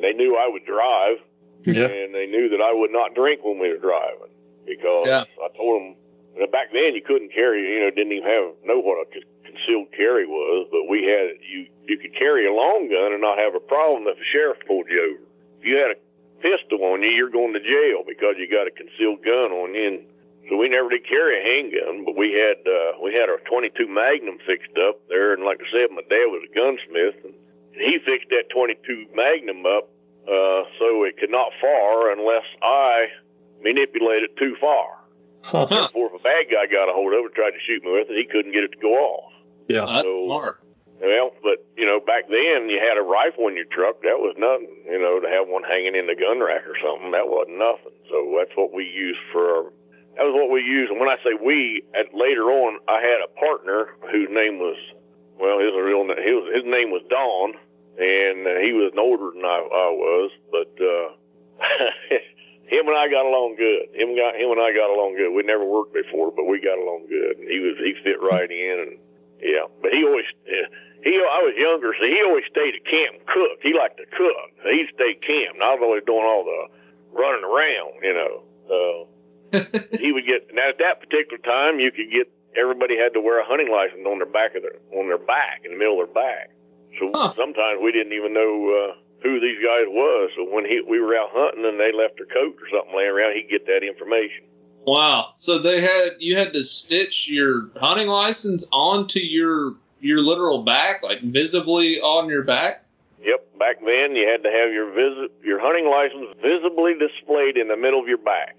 they 0.00 0.12
knew 0.12 0.36
I 0.36 0.48
would 0.48 0.64
drive, 0.64 1.18
Yeah. 1.64 1.86
and 1.88 2.14
they 2.14 2.26
knew 2.26 2.48
that 2.48 2.60
I 2.60 2.72
would 2.72 2.90
not 2.92 3.14
drink 3.14 3.44
when 3.44 3.58
we 3.58 3.68
were 3.68 3.80
driving 3.80 4.32
because 4.66 5.06
Yeah. 5.06 5.24
I 5.42 5.48
told 5.56 5.80
them 5.82 6.50
back 6.50 6.72
then 6.72 6.94
you 6.94 7.02
couldn't 7.02 7.32
carry, 7.32 7.60
you 7.74 7.80
know, 7.80 7.90
didn't 7.90 8.12
even 8.12 8.28
have 8.28 8.54
know 8.64 8.80
what 8.80 8.96
a 9.00 9.06
concealed 9.50 9.90
carry 9.90 10.26
was, 10.26 10.70
but 10.70 10.86
we 10.86 11.02
had 11.02 11.34
you 11.42 11.66
you 11.90 11.98
could 11.98 12.14
carry 12.14 12.46
a 12.46 12.54
long 12.54 12.86
gun 12.86 13.12
and 13.12 13.20
not 13.20 13.38
have 13.38 13.54
a 13.54 13.60
problem 13.60 14.06
if 14.06 14.16
the 14.16 14.28
sheriff 14.30 14.58
pulled 14.66 14.86
you 14.86 15.02
over. 15.02 15.24
If 15.58 15.66
you 15.66 15.76
had 15.76 15.92
a 15.92 16.00
pistol 16.38 16.86
on 16.86 17.02
you, 17.02 17.10
you're 17.10 17.34
going 17.34 17.52
to 17.52 17.60
jail 17.60 18.06
because 18.06 18.38
you 18.38 18.48
got 18.48 18.70
a 18.70 18.72
concealed 18.72 19.26
gun 19.26 19.52
on 19.52 19.74
you. 19.74 19.86
And 19.86 19.98
so 20.48 20.56
we 20.56 20.68
never 20.68 20.88
did 20.88 21.06
carry 21.06 21.38
a 21.38 21.44
handgun, 21.44 22.04
but 22.04 22.16
we 22.16 22.32
had 22.32 22.62
uh, 22.66 22.98
we 23.02 23.14
had 23.14 23.28
our 23.28 23.38
22 23.46 23.86
Magnum 23.86 24.38
fixed 24.46 24.74
up 24.78 24.98
there, 25.08 25.34
and 25.34 25.44
like 25.44 25.60
I 25.60 25.68
said, 25.70 25.90
my 25.90 26.02
dad 26.08 26.26
was 26.30 26.42
a 26.42 26.52
gunsmith, 26.54 27.18
and 27.22 27.34
he 27.74 27.98
fixed 28.02 28.30
that 28.30 28.50
22 28.50 29.14
Magnum 29.14 29.66
up 29.66 29.90
uh, 30.26 30.66
so 30.78 31.04
it 31.04 31.18
could 31.18 31.30
not 31.30 31.52
fire 31.60 32.10
unless 32.10 32.46
I 32.62 33.08
manipulated 33.62 34.30
it 34.30 34.36
too 34.38 34.56
far. 34.60 35.00
Huh. 35.42 35.66
Therefore, 35.70 36.12
if 36.12 36.20
a 36.20 36.22
bad 36.22 36.52
guy 36.52 36.66
got 36.66 36.90
a 36.90 36.92
hold 36.92 37.12
of 37.14 37.24
it 37.24 37.32
and 37.32 37.34
tried 37.34 37.56
to 37.56 37.62
shoot 37.64 37.82
me 37.84 37.92
with 37.92 38.10
it, 38.10 38.16
he 38.16 38.26
couldn't 38.28 38.52
get 38.52 38.64
it 38.64 38.72
to 38.72 38.80
go 38.80 38.92
off. 38.92 39.32
Yeah. 39.70 39.86
That's 39.86 40.08
So- 40.08 40.26
smart. 40.26 40.56
Well, 41.00 41.32
but 41.42 41.64
you 41.80 41.86
know, 41.88 41.96
back 41.98 42.28
then 42.28 42.68
you 42.68 42.76
had 42.76 43.00
a 43.00 43.02
rifle 43.02 43.48
in 43.48 43.56
your 43.56 43.64
truck. 43.72 44.02
That 44.04 44.20
was 44.20 44.36
nothing. 44.36 44.68
You 44.84 45.00
know, 45.00 45.16
to 45.18 45.28
have 45.32 45.48
one 45.48 45.62
hanging 45.64 45.96
in 45.96 46.04
the 46.06 46.14
gun 46.14 46.40
rack 46.44 46.68
or 46.68 46.76
something, 46.76 47.10
that 47.16 47.24
wasn't 47.24 47.56
nothing. 47.56 47.96
So 48.12 48.36
that's 48.36 48.52
what 48.52 48.68
we 48.76 48.84
used 48.84 49.20
for. 49.32 49.48
Our, 49.48 49.64
that 50.20 50.28
was 50.28 50.36
what 50.36 50.52
we 50.52 50.60
used. 50.60 50.92
And 50.92 51.00
when 51.00 51.08
I 51.08 51.16
say 51.24 51.32
we, 51.40 51.80
at 51.96 52.12
later 52.12 52.52
on, 52.52 52.80
I 52.84 53.00
had 53.00 53.24
a 53.24 53.32
partner 53.32 53.96
whose 54.12 54.28
name 54.28 54.60
was, 54.60 54.76
well, 55.40 55.56
his 55.56 55.72
real 55.72 56.04
name, 56.04 56.20
his 56.20 56.60
his 56.60 56.66
name 56.68 56.92
was 56.92 57.00
Don, 57.08 57.56
and 57.96 58.44
uh, 58.44 58.60
he 58.60 58.76
was 58.76 58.92
older 59.00 59.32
than 59.32 59.44
I, 59.48 59.56
I 59.56 59.88
was, 59.96 60.28
but. 60.52 60.68
uh 60.84 61.16
Him 62.70 62.86
and 62.86 62.94
I 62.96 63.10
got 63.10 63.26
along 63.26 63.58
good. 63.58 63.90
Him 63.98 64.14
got 64.14 64.38
him 64.38 64.54
and 64.54 64.62
I 64.62 64.70
got 64.70 64.94
along 64.94 65.18
good. 65.18 65.34
We 65.34 65.42
never 65.42 65.66
worked 65.66 65.90
before, 65.92 66.30
but 66.30 66.46
we 66.46 66.62
got 66.62 66.78
along 66.78 67.10
good. 67.10 67.42
And 67.42 67.50
he 67.50 67.58
was 67.58 67.74
he 67.82 67.98
fit 68.06 68.22
right 68.22 68.46
in, 68.46 68.76
and 68.86 68.92
yeah. 69.42 69.66
But 69.82 69.92
he 69.92 70.04
always 70.04 70.26
he 70.46 71.12
I 71.16 71.40
was 71.42 71.54
younger, 71.56 71.92
so 71.96 72.04
he 72.04 72.20
always 72.24 72.44
stayed 72.50 72.76
at 72.76 72.84
camp 72.84 73.20
and 73.20 73.26
cooked. 73.26 73.62
He 73.62 73.72
liked 73.72 73.96
to 73.98 74.06
cook. 74.12 74.48
He 74.68 74.84
stayed 74.94 75.20
camp. 75.24 75.56
And 75.56 75.64
I 75.64 75.72
was 75.74 75.82
always 75.82 76.04
doing 76.04 76.24
all 76.24 76.44
the 76.44 76.60
running 77.12 77.44
around, 77.44 77.92
you 78.04 78.14
know. 78.14 78.34
Uh, 78.70 79.00
he 79.98 80.12
would 80.12 80.26
get 80.26 80.46
now 80.54 80.68
at 80.70 80.78
that 80.78 81.00
particular 81.02 81.42
time 81.42 81.80
you 81.80 81.90
could 81.90 82.06
get 82.12 82.30
everybody 82.54 82.94
had 82.96 83.10
to 83.14 83.20
wear 83.20 83.40
a 83.42 83.46
hunting 83.46 83.66
license 83.70 84.06
on 84.06 84.18
their 84.22 84.30
back 84.30 84.54
of 84.54 84.62
their 84.62 84.78
on 84.94 85.08
their 85.08 85.18
back 85.18 85.62
in 85.64 85.72
the 85.72 85.78
middle 85.78 85.98
of 85.98 86.06
their 86.06 86.14
back. 86.14 86.50
So 86.98 87.10
Huh. 87.14 87.34
sometimes 87.34 87.80
we 87.82 87.90
didn't 87.90 88.12
even 88.14 88.30
know 88.34 88.52
uh, 88.70 88.90
who 89.22 89.40
these 89.40 89.58
guys 89.58 89.86
was. 89.90 90.30
So 90.36 90.46
when 90.46 90.64
he 90.64 90.82
we 90.86 91.00
were 91.00 91.16
out 91.18 91.30
hunting 91.32 91.64
and 91.66 91.80
they 91.80 91.90
left 91.90 92.18
their 92.20 92.30
coat 92.30 92.54
or 92.60 92.66
something 92.70 92.94
laying 92.94 93.10
around, 93.10 93.34
he'd 93.34 93.50
get 93.50 93.66
that 93.66 93.82
information. 93.82 94.46
Wow. 94.86 95.32
So 95.36 95.58
they 95.58 95.80
had 95.80 96.12
you 96.18 96.36
had 96.36 96.52
to 96.54 96.62
stitch 96.62 97.28
your 97.28 97.70
hunting 97.76 98.08
license 98.08 98.66
onto 98.72 99.20
your 99.20 99.74
your 100.00 100.20
literal 100.20 100.62
back, 100.62 101.02
like 101.02 101.20
visibly 101.22 102.00
on 102.00 102.28
your 102.28 102.42
back. 102.42 102.84
Yep, 103.22 103.58
back 103.58 103.80
then 103.84 104.16
you 104.16 104.26
had 104.26 104.42
to 104.42 104.50
have 104.50 104.72
your 104.72 104.90
visit 104.92 105.32
your 105.44 105.60
hunting 105.60 105.86
license 105.90 106.34
visibly 106.40 106.94
displayed 106.94 107.56
in 107.58 107.68
the 107.68 107.76
middle 107.76 108.00
of 108.00 108.08
your 108.08 108.18
back, 108.18 108.56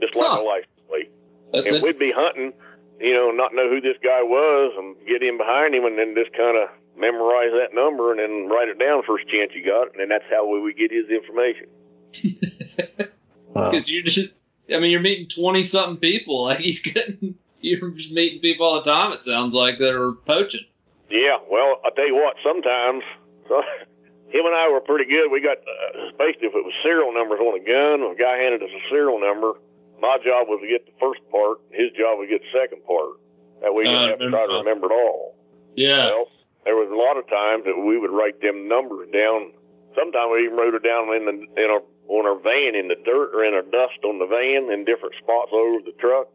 just 0.00 0.14
like 0.14 0.26
Huh. 0.26 0.42
a 0.42 0.44
license 0.44 0.80
plate. 0.88 1.10
That's 1.52 1.72
and 1.72 1.82
we'd 1.82 1.98
be 1.98 2.12
hunting, 2.12 2.52
you 3.00 3.14
know, 3.14 3.30
not 3.30 3.54
know 3.54 3.68
who 3.70 3.80
this 3.80 3.96
guy 4.02 4.22
was, 4.22 4.74
and 4.76 4.96
get 5.08 5.22
in 5.22 5.38
behind 5.38 5.74
him, 5.74 5.86
and 5.86 5.98
then 5.98 6.14
just 6.14 6.36
kind 6.36 6.58
of 6.58 6.68
memorize 6.98 7.52
that 7.52 7.74
number, 7.74 8.10
and 8.12 8.20
then 8.20 8.48
write 8.50 8.68
it 8.68 8.78
down 8.78 9.02
first 9.06 9.26
chance 9.28 9.52
you 9.54 9.64
got, 9.64 9.90
and 9.92 9.98
then 9.98 10.08
that's 10.10 10.24
how 10.30 10.46
we 10.46 10.60
would 10.60 10.76
get 10.76 10.90
his 10.92 11.08
information. 11.08 11.66
Wow. 13.54 13.70
Because 13.70 13.88
you 13.88 14.02
just, 14.02 14.30
I 14.72 14.78
mean, 14.78 14.90
you're 14.90 15.00
meeting 15.00 15.28
twenty 15.28 15.62
something 15.62 15.96
people. 15.98 16.44
Like 16.48 16.64
you 16.64 16.80
couldn't, 16.80 17.36
you're 17.60 17.90
just 17.90 18.12
meeting 18.12 18.40
people 18.40 18.66
all 18.66 18.82
the 18.82 18.90
time. 18.90 19.12
It 19.12 19.24
sounds 19.24 19.54
like 19.54 19.78
that 19.78 19.94
are 19.94 20.12
poaching. 20.12 20.64
Yeah, 21.10 21.38
well, 21.50 21.80
I'll 21.84 21.92
tell 21.92 22.06
you 22.06 22.16
what, 22.16 22.36
sometimes 22.42 23.04
so, 23.48 23.60
him 24.32 24.44
and 24.46 24.54
I 24.54 24.68
were 24.72 24.80
pretty 24.80 25.04
good. 25.08 25.30
We 25.30 25.40
got, 25.40 25.58
uh, 25.58 26.08
especially 26.10 26.48
if 26.48 26.54
it 26.56 26.64
was 26.64 26.72
serial 26.82 27.12
numbers 27.12 27.38
on 27.40 27.54
a 27.60 27.62
gun, 27.64 28.02
a 28.02 28.16
guy 28.16 28.36
handed 28.40 28.62
us 28.62 28.70
a 28.72 28.82
serial 28.90 29.20
number, 29.20 29.52
my 30.00 30.16
job 30.24 30.48
was 30.48 30.58
to 30.64 30.68
get 30.68 30.84
the 30.86 30.96
first 30.98 31.20
part, 31.30 31.60
his 31.70 31.92
job 31.92 32.18
was 32.18 32.26
to 32.28 32.34
get 32.34 32.42
the 32.42 32.52
second 32.52 32.82
part. 32.84 33.20
That 33.62 33.72
way 33.72 33.84
you 33.84 33.90
Uh, 33.94 34.06
didn't 34.08 34.10
have 34.10 34.24
to 34.26 34.30
try 34.32 34.46
to 34.48 34.58
remember 34.64 34.90
it 34.90 34.96
all. 34.96 35.36
Yeah. 35.76 36.08
Well, 36.08 36.28
there 36.64 36.76
was 36.76 36.90
a 36.90 36.98
lot 36.98 37.16
of 37.16 37.28
times 37.28 37.64
that 37.64 37.76
we 37.78 37.96
would 37.96 38.10
write 38.10 38.40
them 38.40 38.66
numbers 38.66 39.08
down. 39.12 39.52
Sometimes 39.94 40.28
we 40.32 40.44
even 40.44 40.56
wrote 40.56 40.74
it 40.74 40.82
down 40.82 41.08
in 41.14 41.24
the 41.28 41.34
in 41.62 41.68
our 41.70 41.82
on 42.08 42.26
our 42.26 42.36
van 42.38 42.74
in 42.74 42.88
the 42.88 42.96
dirt 43.04 43.34
or 43.34 43.44
in 43.44 43.54
our 43.54 43.62
dust 43.62 43.98
on 44.04 44.18
the 44.18 44.26
van 44.26 44.70
in 44.72 44.84
different 44.84 45.14
spots 45.22 45.50
all 45.52 45.74
over 45.74 45.84
the 45.84 45.96
truck. 45.98 46.28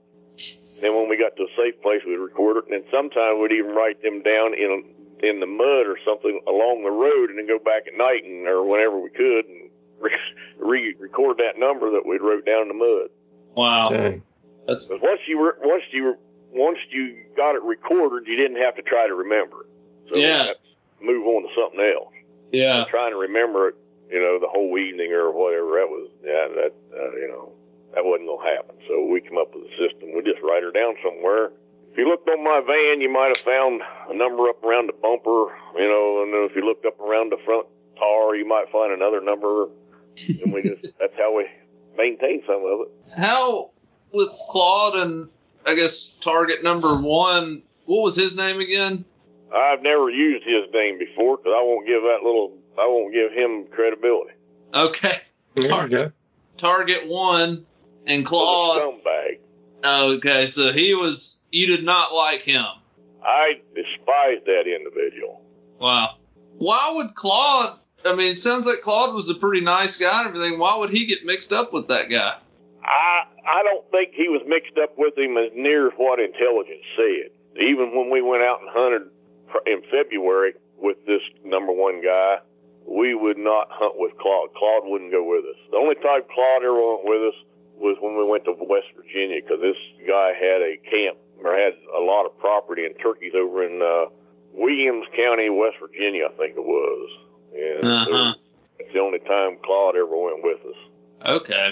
Then 0.81 0.95
when 0.95 1.09
we 1.09 1.17
got 1.17 1.35
to 1.35 1.43
a 1.43 1.53
safe 1.57 1.79
place, 1.81 2.01
we'd 2.07 2.15
record 2.17 2.57
it. 2.57 2.73
And 2.73 2.83
sometimes 2.91 3.37
we'd 3.41 3.51
even 3.51 3.75
write 3.75 4.01
them 4.01 4.21
down 4.23 4.53
in 4.53 4.95
in 5.21 5.41
the 5.41 5.45
mud 5.45 5.83
or 5.85 5.97
something 6.05 6.39
along 6.47 6.83
the 6.83 6.91
road, 6.91 7.29
and 7.29 7.37
then 7.37 7.45
go 7.45 7.59
back 7.59 7.83
at 7.87 7.97
night 7.97 8.23
and 8.23 8.47
or 8.47 8.63
whenever 8.63 8.97
we 8.97 9.09
could 9.09 9.45
and 9.45 9.69
re- 9.99 10.95
record 10.97 11.37
that 11.37 11.59
number 11.59 11.91
that 11.91 12.05
we'd 12.05 12.21
wrote 12.21 12.45
down 12.45 12.63
in 12.63 12.67
the 12.69 12.73
mud. 12.73 13.09
Wow. 13.55 13.89
Dang. 13.89 14.23
That's 14.65 14.85
But 14.85 15.01
once 15.01 15.19
you 15.27 15.37
were, 15.37 15.57
once 15.61 15.83
you 15.91 16.03
were, 16.03 16.17
once 16.53 16.77
you 16.89 17.17
got 17.35 17.55
it 17.55 17.63
recorded, 17.63 18.27
you 18.27 18.37
didn't 18.37 18.61
have 18.61 18.75
to 18.77 18.81
try 18.81 19.07
to 19.07 19.13
remember 19.13 19.63
it. 19.63 19.67
So 20.09 20.15
Yeah. 20.15 20.53
move 21.01 21.27
on 21.27 21.43
to 21.43 21.49
something 21.53 21.81
else. 21.81 22.13
yeah. 22.53 22.85
Trying 22.89 23.11
to 23.11 23.17
remember 23.17 23.67
it, 23.69 23.75
you 24.09 24.19
know, 24.19 24.39
the 24.39 24.47
whole 24.49 24.77
evening 24.77 25.11
or 25.13 25.31
whatever. 25.31 25.79
That 25.79 25.89
was, 25.89 26.09
yeah, 26.23 26.47
that, 26.49 26.73
uh, 26.93 27.11
you 27.15 27.27
know, 27.27 27.51
that 27.93 28.03
wasn't 28.03 28.27
gonna 28.27 28.49
happen. 28.49 28.75
So 28.87 29.05
we 29.05 29.21
come 29.21 29.37
up 29.37 29.53
with 29.53 29.65
a 29.65 29.73
system. 29.77 30.13
We 30.15 30.21
just 30.23 30.41
write 30.41 30.63
her 30.63 30.71
down 30.71 30.95
somewhere. 31.03 31.51
If 31.91 31.97
you 31.97 32.07
looked 32.07 32.29
on 32.29 32.43
my 32.43 32.61
van, 32.61 33.01
you 33.01 33.09
might 33.09 33.33
have 33.35 33.43
found 33.45 33.81
a 34.09 34.15
number 34.15 34.47
up 34.49 34.63
around 34.63 34.87
the 34.87 34.93
bumper, 34.93 35.53
you 35.75 35.89
know, 35.89 36.23
and 36.23 36.33
then 36.33 36.43
if 36.49 36.55
you 36.55 36.63
looked 36.63 36.85
up 36.85 36.99
around 36.99 37.31
the 37.31 37.37
front 37.45 37.67
tar, 37.97 38.35
you 38.35 38.47
might 38.47 38.69
find 38.71 38.93
another 38.93 39.21
number. 39.21 39.69
And 40.27 40.53
we 40.53 40.61
just, 40.61 40.93
that's 40.99 41.15
how 41.15 41.35
we 41.35 41.47
maintain 41.97 42.43
some 42.45 42.63
of 42.65 42.87
it. 42.87 43.17
How 43.17 43.71
with 44.11 44.29
Claude 44.49 44.95
and 44.95 45.29
I 45.65 45.75
guess 45.75 46.07
target 46.21 46.63
number 46.63 46.95
one. 47.01 47.63
What 47.85 48.03
was 48.03 48.15
his 48.15 48.35
name 48.35 48.59
again? 48.59 49.05
I've 49.55 49.81
never 49.81 50.09
used 50.09 50.45
his 50.45 50.71
name 50.73 50.99
before 50.99 51.37
because 51.37 51.53
I 51.55 51.63
won't 51.63 51.87
give 51.87 52.01
that 52.03 52.19
little, 52.23 52.55
I 52.79 52.87
won't 52.87 53.13
give 53.13 53.31
him 53.31 53.65
credibility. 53.71 54.31
Okay. 54.73 55.17
There 55.55 55.83
you 55.83 55.89
go. 55.89 56.11
Target 56.57 57.07
one 57.07 57.65
and 58.05 58.25
Claude. 58.25 58.81
scumbag. 58.81 59.39
Okay, 59.83 60.47
so 60.47 60.71
he 60.71 60.93
was. 60.93 61.37
You 61.51 61.67
did 61.67 61.83
not 61.83 62.13
like 62.13 62.41
him. 62.41 62.65
I 63.23 63.61
despise 63.75 64.43
that 64.45 64.63
individual. 64.67 65.41
Wow. 65.79 66.17
Why 66.57 66.91
would 66.95 67.15
Claude? 67.15 67.79
I 68.05 68.15
mean, 68.15 68.31
it 68.31 68.37
sounds 68.37 68.65
like 68.65 68.81
Claude 68.81 69.13
was 69.13 69.29
a 69.29 69.35
pretty 69.35 69.61
nice 69.61 69.97
guy 69.97 70.19
and 70.19 70.27
everything. 70.27 70.59
Why 70.59 70.77
would 70.77 70.89
he 70.89 71.05
get 71.05 71.25
mixed 71.25 71.51
up 71.51 71.73
with 71.73 71.87
that 71.87 72.09
guy? 72.09 72.37
I 72.83 73.23
I 73.45 73.63
don't 73.63 73.89
think 73.91 74.13
he 74.13 74.27
was 74.29 74.41
mixed 74.47 74.77
up 74.81 74.97
with 74.97 75.17
him 75.17 75.37
as 75.37 75.51
near 75.55 75.87
as 75.87 75.93
what 75.97 76.19
intelligence 76.19 76.83
said. 76.95 77.31
Even 77.61 77.95
when 77.95 78.09
we 78.09 78.21
went 78.21 78.43
out 78.43 78.61
and 78.61 78.69
hunted 78.71 79.09
in 79.65 79.81
February 79.91 80.53
with 80.77 80.97
this 81.05 81.21
number 81.43 81.73
one 81.73 82.01
guy, 82.01 82.37
we 82.87 83.15
would 83.15 83.37
not 83.37 83.67
hunt 83.71 83.95
with 83.97 84.11
Claude. 84.19 84.49
Claude 84.55 84.83
wouldn't 84.85 85.11
go 85.11 85.23
with 85.23 85.45
us. 85.45 85.59
The 85.71 85.77
only 85.77 85.95
time 85.95 86.21
Claude 86.33 86.63
ever 86.63 86.73
went 86.75 87.05
with 87.05 87.21
us 87.33 87.37
was 87.77 87.97
when 88.01 88.17
we 88.17 88.23
went 88.25 88.43
to 88.45 88.53
West 88.59 88.87
Virginia 88.95 89.39
because 89.41 89.61
this 89.61 89.77
guy 90.07 90.33
had 90.35 90.61
a 90.61 90.75
camp 90.89 91.17
or 91.43 91.55
had 91.55 91.73
a 91.95 92.01
lot 92.01 92.25
of 92.25 92.37
property 92.39 92.85
and 92.85 92.95
turkeys 93.01 93.31
over 93.35 93.63
in 93.63 93.81
uh, 93.81 94.11
Williams 94.53 95.05
County, 95.15 95.49
West 95.49 95.77
Virginia, 95.79 96.27
I 96.27 96.35
think 96.35 96.57
it 96.57 96.65
was. 96.65 97.09
And 97.55 97.87
Uh-huh. 97.87 98.33
it's 98.79 98.91
the 98.93 98.99
only 98.99 99.19
time 99.19 99.57
Claude 99.63 99.95
ever 99.95 100.17
went 100.17 100.43
with 100.43 100.59
us. 100.65 100.79
Okay. 101.25 101.69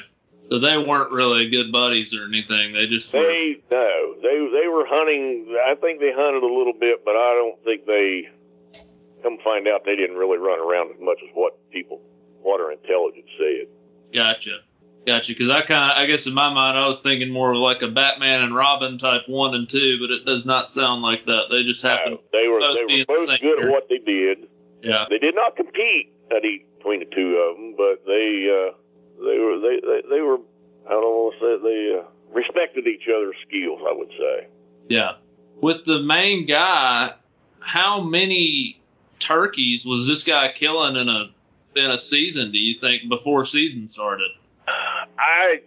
So 0.49 0.59
they 0.59 0.77
weren't 0.77 1.11
really 1.11 1.49
good 1.49 1.73
buddies 1.73 2.15
or 2.15 2.23
anything. 2.23 2.71
They 2.71 2.87
just 2.87 3.11
were. 3.13 3.19
They 3.19 3.59
no, 3.69 4.15
they 4.23 4.37
they 4.61 4.67
were 4.69 4.85
hunting. 4.87 5.43
I 5.67 5.75
think 5.75 5.99
they 5.99 6.13
hunted 6.15 6.41
a 6.41 6.47
little 6.47 6.71
bit, 6.71 7.03
but 7.03 7.15
I 7.19 7.33
don't 7.35 7.61
think 7.65 7.85
they. 7.85 8.29
Come 9.23 9.37
find 9.43 9.67
out, 9.67 9.81
they 9.85 9.95
didn't 9.95 10.17
really 10.17 10.37
run 10.37 10.59
around 10.59 10.91
as 10.91 11.01
much 11.01 11.17
as 11.23 11.29
what 11.33 11.57
people, 11.71 12.01
what 12.41 12.61
our 12.61 12.71
intelligence 12.71 13.29
said. 13.37 13.67
Gotcha. 14.13 14.59
Gotcha. 15.07 15.31
Because 15.31 15.49
I 15.49 15.61
kind 15.61 15.91
of, 15.91 15.97
I 15.97 16.05
guess 16.05 16.27
in 16.27 16.33
my 16.33 16.53
mind, 16.53 16.77
I 16.77 16.87
was 16.87 16.99
thinking 16.99 17.31
more 17.31 17.53
of 17.53 17.59
like 17.59 17.81
a 17.81 17.87
Batman 17.87 18.41
and 18.41 18.53
Robin 18.53 18.99
type 18.99 19.21
one 19.27 19.55
and 19.55 19.67
two, 19.67 19.97
but 20.01 20.11
it 20.11 20.25
does 20.25 20.45
not 20.45 20.69
sound 20.69 21.01
like 21.01 21.25
that. 21.25 21.43
They 21.49 21.63
just 21.63 21.81
happen. 21.81 22.13
No, 22.13 22.19
they 22.33 22.47
were 22.47 22.59
both 22.59 22.75
they 22.75 22.83
were 22.83 22.99
the 22.99 23.05
both 23.07 23.39
good 23.39 23.65
at 23.65 23.71
what 23.71 23.87
they 23.89 23.99
did. 23.99 24.49
Yeah. 24.83 25.05
They 25.09 25.17
did 25.17 25.33
not 25.33 25.55
compete 25.55 26.13
at 26.29 26.43
each, 26.43 26.65
between 26.77 26.99
the 26.99 27.05
two 27.05 27.37
of 27.37 27.55
them, 27.55 27.75
but 27.77 28.05
they 28.05 28.47
uh, 28.51 28.75
they 29.23 29.39
were 29.39 29.59
they, 29.59 29.79
they 29.79 30.01
they 30.09 30.21
were 30.21 30.37
I 30.85 30.91
don't 30.91 31.03
want 31.03 31.35
to 31.35 31.39
say 31.39 31.63
they 31.63 31.99
uh, 31.99 32.03
respected 32.33 32.85
each 32.85 33.07
other's 33.07 33.35
skills. 33.47 33.79
I 33.87 33.93
would 33.93 34.09
say. 34.09 34.47
Yeah. 34.89 35.11
With 35.61 35.85
the 35.85 36.01
main 36.03 36.45
guy, 36.45 37.13
how 37.59 38.01
many 38.01 38.76
turkeys 39.19 39.85
was 39.85 40.07
this 40.07 40.23
guy 40.23 40.51
killing 40.57 40.95
in 40.95 41.09
a 41.09 41.29
in 41.75 41.91
a 41.91 41.97
season? 41.99 42.51
Do 42.51 42.57
you 42.57 42.79
think 42.79 43.09
before 43.09 43.45
season 43.45 43.89
started? 43.89 44.29
I 44.67 45.61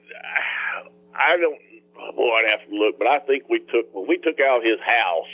I 1.15 1.37
don't. 1.37 1.59
Boy, 2.17 2.31
I'd 2.33 2.59
have 2.59 2.69
to 2.69 2.75
look, 2.75 2.99
but 2.99 3.07
I 3.07 3.19
think 3.21 3.49
we 3.49 3.59
took 3.61 3.93
when 3.95 4.07
we 4.09 4.17
took 4.19 4.41
out 4.41 4.65
his 4.65 4.81
house, 4.81 5.29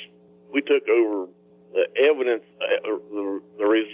we 0.53 0.61
took 0.63 0.89
over 0.89 1.29
the 1.73 1.87
evidence, 2.11 2.43
uh, 2.61 2.67
the, 2.85 3.43
the 3.59 3.65
res, 3.67 3.87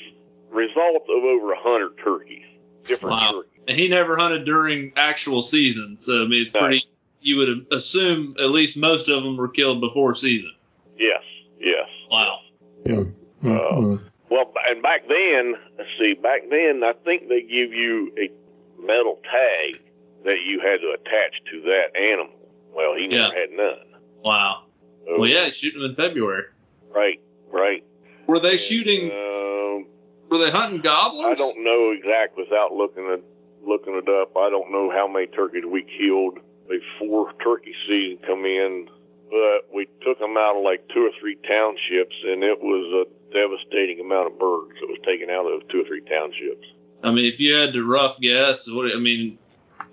result 0.50 1.02
of 1.08 1.22
over 1.24 1.52
a 1.52 1.60
hundred 1.60 1.98
turkeys, 2.02 2.44
different 2.84 3.16
Wow. 3.16 3.32
turkeys. 3.32 3.48
And 3.68 3.76
he 3.78 3.88
never 3.88 4.16
hunted 4.16 4.44
during 4.44 4.92
actual 4.96 5.42
season, 5.42 5.98
so 5.98 6.22
I 6.24 6.26
mean 6.28 6.42
it's 6.42 6.54
No. 6.54 6.60
pretty. 6.60 6.84
You 7.20 7.36
would 7.36 7.66
assume 7.72 8.34
at 8.40 8.50
least 8.50 8.76
most 8.76 9.08
of 9.08 9.22
them 9.22 9.36
were 9.36 9.48
killed 9.48 9.80
before 9.80 10.14
season. 10.14 10.50
Yes, 10.98 11.22
yes. 11.60 11.88
Wow. 12.10 12.40
Mhm. 12.84 14.00
Well, 14.32 14.50
and 14.66 14.80
back 14.82 15.02
then, 15.08 15.54
let's 15.76 15.90
see, 16.00 16.14
back 16.14 16.48
then, 16.48 16.80
I 16.82 16.94
think 17.04 17.28
they 17.28 17.42
give 17.42 17.70
you 17.76 18.10
a 18.16 18.32
metal 18.80 19.20
tag 19.28 19.82
that 20.24 20.36
you 20.48 20.58
had 20.64 20.80
to 20.80 20.96
attach 20.96 21.34
to 21.52 21.60
that 21.68 21.92
animal. 21.94 22.32
Well, 22.72 22.94
he 22.96 23.08
never 23.08 23.34
Yeah. 23.34 23.40
had 23.40 23.50
none. 23.50 24.00
Wow. 24.24 24.62
So, 25.04 25.18
Well, 25.18 25.28
yeah, 25.28 25.50
shooting 25.50 25.82
them 25.82 25.90
in 25.90 25.96
February. 25.96 26.44
Right, 26.88 27.20
right. 27.50 27.84
Were 28.26 28.38
they 28.40 28.52
And, 28.52 28.60
shooting? 28.60 29.10
Um, 29.12 29.86
Were 30.30 30.38
they 30.38 30.50
hunting 30.50 30.80
gobblers? 30.80 31.38
I 31.38 31.42
don't 31.42 31.62
know 31.62 31.90
exactly 31.90 32.44
without 32.44 32.72
looking 32.72 33.06
at 33.10 33.20
looking 33.62 33.94
it 33.96 34.08
up. 34.08 34.34
I 34.36 34.48
don't 34.48 34.72
know 34.72 34.90
how 34.90 35.06
many 35.06 35.26
turkeys 35.26 35.64
we 35.66 35.82
killed 35.82 36.38
before 36.68 37.32
turkey 37.44 37.74
season 37.86 38.18
come 38.26 38.46
in, 38.46 38.88
but 39.30 39.68
we 39.74 39.86
took 40.00 40.18
them 40.18 40.38
out 40.38 40.56
of 40.56 40.62
like 40.64 40.88
two 40.88 41.04
or 41.04 41.10
three 41.20 41.36
townships, 41.46 42.16
and 42.24 42.42
it 42.42 42.58
was 42.62 43.06
a 43.06 43.21
devastating 43.32 44.00
amount 44.00 44.32
of 44.32 44.38
birds 44.38 44.72
that 44.80 44.88
was 44.88 44.98
taken 45.04 45.30
out 45.30 45.46
of 45.46 45.66
two 45.68 45.82
or 45.82 45.84
three 45.84 46.02
townships. 46.02 46.66
I 47.02 47.10
mean, 47.10 47.24
if 47.24 47.40
you 47.40 47.54
had 47.54 47.72
to 47.72 47.84
rough 47.84 48.18
guess, 48.20 48.70
what 48.70 48.90
I 48.94 48.98
mean, 48.98 49.38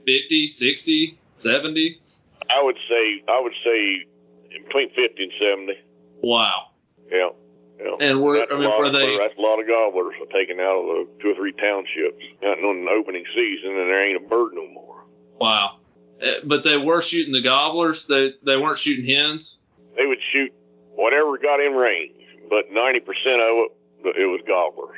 50, 0.05 0.47
60, 0.47 1.17
70? 1.39 2.01
I 2.49 2.63
would 2.63 2.77
say 2.87 3.23
I 3.27 3.39
would 3.41 3.53
say 3.63 4.05
between 4.65 4.89
fifty 4.89 5.23
and 5.23 5.31
seventy. 5.39 5.79
Wow. 6.21 6.71
Yeah. 7.11 7.29
Yeah. 7.79 7.95
And 8.01 8.21
were 8.21 8.41
I 8.51 8.59
mean, 8.59 8.69
were 8.69 8.89
they? 8.89 9.17
That's 9.17 9.37
a 9.37 9.41
lot 9.41 9.59
of 9.59 9.67
gobblers 9.67 10.15
taken 10.33 10.59
out 10.59 10.77
of 10.81 10.85
the 11.07 11.07
two 11.21 11.29
or 11.31 11.35
three 11.35 11.53
townships. 11.53 12.23
Not 12.41 12.57
in 12.57 12.85
the 12.85 12.91
opening 12.91 13.23
season, 13.33 13.69
and 13.69 13.89
there 13.89 14.05
ain't 14.05 14.23
a 14.23 14.27
bird 14.27 14.53
no 14.53 14.67
more. 14.67 15.05
Wow. 15.39 15.77
Uh, 16.21 16.27
But 16.45 16.63
they 16.63 16.77
were 16.77 17.01
shooting 17.01 17.31
the 17.33 17.41
gobblers. 17.41 18.05
They 18.07 18.33
they 18.43 18.57
weren't 18.57 18.79
shooting 18.79 19.05
hens. 19.05 19.57
They 19.95 20.05
would 20.05 20.19
shoot 20.33 20.51
whatever 20.95 21.37
got 21.37 21.59
in 21.59 21.73
range, 21.73 22.18
but 22.49 22.71
ninety 22.71 22.99
percent 22.99 23.41
of 23.41 23.69
it, 24.05 24.15
it 24.17 24.27
was 24.27 24.41
gobblers. 24.47 24.97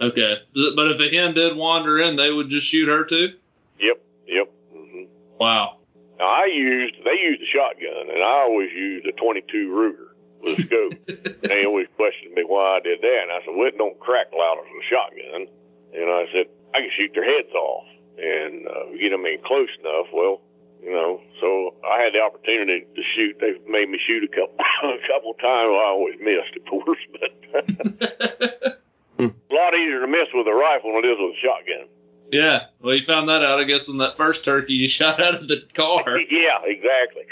Okay. 0.00 0.34
But 0.74 0.90
if 0.90 1.00
a 1.00 1.08
hen 1.14 1.34
did 1.34 1.56
wander 1.56 2.00
in, 2.00 2.16
they 2.16 2.30
would 2.32 2.48
just 2.48 2.66
shoot 2.66 2.88
her 2.88 3.04
too. 3.04 3.34
Yep, 3.78 4.02
yep. 4.26 4.48
hmm 4.72 5.04
Wow. 5.38 5.78
Now 6.18 6.26
I 6.26 6.46
used 6.46 6.94
they 7.04 7.18
used 7.22 7.42
a 7.42 7.46
shotgun, 7.46 8.10
and 8.10 8.22
I 8.22 8.46
always 8.46 8.70
used 8.72 9.06
a 9.06 9.12
22 9.12 9.68
Ruger 9.70 10.12
with 10.42 10.58
a 10.58 10.62
scope. 10.66 10.92
and 11.08 11.36
they 11.50 11.64
always 11.64 11.86
questioned 11.96 12.34
me 12.34 12.42
why 12.46 12.78
I 12.78 12.80
did 12.80 13.00
that, 13.00 13.20
and 13.22 13.32
I 13.32 13.38
said, 13.44 13.54
well, 13.56 13.68
it 13.68 13.78
don't 13.78 13.98
crack 14.00 14.26
louder 14.32 14.62
than 14.62 14.78
a 14.78 14.86
shotgun. 14.90 15.46
And 15.94 16.10
I 16.10 16.24
said, 16.32 16.46
I 16.74 16.80
can 16.80 16.90
shoot 16.96 17.10
their 17.14 17.24
heads 17.24 17.52
off 17.54 17.84
and 18.18 18.66
uh, 18.66 18.96
get 18.98 19.10
them 19.10 19.24
in 19.26 19.38
close 19.44 19.68
enough. 19.80 20.06
Well, 20.12 20.40
you 20.82 20.90
know, 20.90 21.20
so 21.40 21.74
I 21.86 22.02
had 22.02 22.12
the 22.12 22.20
opportunity 22.20 22.84
to 22.94 23.02
shoot. 23.14 23.36
They 23.40 23.54
made 23.70 23.88
me 23.88 23.98
shoot 24.04 24.24
a 24.24 24.28
couple 24.28 24.56
a 24.82 25.06
couple 25.06 25.30
of 25.30 25.38
times. 25.38 25.70
Well, 25.70 25.80
I 25.80 25.90
always 25.94 26.18
missed, 26.20 26.56
of 26.56 26.66
course, 26.66 26.98
but 27.12 28.82
hmm. 29.16 29.26
a 29.26 29.54
lot 29.54 29.74
easier 29.74 30.00
to 30.00 30.08
miss 30.08 30.28
with 30.34 30.46
a 30.46 30.54
rifle 30.54 30.92
than 30.92 31.04
it 31.04 31.08
is 31.08 31.18
with 31.18 31.36
a 31.36 31.40
shotgun. 31.40 31.88
yeah. 32.32 32.66
Well, 32.80 32.94
you 32.94 33.06
found 33.06 33.28
that 33.28 33.44
out, 33.44 33.60
I 33.60 33.64
guess, 33.64 33.88
on 33.88 33.98
that 33.98 34.16
first 34.16 34.44
turkey 34.44 34.74
you 34.74 34.88
shot 35.00 35.20
out 35.20 35.34
of 35.34 35.46
the 35.46 35.62
car. 35.74 36.18
yeah, 36.30 36.58
exactly. 36.64 37.22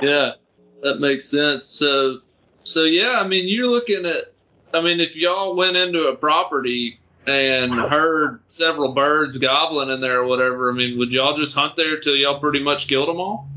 Yeah, 0.00 0.32
that 0.82 1.00
makes 1.00 1.28
sense. 1.28 1.68
So, 1.68 2.18
so 2.62 2.84
yeah, 2.84 3.18
I 3.20 3.26
mean, 3.26 3.48
you're 3.48 3.68
looking 3.68 4.06
at, 4.06 4.32
I 4.72 4.80
mean, 4.80 5.00
if 5.00 5.16
y'all 5.16 5.56
went 5.56 5.76
into 5.76 6.06
a 6.06 6.16
property 6.16 7.00
and 7.26 7.72
heard 7.72 8.40
several 8.46 8.92
birds 8.92 9.38
gobbling 9.38 9.90
in 9.90 10.00
there 10.00 10.20
or 10.20 10.24
whatever, 10.26 10.70
I 10.70 10.74
mean, 10.74 10.98
would 10.98 11.12
y'all 11.12 11.36
just 11.36 11.54
hunt 11.54 11.76
there 11.76 11.98
till 11.98 12.16
y'all 12.16 12.38
pretty 12.40 12.62
much 12.62 12.86
killed 12.88 13.08
them 13.08 13.18
all? 13.18 13.48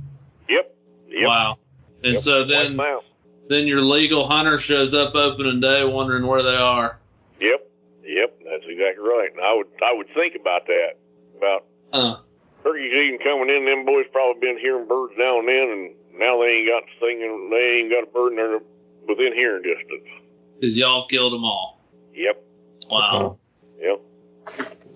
Yep. 0.49 0.75
Yep. 1.09 1.27
Wow. 1.27 1.57
And 2.03 2.13
Yep. 2.13 2.21
so 2.21 2.39
Wipe 2.39 2.47
then, 2.49 2.65
'em 2.73 2.79
out. 2.79 3.03
then 3.49 3.67
your 3.67 3.81
legal 3.81 4.25
hunter 4.27 4.57
shows 4.57 4.93
up 4.93 5.15
opening 5.15 5.59
day, 5.59 5.83
wondering 5.83 6.25
where 6.27 6.43
they 6.43 6.55
are. 6.55 6.99
Yep, 7.41 7.67
yep, 8.03 8.39
that's 8.43 8.63
exactly 8.67 9.03
right. 9.03 9.29
And 9.31 9.41
I 9.41 9.53
would 9.55 9.67
I 9.83 9.93
would 9.93 10.07
think 10.13 10.35
about 10.35 10.65
that. 10.67 10.93
About 11.37 11.63
Uh, 11.93 12.15
turkey 12.63 12.89
season 12.91 13.19
coming 13.23 13.49
in, 13.49 13.65
them 13.65 13.85
boys 13.85 14.05
probably 14.11 14.39
been 14.41 14.57
hearing 14.59 14.87
birds 14.87 15.13
now 15.17 15.39
and 15.39 15.47
then 15.47 15.69
and 15.69 15.95
now 16.19 16.39
they 16.41 16.47
ain't 16.47 16.67
got 16.67 16.83
singing 16.99 17.49
they 17.49 17.79
ain't 17.81 17.89
got 17.91 18.03
a 18.03 18.11
bird 18.11 18.29
in 18.31 18.35
there 18.37 18.59
within 19.07 19.33
hearing 19.33 19.61
distance. 19.63 20.07
cause 20.61 20.75
y'all 20.75 21.05
killed 21.07 21.33
them 21.33 21.45
all. 21.45 21.79
Yep, 22.13 22.43
Wow. 22.89 23.37
Yep. 23.79 24.01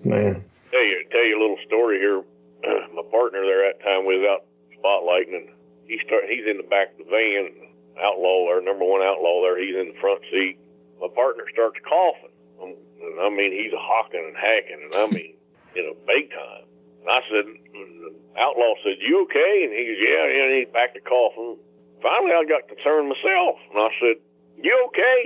Man. 0.04 0.44
Tell 0.70 0.82
you 0.82 1.04
tell 1.10 1.24
you 1.24 1.38
a 1.38 1.40
little 1.40 1.60
story 1.66 1.98
here. 1.98 2.22
My 2.94 3.02
partner 3.10 3.42
there 3.42 3.68
at 3.68 3.78
that 3.78 3.84
time 3.84 4.04
was 4.04 4.22
out 4.24 4.46
spotlighting 4.72 5.34
and 5.36 5.48
he 5.86 6.00
start 6.06 6.24
he's 6.28 6.46
in 6.48 6.56
the 6.56 6.66
back 6.66 6.92
of 6.96 7.04
the 7.04 7.10
van, 7.10 7.52
outlaw 8.00 8.48
there, 8.48 8.62
number 8.62 8.84
one 8.84 9.02
outlaw 9.02 9.42
there, 9.42 9.60
he's 9.60 9.76
in 9.76 9.92
the 9.92 9.98
front 10.00 10.22
seat. 10.30 10.58
My 11.00 11.08
partner 11.12 11.44
starts 11.52 11.78
coughing. 11.84 12.34
Um, 12.62 12.74
And 13.02 13.20
I 13.20 13.28
mean 13.28 13.52
he's 13.52 13.74
hawking 13.74 14.24
and 14.24 14.36
hacking 14.36 14.80
and 14.80 14.94
I 14.96 15.06
mean, 15.12 15.34
you 15.76 15.82
know, 15.84 15.94
big 16.06 16.30
time. 16.30 16.64
And 17.04 17.08
I 17.10 17.20
said 17.28 17.46
outlaw 18.38 18.74
said, 18.82 18.96
You 19.02 19.28
okay? 19.28 19.68
And 19.68 19.72
he 19.76 19.82
goes, 19.92 20.00
Yeah, 20.00 20.24
yeah, 20.24 20.44
and 20.48 20.54
he's 20.56 20.72
back 20.72 20.94
to 20.94 21.02
coughing. 21.04 21.58
Finally 22.00 22.32
I 22.32 22.42
got 22.48 22.66
concerned 22.66 23.12
myself 23.12 23.60
and 23.70 23.78
I 23.78 23.90
said, 24.00 24.16
You 24.56 24.74
okay? 24.88 25.20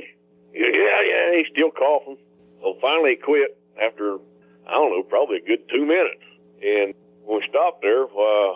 Goes, 0.52 0.74
Yeah, 0.74 1.00
yeah, 1.06 1.24
he's 1.38 1.48
still 1.52 1.70
coughing. 1.70 2.18
So 2.66 2.74
finally 2.82 3.14
he 3.14 3.22
quit 3.22 3.54
after 3.78 4.18
I 4.66 4.74
don't 4.74 4.90
know, 4.90 5.06
probably 5.06 5.38
a 5.38 5.46
good 5.46 5.62
two 5.70 5.86
minutes. 5.86 6.26
And 6.58 6.90
when 7.22 7.38
we 7.38 7.46
stopped 7.46 7.86
there, 7.86 8.02
uh, 8.02 8.52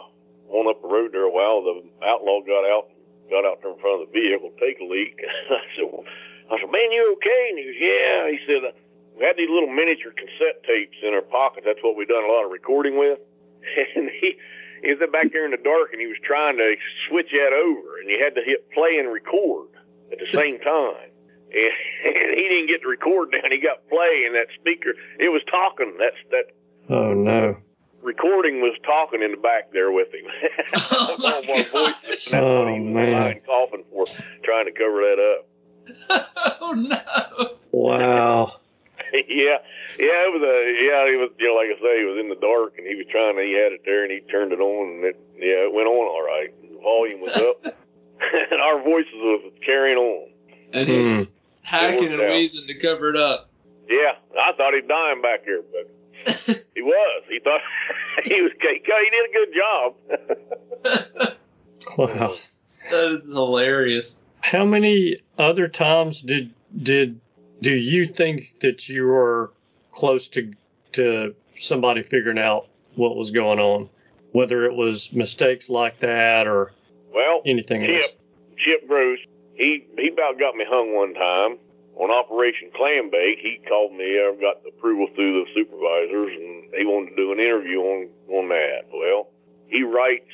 on 0.50 0.66
up 0.66 0.82
the 0.82 0.90
road 0.90 1.14
there 1.14 1.22
a 1.22 1.30
while, 1.30 1.62
the 1.62 1.86
outlaw 2.02 2.42
got 2.42 2.66
out, 2.66 2.90
got 3.30 3.46
out 3.46 3.62
there 3.62 3.70
in 3.70 3.78
front 3.78 4.02
of 4.02 4.10
the 4.10 4.10
vehicle, 4.10 4.50
take 4.58 4.82
a 4.82 4.86
leak. 4.90 5.14
I 5.54 5.62
said, 5.78 5.86
well, 5.86 6.02
I 6.50 6.58
said, 6.58 6.66
man, 6.74 6.90
you 6.90 7.14
okay? 7.22 7.42
And 7.54 7.56
he 7.62 7.64
goes, 7.70 7.78
yeah. 7.78 8.18
He 8.34 8.38
said, 8.50 8.74
we 9.14 9.22
had 9.22 9.38
these 9.38 9.46
little 9.46 9.70
miniature 9.70 10.10
cassette 10.10 10.66
tapes 10.66 10.98
in 11.06 11.14
our 11.14 11.22
pockets. 11.22 11.62
That's 11.62 11.78
what 11.86 11.94
we 11.94 12.02
done 12.02 12.26
a 12.26 12.32
lot 12.34 12.42
of 12.42 12.50
recording 12.50 12.98
with. 12.98 13.22
And 13.94 14.10
he, 14.10 14.34
he 14.82 14.90
was 14.90 14.98
back 15.12 15.30
there 15.30 15.44
in 15.44 15.54
the 15.54 15.62
dark 15.62 15.92
and 15.92 16.00
he 16.00 16.08
was 16.10 16.18
trying 16.24 16.56
to 16.56 16.74
switch 17.06 17.30
that 17.30 17.52
over 17.54 18.02
and 18.02 18.10
you 18.10 18.18
had 18.18 18.34
to 18.34 18.42
hit 18.42 18.66
play 18.72 18.98
and 18.98 19.12
record 19.12 19.68
at 20.10 20.18
the 20.18 20.26
same 20.34 20.58
time. 20.58 21.09
And, 21.52 22.14
and 22.16 22.36
he 22.38 22.48
didn't 22.48 22.68
get 22.68 22.82
the 22.82 22.88
record 22.88 23.32
down. 23.32 23.50
He 23.50 23.58
got 23.58 23.86
play 23.88 24.24
and 24.26 24.34
that 24.34 24.46
speaker, 24.58 24.94
it 25.18 25.28
was 25.30 25.42
talking. 25.50 25.96
That's, 25.98 26.16
that 26.30 26.54
Oh 26.94 27.12
no. 27.12 27.56
recording 28.02 28.60
was 28.60 28.76
talking 28.84 29.22
in 29.22 29.30
the 29.32 29.36
back 29.36 29.72
there 29.72 29.92
with 29.92 30.08
him. 30.12 30.26
Oh, 30.92 31.16
my 31.18 31.32
All 31.34 31.42
voice, 31.42 31.66
and 32.04 32.10
that's 32.10 32.32
Oh, 32.34 32.64
what 32.64 32.74
he 32.74 32.80
was 32.80 32.94
man. 32.94 33.12
lying 33.12 33.40
coughing 33.46 33.84
for, 33.90 34.06
trying 34.44 34.66
to 34.66 34.72
cover 34.72 35.00
that 35.02 35.18
up. 35.18 36.56
oh 36.60 36.72
no. 36.72 37.50
Wow. 37.72 38.54
yeah, 39.12 39.58
yeah, 39.98 40.26
it 40.26 40.32
was 40.32 40.42
a 40.42 40.54
yeah. 40.86 41.10
He 41.10 41.16
was, 41.16 41.30
you 41.38 41.48
know, 41.48 41.54
like 41.54 41.66
I 41.74 41.80
say, 41.80 41.98
he 42.00 42.04
was 42.04 42.18
in 42.20 42.28
the 42.28 42.36
dark 42.40 42.74
and 42.78 42.86
he 42.86 42.94
was 42.94 43.06
trying 43.10 43.34
to. 43.36 43.42
He 43.42 43.54
had 43.54 43.72
it 43.72 43.82
there 43.84 44.02
and 44.04 44.12
he 44.12 44.20
turned 44.30 44.52
it 44.52 44.60
on 44.60 44.96
and 44.96 45.04
it, 45.04 45.16
yeah, 45.36 45.66
it 45.66 45.72
went 45.74 45.88
on 45.88 46.06
all 46.06 46.22
right. 46.22 46.50
The 46.62 46.78
volume 46.82 47.20
was 47.22 47.36
up 47.36 47.64
and 48.52 48.60
our 48.60 48.82
voices 48.82 49.14
was 49.14 49.52
carrying 49.64 49.98
on. 49.98 50.30
And 50.72 50.88
he's 50.88 51.32
Hmm. 51.32 51.38
Just 51.70 51.82
hacking 51.82 52.08
and 52.08 52.18
worked 52.18 52.32
wheezing 52.32 52.66
to 52.66 52.74
cover 52.74 53.10
it 53.10 53.16
up. 53.16 53.50
Yeah, 53.88 54.12
I 54.40 54.52
thought 54.56 54.74
he'd 54.74 54.88
dying 54.88 55.22
back 55.22 55.44
here, 55.44 55.62
but 55.72 55.90
he 56.74 56.82
was. 56.82 57.24
He 57.28 57.40
thought 57.40 57.60
he 58.24 58.42
was. 58.42 58.52
He 58.60 58.78
did 58.78 59.28
a 59.28 59.32
good 59.32 59.54
job. 59.56 59.94
Wow. 61.96 62.34
that 62.90 63.12
is 63.12 63.26
hilarious. 63.26 64.16
How 64.40 64.64
many 64.64 65.18
other 65.38 65.68
times 65.68 66.22
did 66.22 66.52
did 66.82 67.20
do 67.60 67.74
you 67.74 68.06
think 68.06 68.60
that 68.60 68.88
you 68.88 69.06
were 69.06 69.52
close 69.92 70.28
to 70.28 70.52
to 70.92 71.34
somebody 71.56 72.02
figuring 72.02 72.38
out 72.38 72.68
what 72.94 73.16
was 73.16 73.30
going 73.30 73.58
on? 73.58 73.88
Whether 74.32 74.64
it 74.64 74.74
was 74.74 75.12
mistakes 75.12 75.68
like 75.68 76.00
that 76.00 76.46
or 76.46 76.72
well, 77.12 77.42
anything 77.44 77.82
else. 77.82 78.06
Chip, 78.06 78.20
Chip 78.56 78.88
Gross, 78.88 79.18
he 79.60 79.84
he 80.00 80.08
about 80.08 80.40
got 80.40 80.56
me 80.56 80.64
hung 80.64 80.96
one 80.96 81.12
time 81.12 81.60
on 82.00 82.08
Operation 82.10 82.72
Clambake. 82.72 83.44
He 83.44 83.60
called 83.68 83.92
me. 83.92 84.16
I 84.16 84.32
got 84.40 84.64
the 84.64 84.70
approval 84.72 85.06
through 85.14 85.44
the 85.44 85.46
supervisors, 85.52 86.32
and 86.32 86.72
he 86.72 86.88
wanted 86.88 87.12
to 87.12 87.16
do 87.20 87.32
an 87.32 87.38
interview 87.40 87.78
on 87.84 88.08
on 88.32 88.48
that. 88.48 88.88
Well, 88.88 89.28
he 89.68 89.84
writes 89.84 90.32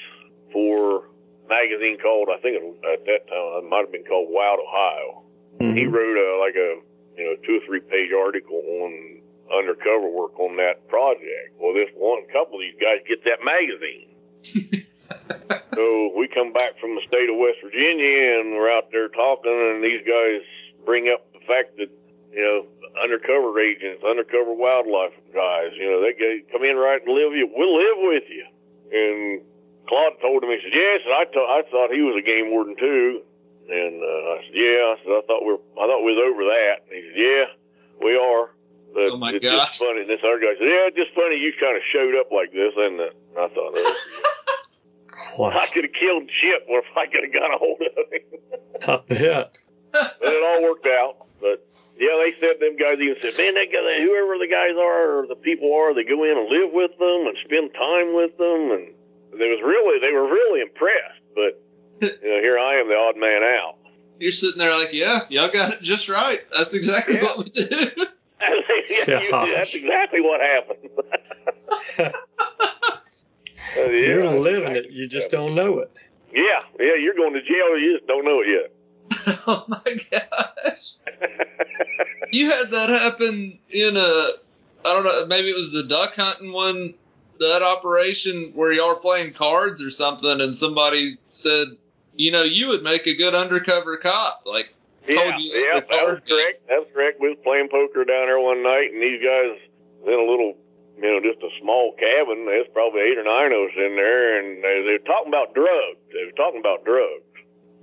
for 0.54 1.10
a 1.10 1.48
magazine 1.50 1.98
called 1.98 2.30
I 2.30 2.38
think 2.38 2.54
at 2.86 3.02
that 3.04 3.26
time 3.26 3.66
it 3.66 3.68
might 3.68 3.90
have 3.90 3.92
been 3.92 4.06
called 4.06 4.30
Wild 4.30 4.62
Ohio. 4.62 5.26
He 5.58 5.84
Mhm. 5.84 5.92
wrote 5.92 6.16
a 6.16 6.28
like 6.38 6.54
a 6.54 6.78
you 7.18 7.24
know 7.26 7.34
two 7.42 7.58
or 7.58 7.62
three 7.66 7.80
page 7.80 8.12
article 8.12 8.62
on 8.62 9.20
undercover 9.50 10.08
work 10.08 10.38
on 10.38 10.56
that 10.56 10.86
project. 10.88 11.54
Well, 11.58 11.72
this 11.74 11.90
one 11.94 12.26
couple 12.32 12.56
of 12.58 12.60
these 12.62 12.78
guys 12.80 13.02
get 13.06 13.24
that 13.24 13.42
magazine. 13.42 14.10
so 15.74 16.12
we 16.16 16.28
come 16.28 16.52
back 16.52 16.78
from 16.80 16.94
the 16.94 17.02
state 17.06 17.28
of 17.28 17.36
West 17.36 17.58
Virginia 17.62 18.40
and 18.40 18.52
we're 18.52 18.70
out 18.70 18.90
there 18.92 19.08
talking, 19.08 19.52
and 19.52 19.82
these 19.84 20.02
guys 20.06 20.42
bring 20.84 21.08
up 21.12 21.26
the 21.32 21.40
fact 21.46 21.76
that 21.78 21.90
you 22.32 22.42
know 22.42 22.66
undercover 23.02 23.58
agents, 23.60 24.02
undercover 24.04 24.52
wildlife 24.52 25.12
guys, 25.34 25.72
you 25.76 25.86
know 25.90 26.00
they 26.00 26.14
come 26.52 26.64
in 26.64 26.76
right 26.76 27.02
and 27.04 27.12
live 27.14 27.32
you. 27.34 27.48
We'll 27.54 27.76
live 27.76 27.98
with 28.12 28.24
you. 28.30 28.46
And 28.86 29.42
Claude 29.88 30.14
told 30.22 30.42
him, 30.42 30.50
he 30.50 30.58
said, 30.62 30.74
yes, 30.74 31.00
and 31.04 31.14
I, 31.14 31.24
to- 31.30 31.50
I 31.58 31.62
thought 31.70 31.90
he 31.94 32.02
was 32.02 32.14
a 32.18 32.24
game 32.26 32.50
warden 32.50 32.74
too. 32.78 33.22
And 33.66 33.98
uh, 33.98 34.34
I 34.34 34.36
said, 34.46 34.54
yeah. 34.54 34.94
I 34.94 34.96
said, 35.02 35.10
I 35.10 35.22
thought 35.26 35.42
we 35.42 35.58
were, 35.58 35.62
I 35.74 35.90
thought 35.90 36.06
we 36.06 36.14
was 36.14 36.22
over 36.22 36.42
that. 36.46 36.86
And 36.86 36.94
he 36.94 37.02
said, 37.10 37.18
yeah, 37.18 37.44
we 37.98 38.14
are. 38.14 38.54
But 38.94 39.10
Oh, 39.10 39.18
my 39.18 39.34
it's 39.34 39.42
gosh. 39.42 39.74
just 39.74 39.82
funny. 39.82 40.06
And 40.06 40.10
this 40.10 40.22
other 40.22 40.38
guy 40.38 40.54
said, 40.54 40.70
yeah, 40.70 40.86
it's 40.86 40.94
just 40.98 41.10
funny 41.18 41.34
you 41.42 41.50
kind 41.58 41.74
of 41.74 41.82
showed 41.90 42.14
up 42.14 42.30
like 42.30 42.54
this, 42.54 42.70
isn't 42.78 43.02
it? 43.02 43.14
and 43.34 43.38
I 43.42 43.48
thought, 43.50 43.74
oh, 43.74 43.94
Wow. 45.38 45.50
I 45.50 45.66
could 45.66 45.84
have 45.84 45.92
killed 45.92 46.28
Chip 46.40 46.66
or 46.68 46.80
if 46.80 46.86
I 46.96 47.06
could 47.06 47.24
have 47.24 47.32
got 47.32 47.54
a 47.54 47.58
hold 47.58 47.80
of 47.82 48.12
him. 48.12 48.40
I 48.88 48.96
bet. 49.08 49.58
but 49.92 50.16
it 50.20 50.42
all 50.44 50.62
worked 50.62 50.86
out. 50.86 51.26
But 51.40 51.66
yeah, 51.98 52.16
they 52.20 52.32
said 52.40 52.60
them 52.60 52.76
guys 52.76 52.98
even 53.00 53.16
said, 53.22 53.36
man, 53.38 53.54
that 53.54 53.68
guy, 53.72 54.00
whoever 54.04 54.38
the 54.38 54.48
guys 54.50 54.76
are 54.78 55.20
or 55.20 55.26
the 55.26 55.36
people 55.36 55.72
are, 55.74 55.94
they 55.94 56.04
go 56.04 56.24
in 56.24 56.36
and 56.36 56.48
live 56.48 56.72
with 56.72 56.92
them 56.98 57.26
and 57.28 57.36
spend 57.44 57.72
time 57.74 58.14
with 58.14 58.36
them, 58.38 58.70
and 58.72 58.94
they 59.38 59.48
was 59.48 59.60
really 59.64 60.00
they 60.00 60.12
were 60.12 60.26
really 60.28 60.60
impressed. 60.62 61.20
But 61.34 61.60
you 62.00 62.28
know, 62.30 62.40
here 62.40 62.58
I 62.58 62.80
am, 62.80 62.88
the 62.88 62.94
odd 62.96 63.16
man 63.16 63.42
out. 63.42 63.76
You're 64.18 64.32
sitting 64.32 64.58
there 64.58 64.72
like, 64.76 64.92
yeah, 64.92 65.20
y'all 65.28 65.48
got 65.48 65.74
it 65.74 65.82
just 65.82 66.08
right. 66.08 66.40
That's 66.54 66.72
exactly 66.74 67.16
Yeah. 67.16 67.22
what 67.24 67.38
we 67.38 67.50
did. 67.50 67.68
yeah, 69.08 69.20
you- 69.20 69.54
that's 69.54 69.74
exactly 69.74 70.20
what 70.20 70.40
happened. 70.40 70.90
Uh, 73.76 73.88
yeah, 73.90 74.06
You're 74.06 74.26
living 74.26 74.72
exactly 74.72 74.94
it. 74.94 74.96
You 74.96 75.08
just 75.08 75.30
don't 75.30 75.54
know 75.54 75.80
it. 75.80 75.90
Yeah, 76.32 76.60
yeah, 76.78 76.94
you're 77.00 77.14
going 77.14 77.34
to 77.34 77.42
jail. 77.42 77.78
You 77.78 77.96
just 77.96 78.06
don't 78.06 78.24
know 78.24 78.40
it 78.40 78.48
yet. 78.48 79.38
oh 79.46 79.64
my 79.68 80.00
gosh. 80.10 80.94
You 82.32 82.50
had 82.50 82.70
that 82.72 82.88
happen 82.88 83.58
in 83.70 83.96
a, 83.96 84.00
I 84.00 84.34
don't 84.84 85.04
know, 85.04 85.26
maybe 85.26 85.48
it 85.48 85.54
was 85.54 85.70
the 85.70 85.84
duck 85.84 86.16
hunting 86.16 86.52
one, 86.52 86.94
that 87.38 87.62
operation 87.62 88.52
where 88.54 88.72
y'all 88.72 88.88
were 88.88 88.96
playing 88.96 89.32
cards 89.32 89.80
or 89.80 89.90
something, 89.90 90.40
and 90.40 90.54
somebody 90.54 91.18
said, 91.30 91.68
you 92.14 92.32
know, 92.32 92.42
you 92.42 92.68
would 92.68 92.82
make 92.82 93.06
a 93.06 93.14
good 93.14 93.34
undercover 93.34 93.96
cop. 93.98 94.42
Like, 94.44 94.74
Yeah, 95.06 95.14
told 95.16 95.34
you 95.38 95.52
yeah, 95.54 95.80
the 95.80 95.86
that 95.88 96.06
was 96.06 96.20
correct. 96.28 96.62
That's 96.68 96.92
correct. 96.92 97.20
We 97.20 97.28
was 97.28 97.38
playing 97.44 97.68
poker 97.70 98.04
down 98.04 98.26
there 98.26 98.40
one 98.40 98.62
night, 98.62 98.90
and 98.92 99.00
these 99.00 99.22
guys 99.22 99.58
in 100.06 100.12
a 100.12 100.30
little, 100.30 100.56
you 100.96 101.08
know, 101.08 101.20
just 101.20 101.42
a 101.44 101.52
small 101.60 101.92
cabin. 102.00 102.46
There's 102.48 102.68
probably 102.72 103.02
eight 103.04 103.18
or 103.20 103.24
nine 103.24 103.52
of 103.52 103.68
us 103.68 103.76
in 103.76 103.96
there, 103.96 104.40
and 104.40 104.64
they, 104.64 104.80
they 104.84 104.94
were 104.96 105.08
talking 105.08 105.28
about 105.28 105.52
drugs. 105.54 106.00
They 106.12 106.24
were 106.24 106.36
talking 106.36 106.60
about 106.60 106.84
drugs, 106.84 107.24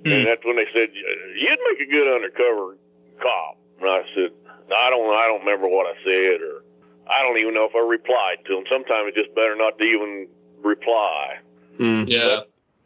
Hmm. 0.03 0.11
and 0.11 0.27
that's 0.27 0.43
when 0.43 0.57
they 0.57 0.67
said 0.73 0.89
you'd 0.93 1.63
make 1.71 1.79
a 1.79 1.89
good 1.89 2.09
undercover 2.11 2.75
cop. 3.21 3.55
And 3.79 3.89
I 3.89 4.01
said, 4.15 4.31
I 4.71 4.89
don't, 4.89 5.07
I 5.13 5.27
don't 5.31 5.45
remember 5.45 5.67
what 5.67 5.87
I 5.87 5.95
said, 6.03 6.41
or 6.41 6.63
I 7.07 7.21
don't 7.23 7.37
even 7.37 7.53
know 7.53 7.65
if 7.69 7.75
I 7.75 7.83
replied 7.85 8.43
to 8.47 8.55
them. 8.55 8.63
Sometimes 8.71 9.11
it's 9.11 9.17
just 9.17 9.35
better 9.35 9.55
not 9.55 9.77
to 9.77 9.83
even 9.83 10.27
reply 10.63 11.37
Mm. 11.79 12.05
Yeah. 12.07 12.41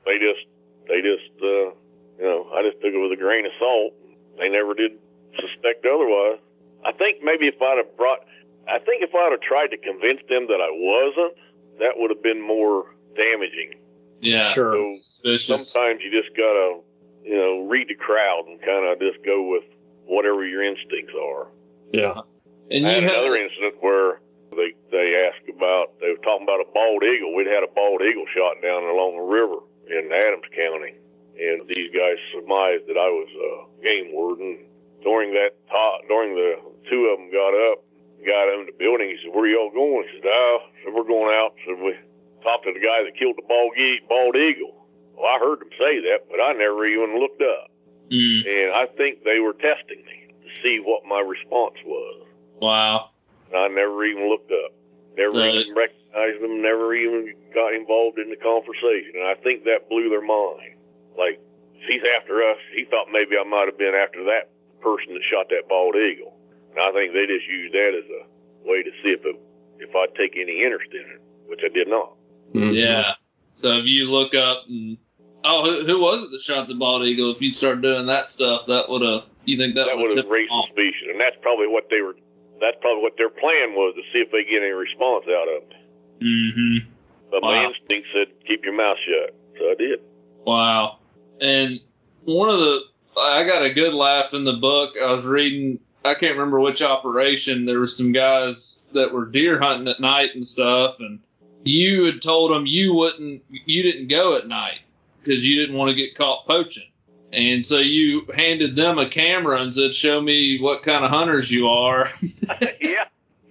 they 0.06 0.18
just 0.18 0.48
they 0.88 1.02
just 1.04 1.30
uh 1.44 1.70
you 2.18 2.24
know 2.26 2.48
i 2.56 2.64
just 2.64 2.80
took 2.82 2.90
it 2.96 2.98
with 2.98 3.12
a 3.12 3.20
grain 3.22 3.46
of 3.46 3.52
salt 3.60 3.92
they 4.40 4.48
never 4.48 4.74
did 4.74 4.94
suspect 5.36 5.86
otherwise 5.86 6.40
i 6.86 6.92
think 6.94 7.18
maybe 7.22 7.48
if 7.48 7.62
i'd 7.62 7.78
have 7.84 7.98
brought 7.98 8.20
i 8.70 8.80
think 8.80 9.02
if 9.04 9.14
i'd 9.16 9.32
have 9.32 9.42
tried 9.42 9.68
to 9.68 9.78
convince 9.78 10.20
them 10.30 10.48
that 10.48 10.62
i 10.62 10.70
wasn't 10.72 11.34
that 11.80 11.94
would 11.96 12.10
have 12.10 12.24
been 12.24 12.42
more 12.42 12.96
damaging 13.16 13.74
Yeah. 14.22 14.42
Sure. 14.42 14.74
so 14.74 14.98
Suspicious. 15.06 15.70
sometimes 15.72 16.02
you 16.04 16.10
just 16.12 16.36
gotta 16.36 16.80
you 17.24 17.36
know 17.38 17.68
read 17.68 17.88
the 17.88 17.96
crowd 17.96 18.46
and 18.48 18.60
kind 18.62 18.86
of 18.90 19.00
just 19.00 19.24
go 19.26 19.44
with 19.48 19.64
whatever 20.06 20.46
your 20.46 20.64
instincts 20.64 21.14
are 21.14 21.48
Yeah. 21.94 22.22
And 22.70 22.86
I 22.86 23.00
you 23.00 23.02
had 23.02 23.04
had, 23.04 23.12
another 23.24 23.38
incident 23.38 23.76
where 23.80 24.20
they 24.52 24.74
they 24.92 25.08
asked 25.28 25.48
about 25.48 25.96
they 26.02 26.10
were 26.12 26.20
talking 26.24 26.44
about 26.44 26.60
a 26.60 26.68
bald 26.74 27.04
eagle. 27.04 27.32
We'd 27.36 27.48
had 27.48 27.64
a 27.64 27.72
bald 27.72 28.02
eagle 28.04 28.26
shot 28.36 28.60
down 28.62 28.84
along 28.84 29.16
the 29.16 29.24
river 29.24 29.60
in 29.88 30.12
Adams 30.12 30.48
County, 30.52 30.96
and 31.40 31.64
these 31.68 31.88
guys 31.96 32.20
surmised 32.36 32.84
that 32.92 33.00
I 33.00 33.08
was 33.08 33.30
a 33.32 33.52
game 33.84 34.12
warden. 34.12 34.66
During 35.04 35.32
that 35.32 35.56
talk, 35.72 36.02
during 36.12 36.36
the 36.36 36.60
two 36.90 37.08
of 37.08 37.20
them 37.24 37.32
got 37.32 37.54
up, 37.72 37.87
the 37.87 37.87
guy 38.28 38.46
that 38.46 38.54
owned 38.60 38.68
the 38.68 38.78
building, 38.78 39.08
he 39.10 39.18
said, 39.24 39.34
"Where 39.34 39.48
y'all 39.48 39.72
going?" 39.72 40.06
He 40.12 40.20
said, 40.20 40.28
"Oh, 40.30 40.60
so 40.84 40.92
we're 40.94 41.08
going 41.08 41.34
out." 41.34 41.56
So 41.66 41.74
we 41.76 41.96
talked 42.44 42.66
to 42.68 42.74
the 42.74 42.84
guy 42.84 43.04
that 43.04 43.16
killed 43.18 43.38
the 43.40 43.48
bald 43.48 43.72
bald 44.08 44.36
eagle. 44.36 44.76
Well, 45.16 45.26
I 45.32 45.40
heard 45.40 45.60
them 45.62 45.72
say 45.80 46.00
that, 46.12 46.28
but 46.30 46.38
I 46.44 46.54
never 46.54 46.86
even 46.86 47.18
looked 47.20 47.42
up, 47.42 47.72
Mm, 48.12 48.46
and 48.46 48.68
I 48.74 48.86
think 49.00 49.24
they 49.24 49.40
were 49.40 49.54
testing 49.54 50.04
me 50.06 50.28
to 50.46 50.62
see 50.62 50.78
what 50.80 51.06
my 51.06 51.20
response 51.22 51.76
was. 51.86 52.28
wow. 52.62 53.10
I 53.56 53.68
never 53.70 54.04
even 54.04 54.28
looked 54.30 54.52
up. 54.52 54.72
Never 55.16 55.32
So- 55.32 55.46
even 55.46 55.74
recognized 55.74 56.42
them. 56.42 56.62
Never 56.62 56.94
even 56.94 57.34
got 57.54 57.74
involved 57.74 58.20
in 58.20 58.30
the 58.30 58.36
conversation. 58.36 59.16
And 59.16 59.24
I 59.24 59.36
think 59.36 59.64
that 59.64 59.88
blew 59.90 60.10
their 60.10 60.22
mind. 60.22 60.76
Like, 61.18 61.40
he's 61.88 62.04
after 62.18 62.44
us, 62.44 62.58
he 62.76 62.84
thought 62.86 63.10
maybe 63.12 63.38
I 63.38 63.44
might 63.44 63.66
have 63.68 63.78
been 63.78 63.96
after 63.96 64.24
that 64.26 64.50
person 64.82 65.14
that 65.14 65.24
shot 65.24 65.48
that 65.50 65.68
bald 65.70 65.96
eagle. 65.96 66.37
And 66.78 66.86
I 66.86 66.92
think 66.94 67.14
they 67.14 67.26
just 67.26 67.48
used 67.50 67.74
that 67.74 67.92
as 67.98 68.06
a 68.06 68.70
way 68.70 68.84
to 68.84 68.92
see 69.02 69.10
if 69.10 69.26
it, 69.26 69.36
if 69.80 69.90
I'd 69.96 70.14
take 70.14 70.38
any 70.38 70.62
interest 70.64 70.94
in 70.94 71.02
it, 71.02 71.22
which 71.50 71.62
I 71.66 71.74
did 71.74 71.88
not. 71.88 72.14
Mhm. 72.54 72.76
Yeah. 72.78 73.14
So 73.56 73.72
if 73.82 73.86
you 73.86 74.06
look 74.06 74.36
up 74.36 74.66
and 74.70 74.98
oh, 75.44 75.66
who, 75.66 75.86
who 75.88 76.00
was 76.00 76.24
it 76.24 76.32
that 76.32 76.42
shot 76.42 76.68
the 76.68 76.76
bald 76.76 77.02
eagle? 77.04 77.34
If 77.34 77.42
you 77.42 77.52
start 77.54 77.82
doing 77.82 78.06
that 78.06 78.30
stuff, 78.30 78.68
that 78.68 78.90
would 78.90 79.02
have. 79.02 79.24
You 79.46 79.58
think 79.58 79.74
that, 79.76 79.88
That 79.88 79.98
would 79.98 80.10
would 80.10 80.18
have 80.18 80.28
raised 80.30 80.52
suspicion, 80.68 81.10
and 81.10 81.20
that's 81.20 81.38
probably 81.42 81.68
what 81.68 81.90
they 81.90 82.02
were. 82.02 82.16
That's 82.62 82.78
probably 82.82 83.02
what 83.02 83.18
their 83.18 83.30
plan 83.30 83.74
was 83.74 83.96
to 83.96 84.02
see 84.14 84.20
if 84.20 84.30
they 84.32 84.44
get 84.44 84.62
any 84.62 84.72
response 84.72 85.26
out 85.26 85.48
of 85.48 85.64
it. 85.64 85.74
Mm-hmm. 86.22 86.90
But 87.32 87.42
my 87.42 87.64
Wow. 87.64 87.70
instinct 87.72 88.08
said 88.14 88.28
keep 88.48 88.64
your 88.64 88.74
mouth 88.76 88.98
shut, 89.06 89.34
so 89.58 89.72
I 89.72 89.76
did. 89.76 90.00
Wow. 90.46 91.00
And 91.42 91.80
one 92.26 92.50
of 92.50 92.60
the 92.60 92.82
I 93.18 93.44
got 93.46 93.64
a 93.64 93.74
good 93.74 93.94
laugh 93.94 94.34
in 94.34 94.44
the 94.44 94.54
book. 94.54 94.94
I 95.02 95.12
was 95.14 95.26
reading 95.26 95.80
I 96.06 96.14
can't 96.14 96.38
remember 96.38 96.60
which 96.60 96.82
operation. 96.82 97.66
There 97.66 97.80
were 97.80 97.88
some 97.88 98.12
guys 98.12 98.78
that 98.94 99.14
were 99.14 99.26
deer 99.26 99.60
hunting 99.60 99.88
at 99.88 100.00
night 100.00 100.32
and 100.36 100.48
stuff 100.48 100.96
and 101.00 101.20
you 101.68 102.06
had 102.06 102.22
told 102.22 102.52
them 102.52 102.66
you 102.66 102.94
wouldn't 102.94 103.44
you 103.50 103.84
didn't 103.84 104.08
go 104.08 104.38
at 104.38 104.48
night 104.48 104.80
because 105.20 105.44
you 105.44 105.60
didn't 105.60 105.76
want 105.76 105.90
to 105.90 105.96
get 105.96 106.16
caught 106.16 106.46
poaching. 106.48 106.90
And 107.34 107.66
so 107.66 107.80
you 107.80 108.26
handed 108.34 108.76
them 108.76 108.98
a 108.98 109.10
camera 109.10 109.62
and 109.62 109.74
said, 109.74 109.94
"Show 109.94 110.22
me 110.22 110.60
what 110.62 110.84
kind 110.84 111.04
of 111.04 111.12
hunters 111.12 111.52
you 111.52 111.68
are." 111.68 112.10
yeah, 112.22 113.04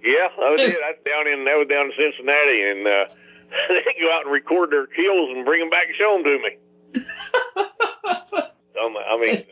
yeah, 0.03 0.29
I 0.39 0.55
did. 0.57 0.75
I 0.75 0.91
was 0.91 0.97
down 1.05 1.27
in 1.27 1.45
that 1.45 1.55
was 1.57 1.67
down 1.69 1.85
in 1.85 1.91
Cincinnati, 1.95 2.63
and 2.63 2.87
uh, 2.87 3.05
they 3.69 4.01
go 4.01 4.11
out 4.11 4.23
and 4.23 4.31
record 4.31 4.71
their 4.71 4.87
kills 4.87 5.29
and 5.29 5.45
bring 5.45 5.59
them 5.59 5.69
back 5.69 5.87
and 5.87 5.95
show 5.95 6.13
them 6.15 6.23
to 6.23 6.39
me. 6.41 6.57
um, 8.81 8.97
I 8.97 9.17
mean, 9.21 9.37
uh, 9.37 9.43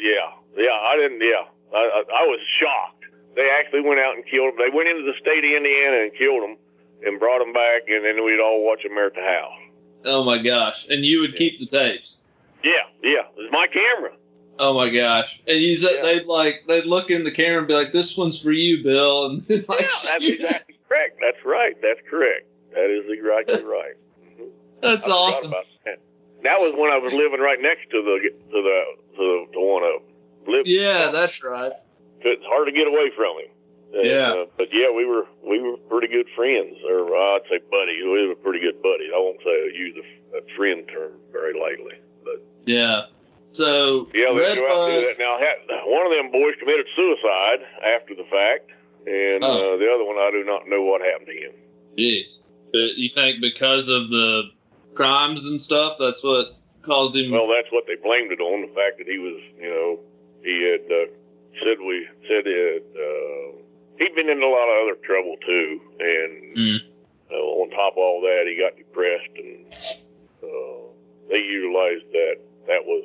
yeah, 0.00 0.32
yeah, 0.56 0.72
I 0.72 0.96
didn't. 0.96 1.20
Yeah, 1.20 1.44
I, 1.74 1.78
I, 1.78 2.00
I 2.06 2.22
was 2.26 2.40
shocked. 2.60 3.04
They 3.36 3.50
actually 3.58 3.80
went 3.82 3.98
out 4.00 4.14
and 4.14 4.24
killed 4.26 4.54
them. 4.54 4.58
They 4.58 4.70
went 4.74 4.88
into 4.88 5.02
the 5.02 5.18
state 5.20 5.42
of 5.44 5.50
Indiana 5.50 6.06
and 6.06 6.12
killed 6.16 6.42
them 6.42 6.56
and 7.02 7.18
brought 7.18 7.40
them 7.40 7.52
back, 7.52 7.82
and 7.88 8.04
then 8.04 8.24
we'd 8.24 8.40
all 8.40 8.64
watch 8.64 8.82
them 8.84 8.94
there 8.94 9.06
at 9.06 9.14
the 9.14 9.20
house. 9.22 9.60
oh 10.04 10.22
my 10.24 10.38
gosh! 10.42 10.86
And 10.88 11.04
you 11.04 11.20
would 11.20 11.34
keep 11.36 11.58
the 11.58 11.66
tapes. 11.66 12.18
Yeah, 12.62 12.72
yeah, 13.02 13.26
it 13.26 13.36
was 13.36 13.48
my 13.50 13.66
camera. 13.66 14.12
Oh 14.58 14.72
my 14.72 14.88
gosh! 14.88 15.26
And 15.48 15.58
you 15.60 15.76
said 15.76 15.96
Yeah. 15.96 16.02
they'd 16.02 16.26
like 16.26 16.62
they'd 16.68 16.84
look 16.86 17.10
in 17.10 17.24
the 17.24 17.32
camera 17.32 17.58
and 17.58 17.66
be 17.68 17.74
like, 17.74 17.92
"This 17.92 18.16
one's 18.16 18.40
for 18.40 18.52
you, 18.52 18.82
Bill," 18.84 19.26
and 19.26 19.44
like, 19.48 19.80
Yeah, 19.80 19.88
that's 20.04 20.24
exactly 20.24 20.76
correct. 20.88 21.18
That's 21.20 21.44
right. 21.44 21.74
That's 21.82 22.00
correct. 22.08 22.46
That 22.72 22.88
is 22.90 23.04
exactly 23.10 23.64
right. 23.68 23.94
That's 24.80 25.08
I 25.08 25.10
awesome. 25.10 25.50
that. 25.50 25.98
That 26.44 26.60
was 26.60 26.74
when 26.76 26.90
I 26.90 26.98
was 26.98 27.12
living 27.12 27.40
right 27.40 27.60
next 27.60 27.90
to 27.90 28.02
the 28.02 28.20
to 28.30 28.62
the 28.62 28.84
to, 29.16 29.18
the, 29.18 29.52
to 29.54 29.60
one 29.60 29.82
of 29.82 30.02
them. 30.02 30.13
Lived, 30.46 30.68
Yeah, 30.68 31.10
that's 31.10 31.42
right. 31.42 31.72
it's 32.20 32.44
hard 32.46 32.66
to 32.66 32.72
get 32.72 32.86
away 32.86 33.10
from 33.16 33.38
him. 33.38 33.50
And, 33.94 34.06
Yeah. 34.06 34.32
uh, 34.32 34.46
but 34.58 34.68
yeah, 34.72 34.90
we 34.90 35.04
were 35.04 35.26
we 35.42 35.60
were 35.60 35.76
pretty 35.88 36.08
good 36.08 36.26
friends, 36.34 36.76
or 36.88 37.14
uh, 37.14 37.36
I'd 37.36 37.42
say 37.48 37.58
buddies. 37.70 38.02
We 38.04 38.26
were 38.28 38.34
pretty 38.34 38.60
good 38.60 38.82
buddies. 38.82 39.10
I 39.14 39.18
won't 39.18 39.38
say 39.44 39.50
I 39.50 39.70
use 39.74 39.94
the 40.32 40.40
friend 40.56 40.86
term 40.88 41.12
very 41.32 41.58
lightly, 41.58 41.94
but 42.24 42.42
Yeah. 42.66 43.02
So 43.52 44.08
yeah, 44.12 44.30
let's 44.30 44.56
go 44.56 44.66
out 44.66 44.90
and 44.90 45.00
do 45.00 45.06
that. 45.06 45.18
Now, 45.18 45.38
one 45.86 46.04
of 46.06 46.12
them 46.12 46.32
boys 46.32 46.54
committed 46.58 46.86
suicide 46.96 47.60
after 47.86 48.14
the 48.16 48.24
fact, 48.24 48.70
and 49.06 49.44
Oh. 49.44 49.74
uh, 49.74 49.76
the 49.76 49.86
other 49.92 50.04
one 50.04 50.16
I 50.18 50.30
do 50.32 50.42
not 50.44 50.66
know 50.68 50.82
what 50.82 51.00
happened 51.00 51.28
to 51.28 51.36
him. 51.38 51.52
Jeez. 51.96 52.38
You 52.72 53.08
think 53.14 53.40
because 53.40 53.88
of 53.88 54.10
the 54.10 54.50
crimes 54.94 55.46
and 55.46 55.62
stuff, 55.62 55.96
that's 56.00 56.24
what 56.24 56.56
caused 56.82 57.14
him? 57.14 57.30
Well, 57.30 57.46
that's 57.46 57.70
what 57.70 57.86
they 57.86 57.94
blamed 57.94 58.32
it 58.32 58.40
on. 58.40 58.62
The 58.62 58.74
fact 58.74 58.98
that 58.98 59.06
he 59.06 59.18
was, 59.18 59.40
you 59.60 59.68
know, 59.70 60.00
he 60.44 60.56
had 60.70 60.84
uh, 60.92 61.06
said 61.64 61.78
we 61.80 62.06
said 62.28 62.44
that 62.44 62.82
uh, 62.94 63.58
he'd 63.98 64.14
been 64.14 64.28
in 64.28 64.42
a 64.42 64.46
lot 64.46 64.68
of 64.68 64.76
other 64.86 64.98
trouble 65.02 65.36
too, 65.44 65.80
and 65.98 66.32
Mm. 66.54 66.78
uh, 67.32 67.34
on 67.34 67.70
top 67.70 67.94
of 67.94 67.98
all 67.98 68.20
that, 68.22 68.44
he 68.46 68.54
got 68.54 68.76
depressed, 68.76 69.34
and 69.36 69.66
uh, 70.42 70.86
they 71.30 71.38
utilized 71.38 72.06
that. 72.12 72.36
That 72.66 72.84
was 72.86 73.04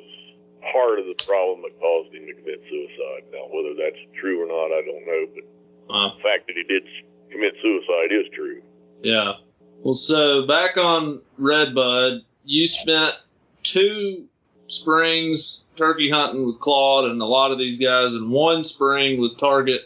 part 0.72 0.98
of 1.00 1.06
the 1.06 1.18
problem 1.26 1.62
that 1.62 1.78
caused 1.80 2.14
him 2.14 2.26
to 2.26 2.34
commit 2.34 2.62
suicide. 2.70 3.24
Now, 3.32 3.48
whether 3.52 3.74
that's 3.74 3.98
true 4.20 4.40
or 4.42 4.46
not, 4.46 4.72
I 4.76 4.82
don't 4.86 5.06
know, 5.06 5.26
but 5.34 5.44
Wow. 5.88 6.14
the 6.16 6.22
fact 6.22 6.46
that 6.46 6.56
he 6.56 6.62
did 6.64 6.84
commit 7.30 7.54
suicide 7.60 8.12
is 8.12 8.26
true. 8.32 8.62
Yeah. 9.02 9.32
Well, 9.82 9.94
so 9.94 10.46
back 10.46 10.76
on 10.76 11.20
Redbud, 11.38 12.22
you 12.44 12.66
spent 12.66 13.14
two 13.62 14.26
springs 14.72 15.64
turkey 15.76 16.10
hunting 16.10 16.44
with 16.46 16.60
Claude 16.60 17.10
and 17.10 17.20
a 17.20 17.26
lot 17.26 17.50
of 17.52 17.58
these 17.58 17.76
guys, 17.76 18.12
and 18.12 18.30
one 18.30 18.64
spring 18.64 19.20
with 19.20 19.38
Target 19.38 19.82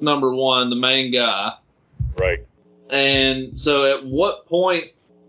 number 0.00 0.34
one, 0.34 0.70
the 0.70 0.76
main 0.76 1.12
guy. 1.12 1.52
Right. 2.18 2.46
And 2.90 3.58
so, 3.60 3.84
at 3.84 4.04
what 4.06 4.46
point 4.46 4.84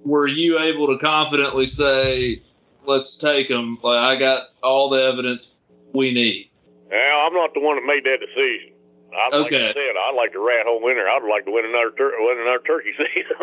were 0.06 0.28
you 0.28 0.60
able 0.60 0.88
to 0.88 0.98
confidently 1.00 1.68
say, 1.68 2.42
"Let's 2.86 3.16
take 3.18 3.50
them"? 3.50 3.78
Like 3.84 4.00
I 4.00 4.16
got 4.18 4.44
all 4.64 4.90
the 4.90 5.02
evidence 5.04 5.52
we 5.94 6.14
need. 6.14 6.50
Well, 6.90 7.20
I'm 7.28 7.34
not 7.34 7.54
the 7.54 7.60
one 7.60 7.76
that 7.76 7.86
made 7.86 8.04
that 8.06 8.20
decision. 8.20 8.72
I, 9.12 9.36
Like 9.38 9.48
Okay. 9.48 9.70
I 9.70 9.74
said, 9.74 9.96
I'd 10.08 10.16
like 10.16 10.32
to 10.34 10.40
rat 10.40 10.66
hole 10.68 10.82
winner. 10.82 11.08
I'd 11.08 11.28
like 11.30 11.46
to 11.46 11.52
win 11.52 11.66
another 11.66 11.92
tur- 11.98 12.14
win 12.20 12.40
another 12.40 12.64
turkey 12.66 12.94
season. 12.98 13.36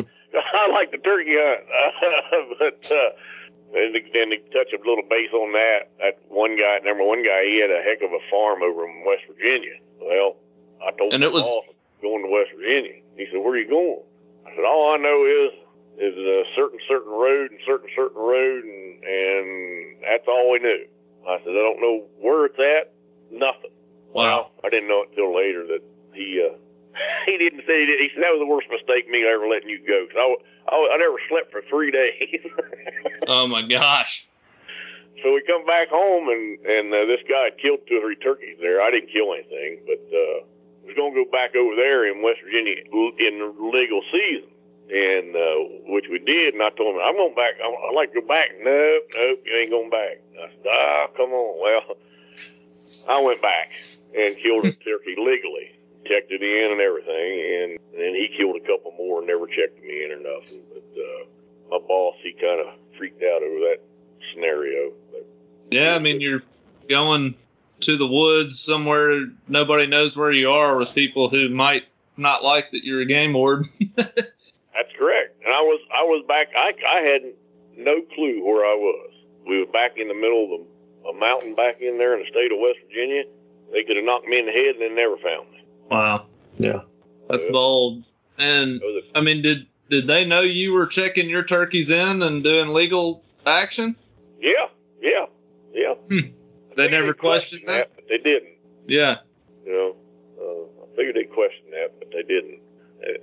I, 0.54 0.70
like 0.72 0.90
the 0.90 0.98
turkey 0.98 1.34
hunt, 1.36 1.64
but 2.58 2.80
uh, 2.92 3.10
and 3.74 3.94
to, 3.94 4.00
and 4.20 4.30
to 4.32 4.38
touch 4.50 4.72
a 4.74 4.78
little 4.78 5.04
base 5.08 5.30
on 5.32 5.52
that, 5.52 5.90
that 5.98 6.18
one 6.28 6.56
guy, 6.56 6.78
number 6.84 7.04
one 7.04 7.22
guy, 7.22 7.44
he 7.46 7.60
had 7.60 7.70
a 7.70 7.82
heck 7.82 8.02
of 8.02 8.12
a 8.12 8.22
farm 8.30 8.62
over 8.62 8.84
in 8.86 9.04
West 9.06 9.22
Virginia. 9.30 9.78
Well, 10.00 10.36
I 10.82 10.90
told 10.98 11.12
And 11.14 11.22
him 11.22 11.30
it 11.30 11.32
was- 11.34 11.44
boss, 11.44 11.64
going 12.02 12.22
to 12.24 12.30
West 12.30 12.50
Virginia. 12.56 13.02
He 13.16 13.26
said, 13.30 13.38
"Where 13.44 13.52
are 13.52 13.58
you 13.58 13.68
going?" 13.68 14.02
I 14.46 14.54
said, 14.56 14.64
"All 14.64 14.94
I 14.94 14.96
know 14.96 15.26
is 15.26 15.52
is 16.00 16.16
a 16.16 16.44
certain 16.56 16.78
certain 16.88 17.12
road 17.12 17.50
and 17.50 17.60
certain 17.66 17.90
certain 17.94 18.16
road, 18.16 18.64
and 18.64 19.04
and 19.04 19.96
that's 20.02 20.26
all 20.26 20.50
we 20.50 20.58
knew." 20.60 20.86
I 21.28 21.38
said, 21.44 21.52
"I 21.52 21.60
don't 21.60 21.80
know 21.80 22.06
where 22.18 22.46
it's 22.46 22.58
at. 22.58 22.92
Nothing." 23.30 23.70
Wow. 24.12 24.24
Well, 24.24 24.50
I 24.64 24.70
didn't 24.70 24.88
know 24.88 25.02
it 25.02 25.14
till 25.14 25.34
later 25.36 25.66
that 25.66 25.82
he 26.14 26.40
uh, 26.42 26.56
he 27.26 27.38
didn't 27.38 27.62
say 27.66 27.86
he 27.86 28.08
said 28.14 28.22
that 28.22 28.34
was 28.34 28.40
the 28.42 28.50
worst 28.50 28.68
mistake 28.70 29.08
me 29.08 29.24
ever 29.26 29.46
letting 29.48 29.68
you 29.70 29.78
go 29.86 30.06
because 30.06 30.18
I, 30.18 30.74
I 30.74 30.76
I 30.94 30.96
never 30.98 31.18
slept 31.28 31.50
for 31.52 31.62
three 31.68 31.90
days. 32.00 32.40
oh 33.28 33.46
my 33.46 33.62
gosh. 33.62 34.26
so 35.22 35.32
we 35.32 35.42
come 35.46 35.64
back 35.66 35.88
home 35.88 36.28
and 36.28 36.58
and 36.66 36.86
uh, 36.94 37.06
this 37.06 37.22
guy 37.28 37.50
killed 37.60 37.80
two 37.88 37.98
or 37.98 38.02
three 38.08 38.16
turkeys 38.20 38.58
there. 38.60 38.82
I 38.82 38.90
didn't 38.90 39.10
kill 39.12 39.32
anything, 39.34 39.82
but 39.86 40.00
uh, 40.10 40.44
was 40.86 40.96
gonna 40.96 41.14
go 41.14 41.28
back 41.30 41.54
over 41.54 41.76
there 41.76 42.10
in 42.10 42.22
West 42.22 42.40
Virginia 42.44 42.82
in 42.82 43.34
legal 43.72 44.02
season. 44.10 44.50
And 44.90 45.36
uh, 45.36 45.86
which 45.86 46.06
we 46.10 46.18
did, 46.18 46.54
and 46.54 46.62
I 46.64 46.70
told 46.74 46.96
him 46.96 47.00
I'm 47.00 47.14
going 47.14 47.34
back. 47.38 47.54
I- 47.62 47.70
I'd 47.70 47.94
like 47.94 48.12
to 48.12 48.20
go 48.20 48.26
back. 48.26 48.50
Nope, 48.58 49.04
nope, 49.14 49.38
you 49.46 49.54
ain't 49.54 49.70
going 49.70 49.88
back. 49.88 50.18
I 50.34 50.50
said, 50.50 50.66
ah, 50.66 51.06
come 51.16 51.30
on. 51.30 51.60
Well, 51.62 51.96
I 53.08 53.20
went 53.22 53.40
back 53.40 53.70
and 54.18 54.34
killed 54.42 54.64
a 54.66 54.72
turkey 54.82 55.14
legally, 55.14 55.78
checked 56.10 56.32
it 56.32 56.42
in 56.42 56.72
and 56.72 56.80
everything, 56.80 57.30
and 57.62 57.78
then 57.94 58.14
he 58.14 58.34
killed 58.36 58.56
a 58.56 58.66
couple 58.66 58.90
more 58.98 59.18
and 59.18 59.28
never 59.28 59.46
checked 59.46 59.78
me 59.82 60.04
in 60.04 60.10
or 60.10 60.18
nothing. 60.18 60.62
But 60.68 60.90
uh, 60.98 61.22
my 61.70 61.78
boss, 61.86 62.16
he 62.22 62.32
kind 62.32 62.66
of 62.66 62.74
freaked 62.98 63.22
out 63.22 63.42
over 63.42 63.60
that 63.70 63.78
scenario. 64.34 64.92
But 65.12 65.26
Yeah, 65.70 65.94
I 65.94 65.98
mean 65.98 66.20
you're 66.20 66.42
going 66.88 67.36
to 67.80 67.96
the 67.96 68.06
woods 68.06 68.60
somewhere 68.60 69.26
nobody 69.48 69.86
knows 69.86 70.16
where 70.16 70.32
you 70.32 70.50
are 70.50 70.76
with 70.76 70.92
people 70.92 71.30
who 71.30 71.48
might 71.48 71.84
not 72.16 72.42
like 72.42 72.70
that 72.72 72.84
you're 72.84 73.00
a 73.00 73.06
game 73.06 73.32
warden. 73.32 73.66
that's 73.96 74.92
correct. 74.98 75.38
And 75.44 75.54
I 75.54 75.62
was 75.62 75.80
I 75.94 76.02
was 76.02 76.24
back. 76.26 76.48
I 76.56 76.72
I 76.88 77.00
had 77.00 77.22
no 77.76 78.02
clue 78.14 78.44
where 78.44 78.66
I 78.66 78.74
was. 78.74 79.12
We 79.46 79.60
were 79.60 79.72
back 79.72 79.92
in 79.96 80.08
the 80.08 80.14
middle 80.14 80.44
of 80.44 80.60
a, 80.60 81.16
a 81.16 81.18
mountain 81.18 81.54
back 81.54 81.80
in 81.80 81.96
there 81.98 82.14
in 82.14 82.20
the 82.20 82.30
state 82.30 82.52
of 82.52 82.58
West 82.58 82.78
Virginia. 82.86 83.22
They 83.72 83.84
could 83.84 83.96
have 83.96 84.04
knocked 84.04 84.26
me 84.26 84.38
in 84.38 84.46
the 84.46 84.52
head 84.52 84.74
and 84.74 84.82
then 84.82 84.96
never 84.96 85.16
found 85.16 85.50
me. 85.52 85.59
Wow, 85.90 86.26
Yeah. 86.58 86.80
that's 87.28 87.46
bold. 87.46 88.04
And 88.38 88.80
It 88.80 88.84
was 88.84 89.04
a 89.14 89.18
I 89.18 89.20
mean, 89.22 89.42
did 89.42 89.66
did 89.90 90.06
they 90.06 90.24
know 90.24 90.40
you 90.42 90.72
were 90.72 90.86
checking 90.86 91.28
your 91.28 91.42
turkeys 91.44 91.90
in 91.90 92.22
and 92.22 92.42
doing 92.44 92.68
legal 92.68 93.22
action? 93.44 93.96
Yeah, 94.40 94.68
yeah, 95.02 95.26
yeah. 95.74 95.94
Hmm. 96.08 96.28
They 96.76 96.88
never 96.88 97.08
they'd 97.08 97.18
questioned 97.18 97.64
question 97.64 97.78
that? 97.88 97.90
but 97.96 98.04
they 98.08 98.18
didn't. 98.18 98.54
Yeah. 98.86 99.16
You 99.66 99.72
know, 99.72 99.96
uh, 100.40 100.84
I 100.84 100.96
figured 100.96 101.16
they'd 101.16 101.32
question 101.32 101.64
that, 101.72 101.98
but 101.98 102.08
they 102.12 102.22
didn't. 102.22 102.60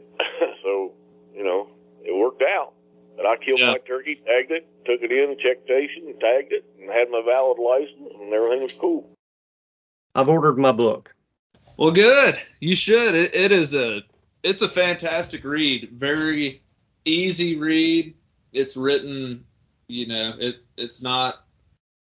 So, 0.63 0.91
you 1.33 1.43
know, 1.43 1.69
it 2.03 2.13
worked 2.15 2.41
out. 2.41 2.73
But 3.15 3.25
I 3.25 3.37
killed 3.37 3.59
Yeah. 3.59 3.71
my 3.71 3.77
turkey, 3.79 4.15
tagged 4.25 4.51
it, 4.51 4.67
took 4.85 5.01
it 5.01 5.11
in, 5.11 5.37
checked 5.39 5.63
station, 5.65 6.13
tagged 6.19 6.51
it, 6.51 6.65
and 6.79 6.89
had 6.91 7.09
my 7.09 7.21
valid 7.25 7.57
license, 7.57 8.11
and 8.19 8.33
everything 8.33 8.63
was 8.63 8.73
cool. 8.77 9.09
I've 10.13 10.27
ordered 10.29 10.57
my 10.57 10.71
book. 10.73 11.13
Well, 11.77 11.91
good. 11.91 12.35
You 12.59 12.75
should. 12.75 13.15
It, 13.15 13.35
it 13.35 13.51
is 13.51 13.73
a 13.73 14.01
it's 14.43 14.61
a 14.61 14.69
fantastic 14.69 15.43
read. 15.43 15.89
Very 15.93 16.61
easy 17.05 17.55
read. 17.55 18.15
It's 18.53 18.75
written, 18.75 19.45
you 19.87 20.07
know, 20.07 20.33
it 20.39 20.57
it's 20.77 21.01
not 21.01 21.45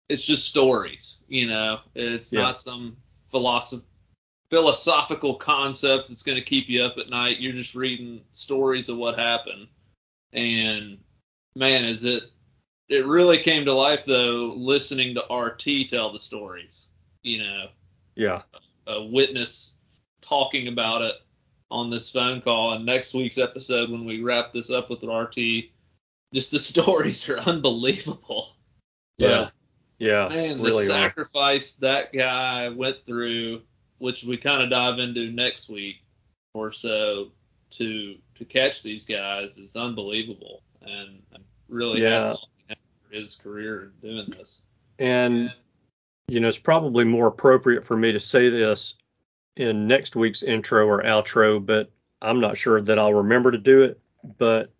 it's 0.09 0.25
just 0.25 0.47
stories, 0.47 1.17
you 1.27 1.47
know. 1.47 1.79
It's 1.95 2.31
Yeah. 2.31 2.41
not 2.43 2.59
some 2.59 2.95
philosoph- 3.31 3.83
philosophical 4.51 5.35
concept 5.35 6.09
that's 6.09 6.21
going 6.21 6.37
to 6.37 6.43
keep 6.43 6.69
you 6.69 6.83
up 6.83 6.97
at 6.99 7.09
night. 7.09 7.39
You're 7.39 7.53
just 7.53 7.73
reading 7.73 8.21
stories 8.33 8.87
of 8.89 8.97
what 8.97 9.17
happened. 9.17 9.67
And 10.33 10.99
man, 11.55 11.85
is 11.85 12.05
it 12.05 12.23
it 12.87 13.05
really 13.07 13.39
came 13.39 13.65
to 13.65 13.73
life 13.73 14.05
though 14.05 14.53
listening 14.55 15.15
to 15.15 15.33
RT 15.33 15.89
tell 15.89 16.13
the 16.13 16.19
stories, 16.19 16.85
you 17.23 17.39
know 17.39 17.69
Yeah. 18.15 18.43
A 18.87 19.03
witness 19.03 19.73
talking 20.21 20.67
about 20.67 21.01
it 21.01 21.15
on 21.71 21.89
this 21.89 22.09
phone 22.09 22.41
call. 22.41 22.73
And 22.73 22.85
next 22.85 23.13
week's 23.13 23.37
episode, 23.37 23.89
when 23.89 24.05
we 24.05 24.21
wrap 24.21 24.51
this 24.51 24.69
up 24.69 24.89
with 24.89 25.03
RT, 25.03 25.65
just 26.33 26.51
the 26.51 26.59
stories 26.71 27.27
are 27.29 27.39
unbelievable. 27.39 28.55
Yeah. 29.17 29.49
Yeah. 29.97 30.27
Man, 30.29 30.57
the 30.57 30.63
really 30.63 30.85
are. 30.85 30.89
sacrifice 30.89 31.73
that 31.75 32.11
guy 32.13 32.69
went 32.69 32.97
through, 33.05 33.61
which 33.99 34.23
we 34.23 34.37
kind 34.37 34.61
of 34.61 34.69
dive 34.69 34.99
into 34.99 35.31
next 35.31 35.69
week 35.69 35.97
or 36.53 36.71
so, 36.71 37.31
to 37.71 38.15
to 38.35 38.45
catch 38.45 38.83
these 38.83 39.05
guys 39.05 39.57
is 39.57 39.75
unbelievable. 39.75 40.61
And 40.81 41.21
really 41.69 42.01
Yeah. 42.01 42.19
hats 42.19 42.29
off 42.31 42.49
to 42.67 42.73
him 42.73 42.77
for 43.01 43.15
his 43.15 43.35
career 43.35 43.91
doing 44.01 44.29
this. 44.29 44.61
And 44.99 45.51
you 46.27 46.39
know, 46.39 46.47
it's 46.47 46.57
probably 46.57 47.03
more 47.03 47.27
appropriate 47.27 47.85
for 47.85 47.95
me 47.95 48.11
to 48.11 48.19
say 48.19 48.49
this 48.49 48.95
in 49.57 49.87
next 49.87 50.15
week's 50.15 50.43
intro 50.43 50.85
or 50.87 51.03
outro, 51.03 51.63
but 51.63 51.91
I'm 52.21 52.39
not 52.39 52.57
sure 52.57 52.81
that 52.81 52.99
I'll 52.99 53.13
remember 53.13 53.51
to 53.51 53.57
do 53.57 53.83
it. 53.83 53.99
But 54.37 54.71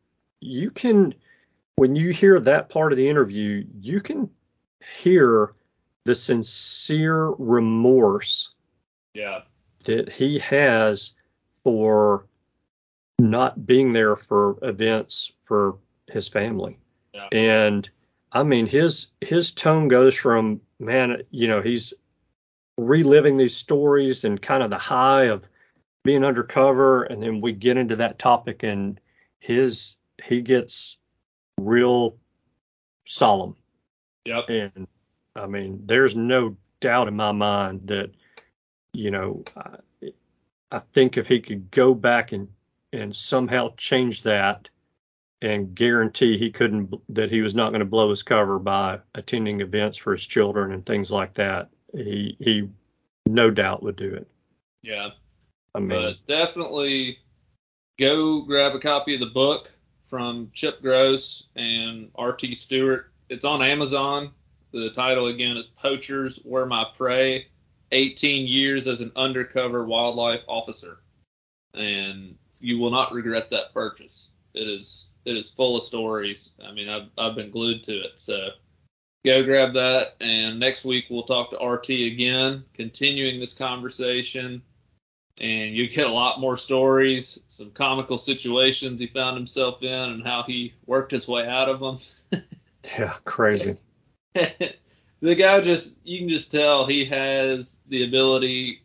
you 0.41 0.71
can, 0.71 1.13
when 1.75 1.95
you 1.95 2.11
hear 2.11 2.39
that 2.39 2.69
part 2.69 2.91
of 2.91 2.97
the 2.97 3.07
interview, 3.07 3.65
you 3.79 4.01
can 4.01 4.29
hear 5.01 5.53
the 6.03 6.15
sincere 6.15 7.29
remorse 7.37 8.53
Yeah. 9.13 9.41
that 9.85 10.11
he 10.11 10.39
has 10.39 11.13
for 11.63 12.25
not 13.19 13.65
being 13.65 13.93
there 13.93 14.15
for 14.15 14.57
events 14.61 15.31
for 15.45 15.77
his 16.07 16.27
family. 16.27 16.77
Yeah. 17.13 17.27
And 17.31 17.89
I 18.35 18.43
mean 18.43 18.67
his 18.67 19.07
his 19.21 19.51
tone 19.51 19.87
goes 19.87 20.13
from 20.13 20.61
man, 20.77 21.23
you 21.31 21.47
know, 21.47 21.61
he's 21.61 21.93
reliving 22.77 23.37
these 23.37 23.55
stories 23.55 24.25
and 24.25 24.41
kind 24.41 24.61
of 24.61 24.69
the 24.69 24.77
high 24.77 25.23
of 25.23 25.47
being 26.03 26.25
undercover 26.25 27.03
and 27.03 27.23
then 27.23 27.39
we 27.39 27.53
get 27.53 27.77
into 27.77 27.95
that 27.95 28.19
topic 28.19 28.63
and 28.63 28.99
his 29.39 29.95
he 30.23 30.41
gets 30.41 30.97
real 31.57 32.17
solemn 33.05 33.55
Yep. 34.25 34.49
and 34.49 34.87
I 35.35 35.47
mean, 35.47 35.81
there's 35.85 36.15
no 36.15 36.57
doubt 36.79 37.07
in 37.07 37.15
my 37.15 37.31
mind 37.31 37.87
that, 37.87 38.11
you 38.93 39.11
know, 39.11 39.43
I, 39.55 39.77
I 40.71 40.79
think 40.79 41.17
if 41.17 41.27
he 41.27 41.39
could 41.39 41.71
go 41.71 41.93
back 41.93 42.31
and, 42.31 42.49
and 42.91 43.15
somehow 43.15 43.73
change 43.77 44.23
that 44.23 44.69
and 45.41 45.75
guarantee 45.75 46.37
he 46.37 46.51
couldn't, 46.51 46.93
that 47.09 47.31
he 47.31 47.41
was 47.41 47.55
not 47.55 47.69
going 47.69 47.79
to 47.79 47.85
blow 47.85 48.09
his 48.09 48.23
cover 48.23 48.59
by 48.59 48.99
attending 49.15 49.61
events 49.61 49.97
for 49.97 50.13
his 50.13 50.25
children 50.25 50.71
and 50.71 50.85
things 50.85 51.11
like 51.11 51.33
that, 51.35 51.69
he, 51.93 52.35
he 52.39 52.69
no 53.25 53.49
doubt 53.51 53.83
would 53.83 53.95
do 53.95 54.13
it. 54.13 54.27
Yeah. 54.81 55.09
I 55.73 55.79
mean, 55.79 55.89
but 55.89 56.25
definitely 56.25 57.17
go 57.99 58.41
grab 58.41 58.75
a 58.75 58.79
copy 58.79 59.13
of 59.13 59.19
the 59.19 59.27
book 59.27 59.69
from 60.09 60.49
Chip 60.53 60.81
Gross 60.81 61.43
and 61.55 62.09
RT 62.17 62.55
Stewart. 62.55 63.11
It's 63.29 63.45
on 63.45 63.61
Amazon. 63.61 64.31
The 64.71 64.91
title 64.91 65.27
again 65.27 65.57
is 65.57 65.65
Poachers 65.77 66.39
Were 66.45 66.65
My 66.65 66.85
Prey 66.97 67.47
18 67.91 68.47
Years 68.47 68.87
as 68.87 69.01
an 69.01 69.11
Undercover 69.15 69.85
Wildlife 69.85 70.41
Officer. 70.47 70.99
And 71.73 72.35
you 72.59 72.79
will 72.79 72.91
not 72.91 73.11
regret 73.11 73.49
that 73.51 73.73
purchase. 73.73 74.29
It 74.53 74.67
is 74.67 75.07
it 75.25 75.37
is 75.37 75.49
full 75.49 75.77
of 75.77 75.83
stories. 75.83 76.51
I 76.65 76.71
mean, 76.71 76.89
I've, 76.89 77.09
I've 77.17 77.35
been 77.35 77.51
glued 77.51 77.83
to 77.83 77.93
it. 77.93 78.13
So 78.15 78.49
go 79.25 79.43
grab 79.43 79.73
that. 79.73 80.15
And 80.21 80.59
next 80.59 80.85
week 80.85 81.05
we'll 81.09 81.23
talk 81.23 81.51
to 81.51 81.65
RT 81.65 81.89
again, 81.89 82.63
continuing 82.73 83.39
this 83.39 83.53
conversation 83.53 84.61
and 85.39 85.75
you 85.75 85.89
get 85.89 86.07
a 86.07 86.11
lot 86.11 86.39
more 86.39 86.57
stories, 86.57 87.39
some 87.47 87.71
comical 87.71 88.17
situations 88.17 88.99
he 88.99 89.07
found 89.07 89.35
himself 89.35 89.83
in, 89.83 89.91
and 89.91 90.25
how 90.25 90.43
he 90.43 90.73
worked 90.85 91.11
his 91.11 91.27
way 91.27 91.45
out 91.45 91.67
of 91.67 91.79
them. 91.79 91.97
yeah, 92.97 93.13
crazy. 93.25 93.77
the 94.33 95.35
guy 95.35 95.59
just, 95.61 95.97
you 96.03 96.19
can 96.19 96.29
just 96.29 96.51
tell 96.51 96.85
he 96.85 97.03
has 97.05 97.81
the 97.89 98.05
ability 98.05 98.81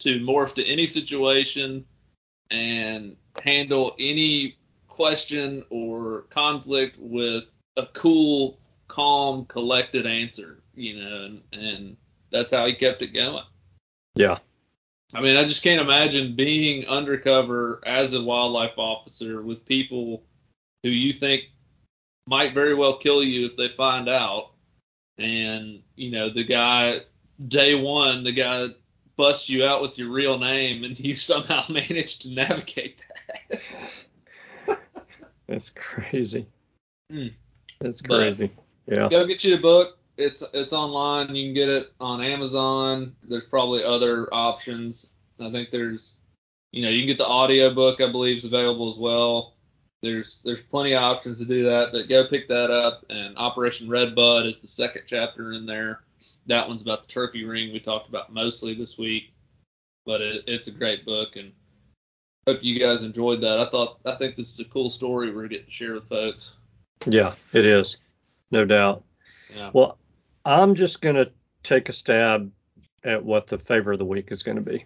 to 0.00 0.20
morph 0.20 0.54
to 0.54 0.66
any 0.66 0.86
situation 0.86 1.84
and 2.50 3.16
handle 3.42 3.94
any 3.98 4.56
question 5.00 5.64
or 5.70 6.26
conflict 6.28 6.94
with 7.00 7.56
a 7.78 7.86
cool, 7.94 8.58
calm, 8.86 9.46
collected 9.46 10.04
answer, 10.04 10.58
you 10.74 11.02
know, 11.02 11.24
and, 11.24 11.42
and 11.52 11.96
that's 12.30 12.52
how 12.52 12.66
he 12.66 12.74
kept 12.74 13.00
it 13.00 13.14
going. 13.14 13.42
Yeah. 14.14 14.36
I 15.14 15.22
mean, 15.22 15.36
I 15.36 15.44
just 15.44 15.62
can't 15.62 15.80
imagine 15.80 16.36
being 16.36 16.84
undercover 16.84 17.80
as 17.86 18.12
a 18.12 18.22
wildlife 18.22 18.76
officer 18.76 19.40
with 19.40 19.64
people 19.64 20.22
who 20.82 20.90
you 20.90 21.14
think 21.14 21.44
might 22.26 22.52
very 22.52 22.74
well 22.74 22.98
kill 22.98 23.24
you 23.24 23.46
if 23.46 23.56
they 23.56 23.68
find 23.68 24.06
out. 24.06 24.50
And, 25.16 25.80
you 25.96 26.10
know, 26.10 26.28
the 26.28 26.44
guy, 26.44 27.00
day 27.48 27.74
one, 27.74 28.22
the 28.22 28.32
guy 28.32 28.68
busts 29.16 29.48
you 29.48 29.64
out 29.64 29.80
with 29.80 29.96
your 29.96 30.10
real 30.10 30.38
name 30.38 30.84
and 30.84 31.00
you 31.00 31.14
somehow 31.14 31.64
managed 31.70 32.20
to 32.22 32.32
navigate 32.32 33.02
that. 33.48 33.60
That's 35.50 35.70
crazy. 35.70 36.46
Mm. 37.12 37.34
That's 37.80 38.00
crazy. 38.00 38.52
But 38.86 38.96
yeah. 38.96 39.08
Go 39.08 39.26
get 39.26 39.42
you 39.42 39.56
the 39.56 39.60
book. 39.60 39.98
It's 40.16 40.44
it's 40.54 40.72
online. 40.72 41.34
You 41.34 41.48
can 41.48 41.54
get 41.54 41.68
it 41.68 41.92
on 41.98 42.22
Amazon. 42.22 43.16
There's 43.28 43.46
probably 43.46 43.82
other 43.82 44.32
options. 44.32 45.06
I 45.40 45.50
think 45.50 45.70
there's, 45.70 46.18
you 46.70 46.82
know, 46.82 46.88
you 46.88 47.00
can 47.00 47.08
get 47.08 47.18
the 47.18 47.26
audio 47.26 47.74
book. 47.74 48.00
I 48.00 48.12
believe 48.12 48.38
is 48.38 48.44
available 48.44 48.92
as 48.92 48.98
well. 48.98 49.54
There's 50.02 50.40
there's 50.44 50.60
plenty 50.60 50.92
of 50.92 51.02
options 51.02 51.40
to 51.40 51.44
do 51.44 51.64
that. 51.64 51.88
But 51.90 52.08
go 52.08 52.28
pick 52.28 52.46
that 52.46 52.70
up. 52.70 53.04
And 53.10 53.36
Operation 53.36 53.88
Red 53.88 54.14
Bud 54.14 54.46
is 54.46 54.60
the 54.60 54.68
second 54.68 55.02
chapter 55.06 55.52
in 55.52 55.66
there. 55.66 56.02
That 56.46 56.68
one's 56.68 56.82
about 56.82 57.02
the 57.02 57.08
turkey 57.08 57.44
ring 57.44 57.72
we 57.72 57.80
talked 57.80 58.08
about 58.08 58.32
mostly 58.32 58.72
this 58.74 58.96
week. 58.96 59.32
But 60.06 60.20
it, 60.20 60.44
it's 60.46 60.68
a 60.68 60.72
great 60.72 61.04
book 61.04 61.34
and 61.34 61.50
hope 62.46 62.58
you 62.62 62.78
guys 62.78 63.02
enjoyed 63.02 63.42
that. 63.42 63.58
I 63.58 63.68
thought 63.68 64.00
I 64.04 64.16
think 64.16 64.36
this 64.36 64.52
is 64.52 64.60
a 64.60 64.64
cool 64.64 64.90
story 64.90 65.34
we're 65.34 65.48
getting 65.48 65.66
to 65.66 65.70
share 65.70 65.94
with 65.94 66.08
folks. 66.08 66.54
Yeah, 67.06 67.34
it 67.52 67.64
is. 67.64 67.96
No 68.50 68.64
doubt. 68.64 69.04
Yeah. 69.54 69.70
Well, 69.72 69.98
I'm 70.44 70.74
just 70.74 71.00
going 71.00 71.16
to 71.16 71.32
take 71.62 71.88
a 71.88 71.92
stab 71.92 72.50
at 73.04 73.24
what 73.24 73.46
the 73.46 73.58
favor 73.58 73.92
of 73.92 73.98
the 73.98 74.04
week 74.04 74.30
is 74.30 74.42
going 74.42 74.56
to 74.56 74.70
be. 74.70 74.84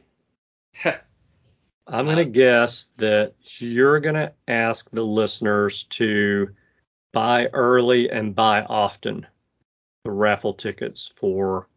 I'm 1.87 2.07
going 2.07 2.17
to 2.17 2.23
uh, 2.23 2.25
guess 2.25 2.89
that 2.97 3.35
you're 3.59 4.01
going 4.01 4.15
to 4.15 4.33
ask 4.49 4.91
the 4.91 5.05
listeners 5.05 5.85
to 5.85 6.51
buy 7.13 7.47
early 7.53 8.11
and 8.11 8.35
buy 8.35 8.63
often 8.63 9.27
the 10.05 10.11
raffle 10.11 10.55
tickets 10.55 11.13
for 11.17 11.69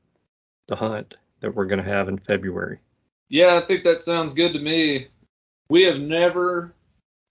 the 0.68 0.76
hunt 0.76 1.16
that 1.42 1.56
we're 1.56 1.66
going 1.66 1.84
to 1.84 1.90
have 1.90 2.10
in 2.10 2.18
February. 2.18 2.80
Yeah, 3.30 3.56
I 3.56 3.66
think 3.66 3.84
that 3.84 4.04
sounds 4.04 4.34
good 4.34 4.54
to 4.54 4.60
me. 4.60 5.08
We 5.70 5.84
have 5.84 6.00
never, 6.00 6.74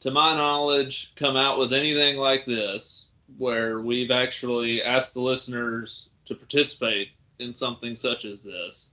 to 0.01 0.11
my 0.11 0.35
knowledge, 0.35 1.13
come 1.17 1.37
out 1.37 1.59
with 1.59 1.73
anything 1.73 2.17
like 2.17 2.45
this 2.45 3.07
where 3.39 3.81
we've 3.81 4.11
actually 4.11 4.83
asked 4.83 5.15
the 5.15 5.21
listeners 5.21 6.09
to 6.27 6.35
participate 6.35 7.09
in 7.39 7.53
something 7.53 7.97
such 7.97 8.25
as 8.25 8.45
this. 8.45 8.91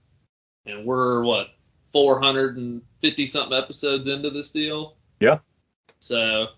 And 0.66 0.84
we're 0.84 1.24
what 1.24 1.48
450 1.92 3.26
something 3.26 3.56
episodes 3.56 4.08
into 4.08 4.30
this 4.30 4.50
deal. 4.50 4.96
Yeah. 5.20 5.38
So 6.00 6.48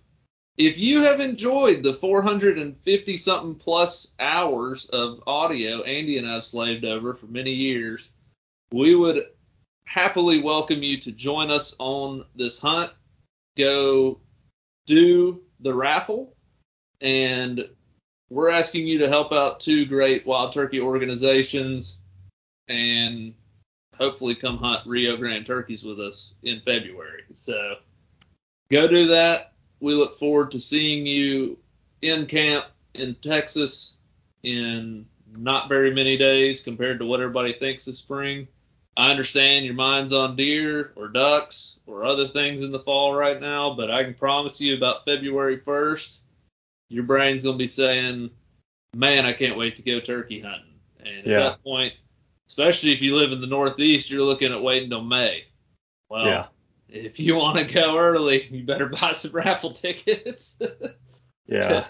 if 0.56 0.78
you 0.78 1.02
have 1.02 1.20
enjoyed 1.20 1.82
the 1.82 1.92
450 1.92 3.16
something 3.16 3.54
plus 3.54 4.12
hours 4.18 4.86
of 4.86 5.22
audio 5.26 5.82
Andy 5.82 6.18
and 6.18 6.28
I've 6.28 6.46
slaved 6.46 6.84
over 6.84 7.14
for 7.14 7.26
many 7.26 7.52
years, 7.52 8.10
we 8.72 8.94
would 8.94 9.26
happily 9.86 10.40
welcome 10.40 10.82
you 10.82 11.00
to 11.00 11.12
join 11.12 11.50
us 11.50 11.74
on 11.78 12.24
this 12.34 12.58
hunt. 12.58 12.90
Go 13.56 14.20
do 14.86 15.40
the 15.60 15.72
raffle 15.72 16.36
and 17.00 17.68
we're 18.28 18.50
asking 18.50 18.86
you 18.86 18.98
to 18.98 19.08
help 19.08 19.32
out 19.32 19.60
two 19.60 19.86
great 19.86 20.26
wild 20.26 20.52
turkey 20.52 20.80
organizations 20.80 22.00
and 22.68 23.32
hopefully 23.94 24.34
come 24.34 24.58
hunt 24.58 24.86
Rio 24.86 25.16
Grande 25.16 25.46
turkeys 25.46 25.84
with 25.84 26.00
us 26.00 26.34
in 26.42 26.60
February. 26.64 27.22
So 27.32 27.76
go 28.70 28.88
do 28.88 29.06
that. 29.06 29.52
We 29.80 29.94
look 29.94 30.18
forward 30.18 30.50
to 30.50 30.60
seeing 30.60 31.06
you 31.06 31.58
in 32.02 32.26
camp 32.26 32.66
in 32.94 33.14
Texas 33.22 33.92
in 34.42 35.06
not 35.34 35.68
very 35.68 35.94
many 35.94 36.16
days 36.16 36.60
compared 36.60 36.98
to 36.98 37.06
what 37.06 37.20
everybody 37.20 37.52
thinks 37.52 37.86
is 37.86 37.98
spring. 37.98 38.48
I 38.96 39.10
understand 39.10 39.64
your 39.66 39.74
mind's 39.74 40.12
on 40.12 40.36
deer 40.36 40.92
or 40.96 41.08
ducks 41.08 41.76
or 41.86 42.04
other 42.04 42.28
things 42.28 42.62
in 42.62 42.72
the 42.72 42.80
fall 42.80 43.14
right 43.14 43.40
now, 43.40 43.74
but 43.74 43.90
I 43.90 44.04
can 44.04 44.14
promise 44.14 44.60
you 44.60 44.76
about 44.76 45.04
February 45.04 45.58
1st, 45.60 46.18
your 46.88 47.04
brain's 47.04 47.42
going 47.42 47.56
to 47.56 47.62
be 47.62 47.66
saying, 47.66 48.30
man, 48.94 49.26
I 49.26 49.32
can't 49.34 49.58
wait 49.58 49.76
to 49.76 49.82
go 49.82 50.00
turkey 50.00 50.40
hunting. 50.40 50.80
And 51.00 51.18
at 51.18 51.26
Yeah. 51.26 51.38
that 51.40 51.62
point, 51.62 51.92
especially 52.48 52.92
if 52.92 53.02
you 53.02 53.16
live 53.16 53.32
in 53.32 53.40
the 53.40 53.46
Northeast, 53.46 54.10
you're 54.10 54.22
looking 54.22 54.52
at 54.52 54.62
waiting 54.62 54.88
till 54.88 55.02
May. 55.02 55.44
Well, 56.08 56.26
Yeah. 56.26 56.46
if 56.88 57.20
you 57.20 57.34
want 57.34 57.58
to 57.58 57.64
go 57.74 57.98
early, 57.98 58.44
you 58.50 58.64
better 58.64 58.86
buy 59.00 59.12
some 59.12 59.32
raffle 59.32 59.72
tickets. 59.72 60.58
Yeah. 61.48 61.86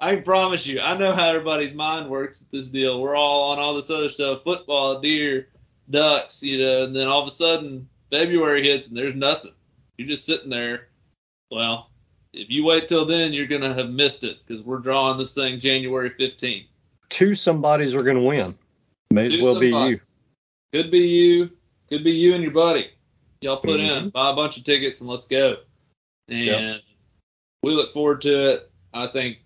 I 0.00 0.14
can 0.14 0.24
promise 0.24 0.66
you, 0.66 0.80
I 0.80 0.96
know 0.96 1.12
how 1.12 1.28
everybody's 1.28 1.74
mind 1.74 2.08
works 2.08 2.40
at 2.40 2.50
this 2.50 2.68
deal. 2.68 3.02
We're 3.02 3.14
all 3.16 3.52
on 3.52 3.58
all 3.58 3.74
this 3.74 3.90
other 3.90 4.08
stuff, 4.08 4.42
football, 4.44 5.02
deer, 5.02 5.48
ducks, 5.90 6.42
you 6.42 6.58
know, 6.58 6.84
and 6.84 6.94
then 6.94 7.06
all 7.06 7.20
of 7.20 7.26
a 7.26 7.30
sudden 7.30 7.88
February 8.10 8.62
hits 8.62 8.88
and 8.88 8.96
there's 8.96 9.14
nothing. 9.14 9.52
You're 9.96 10.08
just 10.08 10.24
sitting 10.26 10.50
there. 10.50 10.88
Well, 11.50 11.90
if 12.32 12.50
you 12.50 12.64
wait 12.64 12.88
till 12.88 13.06
then, 13.06 13.32
you're 13.32 13.46
gonna 13.46 13.74
have 13.74 13.90
missed 13.90 14.24
it 14.24 14.38
because 14.46 14.62
we're 14.62 14.78
drawing 14.78 15.18
this 15.18 15.32
thing 15.32 15.60
January 15.60 16.10
15th. 16.10 16.66
Two 17.10 17.34
somebodies 17.34 17.94
are 17.94 18.02
going 18.02 18.16
to 18.16 18.22
win. 18.22 18.58
May 19.12 19.26
as 19.26 19.32
Do 19.34 19.42
well 19.42 19.60
be 19.60 19.68
you. 19.68 20.00
Could 20.72 20.90
be 20.90 20.98
you. 21.00 21.50
Could 21.88 22.02
be 22.02 22.10
you 22.12 22.34
and 22.34 22.42
your 22.42 22.50
buddy. 22.52 22.90
Y'all 23.40 23.58
put 23.58 23.78
Mm-hmm. 23.78 24.06
in, 24.06 24.10
buy 24.10 24.30
a 24.30 24.34
bunch 24.34 24.56
of 24.56 24.64
tickets, 24.64 25.00
and 25.00 25.08
let's 25.08 25.26
go. 25.26 25.58
And 26.28 26.80
we 27.62 27.72
look 27.72 27.92
forward 27.92 28.22
to 28.22 28.48
it. 28.54 28.70
I 28.92 29.06
think 29.06 29.38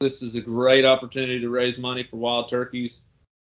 this 0.00 0.22
is 0.22 0.36
a 0.36 0.40
great 0.40 0.86
opportunity 0.86 1.40
to 1.40 1.50
raise 1.50 1.76
money 1.76 2.04
for 2.04 2.16
wild 2.16 2.48
turkeys 2.48 3.02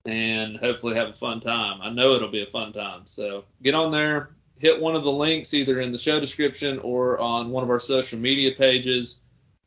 and 0.06 0.56
hopefully 0.56 0.94
have 0.94 1.08
a 1.08 1.14
fun 1.14 1.40
time. 1.40 1.80
I 1.82 1.90
know 1.90 2.14
it'll 2.14 2.30
be 2.30 2.42
a 2.42 2.50
fun 2.50 2.72
time. 2.72 3.02
So 3.06 3.44
get 3.62 3.74
on 3.74 3.90
there, 3.90 4.30
hit 4.58 4.80
one 4.80 4.94
of 4.94 5.04
the 5.04 5.12
links 5.12 5.54
either 5.54 5.80
in 5.80 5.92
the 5.92 5.98
show 5.98 6.20
description 6.20 6.78
or 6.80 7.18
on 7.18 7.50
one 7.50 7.64
of 7.64 7.70
our 7.70 7.80
social 7.80 8.18
media 8.18 8.52
pages, 8.56 9.18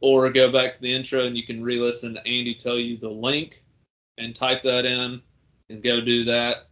or 0.02 0.30
go 0.32 0.52
back 0.52 0.74
to 0.74 0.82
the 0.82 0.94
intro 0.94 1.26
and 1.26 1.36
you 1.36 1.46
can 1.46 1.62
re 1.62 1.78
listen 1.78 2.14
to 2.14 2.20
Andy 2.20 2.56
tell 2.56 2.78
you 2.78 2.98
the 2.98 3.10
link 3.10 3.64
and 4.18 4.36
type 4.36 4.64
that 4.64 4.86
in 4.86 5.22
and 5.70 5.84
go 5.84 6.02
do 6.02 6.24
that. 6.26 6.68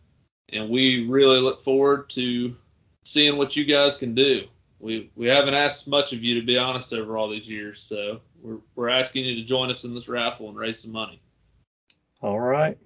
And 0.54 0.70
we 0.70 1.08
really 1.08 1.40
look 1.40 1.64
forward 1.64 2.10
to 2.12 2.56
seeing 3.04 3.38
what 3.38 3.56
you 3.56 3.66
guys 3.66 3.98
can 3.98 4.16
do. 4.16 4.48
We 4.80 5.12
we 5.16 5.28
haven't 5.28 5.56
asked 5.56 5.88
much 5.88 6.14
of 6.14 6.24
you 6.24 6.40
to 6.40 6.46
be 6.46 6.58
honest 6.58 6.94
over 6.94 7.18
all 7.18 7.30
these 7.30 7.50
years, 7.50 7.82
so 7.82 8.22
we're 8.42 8.60
we're 8.76 8.90
asking 8.90 9.26
you 9.26 9.36
to 9.36 9.44
join 9.44 9.70
us 9.70 9.84
in 9.84 9.94
this 9.94 10.08
raffle 10.08 10.50
and 10.50 10.58
raise 10.58 10.80
some 10.80 10.92
money. 10.92 11.22
All 12.22 12.40
right. 12.40 12.78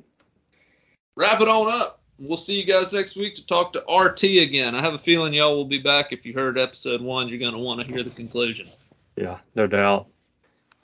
Wrap 1.21 1.39
it 1.39 1.47
on 1.47 1.71
up. 1.71 2.01
We'll 2.17 2.35
see 2.35 2.59
you 2.59 2.65
guys 2.65 2.91
next 2.91 3.15
week 3.15 3.35
to 3.35 3.45
talk 3.45 3.73
to 3.73 3.83
RT 3.87 4.23
again. 4.23 4.73
I 4.73 4.81
have 4.81 4.95
a 4.95 4.97
feeling 4.97 5.35
y'all 5.35 5.55
will 5.55 5.65
be 5.65 5.77
back. 5.77 6.07
If 6.11 6.25
you 6.25 6.33
heard 6.33 6.57
episode 6.57 6.99
one, 6.99 7.29
you're 7.29 7.37
going 7.37 7.53
to 7.53 7.59
want 7.59 7.79
to 7.79 7.93
hear 7.93 8.01
the 8.01 8.09
conclusion. 8.09 8.67
Yeah, 9.15 9.37
no 9.53 9.67
doubt. 9.67 10.07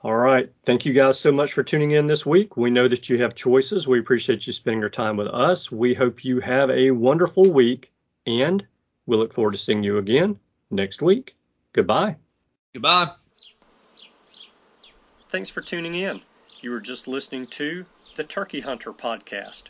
All 0.04 0.14
right. 0.14 0.48
Thank 0.64 0.86
you 0.86 0.94
guys 0.94 1.20
so 1.20 1.32
much 1.32 1.54
for 1.54 1.64
tuning 1.64 1.90
in 1.90 2.06
this 2.06 2.24
week. 2.24 2.56
We 2.56 2.70
know 2.70 2.88
that 2.88 3.10
you 3.10 3.20
have 3.24 3.34
choices. 3.34 3.88
We 3.88 3.98
appreciate 3.98 4.46
you 4.46 4.54
spending 4.54 4.80
your 4.80 4.92
time 4.92 5.18
with 5.18 5.26
us. 5.26 5.72
We 5.72 5.96
hope 5.96 6.24
you 6.24 6.40
have 6.40 6.70
a 6.70 6.92
wonderful 6.92 7.50
week, 7.50 7.92
and 8.28 8.64
we 9.08 9.18
look 9.18 9.34
forward 9.34 9.54
to 9.54 9.58
seeing 9.58 9.82
you 9.82 9.98
again 9.98 10.38
next 10.70 11.02
week. 11.02 11.36
Goodbye. 11.74 12.18
Goodbye. 12.74 13.10
Thanks 15.30 15.50
for 15.50 15.62
tuning 15.62 15.96
in. 15.96 16.22
You 16.62 16.70
were 16.70 16.80
just 16.80 17.08
listening 17.08 17.48
to 17.48 17.86
the 18.16 18.24
Turkey 18.24 18.60
Hunter 18.60 18.94
podcast. 18.94 19.70